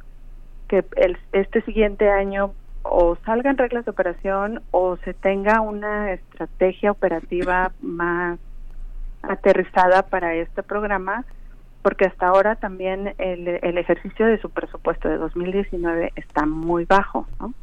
que 0.68 0.86
el, 0.96 1.18
este 1.32 1.62
siguiente 1.62 2.10
año 2.10 2.54
o 2.84 3.18
salgan 3.26 3.58
reglas 3.58 3.86
de 3.86 3.92
operación 3.92 4.62
o 4.72 4.98
se 4.98 5.14
tenga 5.14 5.62
una 5.62 6.14
estrategia 6.14 6.92
operativa 6.92 7.72
más 7.82 8.40
aterrizada 9.24 10.04
para 10.04 10.36
este 10.36 10.64
programa, 10.64 11.26
porque 11.82 12.06
hasta 12.06 12.28
ahora 12.28 12.56
también 12.56 13.14
el, 13.18 13.48
el 13.62 13.78
ejercicio 13.78 14.26
de 14.26 14.40
su 14.40 14.50
presupuesto 14.50 15.10
de 15.10 15.18
2019 15.18 16.14
está 16.16 16.46
muy 16.46 16.86
bajo. 16.86 17.28
¿no? 17.40 17.54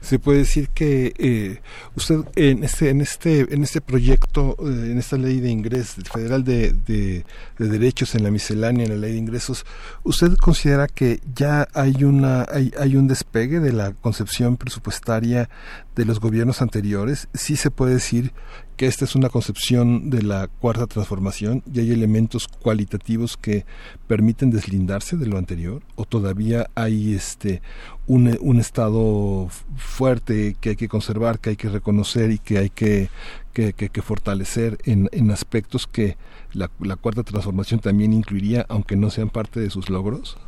Se 0.00 0.18
puede 0.18 0.38
decir 0.38 0.68
que 0.70 1.12
eh, 1.18 1.60
usted 1.94 2.20
en 2.36 2.64
este 2.64 2.90
en 2.90 3.00
este 3.00 3.52
en 3.54 3.62
este 3.62 3.80
proyecto 3.80 4.56
eh, 4.60 4.90
en 4.92 4.98
esta 4.98 5.16
ley 5.16 5.40
de 5.40 5.50
ingresos 5.50 6.08
federal 6.10 6.44
de, 6.44 6.72
de, 6.72 7.24
derechos 7.58 8.14
en 8.14 8.22
la 8.22 8.30
miscelánea 8.30 8.84
en 8.84 8.90
la 8.92 8.96
ley 8.96 9.12
de 9.12 9.18
ingresos 9.18 9.66
usted 10.04 10.36
considera 10.36 10.86
que 10.86 11.20
ya 11.34 11.68
hay 11.74 12.04
una 12.04 12.46
hay, 12.50 12.72
hay 12.78 12.96
un 12.96 13.08
despegue 13.08 13.60
de 13.60 13.72
la 13.72 13.92
concepción 13.92 14.56
presupuestaria 14.56 15.48
de 15.96 16.04
los 16.04 16.20
gobiernos 16.20 16.60
anteriores 16.60 17.28
sí 17.32 17.56
se 17.56 17.70
puede 17.70 17.94
decir 17.94 18.32
que 18.76 18.86
esta 18.86 19.06
es 19.06 19.14
una 19.14 19.30
concepción 19.30 20.10
de 20.10 20.22
la 20.22 20.46
cuarta 20.46 20.86
transformación 20.86 21.62
y 21.72 21.80
hay 21.80 21.90
elementos 21.90 22.48
cualitativos 22.48 23.38
que 23.38 23.64
permiten 24.06 24.50
deslindarse 24.50 25.16
de 25.16 25.26
lo 25.26 25.38
anterior 25.38 25.82
o 25.94 26.04
todavía 26.04 26.66
hay 26.74 27.14
este 27.14 27.62
un, 28.06 28.36
un 28.40 28.60
estado 28.60 29.48
fuerte 29.76 30.54
que 30.60 30.70
hay 30.70 30.76
que 30.76 30.88
conservar, 30.88 31.38
que 31.38 31.50
hay 31.50 31.56
que 31.56 31.70
reconocer 31.70 32.30
y 32.30 32.38
que 32.38 32.58
hay 32.58 32.68
que, 32.68 33.08
que, 33.54 33.72
que, 33.72 34.02
fortalecer 34.02 34.76
en, 34.84 35.08
en, 35.12 35.30
aspectos 35.30 35.86
que 35.86 36.16
la, 36.52 36.70
la, 36.80 36.96
cuarta 36.96 37.22
transformación 37.22 37.80
también 37.80 38.12
incluiría, 38.12 38.66
aunque 38.68 38.96
no 38.96 39.08
sean 39.08 39.30
parte 39.30 39.60
de 39.60 39.70
sus 39.70 39.88
logros? 39.88 40.38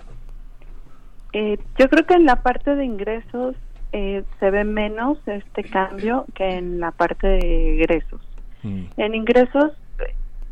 Eh, 1.32 1.58
yo 1.78 1.88
creo 1.88 2.06
que 2.06 2.14
en 2.14 2.24
la 2.24 2.42
parte 2.42 2.74
de 2.74 2.84
ingresos 2.84 3.56
eh, 3.92 4.24
se 4.38 4.50
ve 4.50 4.64
menos 4.64 5.18
este 5.26 5.64
cambio 5.64 6.26
que 6.34 6.56
en 6.56 6.80
la 6.80 6.90
parte 6.90 7.26
de 7.26 7.74
egresos. 7.74 8.20
Mm. 8.62 8.84
En 8.96 9.14
ingresos 9.14 9.72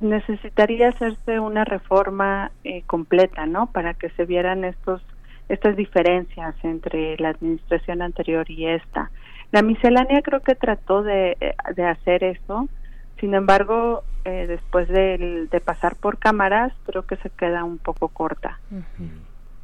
necesitaría 0.00 0.88
hacerse 0.88 1.40
una 1.40 1.64
reforma 1.64 2.50
eh, 2.64 2.82
completa, 2.86 3.46
¿no? 3.46 3.66
Para 3.66 3.94
que 3.94 4.10
se 4.10 4.24
vieran 4.24 4.64
estos 4.64 5.02
estas 5.48 5.76
diferencias 5.76 6.56
entre 6.64 7.16
la 7.18 7.30
administración 7.30 8.02
anterior 8.02 8.50
y 8.50 8.66
esta. 8.66 9.10
La 9.52 9.62
miscelánea 9.62 10.22
creo 10.22 10.40
que 10.40 10.54
trató 10.54 11.02
de, 11.02 11.36
eh, 11.40 11.54
de 11.76 11.84
hacer 11.84 12.24
eso, 12.24 12.68
sin 13.20 13.34
embargo, 13.34 14.02
eh, 14.24 14.46
después 14.48 14.88
de, 14.88 15.46
de, 15.50 15.60
pasar 15.60 15.96
por 15.96 16.18
cámaras, 16.18 16.72
creo 16.84 17.06
que 17.06 17.16
se 17.16 17.30
queda 17.30 17.64
un 17.64 17.78
poco 17.78 18.08
corta. 18.08 18.58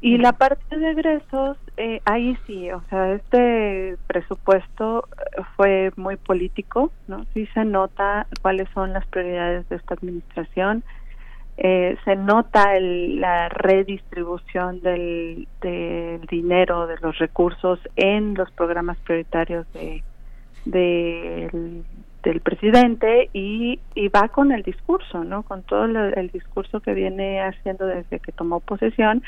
Y 0.03 0.17
la 0.17 0.33
parte 0.33 0.77
de 0.77 0.91
egresos, 0.91 1.57
eh, 1.77 2.01
ahí 2.03 2.37
sí, 2.45 2.69
o 2.71 2.83
sea, 2.89 3.13
este 3.13 3.95
presupuesto 4.05 5.07
eh, 5.17 5.41
fue 5.55 5.93
muy 5.95 6.17
político, 6.17 6.91
¿no? 7.07 7.25
Sí 7.33 7.47
se 7.53 7.63
nota 7.63 8.27
cuáles 8.41 8.67
son 8.73 8.91
las 8.91 9.07
prioridades 9.07 9.69
de 9.69 9.77
esta 9.77 9.93
administración, 9.93 10.83
eh, 11.55 11.95
se 12.03 12.17
nota 12.17 12.77
la 12.81 13.47
redistribución 13.47 14.81
del, 14.81 15.47
del, 15.61 16.19
dinero, 16.27 16.85
de 16.85 16.97
los 16.97 17.17
recursos 17.17 17.79
en 17.95 18.33
los 18.33 18.51
programas 18.51 18.97
prioritarios 19.05 19.65
de, 19.71 20.03
del 20.65 22.41
presidente 22.41 23.29
y, 23.31 23.79
y, 23.95 24.09
va 24.09 24.27
con 24.27 24.51
el 24.51 24.63
discurso, 24.63 25.23
¿no? 25.23 25.43
Con 25.43 25.63
todo 25.63 25.85
el 25.85 26.29
discurso 26.29 26.81
que 26.81 26.93
viene 26.93 27.39
haciendo 27.39 27.85
desde 27.85 28.19
que 28.19 28.33
tomó 28.33 28.59
posesión 28.59 29.23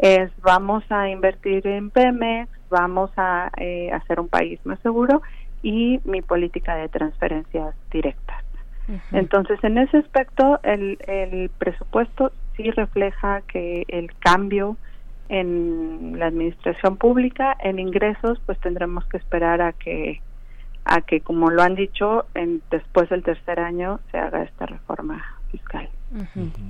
es 0.00 0.30
vamos 0.40 0.82
a 0.90 1.10
invertir 1.10 1.66
en 1.66 1.90
Pemex, 1.90 2.50
vamos 2.70 3.10
a 3.18 3.50
eh, 3.58 3.92
hacer 3.92 4.18
un 4.18 4.28
país 4.28 4.58
más 4.64 4.80
seguro 4.80 5.20
y 5.62 6.00
mi 6.04 6.22
política 6.22 6.74
de 6.76 6.88
transferencias 6.88 7.74
directas. 7.90 8.44
Entonces, 9.12 9.62
en 9.62 9.78
ese 9.78 9.98
aspecto, 9.98 10.58
el, 10.64 10.98
el 11.06 11.48
presupuesto 11.50 12.32
sí 12.56 12.72
refleja 12.72 13.40
que 13.42 13.84
el 13.86 14.12
cambio 14.18 14.76
en 15.28 16.18
la 16.18 16.26
administración 16.26 16.96
pública, 16.96 17.56
en 17.60 17.78
ingresos, 17.78 18.40
pues 18.46 18.58
tendremos 18.58 19.04
que 19.04 19.18
esperar 19.18 19.62
a 19.62 19.72
que 19.74 20.20
a 20.84 21.02
que, 21.02 21.20
como 21.20 21.50
lo 21.50 21.62
han 21.62 21.76
dicho, 21.76 22.24
en, 22.34 22.62
después 22.70 23.08
del 23.10 23.22
tercer 23.22 23.60
año 23.60 24.00
se 24.10 24.18
haga 24.18 24.42
esta 24.42 24.66
reforma 24.66 25.39
fiscal. 25.50 25.88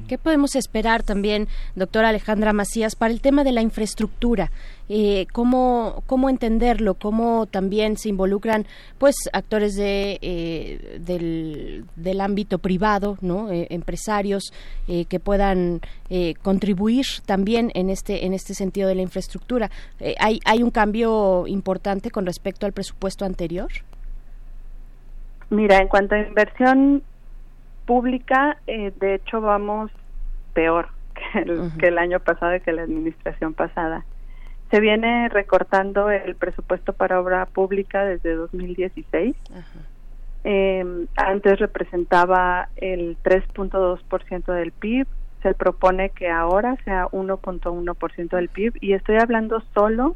¿Qué 0.07 0.19
podemos 0.19 0.55
esperar 0.55 1.03
también, 1.03 1.49
doctora 1.75 2.11
Alejandra 2.11 2.53
Macías, 2.53 2.95
para 2.95 3.13
el 3.13 3.23
tema 3.23 3.43
de 3.43 3.53
la 3.53 3.63
infraestructura? 3.63 4.51
Eh, 4.91 5.27
¿cómo, 5.33 6.03
¿Cómo 6.07 6.29
entenderlo? 6.29 6.95
¿Cómo 6.95 7.47
también 7.47 7.97
se 7.97 8.11
involucran 8.11 8.67
pues 8.99 9.17
actores 9.33 9.77
de, 9.77 10.19
eh, 10.21 10.99
del, 11.01 11.87
del, 11.97 12.21
ámbito 12.21 12.59
privado, 12.59 13.17
¿no? 13.23 13.51
Eh, 13.51 13.69
empresarios 13.71 14.53
eh, 14.89 15.07
que 15.07 15.21
puedan 15.21 15.81
eh, 16.11 16.35
contribuir 16.43 17.07
también 17.25 17.71
en 17.75 17.89
este, 17.89 18.27
en 18.27 18.35
este 18.35 18.53
sentido 18.53 18.89
de 18.89 18.97
la 18.97 19.03
infraestructura? 19.03 19.71
¿hay, 20.19 20.41
¿Hay 20.45 20.63
un 20.63 20.71
cambio 20.71 21.47
importante 21.47 22.11
con 22.11 22.27
respecto 22.27 22.67
al 22.67 22.73
presupuesto 22.73 23.25
anterior? 23.25 23.71
Mira, 25.49 25.79
en 25.79 25.89
cuanto 25.89 26.15
a 26.15 26.19
inversión 26.19 27.03
pública, 27.91 28.57
eh, 28.69 28.93
de 29.01 29.15
hecho 29.17 29.41
vamos 29.41 29.91
peor 30.55 30.91
que 31.33 31.41
el, 31.41 31.73
que 31.77 31.89
el 31.89 31.99
año 31.99 32.21
pasado 32.21 32.55
y 32.55 32.61
que 32.61 32.73
la 32.73 32.83
administración 32.83 33.53
pasada. 33.53 34.05
Se 34.71 34.79
viene 34.79 35.29
recortando 35.29 36.09
el 36.09 36.37
presupuesto 36.37 36.93
para 36.93 37.21
obra 37.21 37.47
pública 37.47 38.05
desde 38.05 38.37
2016. 38.37 39.35
Eh, 40.45 41.07
antes 41.17 41.59
representaba 41.59 42.69
el 42.77 43.19
3.2% 43.25 44.53
del 44.53 44.71
PIB. 44.71 45.09
Se 45.43 45.53
propone 45.55 46.11
que 46.11 46.31
ahora 46.31 46.77
sea 46.85 47.09
1.1% 47.09 48.29
del 48.37 48.49
PIB 48.51 48.75
y 48.81 48.93
estoy 48.93 49.17
hablando 49.17 49.65
solo 49.75 50.15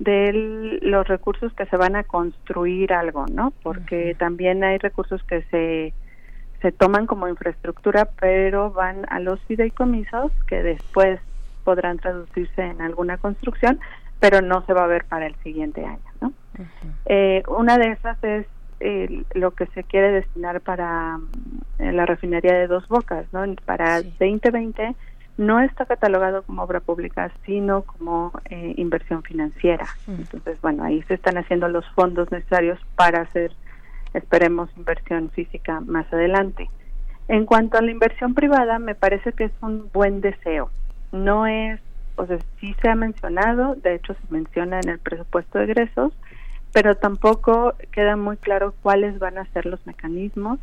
de 0.00 0.80
los 0.82 1.06
recursos 1.06 1.52
que 1.52 1.66
se 1.66 1.76
van 1.76 1.94
a 1.94 2.02
construir 2.02 2.92
algo, 2.92 3.26
¿no? 3.32 3.52
Porque 3.62 4.16
también 4.18 4.64
hay 4.64 4.78
recursos 4.78 5.22
que 5.22 5.42
se 5.52 5.94
se 6.64 6.72
toman 6.72 7.06
como 7.06 7.28
infraestructura, 7.28 8.08
pero 8.18 8.70
van 8.70 9.04
a 9.10 9.20
los 9.20 9.38
fideicomisos 9.42 10.32
que 10.46 10.62
después 10.62 11.20
podrán 11.62 11.98
traducirse 11.98 12.62
en 12.62 12.80
alguna 12.80 13.18
construcción, 13.18 13.78
pero 14.18 14.40
no 14.40 14.64
se 14.64 14.72
va 14.72 14.84
a 14.84 14.86
ver 14.86 15.04
para 15.04 15.26
el 15.26 15.34
siguiente 15.42 15.84
año. 15.84 16.00
¿no? 16.22 16.32
eh, 17.04 17.42
una 17.48 17.76
de 17.76 17.90
esas 17.90 18.16
es 18.24 18.46
eh, 18.80 19.24
lo 19.34 19.50
que 19.50 19.66
se 19.74 19.84
quiere 19.84 20.10
destinar 20.10 20.62
para 20.62 21.18
eh, 21.78 21.92
la 21.92 22.06
refinería 22.06 22.54
de 22.54 22.66
Dos 22.66 22.88
Bocas. 22.88 23.26
¿no? 23.34 23.44
Para 23.66 24.00
2020 24.00 24.94
no 25.36 25.60
está 25.60 25.84
catalogado 25.84 26.44
como 26.44 26.62
obra 26.62 26.80
pública, 26.80 27.30
sino 27.44 27.82
como 27.82 28.32
eh, 28.48 28.72
inversión 28.78 29.22
financiera. 29.22 29.86
Entonces, 30.08 30.58
bueno, 30.62 30.82
ahí 30.84 31.02
se 31.02 31.14
están 31.14 31.36
haciendo 31.36 31.68
los 31.68 31.84
fondos 31.90 32.32
necesarios 32.32 32.80
para 32.96 33.20
hacer 33.20 33.52
esperemos 34.14 34.70
inversión 34.76 35.30
física 35.30 35.80
más 35.80 36.10
adelante. 36.12 36.70
En 37.28 37.46
cuanto 37.46 37.78
a 37.78 37.82
la 37.82 37.90
inversión 37.90 38.34
privada, 38.34 38.78
me 38.78 38.94
parece 38.94 39.32
que 39.32 39.44
es 39.44 39.52
un 39.60 39.90
buen 39.92 40.20
deseo. 40.20 40.70
No 41.12 41.46
es, 41.46 41.80
o 42.16 42.26
sea, 42.26 42.38
sí 42.60 42.74
se 42.80 42.88
ha 42.88 42.94
mencionado, 42.94 43.74
de 43.76 43.94
hecho 43.94 44.14
se 44.14 44.20
menciona 44.30 44.80
en 44.80 44.90
el 44.90 44.98
presupuesto 44.98 45.58
de 45.58 45.64
egresos, 45.64 46.12
pero 46.72 46.96
tampoco 46.96 47.74
queda 47.92 48.16
muy 48.16 48.36
claro 48.36 48.74
cuáles 48.82 49.18
van 49.18 49.38
a 49.38 49.46
ser 49.52 49.66
los 49.66 49.84
mecanismos 49.86 50.58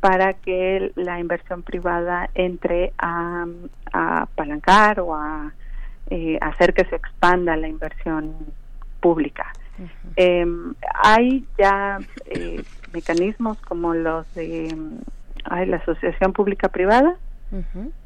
para 0.00 0.32
que 0.32 0.90
la 0.96 1.20
inversión 1.20 1.62
privada 1.62 2.28
entre 2.34 2.92
a, 2.98 3.46
a 3.92 4.22
apalancar 4.22 4.98
o 5.00 5.14
a 5.14 5.52
eh, 6.10 6.36
hacer 6.40 6.74
que 6.74 6.84
se 6.86 6.96
expanda 6.96 7.56
la 7.56 7.68
inversión 7.68 8.34
pública. 9.00 9.52
eh, 10.16 10.44
hay 11.02 11.46
ya 11.56 11.98
eh, 12.26 12.62
mecanismos 12.92 13.58
como 13.62 13.94
los 13.94 14.32
de 14.34 14.74
ay, 15.44 15.66
la 15.66 15.76
asociación 15.78 16.32
pública 16.32 16.68
privada 16.68 17.16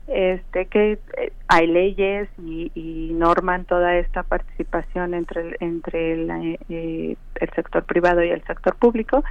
este 0.08 0.66
que 0.66 0.98
eh, 1.16 1.32
hay 1.48 1.66
leyes 1.66 2.28
y, 2.38 2.70
y, 2.74 3.12
norman 3.14 3.64
toda 3.64 3.96
esta 3.96 4.22
participación 4.22 5.14
entre 5.14 5.56
entre 5.60 6.16
la, 6.16 6.40
eh, 6.42 7.16
el 7.36 7.50
sector 7.54 7.84
privado 7.84 8.22
y 8.24 8.30
el 8.30 8.42
sector 8.44 8.76
público. 8.76 9.24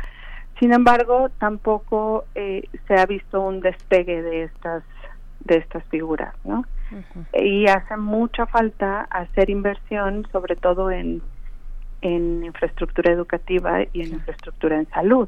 Sin 0.59 0.73
embargo 0.73 1.29
tampoco 1.39 2.25
eh, 2.35 2.63
se 2.87 2.95
ha 2.95 3.05
visto 3.05 3.41
un 3.41 3.59
despegue 3.59 4.21
de 4.21 4.43
estas 4.43 4.83
de 5.41 5.57
estas 5.57 5.83
figuras 5.85 6.33
no 6.43 6.65
y 7.33 7.67
hace 7.67 7.97
mucha 7.97 8.45
falta 8.45 9.01
hacer 9.09 9.49
inversión 9.49 10.27
sobre 10.31 10.55
todo 10.55 10.91
en 10.91 11.21
en 12.01 12.43
infraestructura 12.43 13.11
educativa 13.11 13.83
y 13.91 14.01
en 14.01 14.13
infraestructura 14.13 14.77
en 14.77 14.87
salud 14.89 15.27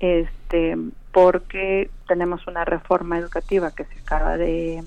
este 0.00 0.76
porque 1.12 1.90
tenemos 2.06 2.46
una 2.46 2.64
reforma 2.64 3.18
educativa 3.18 3.70
que 3.70 3.84
se 3.84 3.98
acaba 4.00 4.36
de, 4.36 4.84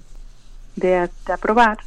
de, 0.76 1.10
de, 1.26 1.34
aprobar 1.34 1.80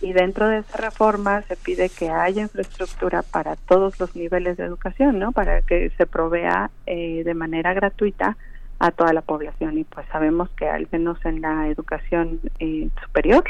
y 0.00 0.12
dentro 0.12 0.48
de 0.48 0.58
esa 0.58 0.76
reforma 0.76 1.40
se 1.42 1.56
pide 1.56 1.88
que 1.88 2.10
haya 2.10 2.42
infraestructura 2.42 3.22
para 3.22 3.56
todos 3.56 3.98
los 3.98 4.14
niveles 4.14 4.58
de 4.58 4.64
educación, 4.64 5.18
¿no? 5.18 5.32
Para 5.32 5.62
que 5.62 5.90
se 5.96 6.06
provea 6.06 6.70
eh, 6.84 7.22
de 7.24 7.34
manera 7.34 7.72
gratuita 7.72 8.36
a 8.78 8.90
toda 8.90 9.14
la 9.14 9.22
población 9.22 9.78
y 9.78 9.84
pues 9.84 10.06
sabemos 10.12 10.50
que 10.50 10.68
al 10.68 10.86
menos 10.92 11.24
en 11.24 11.40
la 11.40 11.68
educación 11.68 12.40
eh, 12.58 12.88
superior 13.02 13.44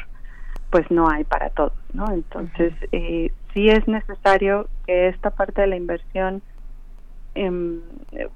pues 0.70 0.90
no 0.90 1.08
hay 1.08 1.24
para 1.24 1.50
todos, 1.50 1.72
¿no? 1.92 2.12
Entonces 2.12 2.72
eh, 2.92 3.32
sí 3.52 3.68
es 3.68 3.86
necesario 3.88 4.68
que 4.86 5.08
esta 5.08 5.30
parte 5.30 5.62
de 5.62 5.66
la 5.68 5.76
inversión 5.76 6.42
eh, 7.34 8.28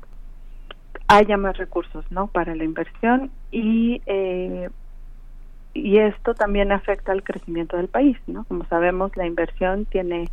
haya 1.09 1.37
más 1.37 1.57
recursos 1.57 2.05
no 2.11 2.29
para 2.29 2.55
la 2.55 2.65
inversión 2.65 3.31
y 3.51 4.03
eh, 4.07 4.69
y 5.75 5.99
esto 5.99 6.35
también 6.35 6.73
afecta 6.73 7.13
al 7.13 7.23
crecimiento 7.23 7.77
del 7.77 7.89
país 7.89 8.17
no 8.27 8.45
como 8.45 8.65
sabemos 8.67 9.17
la 9.17 9.27
inversión 9.27 9.87
tiene 9.87 10.29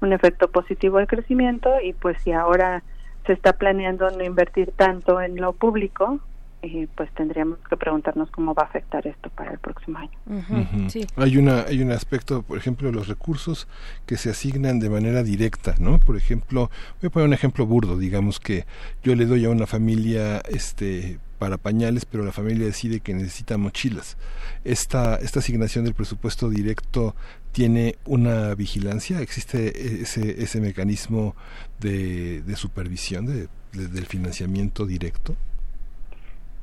un 0.00 0.12
efecto 0.12 0.50
positivo 0.50 0.98
al 0.98 1.06
crecimiento 1.06 1.70
y 1.82 1.92
pues 1.92 2.20
si 2.22 2.32
ahora 2.32 2.82
se 3.26 3.32
está 3.32 3.54
planeando 3.54 4.08
no 4.10 4.24
invertir 4.24 4.70
tanto 4.72 5.20
en 5.20 5.36
lo 5.36 5.52
público 5.52 6.20
eh, 6.62 6.88
pues 6.96 7.12
tendríamos 7.14 7.58
que 7.68 7.76
preguntarnos 7.76 8.30
cómo 8.30 8.52
va 8.52 8.64
a 8.64 8.66
afectar 8.66 9.06
esto 9.06 9.30
para 9.30 9.52
el 9.52 9.58
próximo 9.58 9.98
año. 9.98 10.10
Uh 10.26 10.40
-huh. 10.40 10.90
sí. 10.90 11.06
Hay 11.16 11.36
una 11.36 11.62
hay 11.62 11.82
un 11.82 11.92
aspecto, 11.92 12.42
por 12.42 12.58
ejemplo, 12.58 12.90
los 12.90 13.06
recursos 13.06 13.68
que 14.06 14.16
se 14.16 14.30
asignan 14.30 14.80
de 14.80 14.90
manera 14.90 15.22
directa, 15.22 15.76
¿no? 15.78 15.98
Por 15.98 16.16
ejemplo, 16.16 16.70
voy 17.00 17.08
a 17.08 17.10
poner 17.10 17.28
un 17.28 17.34
ejemplo 17.34 17.64
burdo, 17.64 17.96
digamos 17.96 18.40
que 18.40 18.66
yo 19.04 19.14
le 19.14 19.26
doy 19.26 19.44
a 19.44 19.50
una 19.50 19.66
familia 19.66 20.40
este 20.48 21.20
para 21.38 21.58
pañales, 21.58 22.04
pero 22.04 22.24
la 22.24 22.32
familia 22.32 22.66
decide 22.66 22.98
que 22.98 23.14
necesita 23.14 23.56
mochilas. 23.56 24.16
Esta 24.64 25.14
esta 25.16 25.38
asignación 25.38 25.84
del 25.84 25.94
presupuesto 25.94 26.48
directo 26.50 27.14
tiene 27.52 27.96
una 28.04 28.54
vigilancia, 28.56 29.20
existe 29.20 30.02
ese 30.02 30.42
ese 30.42 30.60
mecanismo 30.60 31.36
de, 31.78 32.42
de 32.42 32.56
supervisión 32.56 33.26
de, 33.26 33.48
de, 33.72 33.86
del 33.88 34.06
financiamiento 34.06 34.86
directo. 34.86 35.36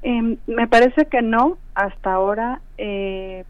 Eh, 0.06 0.38
me 0.46 0.68
parece 0.68 1.08
que 1.08 1.24
no. 1.24 1.58
Hasta 1.74 2.14
ahora 2.14 2.62
eh, 2.78 3.44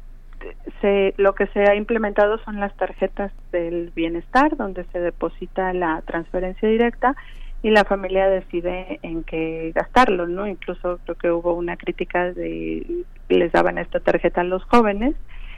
se, 0.80 1.14
lo 1.18 1.36
que 1.36 1.48
se 1.48 1.70
ha 1.70 1.76
implementado 1.76 2.38
son 2.40 2.62
las 2.62 2.74
tarjetas 2.78 3.34
del 3.52 3.92
bienestar, 3.94 4.56
donde 4.56 4.86
se 4.86 5.00
deposita 5.02 5.74
la 5.74 6.02
transferencia 6.04 6.68
directa 6.70 7.14
y 7.62 7.72
la 7.72 7.84
familia 7.84 8.30
decide 8.30 9.00
en 9.02 9.26
qué 9.26 9.74
gastarlo, 9.76 10.28
¿no? 10.28 10.48
Incluso 10.48 10.98
creo 11.04 11.18
que 11.18 11.32
hubo 11.32 11.54
una 11.54 11.76
crítica 11.76 12.32
de 12.32 13.04
les 13.28 13.52
daban 13.52 13.78
esta 13.78 14.00
tarjeta 14.00 14.42
a 14.42 14.46
los 14.46 14.64
jóvenes 14.64 15.14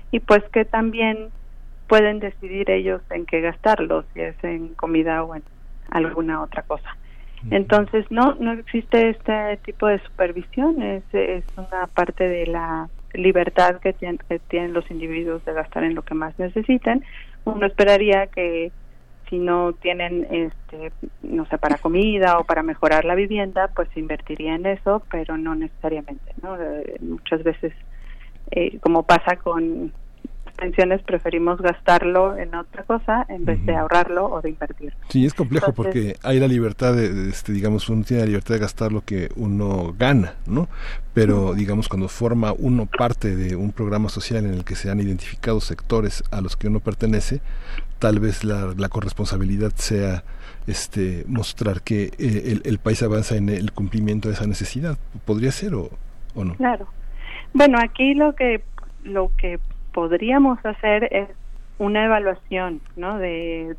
y 0.09 0.19
pues 0.19 0.43
que 0.51 0.65
también 0.65 1.29
pueden 1.87 2.19
decidir 2.19 2.71
ellos 2.71 3.01
en 3.11 3.27
qué 3.27 3.41
gastarlo, 3.41 4.03
si 4.13 4.21
es 4.21 4.43
en 4.43 4.69
comida 4.69 5.23
o 5.23 5.35
en 5.35 5.43
alguna 5.91 6.41
otra 6.41 6.63
cosa. 6.63 6.97
Entonces, 7.51 8.05
no, 8.09 8.35
no 8.35 8.53
existe 8.53 9.09
este 9.09 9.57
tipo 9.57 9.87
de 9.87 9.99
supervisión, 9.99 10.81
es, 10.81 11.03
es 11.13 11.43
una 11.55 11.87
parte 11.87 12.27
de 12.27 12.47
la 12.47 12.89
libertad 13.13 13.79
que, 13.79 13.93
tienen, 13.93 14.19
que 14.27 14.39
tienen 14.39 14.73
los 14.73 14.89
individuos 14.91 15.43
de 15.45 15.53
gastar 15.53 15.83
en 15.83 15.95
lo 15.95 16.01
que 16.01 16.13
más 16.13 16.37
necesitan. 16.39 17.03
Uno 17.45 17.65
esperaría 17.65 18.27
que 18.27 18.71
si 19.29 19.37
no 19.37 19.73
tienen, 19.73 20.27
este, 20.31 20.91
no 21.21 21.45
sé, 21.47 21.57
para 21.57 21.77
comida 21.77 22.39
o 22.39 22.45
para 22.45 22.63
mejorar 22.63 23.05
la 23.05 23.15
vivienda, 23.15 23.69
pues 23.75 23.89
invertiría 23.95 24.55
en 24.55 24.65
eso, 24.65 25.03
pero 25.11 25.37
no 25.37 25.55
necesariamente, 25.55 26.33
¿no? 26.41 26.59
Eh, 26.61 26.97
muchas 27.01 27.43
veces, 27.43 27.73
eh, 28.51 28.79
como 28.79 29.03
pasa 29.03 29.35
con 29.37 29.91
pensiones 30.57 31.01
preferimos 31.03 31.61
gastarlo 31.61 32.35
en 32.37 32.53
otra 32.53 32.83
cosa 32.83 33.25
en 33.29 33.45
vez 33.45 33.59
uh 33.59 33.61
-huh. 33.61 33.65
de 33.65 33.75
ahorrarlo 33.75 34.25
o 34.25 34.41
de 34.41 34.49
invertir. 34.49 34.93
Sí, 35.07 35.25
es 35.25 35.33
complejo 35.33 35.67
Entonces, 35.69 35.93
porque 35.93 36.27
hay 36.27 36.39
la 36.39 36.47
libertad 36.47 36.93
de, 36.93 37.13
de, 37.13 37.29
este, 37.29 37.53
digamos, 37.53 37.87
uno 37.89 38.03
tiene 38.03 38.23
la 38.23 38.27
libertad 38.27 38.55
de 38.55 38.59
gastar 38.59 38.91
lo 38.91 39.01
que 39.01 39.29
uno 39.35 39.93
gana, 39.97 40.33
¿no? 40.45 40.67
Pero, 41.13 41.53
digamos, 41.53 41.87
cuando 41.87 42.09
forma 42.09 42.53
uno 42.57 42.85
parte 42.85 43.35
de 43.35 43.55
un 43.55 43.71
programa 43.71 44.09
social 44.09 44.45
en 44.45 44.53
el 44.53 44.65
que 44.65 44.75
se 44.75 44.91
han 44.91 44.99
identificado 44.99 45.61
sectores 45.61 46.23
a 46.31 46.41
los 46.41 46.57
que 46.57 46.67
uno 46.67 46.79
pertenece, 46.79 47.41
tal 47.99 48.19
vez 48.19 48.43
la, 48.43 48.73
la 48.77 48.89
corresponsabilidad 48.89 49.71
sea 49.75 50.23
este 50.67 51.23
mostrar 51.27 51.81
que 51.81 52.11
eh, 52.17 52.43
el, 52.51 52.61
el, 52.65 52.77
país 52.77 53.01
avanza 53.01 53.37
en 53.37 53.49
el 53.49 53.71
cumplimiento 53.71 54.27
de 54.27 54.35
esa 54.35 54.45
necesidad 54.45 54.97
podría 55.25 55.51
ser 55.51 55.73
o, 55.73 55.89
o 56.35 56.43
no 56.43 56.55
claro 56.55 56.87
bueno 57.53 57.77
aquí 57.81 58.13
lo 58.13 58.35
que 58.35 58.61
lo 59.03 59.31
que 59.37 59.59
podríamos 59.97 60.63
hacer 60.63 61.07
es 61.11 61.27
una 61.79 62.05
evaluación 62.05 62.81
no 62.95 63.17
de 63.17 63.75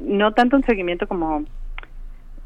no 0.00 0.32
tanto 0.32 0.56
un 0.56 0.64
seguimiento 0.64 1.06
como 1.06 1.44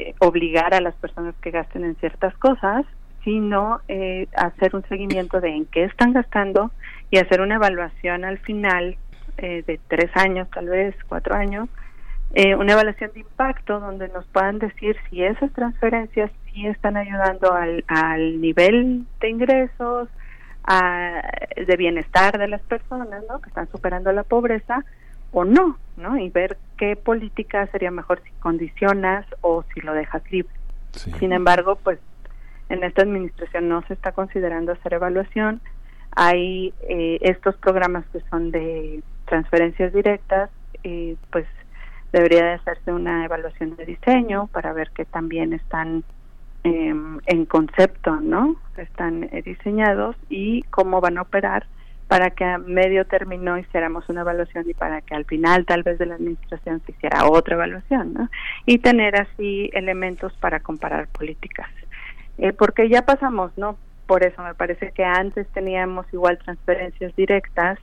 eh, 0.00 0.16
obligar 0.18 0.74
a 0.74 0.80
las 0.80 0.96
personas 0.96 1.36
que 1.40 1.52
gasten 1.52 1.84
en 1.84 1.94
ciertas 1.94 2.36
cosas 2.38 2.84
sino 3.22 3.80
eh, 3.86 4.26
hacer 4.34 4.74
un 4.74 4.82
seguimiento 4.88 5.40
de 5.40 5.50
en 5.50 5.66
qué 5.66 5.84
están 5.84 6.12
gastando 6.12 6.72
y 7.12 7.18
hacer 7.18 7.40
una 7.40 7.54
evaluación 7.54 8.24
al 8.24 8.38
final 8.38 8.96
eh, 9.36 9.62
de 9.64 9.78
tres 9.86 10.10
años, 10.16 10.50
tal 10.50 10.66
vez 10.66 10.96
cuatro 11.06 11.36
años, 11.36 11.68
eh, 12.34 12.56
una 12.56 12.72
evaluación 12.72 13.12
de 13.14 13.20
impacto 13.20 13.78
donde 13.78 14.08
nos 14.08 14.26
puedan 14.26 14.58
decir 14.58 14.96
si 15.08 15.22
esas 15.22 15.52
transferencias 15.52 16.32
sí 16.46 16.66
están 16.66 16.96
ayudando 16.96 17.52
al, 17.52 17.84
al 17.86 18.40
nivel 18.40 19.06
de 19.20 19.28
ingresos, 19.30 20.08
a, 20.70 21.22
de 21.56 21.76
bienestar 21.76 22.38
de 22.38 22.46
las 22.46 22.60
personas, 22.60 23.24
¿no? 23.26 23.40
Que 23.40 23.48
están 23.48 23.68
superando 23.70 24.12
la 24.12 24.22
pobreza 24.22 24.84
o 25.32 25.44
no, 25.44 25.78
¿no? 25.96 26.18
Y 26.18 26.28
ver 26.28 26.58
qué 26.76 26.94
política 26.94 27.66
sería 27.68 27.90
mejor 27.90 28.22
si 28.22 28.30
condicionas 28.40 29.24
o 29.40 29.64
si 29.72 29.80
lo 29.80 29.94
dejas 29.94 30.22
libre. 30.30 30.52
Sin 30.92 31.32
embargo, 31.32 31.76
pues 31.76 31.98
en 32.68 32.84
esta 32.84 33.02
administración 33.02 33.68
no 33.68 33.82
se 33.86 33.94
está 33.94 34.12
considerando 34.12 34.72
hacer 34.72 34.92
evaluación. 34.92 35.62
Hay 36.14 36.74
eh, 36.82 37.18
estos 37.22 37.56
programas 37.56 38.04
que 38.12 38.20
son 38.28 38.50
de 38.50 39.02
transferencias 39.24 39.92
directas, 39.94 40.50
eh, 40.84 41.16
pues 41.30 41.46
debería 42.12 42.44
de 42.44 42.52
hacerse 42.52 42.92
una 42.92 43.24
evaluación 43.24 43.74
de 43.76 43.86
diseño 43.86 44.48
para 44.48 44.74
ver 44.74 44.90
que 44.90 45.06
también 45.06 45.54
están 45.54 46.04
eh, 46.68 46.94
en 47.26 47.46
concepto, 47.46 48.16
¿no? 48.20 48.56
Están 48.76 49.24
eh, 49.24 49.42
diseñados 49.42 50.16
y 50.28 50.62
cómo 50.64 51.00
van 51.00 51.18
a 51.18 51.22
operar 51.22 51.66
para 52.08 52.30
que 52.30 52.44
a 52.44 52.58
medio 52.58 53.04
término 53.06 53.58
hiciéramos 53.58 54.08
una 54.08 54.22
evaluación 54.22 54.64
y 54.68 54.74
para 54.74 55.02
que 55.02 55.14
al 55.14 55.26
final 55.26 55.66
tal 55.66 55.82
vez 55.82 55.98
de 55.98 56.06
la 56.06 56.14
administración 56.14 56.80
se 56.84 56.92
hiciera 56.92 57.28
otra 57.28 57.54
evaluación, 57.54 58.14
¿no? 58.14 58.30
Y 58.64 58.78
tener 58.78 59.16
así 59.16 59.70
elementos 59.74 60.32
para 60.40 60.60
comparar 60.60 61.08
políticas. 61.08 61.68
Eh, 62.38 62.52
porque 62.52 62.88
ya 62.88 63.02
pasamos, 63.02 63.52
¿no? 63.58 63.76
Por 64.06 64.24
eso 64.24 64.42
me 64.42 64.54
parece 64.54 64.92
que 64.92 65.04
antes 65.04 65.46
teníamos 65.48 66.06
igual 66.12 66.38
transferencias 66.38 67.14
directas, 67.14 67.78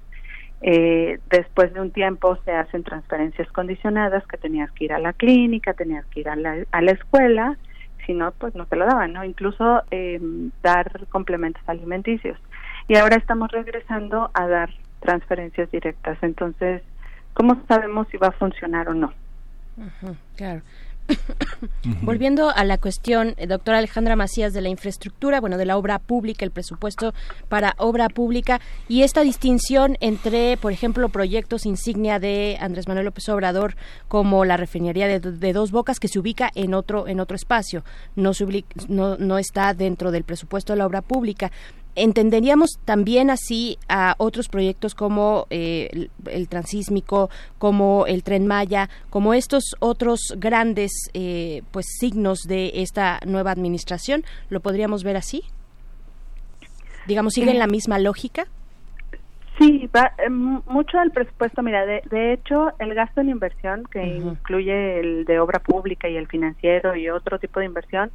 eh, 0.62 1.20
después 1.30 1.72
de 1.74 1.82
un 1.82 1.92
tiempo 1.92 2.38
se 2.46 2.52
hacen 2.52 2.84
transferencias 2.84 3.48
condicionadas, 3.52 4.26
que 4.26 4.38
tenías 4.38 4.72
que 4.72 4.86
ir 4.86 4.94
a 4.94 5.00
la 5.00 5.14
clínica, 5.14 5.74
tenías 5.74 6.06
que 6.08 6.22
ir 6.22 6.30
a 6.30 6.36
la, 6.36 6.58
a 6.72 6.82
la 6.82 6.92
escuela, 6.92 7.58
si 8.06 8.14
no, 8.14 8.32
pues 8.32 8.56
no 8.56 8.66
te 8.66 8.76
lo 8.76 8.86
daban, 8.86 9.14
¿no? 9.14 9.24
Incluso 9.24 9.84
eh, 9.92 10.20
dar 10.62 11.08
complementos 11.08 11.62
alimenticios. 11.68 12.40
Y 12.88 12.96
ahora 12.96 13.18
estamos 13.18 13.52
regresando 13.52 14.30
a 14.34 14.48
dar 14.48 14.70
transferencias 15.00 15.70
directas. 15.72 16.18
Entonces, 16.22 16.82
¿cómo 17.34 17.62
sabemos 17.68 18.08
si 18.10 18.18
va 18.18 18.28
a 18.28 18.32
funcionar 18.32 18.90
o 18.90 18.94
no? 18.94 19.14
claro. 20.36 20.62
Volviendo 22.02 22.50
a 22.50 22.64
la 22.64 22.78
cuestión, 22.78 23.36
eh, 23.38 23.48
doctora 23.48 23.78
Alejandra 23.78 24.16
Macías, 24.16 24.54
de 24.54 24.62
la 24.62 24.70
infraestructura, 24.70 25.40
bueno, 25.40 25.58
de 25.58 25.66
la 25.66 25.78
obra 25.78 26.00
pública, 26.00 26.46
el 26.46 26.52
presupuesto 26.52 27.14
para 27.48 27.76
obra 27.78 28.10
pública 28.10 28.60
y 28.88 29.04
esta 29.04 29.22
distinción 29.22 29.98
entre, 30.00 30.58
por 30.58 30.72
ejemplo, 30.72 31.10
proyectos 31.10 31.66
insignia 31.66 32.20
de 32.20 32.58
Andrés 32.60 32.88
Manuel 32.88 33.06
López 33.06 33.30
Obrador, 33.30 33.76
como 34.08 34.46
la 34.46 34.58
refinería 34.58 35.08
de, 35.08 35.54
Dos 35.54 35.72
Bocas, 35.72 36.00
que 36.00 36.08
se 36.08 36.20
ubica 36.20 36.52
en 36.56 36.74
otro, 36.74 37.08
en 37.08 37.20
otro 37.20 37.36
espacio, 37.36 37.84
no, 38.16 38.34
no 39.18 39.38
está 39.38 39.74
dentro 39.74 40.12
del 40.12 40.24
presupuesto 40.24 40.74
de 40.74 40.78
la 40.78 40.88
obra 40.88 41.02
pública 41.02 41.52
entenderíamos 41.96 42.80
también 42.86 43.30
así 43.30 43.78
a 43.88 44.16
otros 44.18 44.50
proyectos 44.50 44.96
como 44.96 45.48
eh, 45.50 45.90
el, 45.92 46.12
el, 46.28 46.48
transísmico, 46.48 47.30
como 47.58 48.06
el 48.08 48.24
tren 48.24 48.48
Maya, 48.48 48.90
como 49.10 49.34
estos 49.34 49.76
otros 49.80 50.36
grandes 50.38 50.92
eh, 51.14 51.62
pues 51.72 51.86
signos 52.00 52.40
de 52.48 52.72
esta 52.76 53.20
nueva 53.26 53.52
administración. 53.52 54.24
¿Lo 54.50 54.60
podríamos 54.60 55.04
ver 55.04 55.18
así? 55.18 55.44
Digamos, 57.08 57.34
¿siguen 57.34 57.60
la 57.60 57.68
misma 57.68 58.00
lógica? 58.00 58.46
Sí, 59.58 59.90
va, 59.96 60.12
eh, 60.18 60.30
mucho 60.30 60.98
del 60.98 61.12
presupuesto, 61.12 61.64
mira, 61.64 61.86
de, 61.86 62.02
de, 62.10 62.34
hecho, 62.34 62.74
el 62.80 62.94
gasto 62.94 63.22
en 63.22 63.30
inversión, 63.30 63.86
que 63.90 64.00
uh 64.00 64.04
-huh. 64.04 64.32
incluye 64.32 65.00
el 65.00 65.26
de 65.26 65.40
obra 65.40 65.60
pública 65.60 66.10
y 66.10 66.18
el 66.18 66.28
financiero 66.28 66.96
y 66.96 67.10
otro 67.10 67.40
tipo 67.40 67.62
de 67.62 67.68
inversión, 67.68 68.12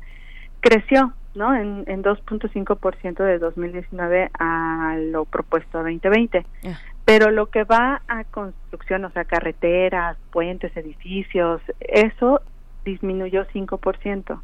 creció 0.61 1.13
¿no? 1.35 1.55
En, 1.55 1.85
en 1.87 2.03
2.5% 2.03 3.25
de 3.25 3.39
2019 3.39 4.31
a 4.39 4.97
lo 4.99 5.25
propuesto 5.25 5.79
a 5.79 5.83
2020. 5.83 6.45
Yeah. 6.63 6.81
Pero 7.05 7.31
lo 7.31 7.47
que 7.47 7.65
va 7.65 8.03
a 8.09 8.25
construcción, 8.25 9.05
o 9.05 9.11
sea, 9.11 9.25
carreteras, 9.25 10.17
puentes, 10.33 10.77
edificios, 10.77 11.61
eso 11.81 12.41
disminuyó 12.85 13.47
5%. 13.47 14.41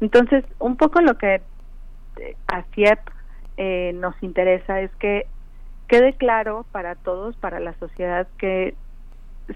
Entonces, 0.00 0.44
un 0.58 0.76
poco 0.76 1.00
lo 1.00 1.16
que 1.16 1.40
a 2.48 2.62
CIEP 2.74 2.98
eh, 3.56 3.92
nos 3.94 4.20
interesa 4.22 4.80
es 4.80 4.90
que 4.96 5.26
quede 5.88 6.14
claro 6.14 6.66
para 6.72 6.94
todos, 6.96 7.36
para 7.36 7.60
la 7.60 7.74
sociedad, 7.74 8.26
que 8.38 8.74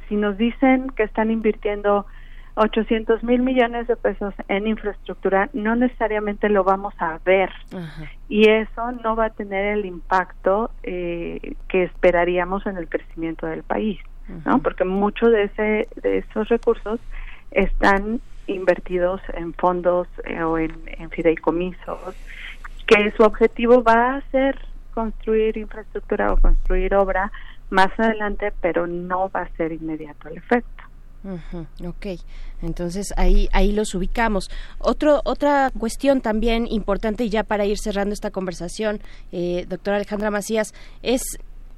si 0.08 0.16
nos 0.16 0.36
dicen 0.38 0.90
que 0.90 1.02
están 1.02 1.30
invirtiendo 1.30 2.06
800 2.54 3.22
mil 3.22 3.42
millones 3.42 3.86
de 3.86 3.96
pesos 3.96 4.34
en 4.48 4.66
infraestructura, 4.66 5.48
no 5.52 5.76
necesariamente 5.76 6.48
lo 6.48 6.64
vamos 6.64 6.94
a 6.98 7.18
ver 7.24 7.50
Ajá. 7.74 8.10
y 8.28 8.48
eso 8.48 8.92
no 8.92 9.16
va 9.16 9.26
a 9.26 9.30
tener 9.30 9.78
el 9.78 9.86
impacto 9.86 10.70
eh, 10.82 11.54
que 11.68 11.84
esperaríamos 11.84 12.66
en 12.66 12.76
el 12.76 12.88
crecimiento 12.88 13.46
del 13.46 13.62
país, 13.62 14.00
Ajá. 14.24 14.50
¿no? 14.50 14.58
Porque 14.60 14.84
muchos 14.84 15.32
de 15.32 15.44
ese 15.44 15.88
de 16.02 16.18
esos 16.18 16.48
recursos 16.48 17.00
están 17.50 18.20
invertidos 18.46 19.20
en 19.34 19.54
fondos 19.54 20.08
eh, 20.24 20.42
o 20.42 20.58
en, 20.58 20.72
en 20.86 21.10
fideicomisos, 21.10 22.16
que 22.86 23.12
su 23.12 23.22
objetivo 23.22 23.82
va 23.82 24.16
a 24.16 24.20
ser 24.32 24.58
construir 24.92 25.56
infraestructura 25.56 26.32
o 26.32 26.36
construir 26.36 26.94
obra 26.94 27.30
más 27.70 27.88
adelante, 27.98 28.52
pero 28.60 28.86
no 28.86 29.30
va 29.30 29.42
a 29.42 29.48
ser 29.56 29.72
inmediato 29.72 30.28
el 30.28 30.38
efecto. 30.38 30.84
Uh 31.22 31.38
-huh, 31.52 31.88
ok, 31.88 32.06
entonces 32.62 33.12
ahí 33.16 33.48
ahí 33.52 33.72
los 33.72 33.94
ubicamos. 33.94 34.50
Otro 34.78 35.20
otra 35.24 35.70
cuestión 35.78 36.22
también 36.22 36.66
importante 36.66 37.24
y 37.24 37.28
ya 37.28 37.44
para 37.44 37.66
ir 37.66 37.78
cerrando 37.78 38.14
esta 38.14 38.30
conversación, 38.30 39.00
eh, 39.30 39.66
doctora 39.68 39.96
Alejandra 39.96 40.30
Macías, 40.30 40.72
es 41.02 41.22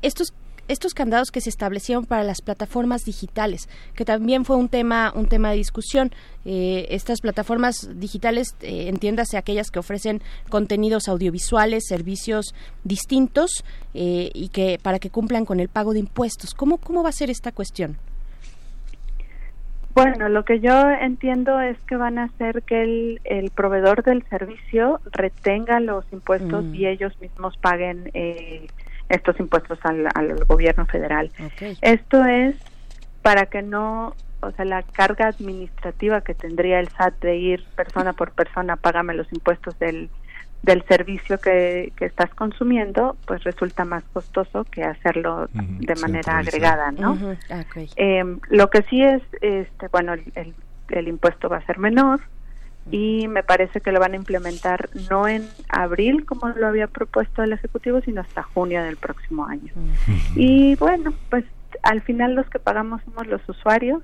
estos 0.01 0.33
estos 0.69 0.95
candados 0.95 1.33
que 1.33 1.41
se 1.41 1.51
establecieron 1.51 2.07
para 2.07 2.23
las 2.23 2.41
plataformas 2.41 3.03
digitales, 3.05 3.69
que 3.95 4.05
también 4.05 4.45
fue 4.45 4.57
un 4.57 4.69
tema 4.69 5.13
un 5.15 5.27
tema 5.27 5.51
de 5.51 5.57
discusión. 5.57 6.13
Eh, 6.45 6.87
estas 6.91 7.21
plataformas 7.21 7.89
digitales, 7.97 8.55
eh, 8.61 8.89
entiéndase 8.89 9.37
aquellas 9.37 9.71
que 9.71 9.81
ofrecen 9.81 10.23
contenidos 10.49 11.09
audiovisuales, 11.09 11.85
servicios 11.89 12.55
distintos 12.85 13.65
eh, 13.95 14.31
y 14.35 14.49
que 14.49 14.79
para 14.81 15.01
que 15.01 15.11
cumplan 15.11 15.45
con 15.45 15.59
el 15.59 15.69
pago 15.69 15.93
de 15.93 15.99
impuestos. 15.99 16.55
¿Cómo 16.55 16.79
cómo 16.79 17.03
va 17.03 17.09
a 17.09 17.13
ser 17.13 17.29
esta 17.29 17.51
cuestión? 17.51 17.99
Bueno, 19.95 20.29
lo 20.29 20.45
que 20.45 20.61
yo 20.61 20.91
entiendo 20.91 21.61
es 21.61 21.79
que 21.83 21.97
van 21.97 22.19
a 22.19 22.25
hacer 22.25 22.63
que 22.63 22.83
el, 22.83 23.21
el 23.25 23.51
proveedor 23.51 24.03
del 24.03 24.23
servicio 24.25 25.01
retenga 25.13 25.81
los 25.81 26.05
impuestos 26.13 26.65
mm. 26.65 26.75
y 26.75 26.87
ellos 26.87 27.13
mismos 27.21 27.57
paguen 27.59 28.11
eh, 28.15 28.67
estos 29.09 29.39
impuestos 29.39 29.79
al, 29.83 30.09
al 30.15 30.45
gobierno 30.47 30.87
federal. 30.87 31.31
Okay. 31.55 31.77
Esto 31.83 32.25
es 32.25 32.57
para 33.21 33.47
que 33.47 33.63
no, 33.63 34.15
o 34.41 34.51
sea, 34.53 34.65
la 34.65 34.83
carga 34.83 35.29
administrativa 35.29 36.23
que 36.23 36.35
tendría 36.35 36.81
el 36.81 36.89
SAT 36.89 37.21
de 37.21 37.37
ir 37.37 37.65
persona 37.77 38.13
por 38.15 38.33
persona, 38.33 38.77
págame 38.77 39.15
los 39.15 39.31
impuestos 39.33 39.79
del 39.79 40.09
del 40.63 40.85
servicio 40.85 41.39
que, 41.39 41.93
que 41.97 42.05
estás 42.05 42.33
consumiendo, 42.35 43.17
pues 43.27 43.43
resulta 43.43 43.85
más 43.85 44.05
costoso 44.13 44.65
que 44.65 44.85
hacerlo 44.85 45.49
uh 45.53 45.59
-huh, 45.59 45.79
de 45.79 45.95
manera 45.97 46.39
agregada, 46.39 46.93
¿no? 46.93 47.13
Uh 47.13 47.17
-huh. 47.17 47.67
okay. 47.67 47.89
eh, 47.97 48.25
lo 48.49 48.71
que 48.71 48.83
sí 48.83 49.03
es, 49.03 49.23
este, 49.41 49.89
bueno, 49.89 50.13
el, 50.13 50.23
el, 50.37 50.55
el, 50.91 51.09
impuesto 51.09 51.49
va 51.49 51.57
a 51.57 51.67
ser 51.67 51.79
menor 51.79 52.21
y 52.91 53.27
me 53.29 53.43
parece 53.43 53.81
que 53.81 53.93
lo 53.93 54.01
van 54.01 54.13
a 54.13 54.17
implementar 54.17 54.89
no 55.11 55.27
en 55.27 55.49
abril 55.69 56.25
como 56.27 56.49
lo 56.49 56.67
había 56.67 56.87
propuesto 56.87 57.43
el 57.43 57.53
ejecutivo, 57.53 58.01
sino 58.01 58.21
hasta 58.21 58.43
junio 58.43 58.83
del 58.83 58.97
próximo 58.97 59.47
año. 59.47 59.73
Uh 59.75 59.81
-huh. 59.81 60.33
Y 60.37 60.77
bueno, 60.77 61.13
pues 61.29 61.45
al 61.83 62.03
final 62.03 62.35
los 62.35 62.49
que 62.49 62.59
pagamos 62.59 63.03
somos 63.05 63.27
los 63.27 63.41
usuarios, 63.49 64.03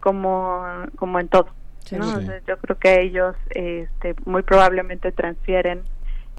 como 0.00 0.64
como 0.96 1.18
en 1.18 1.28
todo. 1.28 1.48
¿No? 1.96 2.20
Sí. 2.20 2.26
Yo 2.46 2.58
creo 2.58 2.78
que 2.78 3.00
ellos 3.00 3.36
este, 3.50 4.14
muy 4.24 4.42
probablemente 4.42 5.12
transfieren 5.12 5.82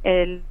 el 0.04 0.42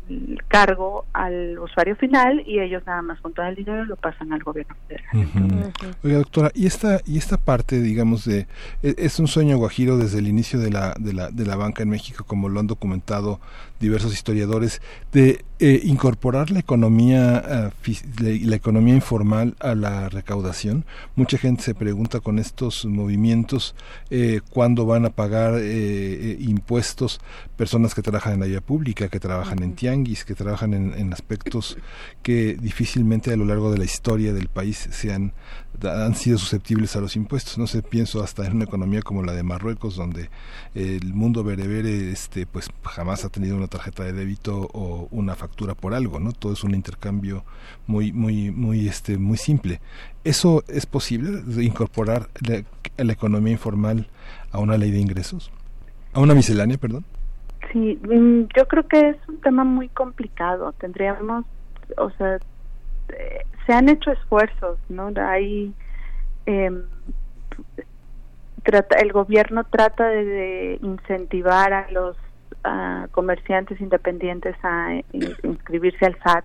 cargo 0.48 1.06
al 1.14 1.58
usuario 1.58 1.96
final 1.96 2.42
y 2.46 2.60
ellos 2.60 2.82
nada 2.86 3.00
más 3.00 3.18
con 3.20 3.32
todo 3.32 3.46
el 3.46 3.54
dinero 3.54 3.84
lo 3.86 3.96
pasan 3.96 4.32
al 4.32 4.42
gobierno 4.42 4.76
federal. 4.86 5.72
Oiga, 6.04 6.18
doctora, 6.18 6.50
y 6.54 6.66
esta 6.66 7.00
y 7.06 7.16
esta 7.16 7.38
parte, 7.38 7.80
digamos, 7.80 8.26
de 8.26 8.46
e- 8.82 8.94
es 8.98 9.18
un 9.18 9.26
sueño 9.26 9.56
guajiro 9.56 9.96
desde 9.96 10.18
el 10.18 10.28
inicio 10.28 10.58
de 10.58 10.70
la 10.70 10.94
de 10.98 11.14
la, 11.14 11.30
de 11.30 11.46
la 11.46 11.56
banca 11.56 11.82
en 11.82 11.88
México, 11.88 12.24
como 12.26 12.50
lo 12.50 12.60
han 12.60 12.66
documentado 12.66 13.40
diversos 13.80 14.12
historiadores, 14.12 14.80
de 15.12 15.44
eh, 15.60 15.80
incorporar 15.84 16.50
la 16.50 16.60
economía 16.60 17.42
eh, 17.48 17.70
la, 18.20 18.56
economía 18.56 18.94
informal 18.94 19.56
a 19.60 19.74
la 19.74 20.08
recaudación. 20.08 20.84
Mucha 21.16 21.38
gente 21.38 21.62
se 21.62 21.74
pregunta 21.74 22.20
con 22.20 22.38
estos 22.38 22.84
movimientos 22.84 23.74
eh, 24.10 24.40
cuándo 24.50 24.86
van 24.86 25.04
a 25.04 25.10
pagar 25.10 25.54
eh, 25.54 25.62
eh, 25.62 26.36
impuestos 26.40 27.20
personas 27.56 27.94
que 27.94 28.02
trabajan 28.02 28.34
en 28.34 28.40
la 28.40 28.46
vía 28.46 28.60
pública, 28.60 29.08
que 29.08 29.20
trabajan 29.20 29.62
en 29.62 29.74
tianguis, 29.74 30.24
que 30.24 30.34
trabajan 30.34 30.74
en, 30.74 30.94
en 30.94 31.12
aspectos 31.12 31.78
que 32.22 32.54
difícilmente 32.54 33.32
a 33.32 33.36
lo 33.36 33.44
largo 33.44 33.70
de 33.72 33.78
la 33.78 33.84
historia 33.84 34.32
del 34.32 34.48
país 34.48 34.88
se 34.90 35.12
han, 35.12 35.32
han 35.82 36.14
sido 36.14 36.38
susceptibles 36.38 36.96
a 36.96 37.00
los 37.00 37.16
impuestos. 37.16 37.58
No 37.58 37.66
sé, 37.66 37.82
pienso 37.82 38.22
hasta 38.22 38.46
en 38.46 38.56
una 38.56 38.64
economía 38.64 39.02
como 39.02 39.22
la 39.22 39.32
de 39.32 39.42
Marruecos, 39.42 39.96
donde 39.96 40.30
el 40.74 41.14
mundo 41.14 41.44
berebere 41.44 42.10
este, 42.10 42.46
pues 42.46 42.68
jamás 42.82 43.24
ha 43.24 43.28
tenido 43.28 43.56
una 43.56 43.67
tarjeta 43.68 44.04
de 44.04 44.12
débito 44.12 44.68
o 44.72 45.08
una 45.10 45.34
factura 45.34 45.74
por 45.74 45.94
algo, 45.94 46.20
¿no? 46.20 46.32
Todo 46.32 46.52
es 46.52 46.64
un 46.64 46.74
intercambio 46.74 47.44
muy, 47.86 48.12
muy, 48.12 48.50
muy, 48.50 48.88
este, 48.88 49.18
muy 49.18 49.36
simple. 49.36 49.80
¿Eso 50.24 50.64
es 50.68 50.86
posible, 50.86 51.42
incorporar 51.62 52.28
la, 52.46 53.12
economía 53.12 53.52
informal 53.52 54.08
a 54.52 54.58
una 54.58 54.76
ley 54.76 54.90
de 54.90 54.98
ingresos? 54.98 55.50
¿A 56.12 56.20
una 56.20 56.34
miscelánea, 56.34 56.78
perdón? 56.78 57.04
Sí, 57.72 57.98
mm, 58.02 58.48
yo 58.56 58.66
creo 58.66 58.86
que 58.88 59.10
es 59.10 59.16
un 59.28 59.40
tema 59.40 59.64
muy 59.64 59.88
complicado. 59.88 60.72
Tendríamos, 60.72 61.44
o 61.96 62.10
sea, 62.10 62.36
eh, 62.36 63.44
se 63.66 63.72
han 63.72 63.88
hecho 63.88 64.10
esfuerzos, 64.10 64.78
¿no? 64.88 65.12
Hay, 65.16 65.72
trata, 68.62 68.98
el 68.98 69.12
gobierno 69.12 69.64
trata 69.64 70.08
de 70.08 70.78
incentivar 70.82 71.72
a 71.72 71.90
los 71.90 72.16
ah, 72.64 73.06
comerciantes 73.12 73.80
independientes 73.80 74.56
a 74.62 74.94
in- 75.12 75.34
inscribirse 75.42 76.06
al 76.06 76.16
SAT 76.22 76.44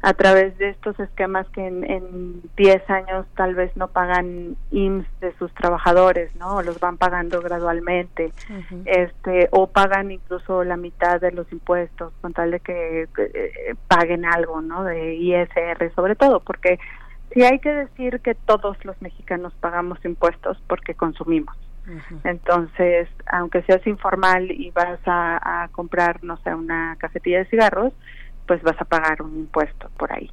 a 0.00 0.12
través 0.14 0.56
de 0.58 0.68
estos 0.68 0.98
esquemas 1.00 1.48
que 1.48 1.66
en, 1.66 1.82
en 1.90 2.40
10 2.56 2.88
años 2.88 3.26
tal 3.36 3.56
vez 3.56 3.76
no 3.76 3.88
pagan 3.88 4.54
IMSS 4.70 5.06
de 5.20 5.32
sus 5.38 5.52
trabajadores, 5.54 6.32
¿no? 6.36 6.62
Los 6.62 6.78
van 6.78 6.98
pagando 6.98 7.40
gradualmente 7.42 8.32
este 8.86 9.48
o 9.50 9.66
pagan 9.66 10.12
incluso 10.12 10.62
la 10.62 10.76
mitad 10.76 11.20
de 11.20 11.32
los 11.32 11.50
impuestos 11.50 12.12
con 12.20 12.32
tal 12.32 12.52
de 12.52 12.60
que 12.60 13.08
eh, 13.18 13.74
paguen 13.88 14.24
algo 14.24 14.60
no 14.60 14.84
de 14.84 15.16
ISR 15.16 15.92
sobre 15.96 16.14
todo 16.14 16.40
porque 16.40 16.78
sí 17.34 17.42
hay 17.42 17.58
que 17.58 17.72
decir 17.72 18.20
que 18.20 18.34
todos 18.36 18.76
los 18.84 19.00
mexicanos 19.02 19.52
pagamos 19.60 19.98
impuestos 20.04 20.62
porque 20.68 20.94
consumimos 20.94 21.56
entonces 22.24 23.08
aunque 23.26 23.62
seas 23.62 23.86
informal 23.86 24.50
y 24.50 24.70
vas 24.70 25.00
a, 25.06 25.62
a 25.64 25.68
comprar 25.68 26.22
no 26.22 26.36
sé 26.38 26.54
una 26.54 26.96
cajetilla 26.98 27.38
de 27.38 27.46
cigarros 27.46 27.92
pues 28.46 28.62
vas 28.62 28.80
a 28.80 28.84
pagar 28.84 29.22
un 29.22 29.36
impuesto 29.36 29.90
por 29.96 30.12
ahí. 30.12 30.30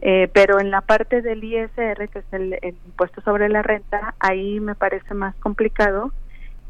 Eh, 0.00 0.30
pero 0.32 0.60
en 0.60 0.70
la 0.70 0.80
parte 0.80 1.22
del 1.22 1.42
ISR, 1.42 2.08
que 2.08 2.20
es 2.20 2.32
el, 2.32 2.56
el 2.62 2.76
impuesto 2.86 3.20
sobre 3.22 3.48
la 3.48 3.62
renta, 3.62 4.14
ahí 4.20 4.60
me 4.60 4.76
parece 4.76 5.12
más 5.12 5.34
complicado 5.36 6.12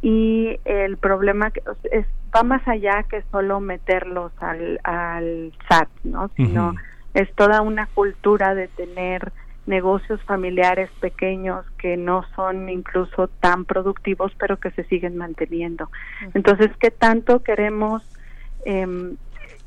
y 0.00 0.58
el 0.64 0.96
problema 0.96 1.50
que, 1.50 1.62
es, 1.92 2.06
va 2.34 2.42
más 2.42 2.66
allá 2.66 3.02
que 3.02 3.22
solo 3.30 3.60
meterlos 3.60 4.32
al, 4.40 4.80
al 4.82 5.52
SAT, 5.68 5.88
¿no? 6.04 6.30
Sino 6.36 6.74
es 7.14 7.32
toda 7.34 7.60
una 7.60 7.86
cultura 7.86 8.54
de 8.54 8.68
tener 8.68 9.32
negocios 9.68 10.20
familiares 10.22 10.90
pequeños 11.00 11.64
que 11.76 11.96
no 11.96 12.24
son 12.34 12.68
incluso 12.70 13.28
tan 13.28 13.64
productivos, 13.66 14.32
pero 14.38 14.56
que 14.56 14.70
se 14.72 14.82
siguen 14.84 15.16
manteniendo. 15.16 15.90
Entonces, 16.34 16.70
¿qué 16.80 16.90
tanto 16.90 17.42
queremos 17.42 18.02
em, 18.64 19.16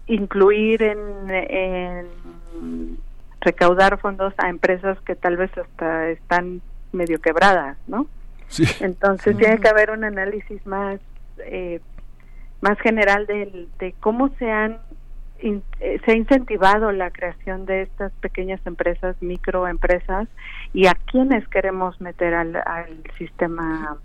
incluir 0.07 0.81
en, 0.81 0.97
en 1.29 2.97
recaudar 3.41 3.99
fondos 3.99 4.33
a 4.37 4.49
empresas 4.49 4.99
que 5.01 5.15
tal 5.15 5.37
vez 5.37 5.51
hasta 5.57 6.09
están 6.09 6.61
medio 6.91 7.21
quebradas, 7.21 7.77
¿no? 7.87 8.07
Sí. 8.47 8.65
Entonces 8.81 9.37
tiene 9.37 9.59
que 9.59 9.69
haber 9.69 9.91
un 9.91 10.03
análisis 10.03 10.65
más 10.65 10.99
eh, 11.45 11.79
más 12.59 12.77
general 12.79 13.25
del- 13.25 13.69
de, 13.79 13.93
cómo 13.99 14.29
se 14.37 14.51
han 14.51 14.77
in- 15.41 15.63
eh, 15.79 15.99
se 16.05 16.11
ha 16.11 16.15
incentivado 16.15 16.91
la 16.91 17.09
creación 17.11 17.65
de 17.65 17.83
estas 17.83 18.11
pequeñas 18.21 18.59
empresas, 18.65 19.15
microempresas 19.21 20.27
y 20.73 20.87
a 20.87 20.93
quiénes 20.93 21.47
queremos 21.49 21.99
meter 22.01 22.33
al, 22.33 22.55
al 22.55 23.03
sistema 23.17 23.97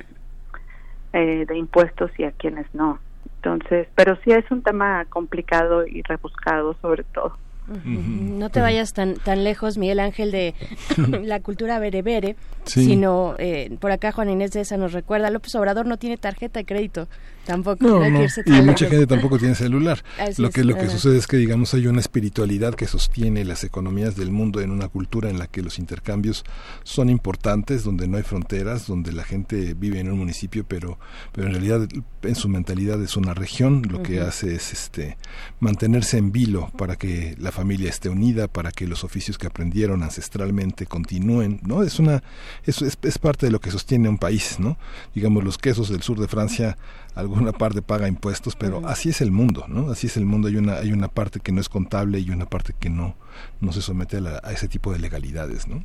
eh, 1.12 1.44
de 1.46 1.56
impuestos 1.56 2.10
y 2.18 2.24
a 2.24 2.32
quiénes 2.32 2.66
no. 2.74 2.98
Entonces, 3.36 3.86
pero 3.94 4.16
sí 4.24 4.32
es 4.32 4.48
un 4.50 4.62
tema 4.62 5.04
complicado 5.06 5.86
y 5.86 6.02
rebuscado 6.02 6.74
sobre 6.82 7.04
todo. 7.04 7.36
No 7.84 8.48
te 8.50 8.60
vayas 8.60 8.92
tan 8.92 9.14
tan 9.14 9.42
lejos, 9.42 9.76
Miguel 9.76 9.98
Ángel, 9.98 10.30
de 10.30 10.54
la 11.24 11.40
cultura 11.40 11.80
berebere, 11.80 12.36
Sí. 12.62 12.84
sino 12.84 13.34
eh, 13.38 13.76
por 13.80 13.90
acá 13.90 14.12
Juan 14.12 14.30
Inés 14.30 14.52
de 14.52 14.60
esa 14.60 14.76
nos 14.76 14.92
recuerda, 14.92 15.30
López 15.30 15.52
Obrador 15.56 15.84
no 15.86 15.96
tiene 15.96 16.16
tarjeta 16.16 16.60
de 16.60 16.64
crédito, 16.64 17.08
tampoco. 17.46 17.86
No, 17.86 18.10
no. 18.10 18.26
Y 18.44 18.62
mucha 18.62 18.88
gente 18.88 19.06
tampoco 19.06 19.38
tiene 19.38 19.54
celular. 19.54 20.02
Así 20.18 20.42
lo 20.42 20.48
es, 20.48 20.54
que 20.54 20.64
lo 20.64 20.74
que 20.74 20.88
sucede 20.88 21.16
es 21.16 21.26
que 21.26 21.36
digamos 21.36 21.72
hay 21.74 21.86
una 21.86 22.00
espiritualidad 22.00 22.74
que 22.74 22.86
sostiene 22.86 23.44
las 23.44 23.64
economías 23.64 24.16
del 24.16 24.30
mundo 24.30 24.60
en 24.60 24.70
una 24.70 24.88
cultura 24.88 25.30
en 25.30 25.38
la 25.38 25.46
que 25.46 25.62
los 25.62 25.78
intercambios 25.78 26.44
son 26.82 27.08
importantes, 27.08 27.84
donde 27.84 28.08
no 28.08 28.16
hay 28.16 28.22
fronteras, 28.22 28.86
donde 28.86 29.12
la 29.12 29.24
gente 29.24 29.74
vive 29.74 30.00
en 30.00 30.10
un 30.10 30.18
municipio, 30.18 30.64
pero 30.68 30.98
pero 31.32 31.46
en 31.46 31.54
realidad 31.54 31.88
en 32.22 32.34
su 32.34 32.48
mentalidad 32.48 33.02
es 33.02 33.16
una 33.16 33.32
región. 33.32 33.82
Lo 33.88 34.02
que 34.02 34.20
hace 34.20 34.54
es 34.54 34.72
este 34.72 35.16
mantenerse 35.60 36.18
en 36.18 36.32
vilo 36.32 36.70
para 36.76 36.96
que 36.96 37.36
la 37.38 37.52
familia 37.52 37.88
esté 37.88 38.08
unida, 38.08 38.48
para 38.48 38.72
que 38.72 38.86
los 38.86 39.04
oficios 39.04 39.38
que 39.38 39.46
aprendieron 39.46 40.02
ancestralmente 40.02 40.86
continúen, 40.86 41.60
¿no? 41.62 41.82
Es 41.82 41.98
una 41.98 42.22
es, 42.64 42.82
es, 42.82 42.98
es 43.02 43.18
parte 43.18 43.46
de 43.46 43.52
lo 43.52 43.60
que 43.60 43.70
sostiene 43.70 44.08
un 44.08 44.18
país, 44.18 44.58
¿no? 44.58 44.76
Digamos 45.14 45.44
los 45.44 45.58
quesos 45.58 45.88
del 45.88 46.02
sur 46.02 46.18
de 46.18 46.28
Francia 46.28 46.76
alguna 47.16 47.52
parte 47.52 47.82
paga 47.82 48.06
impuestos, 48.08 48.54
pero 48.56 48.86
así 48.86 49.08
es 49.08 49.20
el 49.20 49.32
mundo, 49.32 49.64
¿no? 49.68 49.90
Así 49.90 50.06
es 50.06 50.16
el 50.16 50.26
mundo, 50.26 50.48
hay 50.48 50.56
una 50.56 50.74
hay 50.76 50.92
una 50.92 51.08
parte 51.08 51.40
que 51.40 51.50
no 51.52 51.60
es 51.60 51.68
contable 51.68 52.20
y 52.20 52.30
una 52.30 52.46
parte 52.46 52.72
que 52.78 52.90
no 52.90 53.16
no 53.60 53.72
se 53.72 53.82
somete 53.82 54.18
a, 54.18 54.20
la- 54.20 54.40
a 54.44 54.52
ese 54.52 54.68
tipo 54.68 54.92
de 54.92 54.98
legalidades, 55.00 55.66
¿no? 55.66 55.82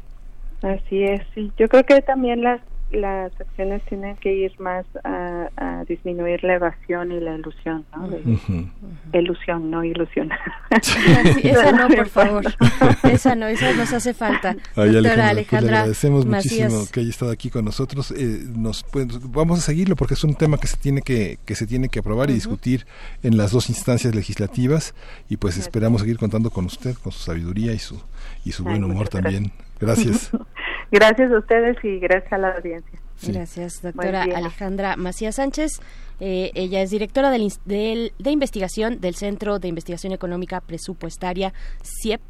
Así 0.61 1.03
es, 1.03 1.21
sí. 1.33 1.51
Yo 1.57 1.67
creo 1.67 1.83
que 1.83 2.01
también 2.01 2.43
las 2.43 2.61
las 2.91 3.31
acciones 3.39 3.81
tienen 3.85 4.15
que 4.17 4.33
ir 4.33 4.59
más 4.59 4.85
a, 5.03 5.49
a 5.55 5.83
disminuir 5.85 6.43
la 6.43 6.55
evasión 6.55 7.11
y 7.11 7.19
la 7.19 7.35
ilusión, 7.35 7.85
¿no? 7.95 8.07
De-. 8.07 9.19
Ilusión, 9.19 9.69
no 9.71 9.83
ilusión. 9.83 10.29
Sí, 10.81 11.49
esa 11.49 11.71
no, 11.73 11.87
por 11.89 12.07
favor. 12.07 12.43
Esa 13.03 13.35
no, 13.35 13.47
esa 13.47 13.73
nos 13.73 13.91
hace 13.91 14.13
falta. 14.13 14.55
Ay, 14.75 14.91
Doctora 14.91 15.29
Alejandra, 15.29 15.59
pues 15.59 15.63
le 15.63 15.77
agradecemos 15.77 16.25
Macías. 16.25 16.71
muchísimo 16.71 16.91
que 16.91 16.99
haya 17.01 17.09
estado 17.09 17.31
aquí 17.31 17.49
con 17.49 17.65
nosotros. 17.65 18.11
Eh, 18.11 18.45
nos 18.55 18.83
pues, 18.83 19.07
vamos 19.31 19.59
a 19.59 19.61
seguirlo 19.61 19.95
porque 19.95 20.13
es 20.13 20.23
un 20.23 20.35
tema 20.35 20.57
que 20.57 20.67
se 20.67 20.77
tiene 20.77 21.01
que 21.01 21.37
que 21.45 21.55
se 21.55 21.67
tiene 21.67 21.89
que 21.89 21.99
aprobar 21.99 22.29
y 22.29 22.33
discutir 22.33 22.85
en 23.21 23.37
las 23.37 23.51
dos 23.51 23.69
instancias 23.69 24.15
legislativas 24.15 24.95
y 25.29 25.37
pues 25.37 25.57
esperamos 25.57 26.01
seguir 26.01 26.17
contando 26.17 26.49
con 26.49 26.65
usted, 26.65 26.95
con 26.95 27.11
su 27.11 27.19
sabiduría 27.19 27.73
y 27.73 27.79
su 27.79 28.01
y 28.45 28.53
su 28.53 28.63
Ay, 28.63 28.69
buen 28.69 28.83
humor 28.83 29.09
también. 29.09 29.51
Gracias. 29.79 30.31
Gracias 30.91 31.31
a 31.31 31.37
ustedes 31.39 31.77
y 31.83 31.99
gracias 31.99 32.33
a 32.33 32.37
la 32.37 32.49
audiencia. 32.49 32.99
Gracias, 33.23 33.81
doctora. 33.81 34.23
Alejandra 34.23 34.95
Macías 34.97 35.35
Sánchez. 35.35 35.79
Eh, 36.19 36.51
ella 36.53 36.81
es 36.81 36.89
directora 36.91 37.29
del, 37.31 37.51
del- 37.65 38.13
de 38.19 38.31
investigación 38.31 38.99
del 38.99 39.15
Centro 39.15 39.59
de 39.59 39.67
Investigación 39.67 40.11
Económica 40.13 40.59
Presupuestaria, 40.61 41.53
CIEP. 41.83 42.21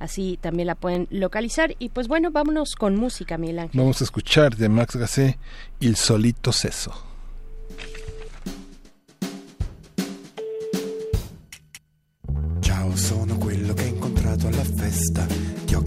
Así 0.00 0.38
también 0.40 0.66
la 0.66 0.74
pueden 0.74 1.06
localizar. 1.10 1.74
Y 1.78 1.88
pues 1.90 2.08
bueno, 2.08 2.30
vámonos 2.30 2.74
con 2.76 2.96
música, 2.96 3.38
Miguel 3.38 3.60
Ángel. 3.60 3.80
Vamos 3.80 4.00
a 4.00 4.04
escuchar 4.04 4.56
de 4.56 4.68
Max 4.68 4.96
Gassé 4.96 5.38
Il 5.80 5.96
solito. 5.96 6.50
Ciao, 12.60 12.96
sono 12.96 13.36
quello 13.36 13.74
che 13.74 13.84
incontrato 13.84 14.46
alla 14.48 14.64
festa. 14.64 15.26
Ti 15.66 15.74
ho 15.74 15.82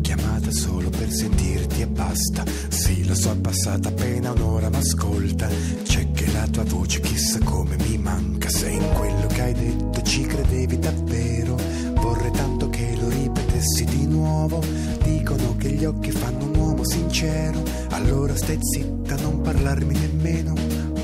chiamata 0.47 0.51
solo 0.51 0.89
per 0.89 1.11
sentirti 1.11 1.81
e 1.81 1.87
basta. 1.87 2.43
Sì, 2.69 3.05
lo 3.05 3.15
so, 3.15 3.31
è 3.31 3.35
passata 3.35 3.89
appena 3.89 4.31
un'ora, 4.31 4.69
ma 4.69 4.77
ascolta. 4.77 5.47
C'è 5.83 6.11
che 6.11 6.31
la 6.31 6.47
tua 6.47 6.63
voce 6.63 6.99
chissà 7.01 7.39
come 7.43 7.75
mi 7.77 7.97
manca. 7.97 8.49
Se 8.49 8.69
in 8.69 8.85
quello 8.93 9.27
che 9.27 9.41
hai 9.41 9.53
detto 9.53 10.01
ci 10.01 10.21
credevi 10.21 10.79
davvero. 10.79 11.55
Vorrei 11.95 12.31
tanto 12.31 12.69
che 12.69 12.95
lo 12.99 13.09
ripetessi 13.09 13.85
di 13.85 14.05
nuovo. 14.05 14.63
Dicono 15.03 15.55
che 15.57 15.71
gli 15.71 15.85
occhi 15.85 16.11
fanno 16.11 16.45
un 16.45 16.55
uomo 16.55 16.83
sincero. 16.83 17.61
Allora 17.89 18.35
stai 18.35 18.57
zitta, 18.59 19.15
non 19.17 19.41
parlarmi 19.41 19.97
nemmeno. 19.97 20.53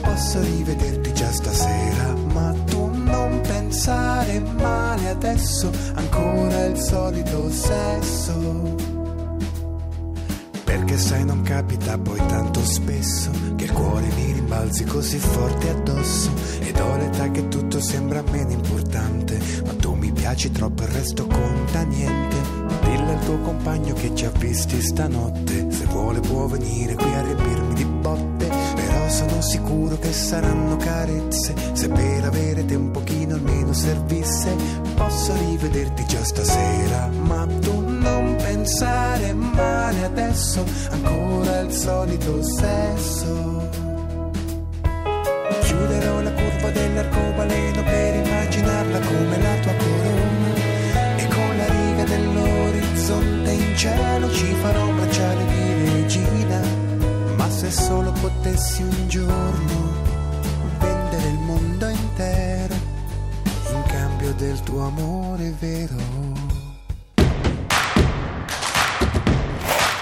Posso 0.02 0.42
rivederti 0.42 1.14
già 1.14 1.32
stasera, 1.32 2.14
ma 2.34 2.54
tu 2.66 2.90
non 2.94 3.42
pensare 3.42 4.40
male 4.58 5.10
adesso, 5.10 5.72
ancora 5.94 6.66
il 6.66 6.78
solito 6.78 7.50
sesso. 7.50 9.03
Perché 10.74 10.98
sai 10.98 11.24
non 11.24 11.44
capita 11.44 12.00
poi 12.00 12.18
tanto 12.18 12.66
spesso 12.66 13.30
che 13.56 13.66
il 13.66 13.72
cuore 13.72 14.08
mi 14.16 14.32
rimbalzi 14.32 14.84
così 14.86 15.20
forte 15.20 15.70
addosso 15.70 16.32
ed 16.62 16.80
ho 16.80 16.98
l'età 16.98 17.30
che 17.30 17.48
tutto 17.48 17.80
sembra 17.80 18.24
meno 18.32 18.54
importante, 18.54 19.40
ma 19.68 19.74
tu 19.76 19.94
mi 19.94 20.12
piaci 20.12 20.52
troppo 20.52 20.82
il 20.82 20.90
resto 20.90 21.28
conta 21.28 21.84
niente. 21.84 22.36
Dillo 22.86 23.12
al 23.12 23.24
tuo 23.24 23.38
compagno 23.38 23.94
che 23.94 24.16
ci 24.16 24.26
ha 24.26 24.32
visti 24.32 24.82
stanotte, 24.82 25.70
se 25.70 25.86
vuole 25.86 26.22
può 26.22 26.48
venire 26.48 26.96
qui 26.96 27.14
a 27.14 27.22
riempirmi 27.22 27.74
di 27.76 27.86
botte, 27.86 28.33
sono 29.14 29.42
sicuro 29.42 30.00
che 30.00 30.12
saranno 30.12 30.76
carezze, 30.78 31.54
se 31.74 31.88
per 31.88 32.24
avere 32.26 32.66
te 32.66 32.74
un 32.74 32.90
pochino 32.90 33.36
almeno 33.36 33.72
servisse, 33.72 34.56
posso 34.96 35.34
rivederti 35.36 36.04
già 36.08 36.24
stasera, 36.24 37.10
ma 37.10 37.46
tu 37.62 37.80
non 37.88 38.36
pensare 38.38 39.34
male 39.34 40.04
adesso, 40.06 40.66
ancora 40.90 41.60
il 41.60 41.72
solito 41.72 42.42
sesso. 42.42 43.70
Chiuderò 45.62 46.22
la 46.22 46.32
curva 46.32 46.70
dell'arcobaleno 46.72 47.84
per 47.84 48.16
immaginarla 48.16 49.00
come 49.00 49.42
la 49.42 49.56
tua 49.62 49.74
corona. 49.74 50.54
E 51.18 51.28
con 51.28 51.58
la 51.58 51.68
riga 51.68 52.04
dell'orizzonte 52.04 53.52
in 53.52 53.78
cielo 53.78 54.32
ci 54.32 54.46
farò 54.60 54.92
bracciare 54.92 55.43
solo 57.74 58.12
potessi 58.12 58.84
un 58.84 59.08
giorno 59.10 59.92
vendere 60.80 61.28
il 61.28 61.40
mondo 61.40 61.90
intero 61.90 62.76
in 63.74 63.84
cambio 63.88 64.32
del 64.34 64.62
tuo 64.62 64.86
amore 64.86 65.54
vero. 65.60 65.96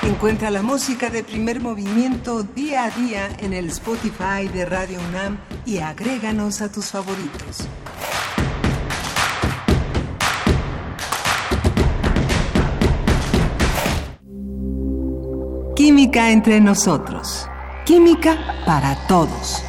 Encuentra 0.02 0.50
la 0.50 0.62
música 0.62 1.10
de 1.10 1.24
primer 1.24 1.62
movimiento 1.62 2.44
día 2.44 2.84
a 2.84 2.90
día 2.90 3.30
en 3.40 3.54
el 3.54 3.68
Spotify 3.68 4.50
de 4.52 4.66
Radio 4.66 5.00
UNAM 5.10 5.38
y 5.66 5.78
agréganos 5.78 6.62
a 6.62 6.70
tus 6.70 6.88
favoritos. 6.88 7.68
Química 15.76 16.32
entre 16.32 16.60
nosotros. 16.60 17.48
Química 17.86 18.38
para 18.66 18.96
todos. 19.08 19.64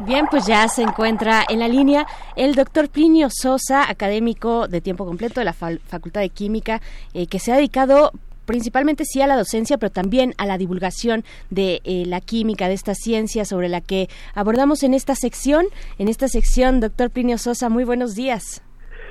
Bien, 0.00 0.26
pues 0.28 0.46
ya 0.46 0.66
se 0.68 0.82
encuentra 0.82 1.44
en 1.48 1.60
la 1.60 1.68
línea 1.68 2.06
el 2.34 2.56
doctor 2.56 2.88
Plinio 2.88 3.28
Sosa, 3.30 3.88
académico 3.88 4.66
de 4.66 4.80
tiempo 4.80 5.06
completo 5.06 5.40
de 5.40 5.44
la 5.44 5.52
Facultad 5.52 6.20
de 6.20 6.30
Química, 6.30 6.80
eh, 7.14 7.28
que 7.28 7.38
se 7.38 7.52
ha 7.52 7.56
dedicado 7.56 8.10
principalmente 8.46 9.04
sí 9.04 9.22
a 9.22 9.28
la 9.28 9.36
docencia, 9.36 9.78
pero 9.78 9.90
también 9.90 10.34
a 10.38 10.44
la 10.44 10.58
divulgación 10.58 11.24
de 11.50 11.80
eh, 11.84 12.04
la 12.04 12.20
química, 12.20 12.66
de 12.66 12.74
esta 12.74 12.94
ciencia 12.94 13.44
sobre 13.44 13.68
la 13.68 13.80
que 13.80 14.08
abordamos 14.34 14.82
en 14.82 14.92
esta 14.92 15.14
sección. 15.14 15.66
En 15.98 16.08
esta 16.08 16.26
sección, 16.26 16.80
doctor 16.80 17.10
Plinio 17.10 17.38
Sosa, 17.38 17.68
muy 17.68 17.84
buenos 17.84 18.16
días. 18.16 18.60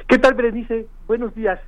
¿Qué 0.07 0.19
tal, 0.19 0.33
Berenice? 0.33 0.87
Buenos 1.07 1.33
días. 1.33 1.59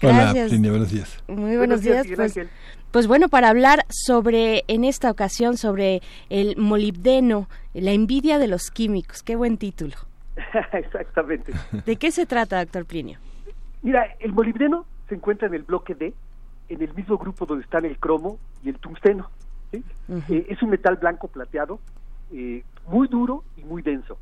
Gracias. 0.00 0.34
Hola, 0.34 0.48
Plinio, 0.48 0.70
buenos 0.72 0.90
días. 0.90 1.22
Muy 1.28 1.56
buenos, 1.56 1.82
días. 1.82 2.04
Miguel 2.04 2.16
Pues. 2.16 2.48
Pues 2.94 3.08
bueno, 3.08 3.28
para 3.28 3.48
hablar 3.48 3.80
sobre, 3.88 4.62
en 4.68 4.84
esta 4.84 5.10
ocasión, 5.10 5.56
sobre 5.56 6.00
el 6.30 6.56
molibdeno, 6.56 7.48
la 7.72 7.90
envidia 7.90 8.38
de 8.38 8.46
los 8.46 8.70
químicos. 8.70 9.24
Qué 9.24 9.34
buen 9.34 9.58
título. 9.58 9.96
Exactamente. 10.72 11.52
¿De 11.84 11.96
qué 11.96 12.12
se 12.12 12.24
trata, 12.24 12.60
doctor 12.60 12.86
Plinio? 12.86 13.18
Mira, 13.82 14.14
el 14.20 14.32
molibdeno 14.32 14.86
se 15.08 15.16
encuentra 15.16 15.48
en 15.48 15.54
el 15.54 15.64
bloque 15.64 15.96
D, 15.96 16.14
en 16.68 16.82
el 16.82 16.94
mismo 16.94 17.18
grupo 17.18 17.46
donde 17.46 17.64
están 17.64 17.84
el 17.84 17.98
cromo 17.98 18.38
y 18.62 18.68
el 18.68 18.78
tungsteno. 18.78 19.28
¿sí? 19.72 19.82
Eh, 20.28 20.46
es 20.48 20.62
un 20.62 20.70
metal 20.70 20.94
blanco 20.94 21.26
plateado, 21.26 21.80
eh, 22.32 22.62
muy 22.86 23.08
duro 23.08 23.42
y 23.56 23.64
muy 23.64 23.82
denso. 23.82 24.18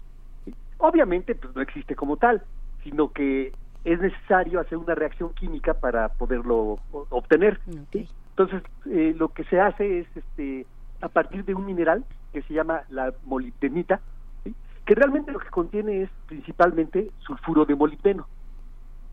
¿sí? 0.47 0.55
Obviamente, 0.79 1.35
pues 1.35 1.55
no 1.55 1.61
existe 1.61 1.95
como 1.95 2.17
tal, 2.17 2.43
sino 2.83 3.13
que 3.13 3.53
es 3.85 4.01
necesario 4.01 4.61
hacer 4.61 4.79
una 4.79 4.95
reacción 4.95 5.35
química 5.35 5.75
para 5.75 6.09
poderlo 6.09 6.79
obtener. 7.11 7.61
¿sí? 7.93 8.09
Entonces, 8.37 8.63
eh, 8.87 9.15
lo 9.17 9.29
que 9.29 9.45
se 9.45 9.61
hace 9.61 10.01
es, 10.01 10.07
este, 10.17 10.67
a 11.01 11.09
partir 11.09 11.45
de 11.45 11.55
un 11.55 11.67
mineral 11.67 12.05
que 12.33 12.43
se 12.43 12.55
llama 12.55 12.83
la 12.89 13.13
molibdenita, 13.25 14.01
¿sí? 14.45 14.55
que 14.87 14.95
realmente 14.95 15.33
lo 15.33 15.39
que 15.39 15.51
contiene 15.51 16.03
es 16.03 16.11
principalmente 16.27 17.11
sulfuro 17.21 17.67
de 17.67 17.75
molibdeno. 17.75 18.27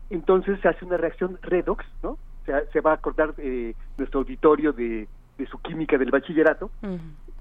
Entonces 0.08 0.58
se 0.60 0.68
hace 0.68 0.84
una 0.84 0.96
reacción 0.96 1.38
redox, 1.42 1.84
¿no? 2.02 2.18
Se, 2.46 2.52
se 2.72 2.80
va 2.80 2.92
a 2.92 2.94
acordar 2.94 3.34
eh, 3.38 3.74
nuestro 3.98 4.20
auditorio 4.20 4.72
de, 4.72 5.06
de 5.36 5.46
su 5.46 5.58
química 5.58 5.98
del 5.98 6.10
bachillerato, 6.10 6.70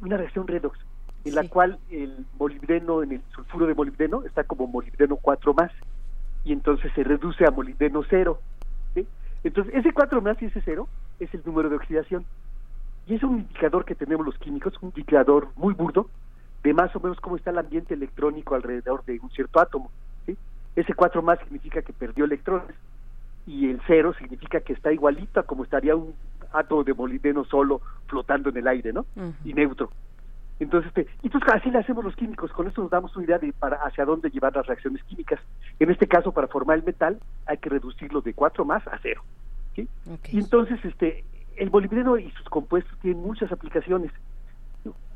una 0.01 0.17
reacción 0.17 0.47
redox, 0.47 0.77
en 1.25 1.35
la 1.35 1.47
cual 1.47 1.79
el 1.89 2.25
molibdeno, 2.37 3.03
en 3.03 3.13
el 3.13 3.21
sulfuro 3.33 3.67
de 3.67 3.73
molibdeno, 3.73 4.23
está 4.23 4.43
como 4.43 4.67
molibdeno 4.67 5.15
4 5.15 5.53
más, 5.53 5.71
y 6.43 6.53
entonces 6.53 6.91
se 6.93 7.03
reduce 7.03 7.45
a 7.45 7.51
molibdeno 7.51 8.03
0. 8.09 8.39
¿sí? 8.93 9.07
Entonces, 9.43 9.73
ese 9.75 9.93
4 9.93 10.21
más 10.21 10.41
y 10.41 10.45
ese 10.45 10.61
0 10.63 10.87
es 11.19 11.33
el 11.33 11.41
número 11.45 11.69
de 11.69 11.75
oxidación. 11.75 12.25
Y 13.07 13.15
es 13.15 13.23
un 13.23 13.39
indicador 13.39 13.85
que 13.85 13.95
tenemos 13.95 14.25
los 14.25 14.37
químicos, 14.37 14.73
un 14.81 14.89
indicador 14.89 15.49
muy 15.55 15.73
burdo, 15.73 16.09
de 16.63 16.73
más 16.73 16.95
o 16.95 16.99
menos 16.99 17.19
cómo 17.19 17.37
está 17.37 17.51
el 17.51 17.57
ambiente 17.57 17.93
electrónico 17.93 18.55
alrededor 18.55 19.03
de 19.05 19.19
un 19.19 19.29
cierto 19.31 19.59
átomo. 19.59 19.91
¿sí? 20.25 20.37
Ese 20.75 20.93
4 20.93 21.21
más 21.21 21.39
significa 21.39 21.81
que 21.81 21.93
perdió 21.93 22.25
electrones 22.25 22.75
y 23.47 23.69
el 23.69 23.81
0 23.87 24.13
significa 24.19 24.59
que 24.61 24.73
está 24.73 24.91
igualito 24.91 25.39
a 25.39 25.43
como 25.43 25.63
estaría 25.63 25.95
un 25.95 26.13
átomo 26.51 26.83
de 26.83 26.93
molibdeno 26.93 27.45
solo 27.45 27.81
flotando 28.07 28.49
en 28.49 28.57
el 28.57 28.67
aire, 28.67 28.93
¿no? 28.93 29.05
Y 29.43 29.53
neutro. 29.53 29.89
Entonces, 30.59 30.89
este, 30.89 31.07
entonces 31.23 31.49
así 31.53 31.71
le 31.71 31.79
hacemos 31.79 32.03
los 32.03 32.15
químicos, 32.15 32.51
con 32.51 32.67
esto 32.67 32.81
nos 32.81 32.91
damos 32.91 33.15
una 33.15 33.25
idea 33.25 33.39
de 33.39 33.53
para 33.53 33.77
hacia 33.77 34.03
dónde 34.03 34.29
llevar 34.29 34.55
las 34.55 34.67
reacciones 34.67 35.01
químicas. 35.03 35.39
En 35.79 35.89
este 35.89 36.07
caso, 36.07 36.33
para 36.33 36.47
formar 36.47 36.77
el 36.77 36.83
metal, 36.83 37.19
hay 37.45 37.57
que 37.57 37.69
reducirlo 37.69 38.21
de 38.21 38.33
4 38.33 38.65
más 38.65 38.85
a 38.87 38.99
0. 39.01 39.21
¿Sí? 39.85 39.89
Y 40.31 40.39
entonces, 40.39 40.83
este, 40.83 41.23
el 41.57 41.69
molibdeno 41.69 42.17
y 42.17 42.29
sus 42.31 42.47
compuestos 42.49 42.97
tienen 42.99 43.21
muchas 43.21 43.51
aplicaciones. 43.51 44.11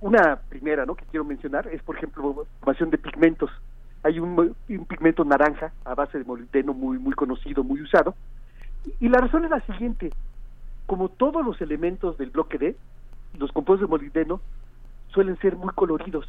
Una 0.01 0.37
primera, 0.49 0.85
¿no? 0.85 0.95
Que 0.95 1.05
quiero 1.05 1.23
mencionar 1.23 1.67
es, 1.67 1.81
por 1.81 1.95
ejemplo, 1.95 2.45
formación 2.59 2.89
de 2.89 2.97
pigmentos. 2.97 3.49
Hay 4.03 4.19
un, 4.19 4.55
pigmento 4.67 5.23
naranja 5.23 5.71
a 5.85 5.95
base 5.95 6.17
de 6.17 6.25
molibdeno 6.25 6.73
muy 6.73 6.99
muy 6.99 7.13
conocido, 7.13 7.63
muy 7.63 7.81
usado. 7.81 8.13
Y 8.99 9.07
la 9.07 9.19
razón 9.19 9.45
es 9.45 9.51
la 9.51 9.61
siguiente: 9.61 10.11
como 10.85 11.07
todos 11.07 11.45
los 11.45 11.61
elementos 11.61 12.17
del 12.17 12.31
bloque 12.31 12.57
D, 12.57 12.75
los 13.37 13.51
compuestos 13.53 13.87
de 13.87 13.91
molibdeno 13.91 14.41
suelen 15.07 15.37
ser 15.37 15.55
muy 15.55 15.73
coloridos. 15.73 16.27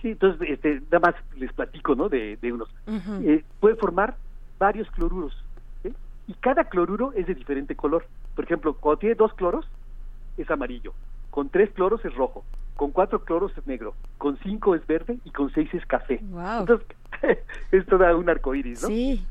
Sí, 0.00 0.12
entonces, 0.12 0.48
este, 0.48 0.80
nada 0.90 1.10
más 1.10 1.14
les 1.36 1.52
platico, 1.52 1.94
¿no? 1.94 2.08
De, 2.08 2.38
de 2.40 2.52
unos. 2.52 2.70
Eh, 3.22 3.44
puede 3.60 3.74
formar 3.76 4.16
varios 4.58 4.90
cloruros. 4.92 5.34
Y 6.28 6.34
cada 6.34 6.64
cloruro 6.64 7.12
es 7.14 7.26
de 7.26 7.34
diferente 7.34 7.74
color. 7.74 8.06
Por 8.36 8.44
ejemplo, 8.44 8.74
cuando 8.74 9.00
tiene 9.00 9.14
dos 9.14 9.32
cloros, 9.34 9.66
es 10.36 10.48
amarillo. 10.50 10.92
Con 11.30 11.48
tres 11.48 11.70
cloros 11.70 12.04
es 12.04 12.14
rojo. 12.14 12.44
Con 12.76 12.92
cuatro 12.92 13.24
cloros 13.24 13.50
es 13.56 13.66
negro. 13.66 13.94
Con 14.18 14.38
cinco 14.38 14.74
es 14.74 14.86
verde 14.86 15.18
y 15.24 15.30
con 15.30 15.50
seis 15.52 15.72
es 15.72 15.84
café. 15.86 16.20
Entonces, 16.60 16.86
es 17.72 17.86
toda 17.86 18.14
un 18.14 18.28
arcoíris, 18.28 18.82
¿no? 18.82 18.88
Sí. 18.88 19.26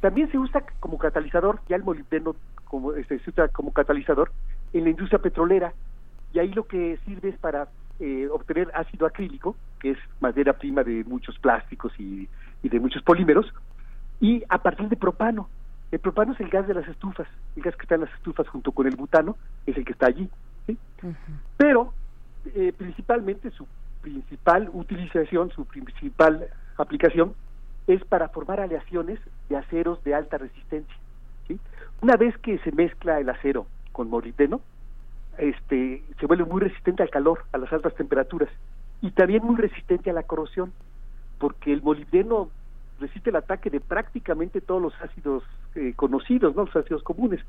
También 0.00 0.30
se 0.30 0.38
usa 0.38 0.64
como 0.78 0.96
catalizador, 0.96 1.58
ya 1.68 1.74
el 1.74 1.82
molibdeno 1.82 2.36
como, 2.64 2.92
este, 2.94 3.18
se 3.18 3.30
usa 3.30 3.48
como 3.48 3.72
catalizador 3.72 4.30
en 4.72 4.84
la 4.84 4.90
industria 4.90 5.18
petrolera. 5.18 5.74
Y 6.32 6.38
ahí 6.38 6.52
lo 6.52 6.68
que 6.68 6.98
sirve 7.04 7.30
es 7.30 7.38
para 7.38 7.68
eh, 7.98 8.28
obtener 8.30 8.70
ácido 8.74 9.06
acrílico, 9.06 9.56
que 9.80 9.90
es 9.90 9.98
madera 10.20 10.52
prima 10.52 10.84
de 10.84 11.02
muchos 11.02 11.36
plásticos 11.40 11.92
y, 11.98 12.28
y 12.62 12.68
de 12.68 12.78
muchos 12.78 13.02
polímeros, 13.02 13.52
y 14.20 14.44
a 14.48 14.58
partir 14.58 14.88
de 14.88 14.96
propano. 14.96 15.48
El 15.90 16.00
propano 16.00 16.32
es 16.34 16.40
el 16.40 16.48
gas 16.50 16.66
de 16.68 16.74
las 16.74 16.86
estufas, 16.86 17.26
el 17.56 17.62
gas 17.62 17.74
que 17.76 17.82
está 17.82 17.94
en 17.94 18.02
las 18.02 18.12
estufas 18.14 18.46
junto 18.48 18.72
con 18.72 18.86
el 18.86 18.96
butano 18.96 19.36
es 19.66 19.76
el 19.76 19.84
que 19.84 19.92
está 19.92 20.06
allí. 20.06 20.28
¿sí? 20.66 20.76
Pero 21.56 21.92
eh, 22.54 22.72
principalmente 22.76 23.50
su 23.50 23.66
principal 24.02 24.70
utilización, 24.72 25.50
su 25.50 25.64
principal 25.64 26.46
aplicación 26.76 27.34
es 27.86 28.04
para 28.04 28.28
formar 28.28 28.60
aleaciones 28.60 29.18
de 29.48 29.56
aceros 29.56 30.02
de 30.04 30.14
alta 30.14 30.38
resistencia. 30.38 30.94
¿sí? 31.46 31.58
Una 32.02 32.16
vez 32.16 32.36
que 32.38 32.58
se 32.58 32.72
mezcla 32.72 33.18
el 33.18 33.30
acero 33.30 33.66
con 33.92 34.10
molibdeno, 34.10 34.60
este, 35.38 36.02
se 36.20 36.26
vuelve 36.26 36.44
muy 36.44 36.60
resistente 36.60 37.02
al 37.02 37.10
calor, 37.10 37.44
a 37.52 37.58
las 37.58 37.72
altas 37.72 37.94
temperaturas, 37.94 38.50
y 39.00 39.10
también 39.12 39.44
muy 39.44 39.56
resistente 39.56 40.10
a 40.10 40.12
la 40.12 40.24
corrosión, 40.24 40.72
porque 41.38 41.72
el 41.72 41.82
molibdeno 41.82 42.50
resiste 43.00 43.30
el 43.30 43.36
ataque 43.36 43.70
de 43.70 43.80
prácticamente 43.80 44.60
todos 44.60 44.82
los 44.82 44.94
ácidos 45.00 45.44
eh, 45.78 45.92
conocidos, 45.94 46.54
¿no? 46.54 46.64
los 46.64 46.76
ácidos 46.76 47.02
comunes. 47.02 47.40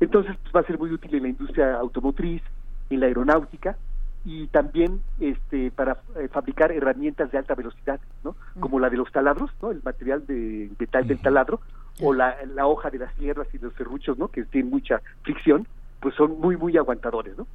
Entonces 0.00 0.36
pues, 0.42 0.54
va 0.54 0.60
a 0.60 0.64
ser 0.64 0.78
muy 0.78 0.90
útil 0.90 1.14
en 1.14 1.22
la 1.22 1.28
industria 1.28 1.74
automotriz, 1.74 2.42
en 2.90 3.00
la 3.00 3.06
aeronáutica, 3.06 3.76
y 4.24 4.46
también 4.48 5.00
este 5.18 5.70
para 5.70 5.98
eh, 6.16 6.28
fabricar 6.28 6.72
herramientas 6.72 7.30
de 7.30 7.38
alta 7.38 7.54
velocidad, 7.54 8.00
¿no? 8.22 8.36
Como 8.58 8.78
la 8.78 8.90
de 8.90 8.98
los 8.98 9.10
taladros, 9.10 9.50
¿no? 9.62 9.70
El 9.70 9.80
material 9.82 10.26
de 10.26 10.70
metal 10.78 11.06
del 11.06 11.20
taladro 11.20 11.60
o 12.02 12.12
la, 12.12 12.36
la 12.54 12.66
hoja 12.66 12.90
de 12.90 12.98
las 12.98 13.14
sierras 13.14 13.48
y 13.54 13.58
los 13.58 13.72
serruchos, 13.74 14.18
¿no? 14.18 14.28
Que 14.28 14.44
tienen 14.44 14.70
mucha 14.70 15.00
fricción, 15.22 15.66
pues 16.00 16.14
son 16.16 16.38
muy 16.38 16.56
muy 16.56 16.76
aguantadores, 16.76 17.36
¿no? 17.38 17.46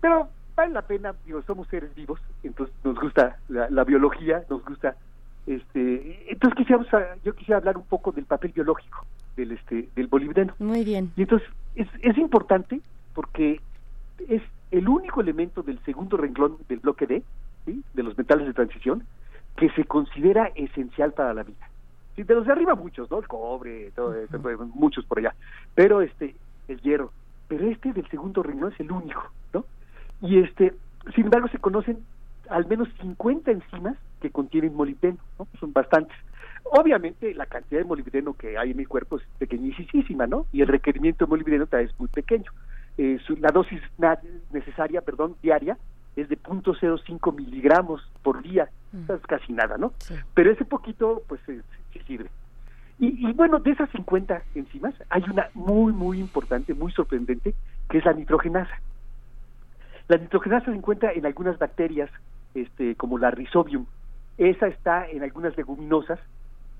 Pero 0.00 0.28
vale 0.56 0.72
la 0.72 0.82
pena, 0.82 1.14
digo, 1.24 1.42
somos 1.42 1.68
seres 1.68 1.94
vivos, 1.94 2.20
entonces 2.42 2.74
nos 2.82 2.98
gusta 2.98 3.36
la, 3.48 3.70
la 3.70 3.84
biología, 3.84 4.42
nos 4.50 4.64
gusta 4.64 4.96
este 5.46 6.30
entonces 6.30 6.56
quisiéramos 6.56 6.88
yo 7.24 7.34
quisiera 7.34 7.58
hablar 7.58 7.76
un 7.76 7.86
poco 7.86 8.10
del 8.12 8.24
papel 8.24 8.52
biológico 8.52 9.06
del 9.38 9.52
este 9.52 9.88
del 9.94 10.08
molibdeno. 10.10 10.54
Muy 10.58 10.84
bien. 10.84 11.12
Y 11.16 11.22
entonces 11.22 11.48
es, 11.74 11.88
es 12.02 12.18
importante 12.18 12.80
porque 13.14 13.60
es 14.28 14.42
el 14.70 14.88
único 14.88 15.20
elemento 15.20 15.62
del 15.62 15.78
segundo 15.84 16.16
renglón 16.16 16.56
del 16.68 16.80
bloque 16.80 17.06
D, 17.06 17.22
¿sí? 17.64 17.82
de 17.94 18.02
los 18.02 18.18
metales 18.18 18.46
de 18.46 18.52
transición, 18.52 19.04
que 19.56 19.70
se 19.70 19.84
considera 19.84 20.50
esencial 20.54 21.12
para 21.12 21.32
la 21.34 21.42
vida. 21.42 21.68
Sí, 22.16 22.24
de 22.24 22.34
los 22.34 22.46
de 22.46 22.52
arriba 22.52 22.74
muchos, 22.74 23.10
¿no? 23.10 23.18
El 23.18 23.28
cobre, 23.28 23.92
todo, 23.92 24.14
eso, 24.14 24.38
muchos 24.74 25.04
por 25.04 25.18
allá, 25.18 25.34
pero 25.74 26.02
este, 26.02 26.34
el 26.66 26.80
hierro, 26.80 27.12
pero 27.46 27.66
este 27.68 27.92
del 27.92 28.08
segundo 28.08 28.42
renglón 28.42 28.72
es 28.72 28.80
el 28.80 28.90
único, 28.90 29.22
¿no? 29.54 29.64
Y 30.20 30.40
este, 30.40 30.74
sin 31.14 31.24
embargo, 31.24 31.48
se 31.48 31.58
conocen 31.58 31.98
al 32.50 32.66
menos 32.66 32.88
50 33.00 33.50
enzimas 33.50 33.96
que 34.20 34.30
contienen 34.30 34.74
molibdeno, 34.74 35.18
¿no? 35.38 35.46
Son 35.60 35.72
bastantes. 35.72 36.16
Obviamente 36.64 37.34
la 37.34 37.46
cantidad 37.46 37.80
de 37.80 37.86
molibdeno 37.86 38.34
que 38.34 38.58
hay 38.58 38.72
en 38.72 38.76
mi 38.76 38.84
cuerpo 38.84 39.16
es 39.16 39.22
pequeñísima, 39.38 40.26
¿no? 40.26 40.46
Y 40.52 40.62
el 40.62 40.68
requerimiento 40.68 41.24
de 41.24 41.30
molibdeno 41.30 41.66
también 41.66 41.90
es 41.90 41.98
muy 42.00 42.08
pequeño. 42.08 42.50
Eh, 42.96 43.18
su- 43.26 43.36
la 43.36 43.48
dosis 43.50 43.80
necesaria, 44.52 45.00
perdón, 45.02 45.36
diaria 45.42 45.78
es 46.16 46.28
de 46.28 46.36
0.05 46.36 47.32
miligramos 47.32 48.02
por 48.22 48.42
día, 48.42 48.68
sea, 49.06 49.16
es 49.16 49.22
casi 49.22 49.52
nada, 49.52 49.78
¿no? 49.78 49.92
Pero 50.34 50.50
ese 50.50 50.64
poquito, 50.64 51.22
pues, 51.28 51.40
eh, 51.48 51.60
sí 51.92 52.00
sirve. 52.06 52.28
Y, 52.98 53.28
y 53.28 53.32
bueno, 53.34 53.60
de 53.60 53.70
esas 53.70 53.88
50 53.90 54.42
enzimas, 54.56 54.92
hay 55.10 55.22
una 55.30 55.48
muy, 55.54 55.92
muy 55.92 56.18
importante, 56.18 56.74
muy 56.74 56.90
sorprendente, 56.92 57.54
que 57.88 57.98
es 57.98 58.04
la 58.04 58.12
nitrogenasa. 58.14 58.80
La 60.08 60.16
nitrogenasa 60.16 60.66
se 60.66 60.76
encuentra 60.76 61.12
en 61.12 61.24
algunas 61.26 61.58
bacterias, 61.58 62.10
este, 62.54 62.96
como 62.96 63.18
la 63.18 63.30
Rhizobium. 63.30 63.86
Esa 64.38 64.66
está 64.68 65.06
en 65.08 65.22
algunas 65.22 65.56
leguminosas 65.56 66.18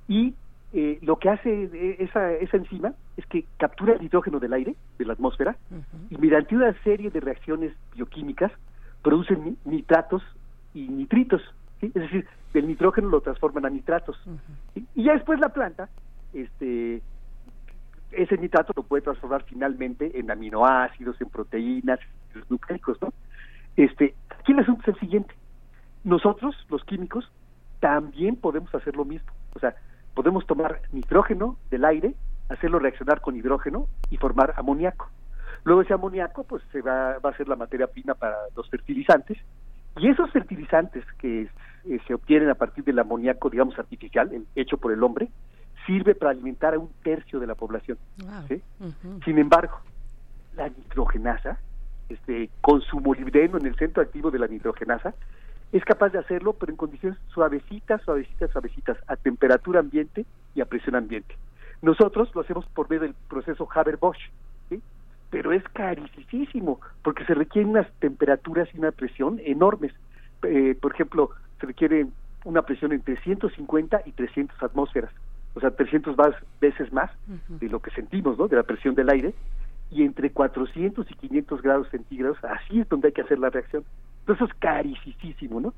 y 0.09 0.35
eh, 0.73 0.99
lo 1.03 1.17
que 1.17 1.31
hace 1.31 1.65
eh, 1.73 1.97
esa, 2.01 2.33
esa 2.33 2.57
enzima 2.57 2.93
es 3.17 3.25
que 3.27 3.45
captura 3.59 3.95
el 3.95 4.01
nitrógeno 4.03 4.39
del 4.41 4.53
aire, 4.53 4.75
de 4.99 5.05
la 5.05 5.13
atmósfera, 5.15 5.57
y 6.11 6.17
mediante 6.19 6.57
una 6.57 6.73
serie 6.83 7.11
de 7.11 7.21
reacciones 7.21 7.73
bioquímicas 7.95 8.53
producen 9.03 9.45
ni- 9.65 9.77
nitratos 9.77 10.23
y 10.75 10.89
nitritos. 10.89 11.43
¿sí? 11.81 11.87
Es 11.87 11.95
decir, 11.95 12.27
del 12.53 12.67
nitrógeno 12.67 13.09
lo 13.09 13.21
transforman 13.21 13.65
a 13.67 13.71
nitratos. 13.71 14.19
¿sí? 14.75 14.87
Y 14.95 15.05
ya 15.05 15.13
después 15.13 15.39
la 15.41 15.51
planta, 15.51 15.89
este 16.35 17.03
ese 18.11 18.39
nitrato 18.39 18.73
lo 18.75 18.83
puede 18.85 19.03
transformar 19.03 19.43
finalmente 19.45 20.19
en 20.19 20.31
aminoácidos, 20.31 21.21
en 21.21 21.29
proteínas, 21.29 22.01
en 22.35 22.43
nucleicos, 22.49 23.01
¿no? 23.03 23.13
Este, 23.77 24.15
aquí 24.31 24.53
el 24.53 24.61
asunto 24.61 24.81
es 24.83 24.89
el 24.89 25.01
siguiente. 25.01 25.35
Nosotros, 26.05 26.57
los 26.71 26.83
químicos, 26.85 27.31
también 27.81 28.37
podemos 28.37 28.75
hacer 28.75 28.97
lo 28.97 29.05
mismo. 29.05 29.31
O 29.55 29.59
sea, 29.59 29.75
podemos 30.19 30.45
tomar 30.49 30.81
nitrógeno 30.91 31.57
del 31.71 31.85
aire, 31.85 32.13
hacerlo 32.49 32.81
reaccionar 32.81 33.21
con 33.21 33.37
hidrógeno 33.37 33.87
y 34.11 34.17
formar 34.17 34.53
amoníaco. 34.57 35.09
Luego 35.63 35.83
ese 35.83 35.95
amoníaco 35.95 36.43
pues 36.43 36.61
se 36.73 36.83
va, 36.83 37.19
va 37.21 37.31
a 37.31 37.37
ser 37.37 37.47
la 37.47 37.55
materia 37.55 37.87
prima 37.87 38.15
para 38.15 38.35
los 38.57 38.69
fertilizantes 38.69 39.39
y 39.97 40.09
esos 40.09 40.29
fertilizantes 40.33 41.05
que 41.19 41.43
eh, 41.43 41.99
se 42.09 42.15
obtienen 42.15 42.51
a 42.51 42.57
partir 42.57 42.83
del 42.83 42.99
amoníaco, 42.99 43.49
digamos, 43.49 43.79
artificial, 43.79 44.33
el- 44.35 44.47
hecho 44.57 44.77
por 44.77 44.91
el 44.91 45.05
hombre, 45.05 45.29
sirve 45.87 46.17
para 46.17 46.33
alimentar 46.33 46.75
a 46.75 46.81
un 46.81 46.91
tercio 47.05 47.39
de 47.39 47.47
la 47.47 47.55
población. 47.55 47.97
¿sí? 48.49 48.61
Sin 49.25 49.39
embargo, 49.39 49.79
la 50.57 50.69
nitrogenasa, 50.69 51.61
este, 52.09 52.51
con 52.61 52.81
su 52.81 52.99
molibdeno 52.99 53.57
en 53.59 53.67
el 53.67 53.77
centro 53.77 54.03
activo 54.03 54.33
de 54.33 54.41
la 54.41 54.49
nitrogenasa, 54.49 55.15
es 55.73 55.85
capaz 55.85 56.11
de 56.11 56.19
hacerlo, 56.19 56.55
pero 56.55 56.73
en 56.73 56.77
condiciones 56.77 57.19
suavecitas, 57.29 58.01
suavecitas, 58.03 58.51
suavecitas, 58.51 58.97
a 59.07 59.17
temperatura 59.17 59.81
ambiente 59.81 60.25
y 60.55 60.61
a 60.61 60.67
presión 60.67 60.95
ambiente. 60.95 61.37
Nosotros 61.83 62.35
lo 62.35 62.41
hacemos 62.41 62.67
por 62.67 62.89
medio 62.89 63.03
del 63.03 63.15
proceso 63.29 63.69
Haber-Bosch, 63.73 64.19
¿sí? 64.69 64.81
pero 65.31 65.53
es 65.53 65.63
carísimo, 65.75 66.81
porque 67.03 67.25
se 67.25 67.35
requieren 67.35 67.71
unas 67.71 67.91
temperaturas 68.01 68.69
y 68.75 68.79
una 68.79 68.93
presión 68.93 69.41
enormes. 69.45 69.93
Eh, 70.43 70.77
por 70.81 70.93
ejemplo, 70.95 71.31
se 71.61 71.67
requiere 71.67 72.07
una 72.45 72.63
presión 72.63 72.93
entre 72.93 73.21
150 73.21 74.03
y 74.07 74.13
300 74.13 74.63
atmósferas, 74.63 75.13
o 75.55 75.61
sea, 75.61 75.71
300 75.71 76.17
más, 76.17 76.35
veces 76.61 76.93
más 76.93 77.11
de 77.49 77.69
lo 77.69 77.81
que 77.81 77.91
sentimos, 77.91 78.39
¿no? 78.39 78.49
De 78.49 78.57
la 78.57 78.63
presión 78.63 78.95
del 78.95 79.11
aire, 79.11 79.35
y 79.91 80.03
entre 80.03 80.31
400 80.31 81.11
y 81.11 81.15
500 81.15 81.63
grados 81.63 81.89
centígrados, 81.91 82.39
así 82.45 82.81
es 82.81 82.89
donde 82.89 83.09
hay 83.09 83.13
que 83.13 83.23
hacer 83.23 83.39
la 83.39 83.51
reacción. 83.51 83.85
Entonces 84.29 84.55
es 84.55 84.61
carísimo, 84.61 85.59
¿no? 85.61 85.73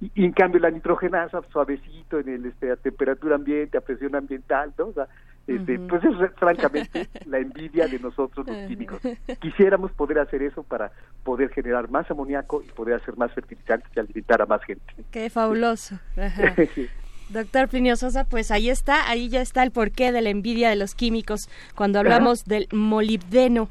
Y, 0.00 0.10
y 0.14 0.24
en 0.26 0.32
cambio 0.32 0.60
la 0.60 0.70
nitrogenasa, 0.70 1.40
suavecito 1.50 2.18
en 2.18 2.28
el 2.28 2.46
este, 2.46 2.70
a 2.70 2.76
temperatura 2.76 3.36
ambiente, 3.36 3.78
a 3.78 3.80
presión 3.80 4.14
ambiental, 4.14 4.74
¿no? 4.76 4.88
O 4.88 4.92
sea, 4.92 5.08
este, 5.46 5.78
pues 5.78 6.04
es 6.04 6.14
francamente 6.36 7.08
la 7.26 7.38
envidia 7.38 7.86
de 7.86 7.98
nosotros 7.98 8.46
los 8.46 8.56
químicos. 8.66 9.00
Quisiéramos 9.40 9.92
poder 9.92 10.18
hacer 10.18 10.42
eso 10.42 10.62
para 10.62 10.92
poder 11.22 11.48
generar 11.50 11.90
más 11.90 12.10
amoníaco 12.10 12.62
y 12.62 12.70
poder 12.72 12.96
hacer 12.96 13.16
más 13.16 13.32
fertilizantes 13.32 13.90
y 13.96 14.00
alimentar 14.00 14.42
a 14.42 14.46
más 14.46 14.62
gente. 14.64 14.84
Qué 15.10 15.30
fabuloso. 15.30 15.98
Ajá. 16.16 16.54
Doctor 17.30 17.68
Plinio 17.68 17.96
Sosa, 17.96 18.24
pues 18.24 18.50
ahí 18.50 18.68
está, 18.68 19.08
ahí 19.08 19.30
ya 19.30 19.40
está 19.40 19.62
el 19.62 19.70
porqué 19.70 20.12
de 20.12 20.20
la 20.20 20.28
envidia 20.28 20.68
de 20.68 20.76
los 20.76 20.94
químicos 20.94 21.48
cuando 21.74 21.98
hablamos 21.98 22.44
del 22.44 22.68
molibdeno. 22.70 23.70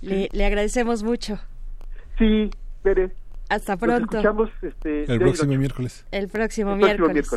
Le, 0.00 0.28
le 0.32 0.44
agradecemos 0.44 1.04
mucho. 1.04 1.38
Sí, 2.18 2.50
Bere. 2.82 3.12
Hasta 3.48 3.72
Nos 3.72 3.80
pronto. 3.80 4.16
escuchamos 4.18 4.50
este, 4.62 5.10
El 5.12 5.18
próximo 5.18 5.56
miércoles. 5.56 6.04
El 6.10 6.28
próximo 6.28 6.72
El 6.72 6.78
miércoles. 6.78 7.28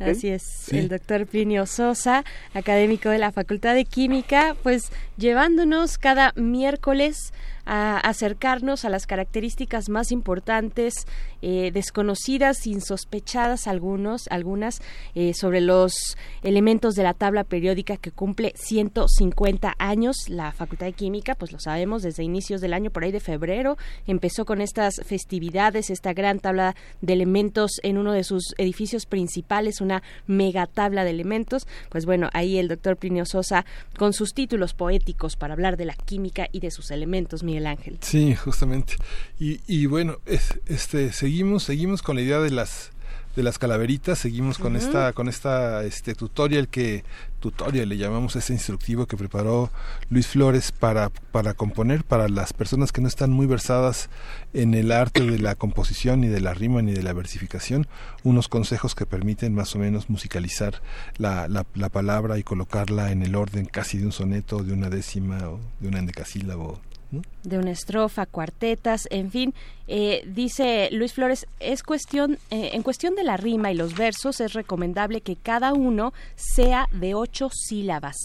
Así 0.00 0.28
es, 0.30 0.42
Sí. 0.42 0.78
el 0.78 0.88
doctor 0.88 1.26
Plinio 1.26 1.66
Sosa, 1.66 2.24
académico 2.54 3.10
de 3.10 3.18
la 3.18 3.30
Facultad 3.30 3.74
de 3.74 3.84
Química, 3.84 4.56
pues 4.62 4.90
llevándonos 5.18 5.98
cada 5.98 6.32
miércoles 6.34 7.34
a 7.64 7.98
acercarnos 7.98 8.84
a 8.84 8.88
las 8.88 9.06
características 9.06 9.88
más 9.88 10.12
importantes, 10.12 11.06
eh, 11.42 11.70
desconocidas, 11.72 12.66
insospechadas 12.66 13.66
algunos, 13.66 14.28
algunas, 14.28 14.80
eh, 15.14 15.34
sobre 15.34 15.60
los 15.60 16.16
elementos 16.42 16.94
de 16.94 17.02
la 17.02 17.14
tabla 17.14 17.44
periódica 17.44 17.96
que 17.96 18.10
cumple 18.10 18.52
150 18.56 19.74
años. 19.78 20.28
La 20.28 20.52
Facultad 20.52 20.86
de 20.86 20.92
Química, 20.92 21.34
pues 21.34 21.52
lo 21.52 21.58
sabemos, 21.58 22.02
desde 22.02 22.22
inicios 22.22 22.60
del 22.60 22.72
año, 22.72 22.90
por 22.90 23.04
ahí 23.04 23.12
de 23.12 23.20
febrero, 23.20 23.76
empezó 24.06 24.44
con 24.44 24.60
estas 24.60 25.00
festividades, 25.04 25.90
esta 25.90 26.12
gran 26.12 26.40
tabla 26.40 26.74
de 27.00 27.12
elementos 27.12 27.72
en 27.82 27.98
uno 27.98 28.12
de 28.12 28.24
sus 28.24 28.54
edificios 28.58 29.06
principales, 29.06 29.80
una 29.80 30.02
mega 30.26 30.66
tabla 30.66 31.04
de 31.04 31.10
elementos. 31.10 31.66
Pues 31.90 32.06
bueno, 32.06 32.28
ahí 32.32 32.58
el 32.58 32.68
doctor 32.68 32.96
Plinio 32.96 33.24
Sosa 33.26 33.64
con 33.98 34.12
sus 34.12 34.32
títulos 34.34 34.74
poéticos 34.74 35.36
para 35.36 35.54
hablar 35.54 35.76
de 35.76 35.84
la 35.84 35.94
química 35.94 36.48
y 36.52 36.60
de 36.60 36.70
sus 36.70 36.90
elementos, 36.90 37.42
Miguel 37.52 37.66
Ángel. 37.66 37.98
Sí, 38.00 38.34
justamente. 38.34 38.94
Y, 39.38 39.60
y 39.66 39.86
bueno, 39.86 40.18
es- 40.26 40.58
este, 40.66 41.12
seguimos, 41.12 41.62
seguimos 41.64 42.02
con 42.02 42.16
la 42.16 42.22
idea 42.22 42.38
de 42.40 42.50
las 42.50 42.90
de 43.34 43.42
las 43.42 43.58
calaveritas, 43.58 44.18
seguimos 44.18 44.58
con 44.58 44.76
esta, 44.76 45.14
con 45.14 45.26
esta 45.26 45.84
este 45.84 46.14
tutorial 46.14 46.68
que, 46.68 47.02
tutorial 47.40 47.88
le 47.88 47.96
llamamos 47.96 48.36
ese 48.36 48.52
instructivo 48.52 49.06
que 49.06 49.16
preparó 49.16 49.70
Luis 50.10 50.26
Flores 50.26 50.70
para, 50.70 51.08
para 51.08 51.54
componer 51.54 52.04
para 52.04 52.28
las 52.28 52.52
personas 52.52 52.92
que 52.92 53.00
no 53.00 53.08
están 53.08 53.30
muy 53.30 53.46
versadas 53.46 54.10
en 54.52 54.74
el 54.74 54.92
arte 54.92 55.24
de 55.24 55.38
la 55.38 55.54
composición, 55.54 56.20
ni 56.20 56.26
de 56.28 56.40
la 56.42 56.52
rima, 56.52 56.82
ni 56.82 56.92
de 56.92 57.02
la 57.02 57.14
versificación, 57.14 57.86
unos 58.22 58.48
consejos 58.48 58.94
que 58.94 59.06
permiten 59.06 59.54
más 59.54 59.74
o 59.74 59.78
menos 59.78 60.10
musicalizar 60.10 60.82
la, 61.16 61.48
la, 61.48 61.64
la 61.74 61.88
palabra 61.88 62.36
y 62.38 62.42
colocarla 62.42 63.12
en 63.12 63.22
el 63.22 63.34
orden 63.34 63.64
casi 63.64 63.96
de 63.96 64.04
un 64.04 64.12
soneto, 64.12 64.62
de 64.62 64.74
una 64.74 64.90
décima 64.90 65.38
o 65.48 65.58
de 65.80 65.88
un 65.88 65.96
endecasílabo. 65.96 66.80
De 67.44 67.58
una 67.58 67.70
estrofa, 67.70 68.26
cuartetas, 68.26 69.06
en 69.10 69.30
fin, 69.30 69.54
eh, 69.86 70.22
dice 70.26 70.88
Luis 70.92 71.12
Flores, 71.12 71.46
es 71.60 71.82
cuestión, 71.82 72.38
eh, 72.50 72.70
en 72.72 72.82
cuestión 72.82 73.14
de 73.14 73.24
la 73.24 73.36
rima 73.36 73.70
y 73.70 73.74
los 73.74 73.94
versos 73.94 74.40
es 74.40 74.54
recomendable 74.54 75.20
que 75.20 75.36
cada 75.36 75.72
uno 75.74 76.12
sea 76.34 76.86
de 76.92 77.14
ocho 77.14 77.50
sílabas, 77.50 78.16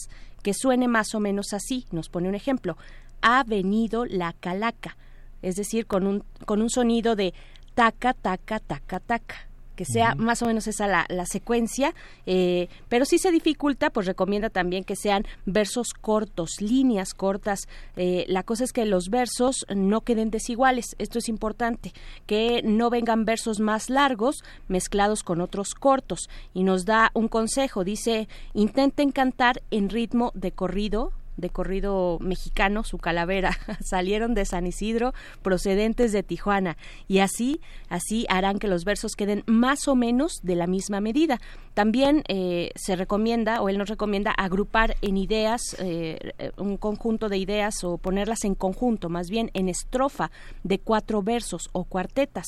que 0.44 0.54
suene 0.54 0.88
más 0.88 1.14
o 1.16 1.20
menos 1.20 1.54
así. 1.54 1.86
Nos 1.92 2.10
pone 2.10 2.30
un 2.30 2.36
ejemplo: 2.36 2.78
ha 3.22 3.44
venido 3.44 4.06
la 4.06 4.34
calaca, 4.34 4.96
es 5.42 5.56
decir, 5.56 5.86
con 5.86 6.08
un 6.08 6.24
con 6.46 6.62
un 6.62 6.70
sonido 6.70 7.16
de 7.16 7.34
taca 7.74 8.14
taca 8.14 8.60
taca 8.60 9.00
taca. 9.00 9.47
Que 9.78 9.86
sea 9.86 10.16
más 10.16 10.42
o 10.42 10.48
menos 10.48 10.68
esa 10.68 10.88
la, 10.88 11.06
la 11.08 11.26
secuencia, 11.26 11.94
eh, 12.26 12.68
pero 12.90 13.06
si 13.06 13.20
se 13.20 13.32
dificulta, 13.32 13.92
pues 13.92 14.08
recomienda 14.08 14.50
también 14.50 14.84
que 14.84 14.98
sean 14.98 15.26
versos 15.46 15.94
cortos, 15.94 16.60
líneas 16.60 17.14
cortas. 17.14 17.70
Eh, 17.96 18.26
la 18.28 18.44
cosa 18.44 18.66
es 18.66 18.74
que 18.74 18.86
los 18.86 19.10
versos 19.10 19.66
no 19.74 20.02
queden 20.02 20.32
desiguales, 20.32 20.96
esto 20.98 21.20
es 21.20 21.30
importante, 21.30 21.94
que 22.26 22.62
no 22.64 22.90
vengan 22.90 23.24
versos 23.24 23.60
más 23.60 23.90
largos 23.90 24.44
mezclados 24.68 25.24
con 25.24 25.40
otros 25.40 25.76
cortos. 25.76 26.28
Y 26.54 26.64
nos 26.64 26.86
da 26.86 27.12
un 27.14 27.28
consejo, 27.28 27.84
dice, 27.84 28.28
intenten 28.54 29.12
cantar 29.12 29.62
en 29.70 29.90
ritmo 29.90 30.32
de 30.34 30.52
corrido 30.52 31.14
de 31.38 31.50
corrido 31.50 32.18
mexicano, 32.20 32.84
su 32.84 32.98
calavera, 32.98 33.58
salieron 33.84 34.34
de 34.34 34.46
San 34.46 34.68
Isidro 34.68 35.14
procedentes 35.42 36.12
de 36.12 36.24
Tijuana 36.24 36.78
y 37.08 37.20
así, 37.20 37.62
así 37.90 38.26
harán 38.30 38.60
que 38.60 38.68
los 38.68 38.84
versos 38.84 39.16
queden 39.16 39.44
más 39.46 39.88
o 39.88 39.96
menos 39.96 40.40
de 40.44 40.56
la 40.56 40.68
misma 40.68 41.00
medida. 41.00 41.40
También 41.78 42.24
eh, 42.28 42.72
se 42.74 42.96
recomienda, 42.96 43.62
o 43.62 43.70
él 43.70 43.78
nos 43.78 43.88
recomienda, 43.88 44.32
agrupar 44.32 44.98
en 45.04 45.16
ideas, 45.16 45.76
eh, 45.78 46.34
un 46.58 46.78
conjunto 46.78 47.30
de 47.30 47.38
ideas 47.38 47.84
o 47.84 48.00
ponerlas 48.00 48.46
en 48.46 48.56
conjunto, 48.56 49.10
más 49.10 49.30
bien 49.30 49.52
en 49.54 49.70
estrofa 49.70 50.32
de 50.64 50.80
cuatro 50.80 51.22
versos 51.22 51.70
o 51.74 51.84
cuartetas. 51.84 52.48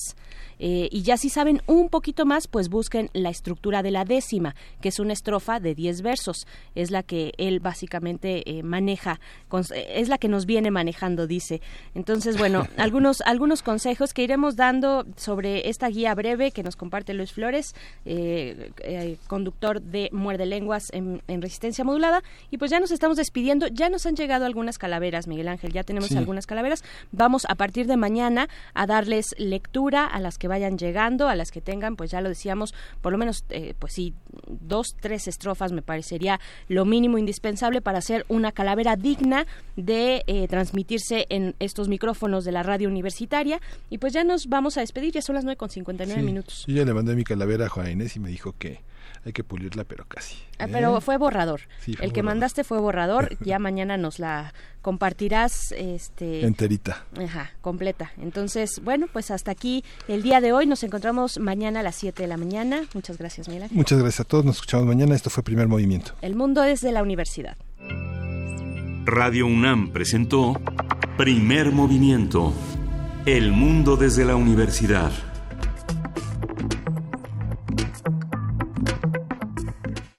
Eh, 0.57 0.89
y 0.91 1.03
ya 1.03 1.15
si 1.15 1.29
saben 1.29 1.61
un 1.67 1.89
poquito 1.89 2.25
más, 2.25 2.47
pues 2.47 2.69
busquen 2.69 3.11
la 3.13 3.29
estructura 3.29 3.83
de 3.83 3.91
la 3.91 4.03
décima, 4.03 4.55
que 4.81 4.89
es 4.89 4.99
una 4.99 5.13
estrofa 5.13 5.59
de 5.59 5.75
diez 5.75 6.01
versos. 6.01 6.47
Es 6.73 6.89
la 6.89 7.03
que 7.03 7.33
él 7.37 7.59
básicamente 7.59 8.43
maneja, 8.63 9.19
es 9.71 10.09
la 10.09 10.17
que 10.17 10.27
nos 10.27 10.47
viene 10.47 10.71
manejando, 10.71 11.27
dice. 11.27 11.61
Entonces, 11.93 12.35
bueno, 12.39 12.67
algunos, 12.77 13.21
algunos 13.21 13.61
consejos 13.61 14.11
que 14.15 14.23
iremos 14.23 14.55
dando 14.55 15.05
sobre 15.17 15.69
esta 15.69 15.87
guía 15.87 16.15
breve 16.15 16.49
que 16.49 16.63
nos 16.63 16.75
comparte 16.75 17.13
Luis 17.13 17.31
Flores 17.31 17.75
conductor 19.27 19.81
de 19.81 20.09
Muerde 20.11 20.45
Lenguas 20.45 20.89
en, 20.91 21.21
Resistencia 21.27 21.83
Modulada. 21.83 22.23
Y 22.51 22.57
pues 22.57 22.71
ya 22.71 22.79
nos 22.79 22.91
estamos 22.91 23.17
despidiendo. 23.17 23.67
Ya 23.67 23.89
nos 23.89 24.05
han 24.05 24.15
llegado 24.15 24.45
algunas 24.45 24.77
calaveras, 24.77 25.27
Miguel 25.27 25.47
Ángel. 25.47 25.71
Ya 25.71 25.83
tenemos 25.83 26.11
algunas 26.11 26.47
calaveras. 26.47 26.83
Vamos 27.11 27.45
a 27.49 27.55
partir 27.55 27.87
de 27.87 27.97
mañana 27.97 28.49
a 28.73 28.85
darles 28.87 29.35
lectura 29.37 30.05
a 30.05 30.19
las 30.19 30.37
que 30.37 30.47
vayan 30.47 30.77
llegando, 30.77 31.27
a 31.27 31.35
las 31.35 31.51
que 31.51 31.61
tengan, 31.61 31.95
pues 31.95 32.11
ya 32.11 32.21
lo 32.21 32.29
decíamos, 32.29 32.73
por 33.01 33.11
lo 33.11 33.17
menos, 33.17 33.45
eh, 33.49 33.73
pues 33.79 33.93
sí, 33.93 34.13
dos, 34.47 34.95
tres 34.99 35.27
estrofas 35.27 35.71
me 35.71 35.81
parecería 35.81 36.39
lo 36.67 36.85
mínimo 36.85 37.17
indispensable 37.17 37.81
para 37.81 37.99
hacer 37.99 38.25
una 38.29 38.51
calavera 38.51 38.95
digna 38.95 39.45
de 39.75 40.23
eh, 40.27 40.47
transmitirse 40.47 41.25
en 41.29 41.55
estos 41.59 41.87
micrófonos 41.87 42.43
de 42.45 42.51
la 42.51 42.63
radio 42.63 42.89
universitaria. 42.89 43.61
Y 43.89 43.97
pues 43.97 44.13
ya 44.13 44.23
nos 44.23 44.47
vamos 44.47 44.77
a 44.77 44.81
despedir. 44.81 45.13
Ya 45.13 45.21
son 45.21 45.35
las 45.35 45.43
9 45.43 45.57
con 45.57 45.69
59 45.69 46.21
minutos. 46.21 46.65
Yo 46.67 46.75
ya 46.75 46.85
le 46.85 46.93
mandé 46.93 47.15
mi 47.15 47.23
calavera 47.23 47.65
a 47.65 47.69
Juan 47.69 47.91
Inés 47.91 48.15
y 48.15 48.19
me 48.19 48.29
dijo 48.29 48.55
que 48.57 48.81
hay 49.25 49.33
que 49.33 49.43
pulirla, 49.43 49.83
pero 49.83 50.05
casi. 50.05 50.35
Ah, 50.57 50.67
pero 50.71 50.97
¿eh? 50.97 51.01
fue 51.01 51.17
borrador. 51.17 51.61
el 51.99 52.13
que 52.13 52.23
mandaste 52.23 52.63
fue 52.63 52.79
borrador. 52.79 53.37
ya 53.43 53.59
mañana 53.59 53.97
nos 53.97 54.19
la 54.19 54.53
compartirás, 54.81 55.71
este. 55.73 56.45
Enterita. 56.45 57.05
Ajá, 57.17 57.51
completa. 57.61 58.11
Entonces, 58.21 58.81
bueno, 58.83 59.07
pues 59.11 59.31
hasta 59.31 59.51
aquí 59.51 59.83
el 60.07 60.23
día 60.23 60.41
de 60.41 60.53
hoy. 60.53 60.65
Nos 60.65 60.83
encontramos 60.83 61.39
mañana 61.39 61.81
a 61.81 61.83
las 61.83 61.95
7 61.95 62.23
de 62.23 62.27
la 62.27 62.37
mañana. 62.37 62.83
Muchas 62.93 63.17
gracias, 63.17 63.47
Miguel. 63.47 63.69
Muchas 63.71 63.99
gracias 63.99 64.21
a 64.21 64.23
todos. 64.23 64.45
Nos 64.45 64.55
escuchamos 64.55 64.85
mañana. 64.85 65.15
Esto 65.15 65.29
fue 65.29 65.43
Primer 65.43 65.67
Movimiento. 65.67 66.13
El 66.21 66.35
mundo 66.35 66.63
es 66.63 66.81
de 66.81 66.91
la 66.91 67.03
universidad. 67.03 67.57
Radio 69.05 69.47
UNAM 69.47 69.91
presentó 69.91 70.53
Primer 71.17 71.71
Movimiento. 71.71 72.53
El 73.25 73.51
mundo 73.51 73.97
desde 73.97 74.23
la 74.23 74.35
universidad. 74.35 75.11